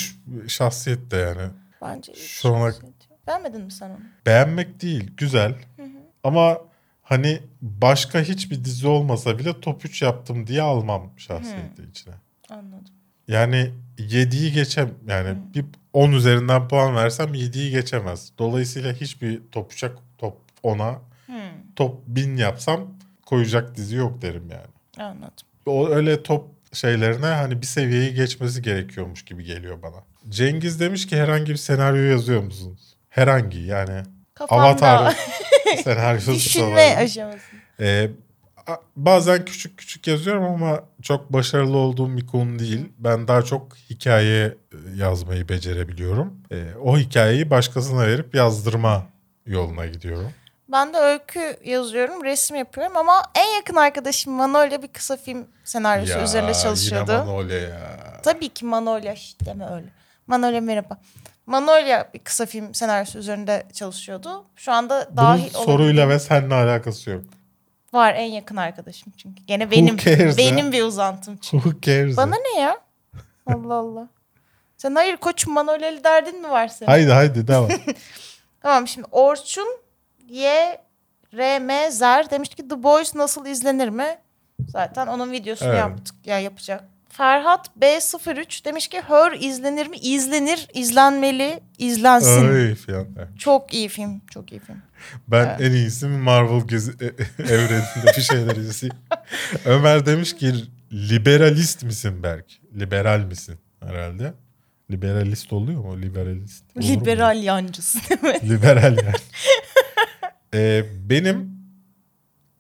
şahsiyet 0.49 1.11
de 1.11 1.17
yani. 1.17 1.43
Bence 1.83 2.15
Şu 2.15 2.55
ana- 2.55 2.73
şahsiyet. 2.73 2.95
Beğenmedin 3.27 3.63
mi 3.63 3.73
sen 3.73 3.91
onu? 3.91 3.99
Beğenmek 4.27 4.83
değil 4.83 5.11
güzel. 5.17 5.55
Ama 6.25 6.59
hani 7.03 7.41
başka 7.63 8.21
hiçbir 8.21 8.65
dizi 8.65 8.87
olmasa 8.89 9.39
bile 9.39 9.61
top 9.61 9.85
3 9.85 10.03
yaptım 10.03 10.47
diye 10.47 10.63
almam 10.63 11.11
şahsiyeti 11.17 11.83
içine. 11.91 12.15
Anladım. 12.51 12.95
Yani 13.29 13.71
7'yi 13.99 14.53
geçem 14.53 14.91
yani 15.07 15.39
bir 15.55 15.65
10 15.93 16.13
üzerinden 16.13 16.69
puan 16.69 16.97
versem 16.97 17.35
7'yi 17.35 17.71
geçemez. 17.71 18.33
Dolayısıyla 18.39 18.93
hiçbir 18.93 19.41
top 19.53 19.73
3'e 19.73 19.91
top 20.19 20.37
10'a 20.65 20.99
top 21.77 22.03
1000 22.07 22.37
yapsam 22.37 22.87
koyacak 23.27 23.77
dizi 23.77 23.97
yok 23.97 24.23
derim 24.23 24.51
yani. 24.51 25.07
Anladım. 25.09 25.31
o 25.67 25.89
öyle 25.89 26.23
top 26.23 26.49
şeylerine 26.73 27.27
hani 27.27 27.63
bir 27.63 27.67
seviyeyi 27.67 28.15
geçmesi 28.15 28.63
gerekiyormuş 28.63 29.25
gibi 29.25 29.45
geliyor 29.45 29.83
bana. 29.83 29.97
Cengiz 30.29 30.81
demiş 30.81 31.07
ki 31.07 31.17
herhangi 31.17 31.53
bir 31.53 31.57
senaryo 31.57 32.03
yazıyor 32.03 32.43
musunuz? 32.43 32.97
Herhangi 33.09 33.59
yani 33.59 34.03
Kafamda 34.35 34.65
Avatar 34.65 35.17
senaryosu 35.85 36.35
düşünme 36.35 36.97
aşaması. 36.97 37.45
Ee, 37.81 38.11
bazen 38.97 39.45
küçük 39.45 39.79
küçük 39.79 40.07
yazıyorum 40.07 40.45
ama 40.45 40.81
çok 41.03 41.33
başarılı 41.33 41.77
olduğum 41.77 42.17
bir 42.17 42.27
konu 42.27 42.59
değil. 42.59 42.89
Ben 42.99 43.29
daha 43.29 43.43
çok 43.43 43.77
hikaye 43.91 44.45
e, 44.45 44.55
yazmayı 44.97 45.49
becerebiliyorum. 45.49 46.35
Ee, 46.53 46.65
o 46.83 46.99
hikayeyi 46.99 47.51
başkasına 47.51 48.07
verip 48.07 48.35
yazdırma 48.35 49.07
yoluna 49.47 49.87
gidiyorum. 49.87 50.31
Ben 50.73 50.95
de 50.95 50.99
öykü 50.99 51.57
yazıyorum, 51.65 52.25
resim 52.25 52.57
yapıyorum 52.57 52.97
ama 52.97 53.23
en 53.35 53.55
yakın 53.55 53.77
arkadaşım 53.77 54.33
Manolya 54.33 54.83
bir 54.83 54.89
kısa 54.89 55.17
film 55.17 55.47
senaryosu 55.65 56.19
üzerinde 56.19 56.55
çalışıyordu. 56.55 57.11
Yine 57.13 57.23
Manolya 57.23 57.59
ya. 57.59 58.21
Tabii 58.23 58.49
ki 58.49 58.65
Manolya 58.65 59.15
deme 59.45 59.67
öyle. 59.73 59.87
Manolya 60.27 60.61
merhaba. 60.61 60.99
Manolya 61.47 62.11
bir 62.15 62.19
kısa 62.19 62.47
film 62.47 62.75
senaryosu 62.75 63.19
üzerinde 63.19 63.67
çalışıyordu. 63.73 64.45
Şu 64.57 64.73
anda 64.73 65.07
Bunun 65.11 65.17
dahil 65.17 65.51
soruyla 65.51 66.09
ve 66.09 66.19
seninle 66.19 66.55
alakası 66.55 67.11
yok. 67.11 67.25
var 67.93 68.15
en 68.15 68.25
yakın 68.27 68.57
arkadaşım 68.57 69.13
çünkü. 69.17 69.43
Gene 69.45 69.71
benim 69.71 69.99
benim 70.39 70.67
ya? 70.67 70.73
bir 70.73 70.83
uzantım 70.83 71.37
çünkü. 71.37 71.65
Who 71.65 71.81
cares? 71.83 72.17
Bana 72.17 72.37
ne 72.37 72.61
ya? 72.61 72.79
Allah 73.47 73.75
Allah. 73.75 74.09
Sen 74.77 74.95
hayır 74.95 75.17
koçum 75.17 75.53
Manolyalı 75.53 76.05
derdin 76.05 76.43
mi 76.43 76.51
var 76.51 76.69
senin? 76.69 76.91
Haydi 76.91 77.11
haydi 77.11 77.49
devam. 77.49 77.69
Tamam 78.63 78.89
şimdi 78.89 79.09
Orçun 79.13 79.81
Y 80.31 80.79
R 81.35 81.59
M 81.59 81.91
Zer 81.91 82.31
demiş 82.31 82.49
ki 82.49 82.69
The 82.69 82.83
Boys 82.83 83.15
nasıl 83.15 83.47
izlenir 83.47 83.89
mi? 83.89 84.19
Zaten 84.69 85.07
onun 85.07 85.33
videosunu 85.33 85.69
Evet. 85.69 85.79
yaptık 85.79 86.15
ya 86.25 86.39
yapacak. 86.41 86.85
Ferhat 87.09 87.71
B03 87.81 88.65
demiş 88.65 88.89
ki 88.89 89.01
Her 89.09 89.33
izlenir 89.33 89.87
mi? 89.87 89.97
İzlenir, 89.97 90.69
izlenmeli, 90.75 91.61
izlensin. 91.79 92.53
Ay 92.55 92.75
falan. 92.75 93.07
Çok 93.39 93.75
iyi 93.75 93.89
film, 93.89 94.21
çok 94.35 94.53
iyi 94.53 94.61
film. 94.61 94.83
Ben 95.29 95.57
en 95.61 95.71
iyisi 95.73 96.07
Marvel 96.07 96.61
gezi 96.67 96.91
e- 96.91 97.43
evreninde 97.53 98.07
bir 98.17 98.23
şeyler 98.23 98.57
izleyeyim. 98.57 98.99
Ömer 99.65 100.07
demiş 100.07 100.37
ki 100.37 100.53
liberalist 100.93 101.83
misin 101.85 102.23
Berk? 102.23 102.47
Liberal 102.81 103.21
misin 103.21 103.59
herhalde? 103.81 104.35
Liberalist 104.91 105.53
oluyor 105.53 105.81
mu? 105.85 106.03
Liberalist. 106.03 106.65
Olur 106.77 106.85
mu? 106.85 106.91
Liberal 106.91 107.43
yancısı 107.43 107.99
değil 108.11 108.23
mi? 108.23 108.51
Liberal 108.51 108.97
yani. 108.97 109.15
Ee, 110.55 110.85
benim 111.11 111.51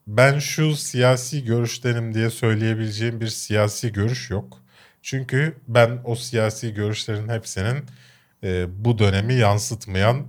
ben 0.07 0.39
şu 0.39 0.77
siyasi 0.77 1.45
görüşlerim 1.45 2.15
diye 2.15 2.31
söyleyebileceğim 2.31 3.21
bir 3.21 3.29
siyasi 3.29 3.93
görüş 3.93 4.31
yok. 4.31 4.62
Çünkü 5.03 5.57
ben 5.69 6.01
o 6.05 6.15
siyasi 6.17 6.75
görüşlerin 6.75 7.29
hepsinin 7.29 7.85
e, 8.45 8.67
bu 8.85 8.99
dönemi 8.99 9.35
yansıtmayan 9.35 10.27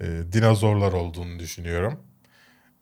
e, 0.00 0.06
dinozorlar 0.32 0.92
olduğunu 0.92 1.38
düşünüyorum. 1.38 2.00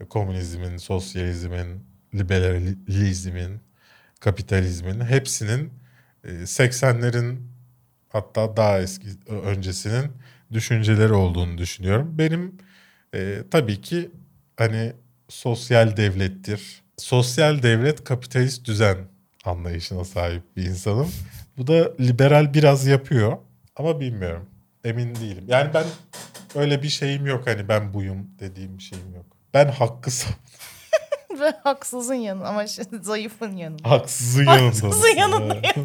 Komünizmin, 0.09 0.77
sosyalizmin, 0.77 1.85
liberalizmin, 2.15 3.61
kapitalizmin 4.21 5.01
hepsinin 5.01 5.73
e, 6.25 6.47
80'lerin 6.47 7.39
hatta 8.09 8.57
daha 8.57 8.81
eski 8.81 9.07
öncesinin 9.29 10.13
düşünceleri 10.53 11.13
olduğunu 11.13 11.59
düşünüyorum. 11.59 12.19
Benim 12.19 12.59
e, 13.15 13.43
tabii 13.51 13.81
ki 13.81 14.11
hani 14.57 14.93
sosyal 15.29 15.97
devlettir. 15.97 16.83
Sosyal 16.97 17.63
devlet 17.63 18.05
kapitalist 18.05 18.65
düzen 18.65 18.99
anlayışına 19.45 20.05
sahip 20.05 20.43
bir 20.57 20.65
insanım. 20.65 21.13
Bu 21.59 21.67
da 21.67 21.93
liberal 22.01 22.55
biraz 22.55 22.87
yapıyor 22.87 23.39
ama 23.77 24.01
bilmiyorum. 24.01 24.47
Emin 24.85 25.15
değilim. 25.15 25.45
Yani 25.47 25.75
ben 25.75 25.85
öyle 26.55 26.83
bir 26.83 26.89
şeyim 26.89 27.27
yok 27.27 27.47
hani 27.47 27.69
ben 27.69 27.95
buyum 27.95 28.31
dediğim 28.39 28.79
bir 28.79 28.83
şeyim 28.83 29.15
yok. 29.15 29.27
Ben 29.55 29.69
hakkı 29.69 30.11
Ve 31.41 31.53
haksızın 31.65 32.15
yanı 32.15 32.47
ama 32.49 32.67
şimdi 32.67 32.99
zayıfın 33.03 33.57
yanı. 33.57 33.77
haksızın 33.83 34.47
Haksızın 34.47 35.17
yanındasın. 35.17 35.85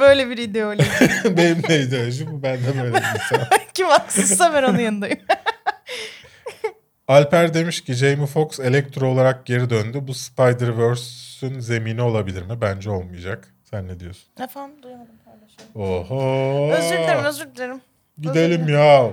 Böyle 0.00 0.30
bir 0.30 0.38
ideoloji. 0.38 0.84
Benim 1.36 1.62
de 1.62 1.80
ideolojim 1.80 2.32
bu. 2.32 2.42
Ben 2.42 2.56
de 2.58 2.82
böyle 2.82 2.94
bir 2.94 2.98
insan. 2.98 3.46
Kim 3.74 3.86
haksızsa 3.86 4.54
ben 4.54 4.62
onun 4.62 4.78
yanındayım. 4.78 5.18
Alper 7.08 7.54
demiş 7.54 7.80
ki 7.80 7.94
Jamie 7.94 8.26
Foxx 8.26 8.60
Elektro 8.60 9.06
olarak 9.06 9.46
geri 9.46 9.70
döndü. 9.70 9.98
Bu 10.02 10.14
Spider-Verse'ün 10.14 11.60
zemini 11.60 12.02
olabilir 12.02 12.42
mi? 12.42 12.60
Bence 12.60 12.90
olmayacak. 12.90 13.48
Sen 13.70 13.88
ne 13.88 14.00
diyorsun? 14.00 14.24
Efendim 14.44 14.82
duyamadım 14.82 15.14
paylaşıyorum. 15.24 15.82
Oho. 16.10 16.70
Özür 16.72 16.98
dilerim 16.98 17.24
özür 17.24 17.54
dilerim. 17.54 17.80
Gidelim 18.20 18.68
ya. 18.68 19.10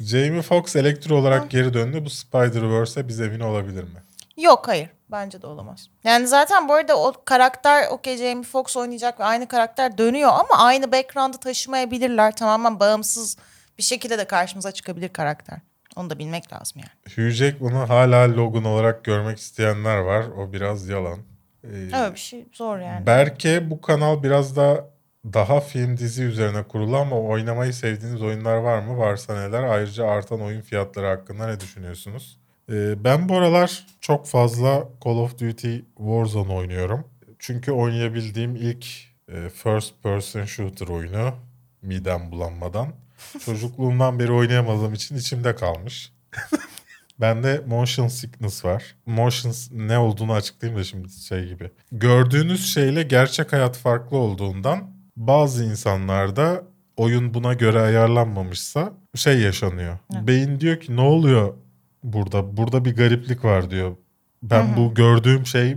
Jamie 0.00 0.42
Foxx 0.42 0.76
Elektro 0.76 1.14
olarak 1.16 1.50
geri 1.50 1.74
döndü. 1.74 2.04
Bu 2.04 2.10
Spider-Verse'e 2.10 3.08
bir 3.08 3.12
zemin 3.12 3.40
olabilir 3.40 3.82
mi? 3.82 4.02
Yok 4.36 4.68
hayır. 4.68 4.88
Bence 5.12 5.42
de 5.42 5.46
olamaz. 5.46 5.88
Yani 6.04 6.26
zaten 6.26 6.68
bu 6.68 6.74
arada 6.74 6.96
o 6.98 7.12
karakter 7.24 7.88
okey 7.90 8.16
Jamie 8.16 8.42
Foxx 8.44 8.76
oynayacak 8.76 9.20
ve 9.20 9.24
aynı 9.24 9.48
karakter 9.48 9.98
dönüyor 9.98 10.30
ama 10.30 10.64
aynı 10.64 10.92
background'ı 10.92 11.38
taşımayabilirler. 11.38 12.36
Tamamen 12.36 12.80
bağımsız 12.80 13.36
bir 13.78 13.82
şekilde 13.82 14.18
de 14.18 14.24
karşımıza 14.24 14.72
çıkabilir 14.72 15.08
karakter. 15.08 15.58
Onu 15.96 16.10
da 16.10 16.18
bilmek 16.18 16.52
lazım 16.52 16.82
yani. 16.82 17.14
Hugh 17.16 17.34
Jackman'ı 17.34 17.84
hala 17.84 18.36
Logan 18.36 18.64
olarak 18.64 19.04
görmek 19.04 19.38
isteyenler 19.38 19.96
var. 19.98 20.24
O 20.38 20.52
biraz 20.52 20.88
yalan. 20.88 21.18
Ee, 21.64 21.68
Öyle 21.68 22.12
bir 22.14 22.18
şey 22.18 22.46
zor 22.52 22.78
yani. 22.78 23.06
Belki 23.06 23.70
bu 23.70 23.80
kanal 23.80 24.22
biraz 24.22 24.56
da 24.56 24.90
daha 25.24 25.60
film 25.60 25.96
dizi 25.96 26.22
üzerine 26.22 26.62
kurulu 26.62 26.96
ama 26.96 27.20
oynamayı 27.20 27.74
sevdiğiniz 27.74 28.22
oyunlar 28.22 28.56
var 28.56 28.78
mı? 28.78 28.98
Varsa 28.98 29.34
neler? 29.34 29.62
Ayrıca 29.62 30.06
artan 30.06 30.40
oyun 30.40 30.60
fiyatları 30.60 31.06
hakkında 31.06 31.46
ne 31.46 31.60
düşünüyorsunuz? 31.60 32.39
Ee, 32.70 33.04
ben 33.04 33.28
bu 33.28 33.36
aralar 33.36 33.86
çok 34.00 34.26
fazla 34.26 34.88
Call 35.04 35.16
of 35.16 35.38
Duty 35.38 35.76
Warzone 35.96 36.52
oynuyorum. 36.52 37.04
Çünkü 37.38 37.72
oynayabildiğim 37.72 38.56
ilk 38.56 38.86
e, 39.28 39.48
first 39.48 39.94
person 40.02 40.44
shooter 40.44 40.88
oyunu 40.88 41.34
midem 41.82 42.32
bulanmadan. 42.32 42.88
Çocukluğumdan 43.44 44.18
beri 44.18 44.32
oynayamadığım 44.32 44.94
için 44.94 45.16
içimde 45.16 45.54
kalmış. 45.54 46.12
Bende 47.20 47.62
motion 47.66 48.08
sickness 48.08 48.64
var. 48.64 48.96
Motion 49.06 49.54
ne 49.72 49.98
olduğunu 49.98 50.32
açıklayayım 50.32 50.80
da 50.80 50.84
şimdi 50.84 51.10
şey 51.10 51.46
gibi. 51.46 51.70
Gördüğünüz 51.92 52.74
şeyle 52.74 53.02
gerçek 53.02 53.52
hayat 53.52 53.76
farklı 53.76 54.16
olduğundan 54.16 54.90
bazı 55.16 55.64
insanlarda 55.64 56.62
oyun 56.96 57.34
buna 57.34 57.54
göre 57.54 57.80
ayarlanmamışsa 57.80 58.92
şey 59.14 59.40
yaşanıyor. 59.40 59.98
Beyin 60.12 60.60
diyor 60.60 60.80
ki 60.80 60.96
ne 60.96 61.00
oluyor 61.00 61.54
burada? 62.02 62.56
Burada 62.56 62.84
bir 62.84 62.96
gariplik 62.96 63.44
var 63.44 63.70
diyor. 63.70 63.96
Ben 64.42 64.76
bu 64.76 64.94
gördüğüm 64.94 65.46
şey 65.46 65.76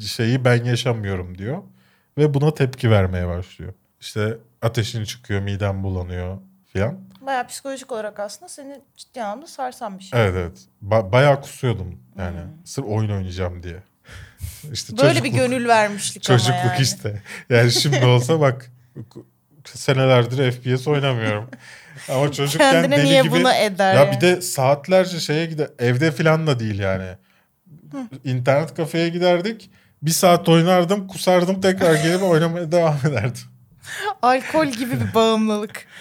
şeyi 0.00 0.44
ben 0.44 0.64
yaşamıyorum 0.64 1.38
diyor 1.38 1.62
ve 2.18 2.34
buna 2.34 2.54
tepki 2.54 2.90
vermeye 2.90 3.28
başlıyor. 3.28 3.72
İşte 4.00 4.38
ateşin 4.62 5.04
çıkıyor, 5.04 5.40
miden 5.40 5.82
bulanıyor 5.82 6.38
filan. 6.72 6.98
Bayağı 7.20 7.46
psikolojik 7.46 7.92
olarak 7.92 8.20
aslında 8.20 8.48
seni 8.48 8.80
ciddi 8.96 9.22
anlamda 9.22 9.46
sarsan 9.46 9.98
bir 9.98 10.04
şey. 10.04 10.20
Evet 10.22 10.34
evet. 10.36 10.58
Ba- 10.84 11.12
bayağı 11.12 11.40
kusuyordum 11.40 12.00
yani. 12.18 12.40
Sırf 12.64 12.86
oyun 12.86 13.10
oynayacağım 13.10 13.62
diye. 13.62 13.82
İşte 14.72 14.98
Böyle 14.98 15.24
bir 15.24 15.28
gönül 15.32 15.68
vermişlik 15.68 16.30
ama 16.30 16.38
Çocukluk 16.38 16.64
yani. 16.64 16.82
işte. 16.82 17.22
Yani 17.50 17.72
şimdi 17.72 18.04
olsa 18.04 18.40
bak 18.40 18.70
senelerdir 19.74 20.52
FPS 20.52 20.88
oynamıyorum. 20.88 21.50
Ama 22.08 22.32
çocukken 22.32 22.72
Kendine 22.72 22.96
deli 22.96 23.04
niye 23.04 23.22
gibi. 23.22 23.30
bunu 23.32 23.52
eder 23.52 23.94
ya 23.94 24.04
yani? 24.04 24.16
bir 24.16 24.20
de 24.20 24.40
saatlerce 24.40 25.20
şeye 25.20 25.46
gider. 25.46 25.68
Evde 25.78 26.10
falan 26.12 26.46
da 26.46 26.60
değil 26.60 26.78
yani. 26.78 27.08
İnternet 28.24 28.74
kafeye 28.74 29.08
giderdik. 29.08 29.70
Bir 30.02 30.10
saat 30.10 30.48
oynardım, 30.48 31.08
kusardım 31.08 31.60
tekrar 31.60 31.94
gelip 31.94 32.22
oynamaya 32.22 32.72
devam 32.72 32.98
ederdim. 33.04 33.42
Alkol 34.22 34.66
gibi 34.66 35.00
bir 35.00 35.14
bağımlılık. 35.14 35.84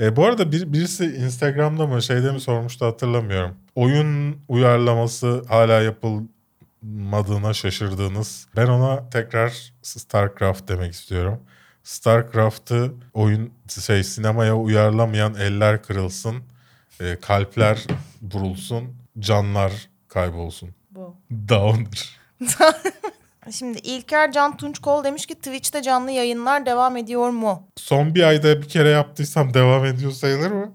E, 0.00 0.16
bu 0.16 0.24
arada 0.24 0.52
bir, 0.52 0.72
birisi 0.72 1.04
Instagram'da 1.04 1.86
mı 1.86 2.02
şeyde 2.02 2.32
mi 2.32 2.40
sormuştu 2.40 2.86
hatırlamıyorum. 2.86 3.56
Oyun 3.74 4.36
uyarlaması 4.48 5.44
hala 5.48 5.80
yapılmadığına 5.80 7.52
şaşırdığınız. 7.54 8.46
Ben 8.56 8.66
ona 8.66 9.08
tekrar 9.10 9.72
StarCraft 9.82 10.68
demek 10.68 10.92
istiyorum. 10.92 11.40
StarCraft'ı 11.84 12.92
oyun 13.14 13.52
şey 13.86 14.04
sinemaya 14.04 14.56
uyarlamayan 14.56 15.34
eller 15.34 15.82
kırılsın. 15.82 16.42
e, 17.00 17.20
kalpler 17.20 17.84
vurulsun. 18.22 18.96
Canlar 19.18 19.72
kaybolsun. 20.08 20.70
Bu. 20.90 21.16
Downer. 21.48 22.18
Şimdi 23.50 23.78
İlker 23.78 24.32
Can 24.32 24.56
Tunçkol 24.56 25.04
demiş 25.04 25.26
ki 25.26 25.34
Twitch'te 25.34 25.82
canlı 25.82 26.10
yayınlar 26.10 26.66
devam 26.66 26.96
ediyor 26.96 27.30
mu? 27.30 27.68
Son 27.76 28.14
bir 28.14 28.22
ayda 28.22 28.62
bir 28.62 28.68
kere 28.68 28.88
yaptıysam 28.88 29.54
devam 29.54 29.84
ediyor 29.84 30.12
sayılır 30.12 30.50
mı? 30.50 30.74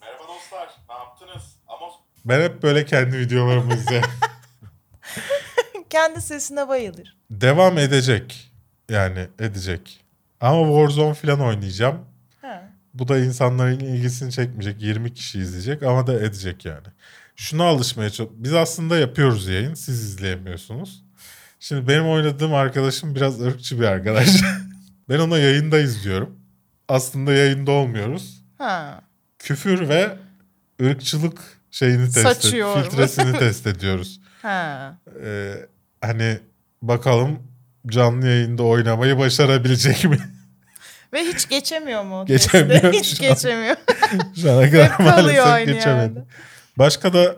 Merhaba 0.00 0.22
dostlar, 0.28 0.68
ne 0.88 0.94
yaptınız? 0.94 1.56
Amos 1.68 1.92
Ben 2.24 2.40
hep 2.40 2.62
böyle 2.62 2.84
kendi 2.84 3.18
videolarımı 3.18 3.74
izlerim. 3.74 4.10
Kendi 5.90 6.20
sesine 6.20 6.68
bayılır. 6.68 7.16
devam 7.30 7.78
edecek. 7.78 8.52
Yani 8.88 9.28
edecek. 9.38 10.04
Ama 10.40 10.66
Warzone 10.66 11.14
falan 11.14 11.40
oynayacağım. 11.40 11.98
Ha. 12.42 12.62
Bu 12.94 13.08
da 13.08 13.18
insanların 13.18 13.80
ilgisini 13.80 14.32
çekmeyecek. 14.32 14.82
20 14.82 15.14
kişi 15.14 15.38
izleyecek 15.38 15.82
ama 15.82 16.06
da 16.06 16.14
edecek 16.20 16.64
yani. 16.64 16.86
Şuna 17.36 17.64
alışmaya 17.64 18.10
çok... 18.10 18.32
Biz 18.32 18.54
aslında 18.54 18.98
yapıyoruz 18.98 19.48
yayın. 19.48 19.74
Siz 19.74 20.02
izleyemiyorsunuz. 20.02 21.04
Şimdi 21.60 21.88
benim 21.88 22.08
oynadığım 22.08 22.54
arkadaşım 22.54 23.14
biraz 23.14 23.40
ırkçı 23.40 23.80
bir 23.80 23.84
arkadaş. 23.84 24.28
ben 25.08 25.18
ona 25.18 25.38
yayında 25.38 25.78
izliyorum. 25.78 26.38
Aslında 26.88 27.32
yayında 27.32 27.70
olmuyoruz. 27.70 28.44
Ha. 28.58 29.00
Küfür 29.38 29.88
ve 29.88 30.16
ırkçılık 30.82 31.40
şeyini 31.70 32.04
test 32.04 32.22
Saçıyor. 32.22 32.82
filtresini 32.82 33.32
test 33.38 33.66
ediyoruz. 33.66 34.20
Ha. 34.42 34.94
Ee, 35.24 35.54
hani 36.00 36.38
bakalım 36.82 37.38
canlı 37.88 38.26
yayında 38.26 38.62
oynamayı 38.62 39.18
başarabilecek 39.18 40.04
mi? 40.04 40.18
Ve 41.12 41.22
hiç 41.22 41.48
geçemiyor 41.48 42.04
mu? 42.04 42.24
Geçemiyor 42.26 42.80
testi? 42.80 42.98
Hiç 42.98 43.20
geçemiyor. 43.20 43.76
Şu 44.42 44.52
ana 44.52 44.70
kadar 44.70 44.98
maalesef 44.98 45.66
geçemedi. 45.66 45.88
yerde. 45.88 46.24
Başka 46.78 47.12
da 47.12 47.36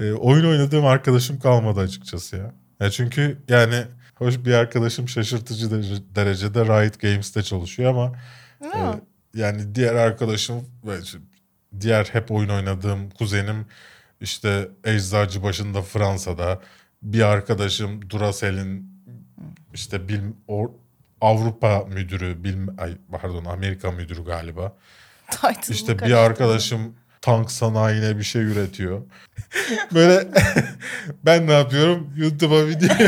e, 0.00 0.12
oyun 0.12 0.44
oynadığım 0.44 0.86
arkadaşım 0.86 1.40
kalmadı 1.40 1.80
açıkçası 1.80 2.36
ya. 2.36 2.52
ya. 2.80 2.90
Çünkü 2.90 3.38
yani 3.48 3.84
hoş 4.14 4.38
bir 4.38 4.54
arkadaşım 4.54 5.08
şaşırtıcı 5.08 5.70
derece- 5.70 6.14
derecede 6.14 6.64
Riot 6.64 7.00
Games'te 7.00 7.42
çalışıyor 7.42 7.90
ama 7.90 8.12
e, 8.62 8.78
yani 9.34 9.74
diğer 9.74 9.94
arkadaşım 9.94 10.68
diğer 11.80 12.04
hep 12.04 12.30
oyun 12.30 12.48
oynadığım 12.48 13.10
kuzenim 13.10 13.66
işte 14.20 14.68
Eczacı 14.84 15.42
başında 15.42 15.82
Fransa'da 15.82 16.60
bir 17.02 17.22
arkadaşım 17.22 18.10
Duracell'in 18.10 18.93
işte 19.74 20.08
bil, 20.08 20.20
or- 20.48 20.72
Avrupa 21.20 21.84
müdürü, 21.84 22.44
bil, 22.44 22.68
ay, 22.78 22.96
pardon 23.10 23.44
Amerika 23.44 23.90
müdürü 23.90 24.24
galiba. 24.24 24.76
Title'ı 25.30 25.74
İşte 25.74 25.98
bir 25.98 26.12
arkadaşım 26.12 26.94
tank 27.20 27.50
sanayine 27.50 28.18
bir 28.18 28.22
şey 28.22 28.42
üretiyor. 28.42 29.02
Böyle 29.94 30.28
ben 31.24 31.46
ne 31.46 31.52
yapıyorum? 31.52 32.12
YouTube'a 32.16 32.66
video. 32.66 32.88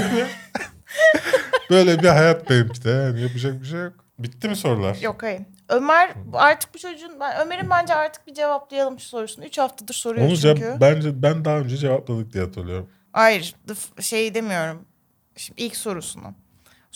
Böyle 1.70 2.02
bir 2.02 2.09
hayat 2.09 2.51
benimki 2.51 2.84
de. 2.84 2.90
Yani 2.90 3.20
yapacak 3.22 3.60
bir 3.60 3.66
şey 3.66 3.80
yok. 3.80 3.93
Bitti 4.18 4.48
mi 4.48 4.56
sorular? 4.56 4.97
Yok 4.97 5.22
hayır. 5.22 5.43
Ömer 5.68 6.10
artık 6.32 6.74
bu 6.74 6.78
çocuğun 6.78 7.20
ben 7.20 7.40
Ömer'in 7.47 7.70
bence 7.70 7.94
artık 7.94 8.26
bir 8.26 8.34
cevaplayalım 8.34 9.01
şu 9.01 9.09
sorusunu. 9.09 9.44
3 9.44 9.59
haftadır 9.59 9.94
soruyor 9.94 10.26
Onu 10.26 10.36
çünkü. 10.36 10.60
cevap, 10.60 10.80
bence 10.80 11.22
ben 11.22 11.44
daha 11.44 11.59
önce 11.59 11.76
cevapladık 11.76 12.32
diye 12.32 12.44
hatırlıyorum. 12.44 12.90
Hayır 13.12 13.55
şey 14.01 14.34
demiyorum. 14.34 14.84
Şimdi 15.36 15.62
ilk 15.62 15.76
sorusunu. 15.76 16.34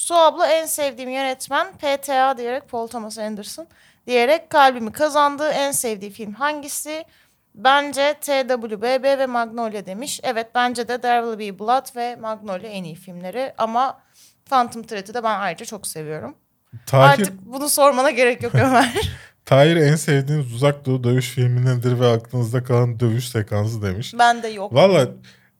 Su 0.00 0.14
abla 0.14 0.46
en 0.46 0.66
sevdiğim 0.66 1.10
yönetmen 1.10 1.72
PTA 1.72 2.38
diyerek 2.38 2.68
Paul 2.68 2.86
Thomas 2.86 3.18
Anderson 3.18 3.66
diyerek 4.06 4.50
kalbimi 4.50 4.92
kazandığı 4.92 5.48
en 5.48 5.70
sevdiği 5.70 6.10
film 6.10 6.32
hangisi? 6.32 7.04
Bence 7.54 8.14
TWBB 8.20 9.18
ve 9.18 9.26
Magnolia 9.26 9.86
demiş. 9.86 10.20
Evet 10.22 10.46
bence 10.54 10.88
de 10.88 11.00
There 11.00 11.22
Will 11.22 11.38
Be 11.38 11.58
Blood 11.58 11.96
ve 11.96 12.16
Magnolia 12.16 12.70
en 12.70 12.84
iyi 12.84 12.94
filmleri 12.94 13.52
ama 13.58 14.00
Phantom 14.44 14.82
Thread'i 14.82 15.14
de 15.14 15.24
ben 15.24 15.40
ayrıca 15.40 15.64
çok 15.64 15.86
seviyorum. 15.86 16.34
Tahir, 16.86 17.20
Artık 17.20 17.40
bunu 17.42 17.68
sormana 17.68 18.10
gerek 18.10 18.42
yok 18.42 18.54
Ömer. 18.54 19.10
Tahir 19.44 19.76
en 19.76 19.96
sevdiğiniz 19.96 20.54
uzak 20.54 20.86
doğu 20.86 21.04
dövüş 21.04 21.30
filmi 21.30 21.64
nedir 21.64 22.00
ve 22.00 22.06
aklınızda 22.06 22.64
kalan 22.64 23.00
dövüş 23.00 23.28
sekansı 23.28 23.82
demiş. 23.82 24.14
ben 24.18 24.42
de 24.42 24.48
yok. 24.48 24.74
Valla 24.74 25.08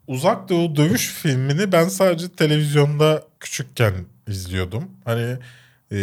uzak 0.07 0.49
doğu 0.49 0.77
dövüş 0.77 1.09
filmini 1.09 1.73
ben 1.73 1.89
sadece 1.89 2.29
televizyonda 2.29 3.23
küçükken 3.41 3.95
izliyordum. 4.31 4.85
Hani 5.05 5.37
e, 5.91 5.99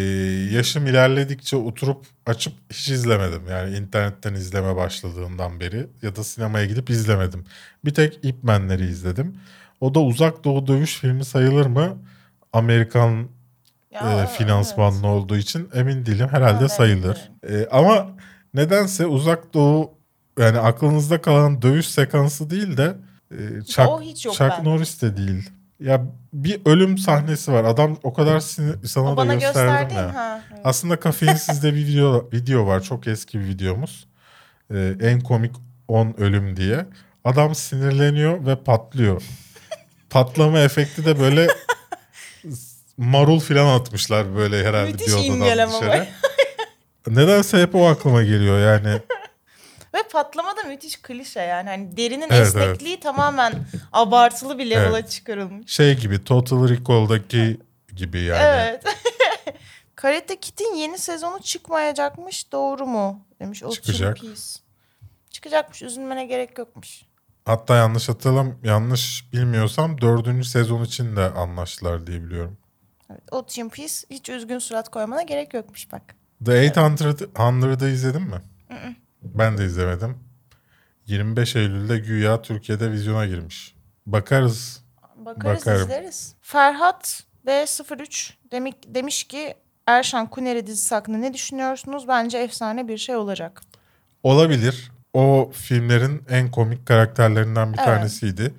yaşım 0.52 0.88
ilerledikçe 0.88 1.56
oturup 1.56 2.06
açıp 2.26 2.54
hiç 2.70 2.90
izlemedim. 2.90 3.42
Yani 3.50 3.78
internetten 3.78 4.34
izleme 4.34 4.76
başladığından 4.76 5.60
beri 5.60 5.88
ya 6.02 6.16
da 6.16 6.24
sinemaya 6.24 6.66
gidip 6.66 6.90
izlemedim. 6.90 7.46
Bir 7.86 7.94
tek 7.94 8.20
Ip 8.24 8.44
Man'leri 8.44 8.86
izledim. 8.86 9.38
O 9.82 9.96
da 9.96 10.00
uzak 10.00 10.44
doğu 10.44 10.68
dövüş 10.68 10.98
filmi 10.98 11.26
sayılır 11.26 11.66
mı? 11.66 11.98
Amerikan 12.54 13.28
Ya, 13.92 14.24
e, 14.24 14.28
finansmanlı 14.28 15.08
olduğu 15.08 15.38
için 15.38 15.70
emin 15.74 16.06
değilim. 16.06 16.28
Herhalde 16.32 16.64
de 16.64 16.70
sayılır. 16.70 17.32
E, 17.50 17.68
ama 17.72 18.08
nedense 18.54 19.06
uzak 19.06 19.54
doğu 19.54 19.94
yani 20.40 20.60
aklınızda 20.60 21.22
kalan 21.22 21.62
dövüş 21.62 21.88
sekansı 21.88 22.50
değil 22.50 22.78
de 22.78 22.98
e, 23.32 23.62
Chuck, 23.62 23.90
o 23.90 24.02
hiç 24.02 24.26
yok 24.26 24.36
Chuck 24.36 24.52
bende. 24.52 24.70
Norris 24.70 25.02
de 25.02 25.18
değil. 25.18 25.50
Ya 25.80 26.06
bir 26.34 26.62
ölüm 26.66 26.98
sahnesi 26.98 27.52
var. 27.52 27.64
Adam 27.64 27.98
o 28.04 28.14
kadar 28.14 28.40
sinir, 28.40 28.88
sana 28.88 29.14
O 29.14 29.18
da 29.18 29.34
gösterdim 29.34 29.98
ya. 29.98 30.16
ha. 30.16 30.42
evet. 30.52 30.62
Aslında 30.64 31.00
Kafeinsiz'de 31.00 31.74
bir 31.74 31.88
video, 31.88 32.30
video 32.34 32.68
var. 32.68 32.82
Çok 32.82 33.08
eski 33.08 33.40
bir 33.40 33.46
videomuz. 33.46 34.08
E, 34.74 34.94
en 35.02 35.22
komik 35.22 35.56
10 35.88 36.16
ölüm 36.18 36.58
diye. 36.58 36.86
Adam 37.24 37.56
sinirleniyor 37.56 38.46
ve 38.46 38.56
patlıyor. 38.64 39.24
Patlama 40.10 40.60
efekti 40.60 41.06
de 41.06 41.20
böyle 41.20 41.48
marul 42.98 43.40
falan 43.40 43.80
atmışlar 43.80 44.36
böyle 44.36 44.66
herhalde 44.66 44.92
Müthiş 44.92 45.14
imgeleme 45.26 45.72
dışarı. 45.72 46.08
Nedense 47.08 47.62
hep 47.62 47.76
o 47.76 47.88
aklıma 47.88 48.24
geliyor 48.24 48.60
yani. 48.60 49.02
Ve 49.98 50.08
patlama 50.12 50.58
da 50.58 50.64
müthiş 50.64 51.02
klişe 51.02 51.40
yani. 51.42 51.70
Hani 51.70 51.98
derinin 51.98 52.28
Evet, 52.30 52.48
esnekliği 52.48 53.00
tamamen 53.00 53.54
abartılı 53.92 54.58
bir 54.58 54.70
level'a 54.70 55.00
Evet. 55.00 55.10
çıkarılmış. 55.10 55.72
Şey 55.72 55.98
gibi 55.98 56.24
Total 56.24 56.70
Recall'daki 56.70 57.60
gibi 57.96 58.22
yani. 58.22 58.42
Evet. 58.44 58.84
Karate 59.96 60.40
Kid'in 60.40 60.76
yeni 60.76 60.98
sezonu 60.98 61.40
çıkmayacakmış. 61.42 62.52
Doğru 62.52 62.86
mu? 62.86 63.26
Demiş 63.40 63.64
Ocean 63.64 63.72
Çıkacak. 63.82 64.18
Çıkacakmış. 65.30 65.82
Üzülmene 65.82 66.26
gerek 66.26 66.58
yokmuş. 66.58 67.02
Hatta 67.46 67.76
yanlış 67.76 68.10
hatırlam 68.10 68.56
yanlış 68.64 69.34
bilmiyorsam 69.34 70.02
dördüncü 70.02 70.48
sezon 70.50 70.84
için 70.84 71.16
de 71.16 71.22
anlaştılar 71.22 72.08
diye 72.08 72.24
biliyorum. 72.24 72.58
Evet, 73.12 73.34
Ocean 73.34 73.70
Peace 73.70 73.94
hiç 74.10 74.30
üzgün 74.30 74.60
surat 74.60 74.90
koymana 74.90 75.22
gerek 75.22 75.54
yokmuş 75.54 75.92
bak. 75.92 76.16
The 76.46 76.52
800'ı 76.52 77.90
izledin 77.90 78.22
mi? 78.22 78.42
Ben 79.22 79.58
de 79.58 79.66
izlemedim. 79.66 80.18
25 81.06 81.56
Eylül'de 81.56 81.98
güya 81.98 82.42
Türkiye'de 82.42 82.92
vizyona 82.92 83.26
girmiş. 83.26 83.76
Bakarız. 84.06 84.84
Bakarız 85.16 85.62
Bakarım. 85.62 85.82
izleriz. 85.82 86.36
Ferhat 86.42 87.24
B03 87.48 88.34
demiş, 88.52 88.74
demiş 88.88 89.24
ki 89.24 89.56
Erşan 89.88 90.28
Kuneri 90.30 90.68
dizisi 90.68 90.96
hakkında 90.96 91.18
ne 91.18 91.34
düşünüyorsunuz? 91.34 92.08
Bence 92.08 92.38
efsane 92.38 92.88
bir 92.88 92.98
şey 92.98 93.16
olacak. 93.16 93.62
Olabilir. 94.24 94.92
O 95.14 95.52
filmlerin 95.54 96.24
en 96.30 96.52
komik 96.52 96.86
karakterlerinden 96.88 97.74
bir 97.74 97.78
Evet. 97.78 97.86
tanesiydi. 97.88 98.54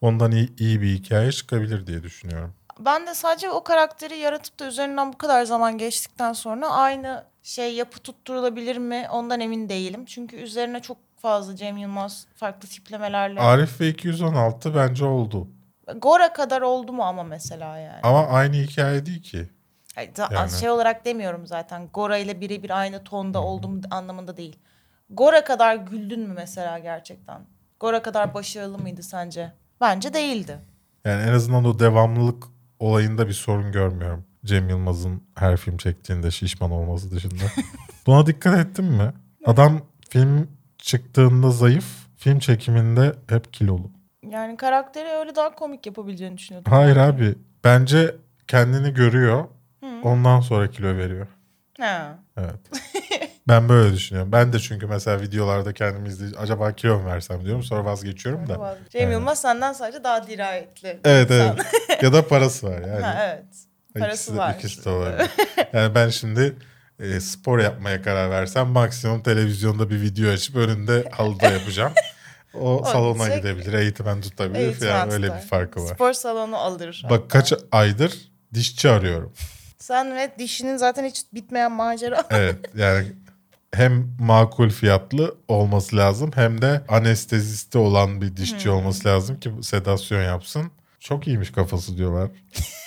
Ondan 0.00 0.32
iyi, 0.32 0.56
iyi 0.58 0.80
bir 0.82 0.94
hikaye 0.94 1.32
çıkabilir 1.32 1.86
diye 1.86 2.02
düşünüyorum. 2.02 2.54
Ben 2.80 3.06
de 3.06 3.14
sadece 3.14 3.50
o 3.50 3.64
karakteri 3.64 4.16
yaratıp 4.18 4.60
da 4.60 4.66
üzerinden 4.66 5.12
bu 5.12 5.18
kadar 5.18 5.44
zaman 5.44 5.78
geçtikten 5.78 6.32
sonra 6.32 6.68
aynı 6.68 7.24
şey 7.44 7.74
yapı 7.74 7.98
tutturulabilir 7.98 8.76
mi 8.76 9.06
ondan 9.12 9.40
emin 9.40 9.68
değilim. 9.68 10.04
Çünkü 10.04 10.36
üzerine 10.36 10.82
çok 10.82 10.96
fazla 11.16 11.56
Cem 11.56 11.76
Yılmaz 11.76 12.26
farklı 12.36 12.68
tiplemelerle. 12.68 13.40
Arif 13.40 13.80
ve 13.80 13.88
216 13.88 14.74
bence 14.74 15.04
oldu. 15.04 15.48
Gora 15.96 16.32
kadar 16.32 16.62
oldu 16.62 16.92
mu 16.92 17.02
ama 17.02 17.22
mesela 17.22 17.78
yani. 17.78 18.00
Ama 18.02 18.26
aynı 18.26 18.54
hikaye 18.54 19.06
değil 19.06 19.22
ki. 19.22 19.48
Yani. 20.30 20.50
Şey 20.50 20.70
olarak 20.70 21.04
demiyorum 21.04 21.46
zaten. 21.46 21.88
Gora 21.92 22.16
ile 22.16 22.40
birebir 22.40 22.70
aynı 22.80 23.04
tonda 23.04 23.42
oldum 23.42 23.80
anlamında 23.90 24.36
değil. 24.36 24.58
Gora 25.10 25.44
kadar 25.44 25.76
güldün 25.76 26.20
mü 26.20 26.34
mesela 26.34 26.78
gerçekten? 26.78 27.40
Gora 27.80 28.02
kadar 28.02 28.34
başarılı 28.34 28.78
mıydı 28.78 29.02
sence? 29.02 29.52
Bence 29.80 30.14
değildi. 30.14 30.58
Yani 31.04 31.22
en 31.22 31.32
azından 31.32 31.64
o 31.64 31.78
devamlılık 31.78 32.44
olayında 32.78 33.28
bir 33.28 33.32
sorun 33.32 33.72
görmüyorum. 33.72 34.24
Cem 34.44 34.68
Yılmaz'ın 34.68 35.22
her 35.34 35.56
film 35.56 35.76
çektiğinde 35.76 36.30
şişman 36.30 36.70
olması 36.70 37.10
dışında. 37.10 37.44
Buna 38.06 38.26
dikkat 38.26 38.58
ettin 38.58 38.84
mi? 38.84 39.12
Adam 39.46 39.80
film 40.08 40.48
çıktığında 40.78 41.50
zayıf, 41.50 41.86
film 42.16 42.38
çekiminde 42.38 43.12
hep 43.28 43.52
kilolu. 43.52 43.90
Yani 44.30 44.56
karakteri 44.56 45.08
öyle 45.08 45.36
daha 45.36 45.54
komik 45.54 45.86
yapabileceğini 45.86 46.38
düşünüyordum. 46.38 46.72
Hayır 46.72 46.96
ben. 46.96 47.08
abi. 47.08 47.34
Bence 47.64 48.16
kendini 48.48 48.94
görüyor. 48.94 49.44
Ondan 50.02 50.40
sonra 50.40 50.70
kilo 50.70 50.96
veriyor. 50.96 51.26
Ha. 51.80 52.18
Evet. 52.36 52.60
ben 53.48 53.68
böyle 53.68 53.94
düşünüyorum. 53.94 54.32
Ben 54.32 54.52
de 54.52 54.58
çünkü 54.58 54.86
mesela 54.86 55.20
videolarda 55.20 55.72
kendimi 55.72 56.08
izleyip 56.08 56.40
acaba 56.40 56.72
kilo 56.72 56.98
mu 56.98 57.06
versem 57.06 57.44
diyorum. 57.44 57.62
Sonra 57.62 57.84
vazgeçiyorum 57.84 58.48
da. 58.48 58.78
Cem 58.90 59.02
Evet. 59.02 59.12
Yılmaz 59.12 59.40
senden 59.40 59.72
sadece 59.72 60.04
daha 60.04 60.26
dirayetli. 60.26 61.00
Evet 61.04 61.30
insan. 61.30 61.56
evet. 61.56 62.02
ya 62.02 62.12
da 62.12 62.28
parası 62.28 62.66
var 62.66 62.80
yani. 62.80 63.00
Ha, 63.04 63.16
evet. 63.24 63.73
Parası 64.00 64.14
İkisi 64.22 64.32
de- 64.34 64.38
var. 64.38 64.54
ikisi 64.54 64.84
de 64.84 64.90
olabilir. 64.90 65.30
yani 65.72 65.94
ben 65.94 66.08
şimdi 66.08 66.56
e, 67.00 67.20
spor 67.20 67.58
yapmaya 67.58 68.02
karar 68.02 68.30
versem 68.30 68.66
maksimum 68.68 69.22
televizyonda 69.22 69.90
bir 69.90 70.00
video 70.00 70.30
açıp 70.30 70.56
önünde 70.56 71.08
halıda 71.12 71.46
yapacağım. 71.50 71.92
O, 72.54 72.84
salona 72.92 73.24
gidecek, 73.28 73.42
gidebilir, 73.42 73.72
eğitimen 73.72 74.20
tutabilir 74.20 74.58
Eğitmen 74.60 74.88
falan 74.92 75.10
öyle 75.10 75.26
bir 75.34 75.40
farkı 75.40 75.82
var. 75.84 75.94
Spor 75.94 76.12
salonu 76.12 76.56
alır. 76.56 77.06
Bak 77.10 77.30
kaç 77.30 77.52
aydır 77.72 78.18
dişçi 78.54 78.90
arıyorum. 78.90 79.32
Sen 79.78 80.16
ve 80.16 80.30
dişinin 80.38 80.76
zaten 80.76 81.04
hiç 81.04 81.24
bitmeyen 81.34 81.72
macera. 81.72 82.24
Evet 82.30 82.56
yani 82.76 83.06
hem 83.74 84.16
makul 84.20 84.70
fiyatlı 84.70 85.34
olması 85.48 85.96
lazım 85.96 86.30
hem 86.34 86.62
de 86.62 86.80
anestezisti 86.88 87.78
olan 87.78 88.20
bir 88.20 88.36
dişçi 88.36 88.64
Hmm. 88.64 88.72
olması 88.72 89.08
lazım 89.08 89.40
ki 89.40 89.52
sedasyon 89.62 90.22
yapsın. 90.22 90.70
Çok 91.00 91.26
iyiymiş 91.26 91.50
kafası 91.52 91.96
diyorlar. 91.96 92.30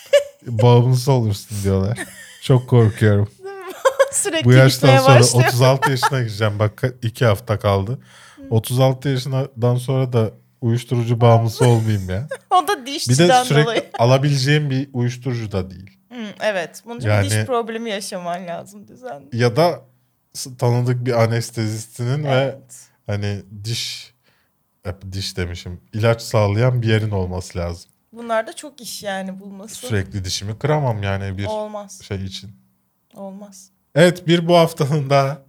Bağımlısı 0.48 1.11
olursun 1.11 1.57
diyorlar. 1.64 1.99
Çok 2.41 2.69
korkuyorum. 2.69 3.30
Sürekli 4.11 4.45
Bu 4.45 4.53
yaştan 4.53 4.98
sonra 4.98 5.19
başlıyor. 5.19 5.48
36 5.48 5.91
yaşına 5.91 6.19
gireceğim. 6.24 6.60
Bak 6.60 6.84
iki 7.02 7.26
hafta 7.26 7.60
kaldı. 7.60 7.99
36 8.49 9.10
yaşından 9.10 9.76
sonra 9.76 10.14
da 10.14 10.32
uyuşturucu 10.61 11.22
bağımlısı 11.22 11.65
olmayayım 11.65 12.10
ya. 12.10 12.28
O 12.64 12.68
da 12.68 12.86
Bir 12.86 12.94
dişçiden 12.94 13.30
de 13.30 13.45
sürekli 13.45 13.64
dolayı. 13.65 13.86
alabileceğim 13.99 14.69
bir 14.69 14.90
uyuşturucu 14.94 15.52
da 15.52 15.69
değil. 15.69 15.98
Hı, 16.11 16.18
evet. 16.41 16.82
Bunun 16.86 16.99
için 16.99 17.10
Yani- 17.10 17.26
bir 17.26 17.32
diş 17.32 17.45
problemi 17.45 17.90
yaşaman 17.90 18.48
lazım 18.48 18.88
düzenli. 18.88 19.26
Ya 19.38 19.56
da 19.56 19.82
tanıdık 20.57 21.06
bir 21.06 21.24
anestezistinin 21.24 22.24
ve 22.24 22.30
Evet. 22.30 22.88
hani 23.07 23.41
diş 23.64 24.14
hep 24.84 25.11
diş 25.11 25.38
demişim 25.38 25.82
ilaç 25.94 26.22
sağlayan 26.22 26.82
bir 26.82 26.88
yerin 26.88 27.11
olması 27.11 27.57
lazım. 27.57 27.91
Bunlar 28.18 28.48
da 28.48 28.53
çok 28.53 28.81
iş 28.81 29.03
yani 29.03 29.39
bulması. 29.39 29.76
Sürekli 29.76 30.26
dişimi 30.26 30.60
kıramam 30.60 31.03
yani 31.03 31.38
bir 31.38 31.45
Olmaz. 31.45 32.02
şey 32.03 32.26
için. 32.26 32.52
Olmaz. 33.15 33.69
Evet 33.95 34.27
bir 34.27 34.48
bu 34.48 34.56
haftanın 34.57 35.10
da 35.10 35.45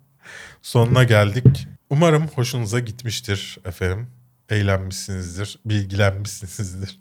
sonuna 0.62 1.04
geldik. 1.04 1.68
Umarım 1.90 2.28
hoşunuza 2.28 2.80
gitmiştir 2.80 3.58
efendim. 3.64 4.10
Eğlenmişsinizdir, 4.50 5.58
bilgilenmişsinizdir. 5.64 6.98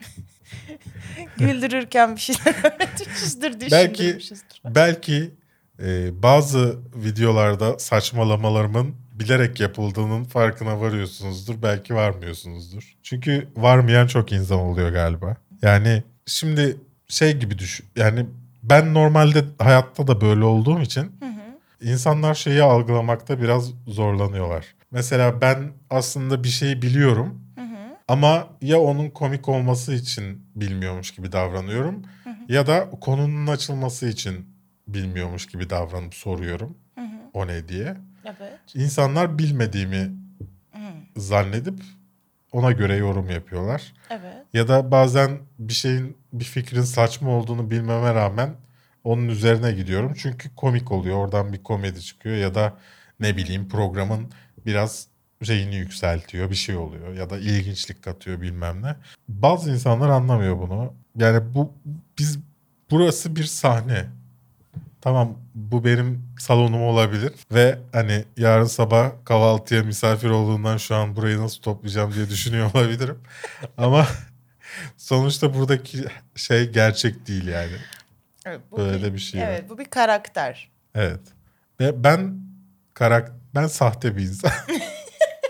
Güldürürken 1.37 2.15
bir 2.15 2.21
şeyler 2.21 2.75
öğretmişizdir, 2.75 3.71
Belki-. 3.71 4.19
Belki 4.65 5.31
e, 5.79 6.23
bazı 6.23 6.79
videolarda 6.95 7.79
saçmalamalarımın 7.79 8.95
bilerek 9.13 9.59
yapıldığının 9.59 10.23
farkına 10.23 10.81
varıyorsunuzdur. 10.81 11.61
Belki 11.63 11.95
varmıyorsunuzdur. 11.95 12.95
Çünkü 13.03 13.47
varmayan 13.55 14.07
çok 14.07 14.31
insan 14.31 14.59
oluyor 14.59 14.89
galiba. 14.89 15.37
Yani 15.61 16.03
şimdi 16.25 16.77
şey 17.07 17.37
gibi 17.37 17.59
düşün. 17.59 17.85
Yani 17.95 18.25
ben 18.63 18.93
normalde 18.93 19.45
hayatta 19.59 20.07
da 20.07 20.21
böyle 20.21 20.43
olduğum 20.43 20.81
için 20.81 21.11
insanlar 21.81 22.33
şeyi 22.33 22.63
algılamakta 22.63 23.41
biraz 23.41 23.71
zorlanıyorlar. 23.87 24.65
Mesela 24.91 25.41
ben 25.41 25.71
aslında 25.89 26.43
bir 26.43 26.49
şeyi 26.49 26.81
biliyorum 26.81 27.41
ama 28.07 28.47
ya 28.61 28.79
onun 28.79 29.09
komik 29.09 29.49
olması 29.49 29.93
için 29.93 30.41
bilmiyormuş 30.55 31.11
gibi 31.11 31.31
davranıyorum 31.31 32.01
ya 32.47 32.67
da 32.67 32.89
konunun 33.01 33.47
açılması 33.47 34.07
için 34.07 34.45
bilmiyormuş 34.87 35.45
gibi 35.47 35.69
davranıp 35.69 36.15
soruyorum 36.15 36.77
o 37.33 37.47
ne 37.47 37.67
diye. 37.67 37.97
Evet. 38.25 38.59
İnsanlar 38.73 39.39
bilmediğimi 39.39 40.11
zannedip 41.17 41.79
ona 42.51 42.71
göre 42.71 42.95
yorum 42.95 43.29
yapıyorlar. 43.29 43.93
Evet. 44.09 44.45
Ya 44.53 44.67
da 44.67 44.91
bazen 44.91 45.39
bir 45.59 45.73
şeyin 45.73 46.17
bir 46.33 46.45
fikrin 46.45 46.81
saçma 46.81 47.29
olduğunu 47.31 47.71
bilmeme 47.71 48.13
rağmen 48.13 48.55
onun 49.03 49.27
üzerine 49.27 49.71
gidiyorum. 49.71 50.13
Çünkü 50.17 50.55
komik 50.55 50.91
oluyor. 50.91 51.17
Oradan 51.17 51.53
bir 51.53 51.63
komedi 51.63 52.01
çıkıyor 52.01 52.35
ya 52.35 52.55
da 52.55 52.77
ne 53.19 53.37
bileyim 53.37 53.69
programın 53.69 54.31
biraz 54.65 55.07
şeyini 55.43 55.75
yükseltiyor 55.75 56.49
bir 56.49 56.55
şey 56.55 56.75
oluyor 56.75 57.13
ya 57.13 57.29
da 57.29 57.37
ilginçlik 57.37 58.03
katıyor 58.03 58.41
bilmem 58.41 58.81
ne. 58.81 58.95
Bazı 59.27 59.71
insanlar 59.71 60.09
anlamıyor 60.09 60.57
bunu. 60.57 60.93
Yani 61.15 61.53
bu 61.53 61.73
biz 62.19 62.39
burası 62.91 63.35
bir 63.35 63.43
sahne. 63.43 64.05
Tamam 65.07 65.37
bu 65.55 65.85
benim 65.85 66.23
salonum 66.39 66.83
olabilir 66.83 67.33
ve 67.51 67.79
hani 67.93 68.25
yarın 68.37 68.65
sabah 68.65 69.11
kahvaltıya 69.25 69.83
misafir 69.83 70.29
olduğundan 70.29 70.77
şu 70.77 70.95
an 70.95 71.15
burayı 71.15 71.41
nasıl 71.41 71.61
toplayacağım 71.61 72.13
diye 72.13 72.29
düşünüyor 72.29 72.71
olabilirim. 72.75 73.19
Ama 73.77 74.07
sonuçta 74.97 75.53
buradaki 75.53 76.05
şey 76.35 76.69
gerçek 76.69 77.27
değil 77.27 77.47
yani. 77.47 77.71
evet 78.45 78.59
bu 78.71 78.77
Böyle 78.77 79.03
de 79.03 79.13
bir 79.13 79.19
şey. 79.19 79.43
Evet 79.43 79.69
bu 79.69 79.77
bir 79.77 79.85
karakter. 79.85 80.69
Evet. 80.95 81.21
Ve 81.79 82.03
ben 82.03 82.39
karak 82.93 83.31
ben 83.55 83.67
sahte 83.67 84.17
bir 84.17 84.21
insan. 84.21 84.51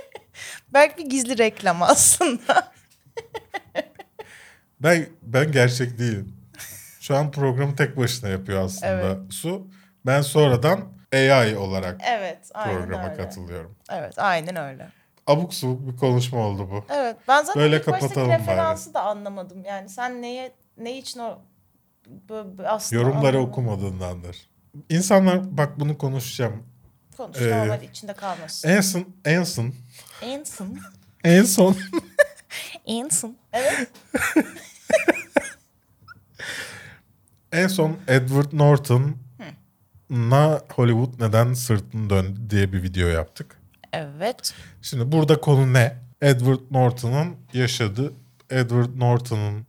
Belki 0.73 0.97
bir 0.97 1.09
gizli 1.09 1.37
reklam 1.37 1.81
aslında. 1.81 2.71
ben 4.79 5.05
ben 5.21 5.51
gerçek 5.51 5.99
değilim. 5.99 6.36
Şu 7.07 7.17
an 7.17 7.31
programı 7.31 7.75
tek 7.75 7.97
başına 7.97 8.29
yapıyor 8.29 8.65
aslında 8.65 8.87
Evet. 8.91 9.17
Su. 9.33 9.67
Ben 10.05 10.21
sonradan 10.21 10.79
AI 11.13 11.57
olarak 11.57 12.01
evet 12.05 12.51
programa 12.53 13.03
öyle. 13.09 13.17
katılıyorum. 13.17 13.75
Evet 13.91 14.19
aynen 14.19 14.55
öyle. 14.55 14.89
Abuk 15.27 15.53
subuk 15.53 15.87
bir 15.93 15.97
konuşma 15.97 16.39
oldu 16.39 16.69
bu. 16.71 16.85
Evet 16.89 17.17
ben 17.27 17.43
zaten 17.43 17.61
Böyle 17.63 17.77
ilk 17.77 17.87
baştaki 17.87 18.01
kapatalım 18.01 18.29
bari. 18.29 18.39
referansı 18.39 18.93
da 18.93 19.01
anlamadım. 19.01 19.63
Yani 19.65 19.89
sen 19.89 20.21
neye 20.21 20.51
ne 20.77 20.97
için 20.97 21.19
o 21.19 21.39
aslında 22.65 23.01
Yorumları 23.01 23.27
anlamadım. 23.37 23.49
okumadığındandır. 23.51 24.49
İnsanlar 24.89 25.57
bak 25.57 25.79
bunu 25.79 25.97
konuşacağım. 25.97 26.63
Konuş 27.17 27.41
Ee, 27.41 27.79
içinde 27.91 28.13
kalmasın. 28.13 28.69
En 28.69 28.81
son 28.81 29.05
en 29.25 29.43
son 29.43 29.73
Anson. 30.23 30.77
en 31.23 31.43
son 31.43 31.77
Anson. 32.87 33.37
Evet. 33.53 33.87
en 37.51 37.67
son 37.67 37.97
Edward 38.07 38.53
Norton'la 38.53 39.21
Hollywood 40.73 41.21
neden 41.21 41.53
sırtını 41.53 42.09
döndü 42.09 42.39
diye 42.49 42.73
bir 42.73 42.83
video 42.83 43.07
yaptık. 43.07 43.57
Evet. 43.93 44.53
Şimdi 44.81 45.11
burada 45.11 45.41
konu 45.41 45.73
ne? 45.73 45.95
Edward 46.21 46.59
Norton'un 46.71 47.35
yaşadığı 47.53 48.13
Edward 48.49 48.89
Norton'un 48.95 49.65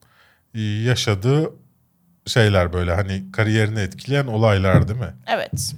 yaşadığı 0.84 1.50
şeyler 2.26 2.72
böyle 2.72 2.94
hani 2.94 3.32
kariyerini 3.32 3.80
etkileyen 3.80 4.26
olaylar 4.26 4.88
değil 4.88 5.00
mi? 5.00 5.14
Evet. 5.26 5.74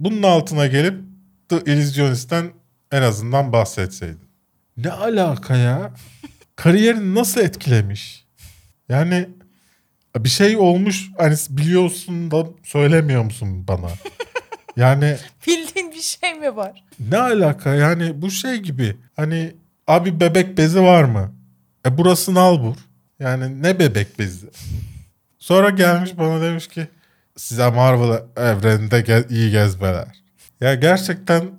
Bunun 0.00 0.22
altına 0.22 0.66
gelip 0.66 1.00
The 1.48 1.60
Illusionist'ten 1.72 2.52
en 2.92 3.02
azından 3.02 3.52
bahsetseydin. 3.52 4.28
Ne 4.76 4.90
alaka 4.90 5.56
ya? 5.56 5.92
Kariyerini 6.56 7.14
nasıl 7.14 7.40
etkilemiş? 7.40 8.26
Yani 8.88 9.28
bir 10.16 10.28
şey 10.28 10.56
olmuş 10.56 11.10
hani 11.18 11.36
biliyorsun 11.50 12.30
da 12.30 12.46
söylemiyor 12.62 13.22
musun 13.24 13.68
bana? 13.68 13.88
Yani 14.76 15.16
Bildiğin 15.46 15.90
bir 15.92 16.00
şey 16.00 16.34
mi 16.34 16.56
var? 16.56 16.84
ne 17.10 17.18
alaka 17.18 17.74
yani 17.74 18.22
bu 18.22 18.30
şey 18.30 18.56
gibi 18.56 18.96
hani 19.16 19.54
abi 19.86 20.20
bebek 20.20 20.58
bezi 20.58 20.82
var 20.82 21.04
mı? 21.04 21.32
E 21.86 21.98
burasını 21.98 22.40
al 22.40 22.58
vur. 22.58 22.76
Yani 23.18 23.62
ne 23.62 23.78
bebek 23.78 24.18
bezi? 24.18 24.46
Sonra 25.38 25.70
gelmiş 25.70 26.18
bana 26.18 26.42
demiş 26.42 26.68
ki 26.68 26.88
size 27.36 27.70
Marvel 27.70 28.22
evreninde 28.36 29.00
ge- 29.00 29.28
iyi 29.34 29.50
gezmeler. 29.50 30.08
Ya 30.60 30.74
gerçekten 30.74 31.50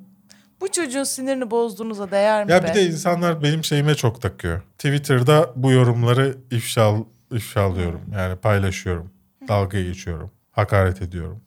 Bu 0.61 0.71
çocuğun 0.71 1.03
sinirini 1.03 1.51
bozduğunuza 1.51 2.11
değer 2.11 2.45
mi 2.45 2.51
ya 2.51 2.63
be? 2.63 2.67
bir 2.67 2.73
de 2.73 2.85
insanlar 2.85 3.43
benim 3.43 3.63
şeyime 3.63 3.95
çok 3.95 4.21
takıyor. 4.21 4.61
Twitter'da 4.77 5.49
bu 5.55 5.71
yorumları 5.71 6.37
ifşal 6.51 7.03
ifşalıyorum. 7.35 8.01
Yani 8.13 8.35
paylaşıyorum. 8.35 9.11
Dalga 9.47 9.81
geçiyorum. 9.81 10.31
Hakaret 10.51 11.01
ediyorum. 11.01 11.41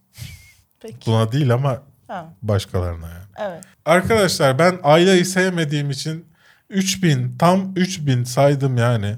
Peki. 0.81 1.07
Buna 1.07 1.33
değil 1.33 1.55
ama 1.55 1.83
Ha, 2.09 2.35
başkalarına 2.43 3.09
yani. 3.09 3.25
evet. 3.53 3.65
Arkadaşlar 3.85 4.59
ben 4.59 4.79
Ayla'yı 4.83 5.27
sevmediğim 5.27 5.91
için 5.91 6.27
3000 6.71 7.39
tam 7.39 7.73
3000 7.77 8.25
saydım 8.25 8.77
yani. 8.77 9.17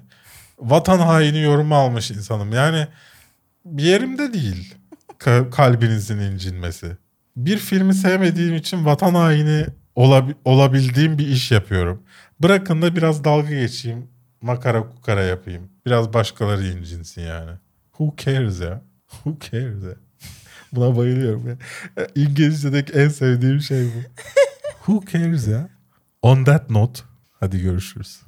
Vatan 0.58 0.98
haini 0.98 1.40
yorumu 1.42 1.74
almış 1.74 2.10
insanım. 2.10 2.52
Yani 2.52 2.86
bir 3.64 3.82
yerimde 3.82 4.32
değil 4.32 4.74
ka- 5.18 5.50
kalbinizin 5.50 6.18
incinmesi. 6.18 6.96
Bir 7.36 7.56
filmi 7.58 7.94
sevmediğim 7.94 8.54
için 8.54 8.84
vatan 8.84 9.14
haini 9.14 9.66
olab- 9.96 10.34
olabildiğim 10.44 11.18
bir 11.18 11.26
iş 11.28 11.50
yapıyorum. 11.50 12.02
Bırakın 12.40 12.82
da 12.82 12.96
biraz 12.96 13.24
dalga 13.24 13.50
geçeyim. 13.50 14.06
Makara 14.43 14.90
kukara 14.90 15.23
yapayım. 15.23 15.69
Biraz 15.86 16.12
başkaları 16.12 16.66
incinsin 16.66 17.23
yani. 17.23 17.51
Who 17.93 18.15
cares 18.16 18.60
ya? 18.60 18.82
Who 19.09 19.36
cares 19.40 19.82
ya? 19.82 19.94
Buna 20.73 20.97
bayılıyorum 20.97 21.48
ya. 21.48 21.56
İngilizce'deki 22.15 22.93
en 22.93 23.09
sevdiğim 23.09 23.60
şey 23.60 23.85
bu. 23.86 24.23
Who 24.86 25.05
cares 25.12 25.48
ya? 25.48 25.69
On 26.23 26.44
that 26.44 26.70
note. 26.70 27.01
Hadi 27.40 27.62
görüşürüz. 27.62 28.20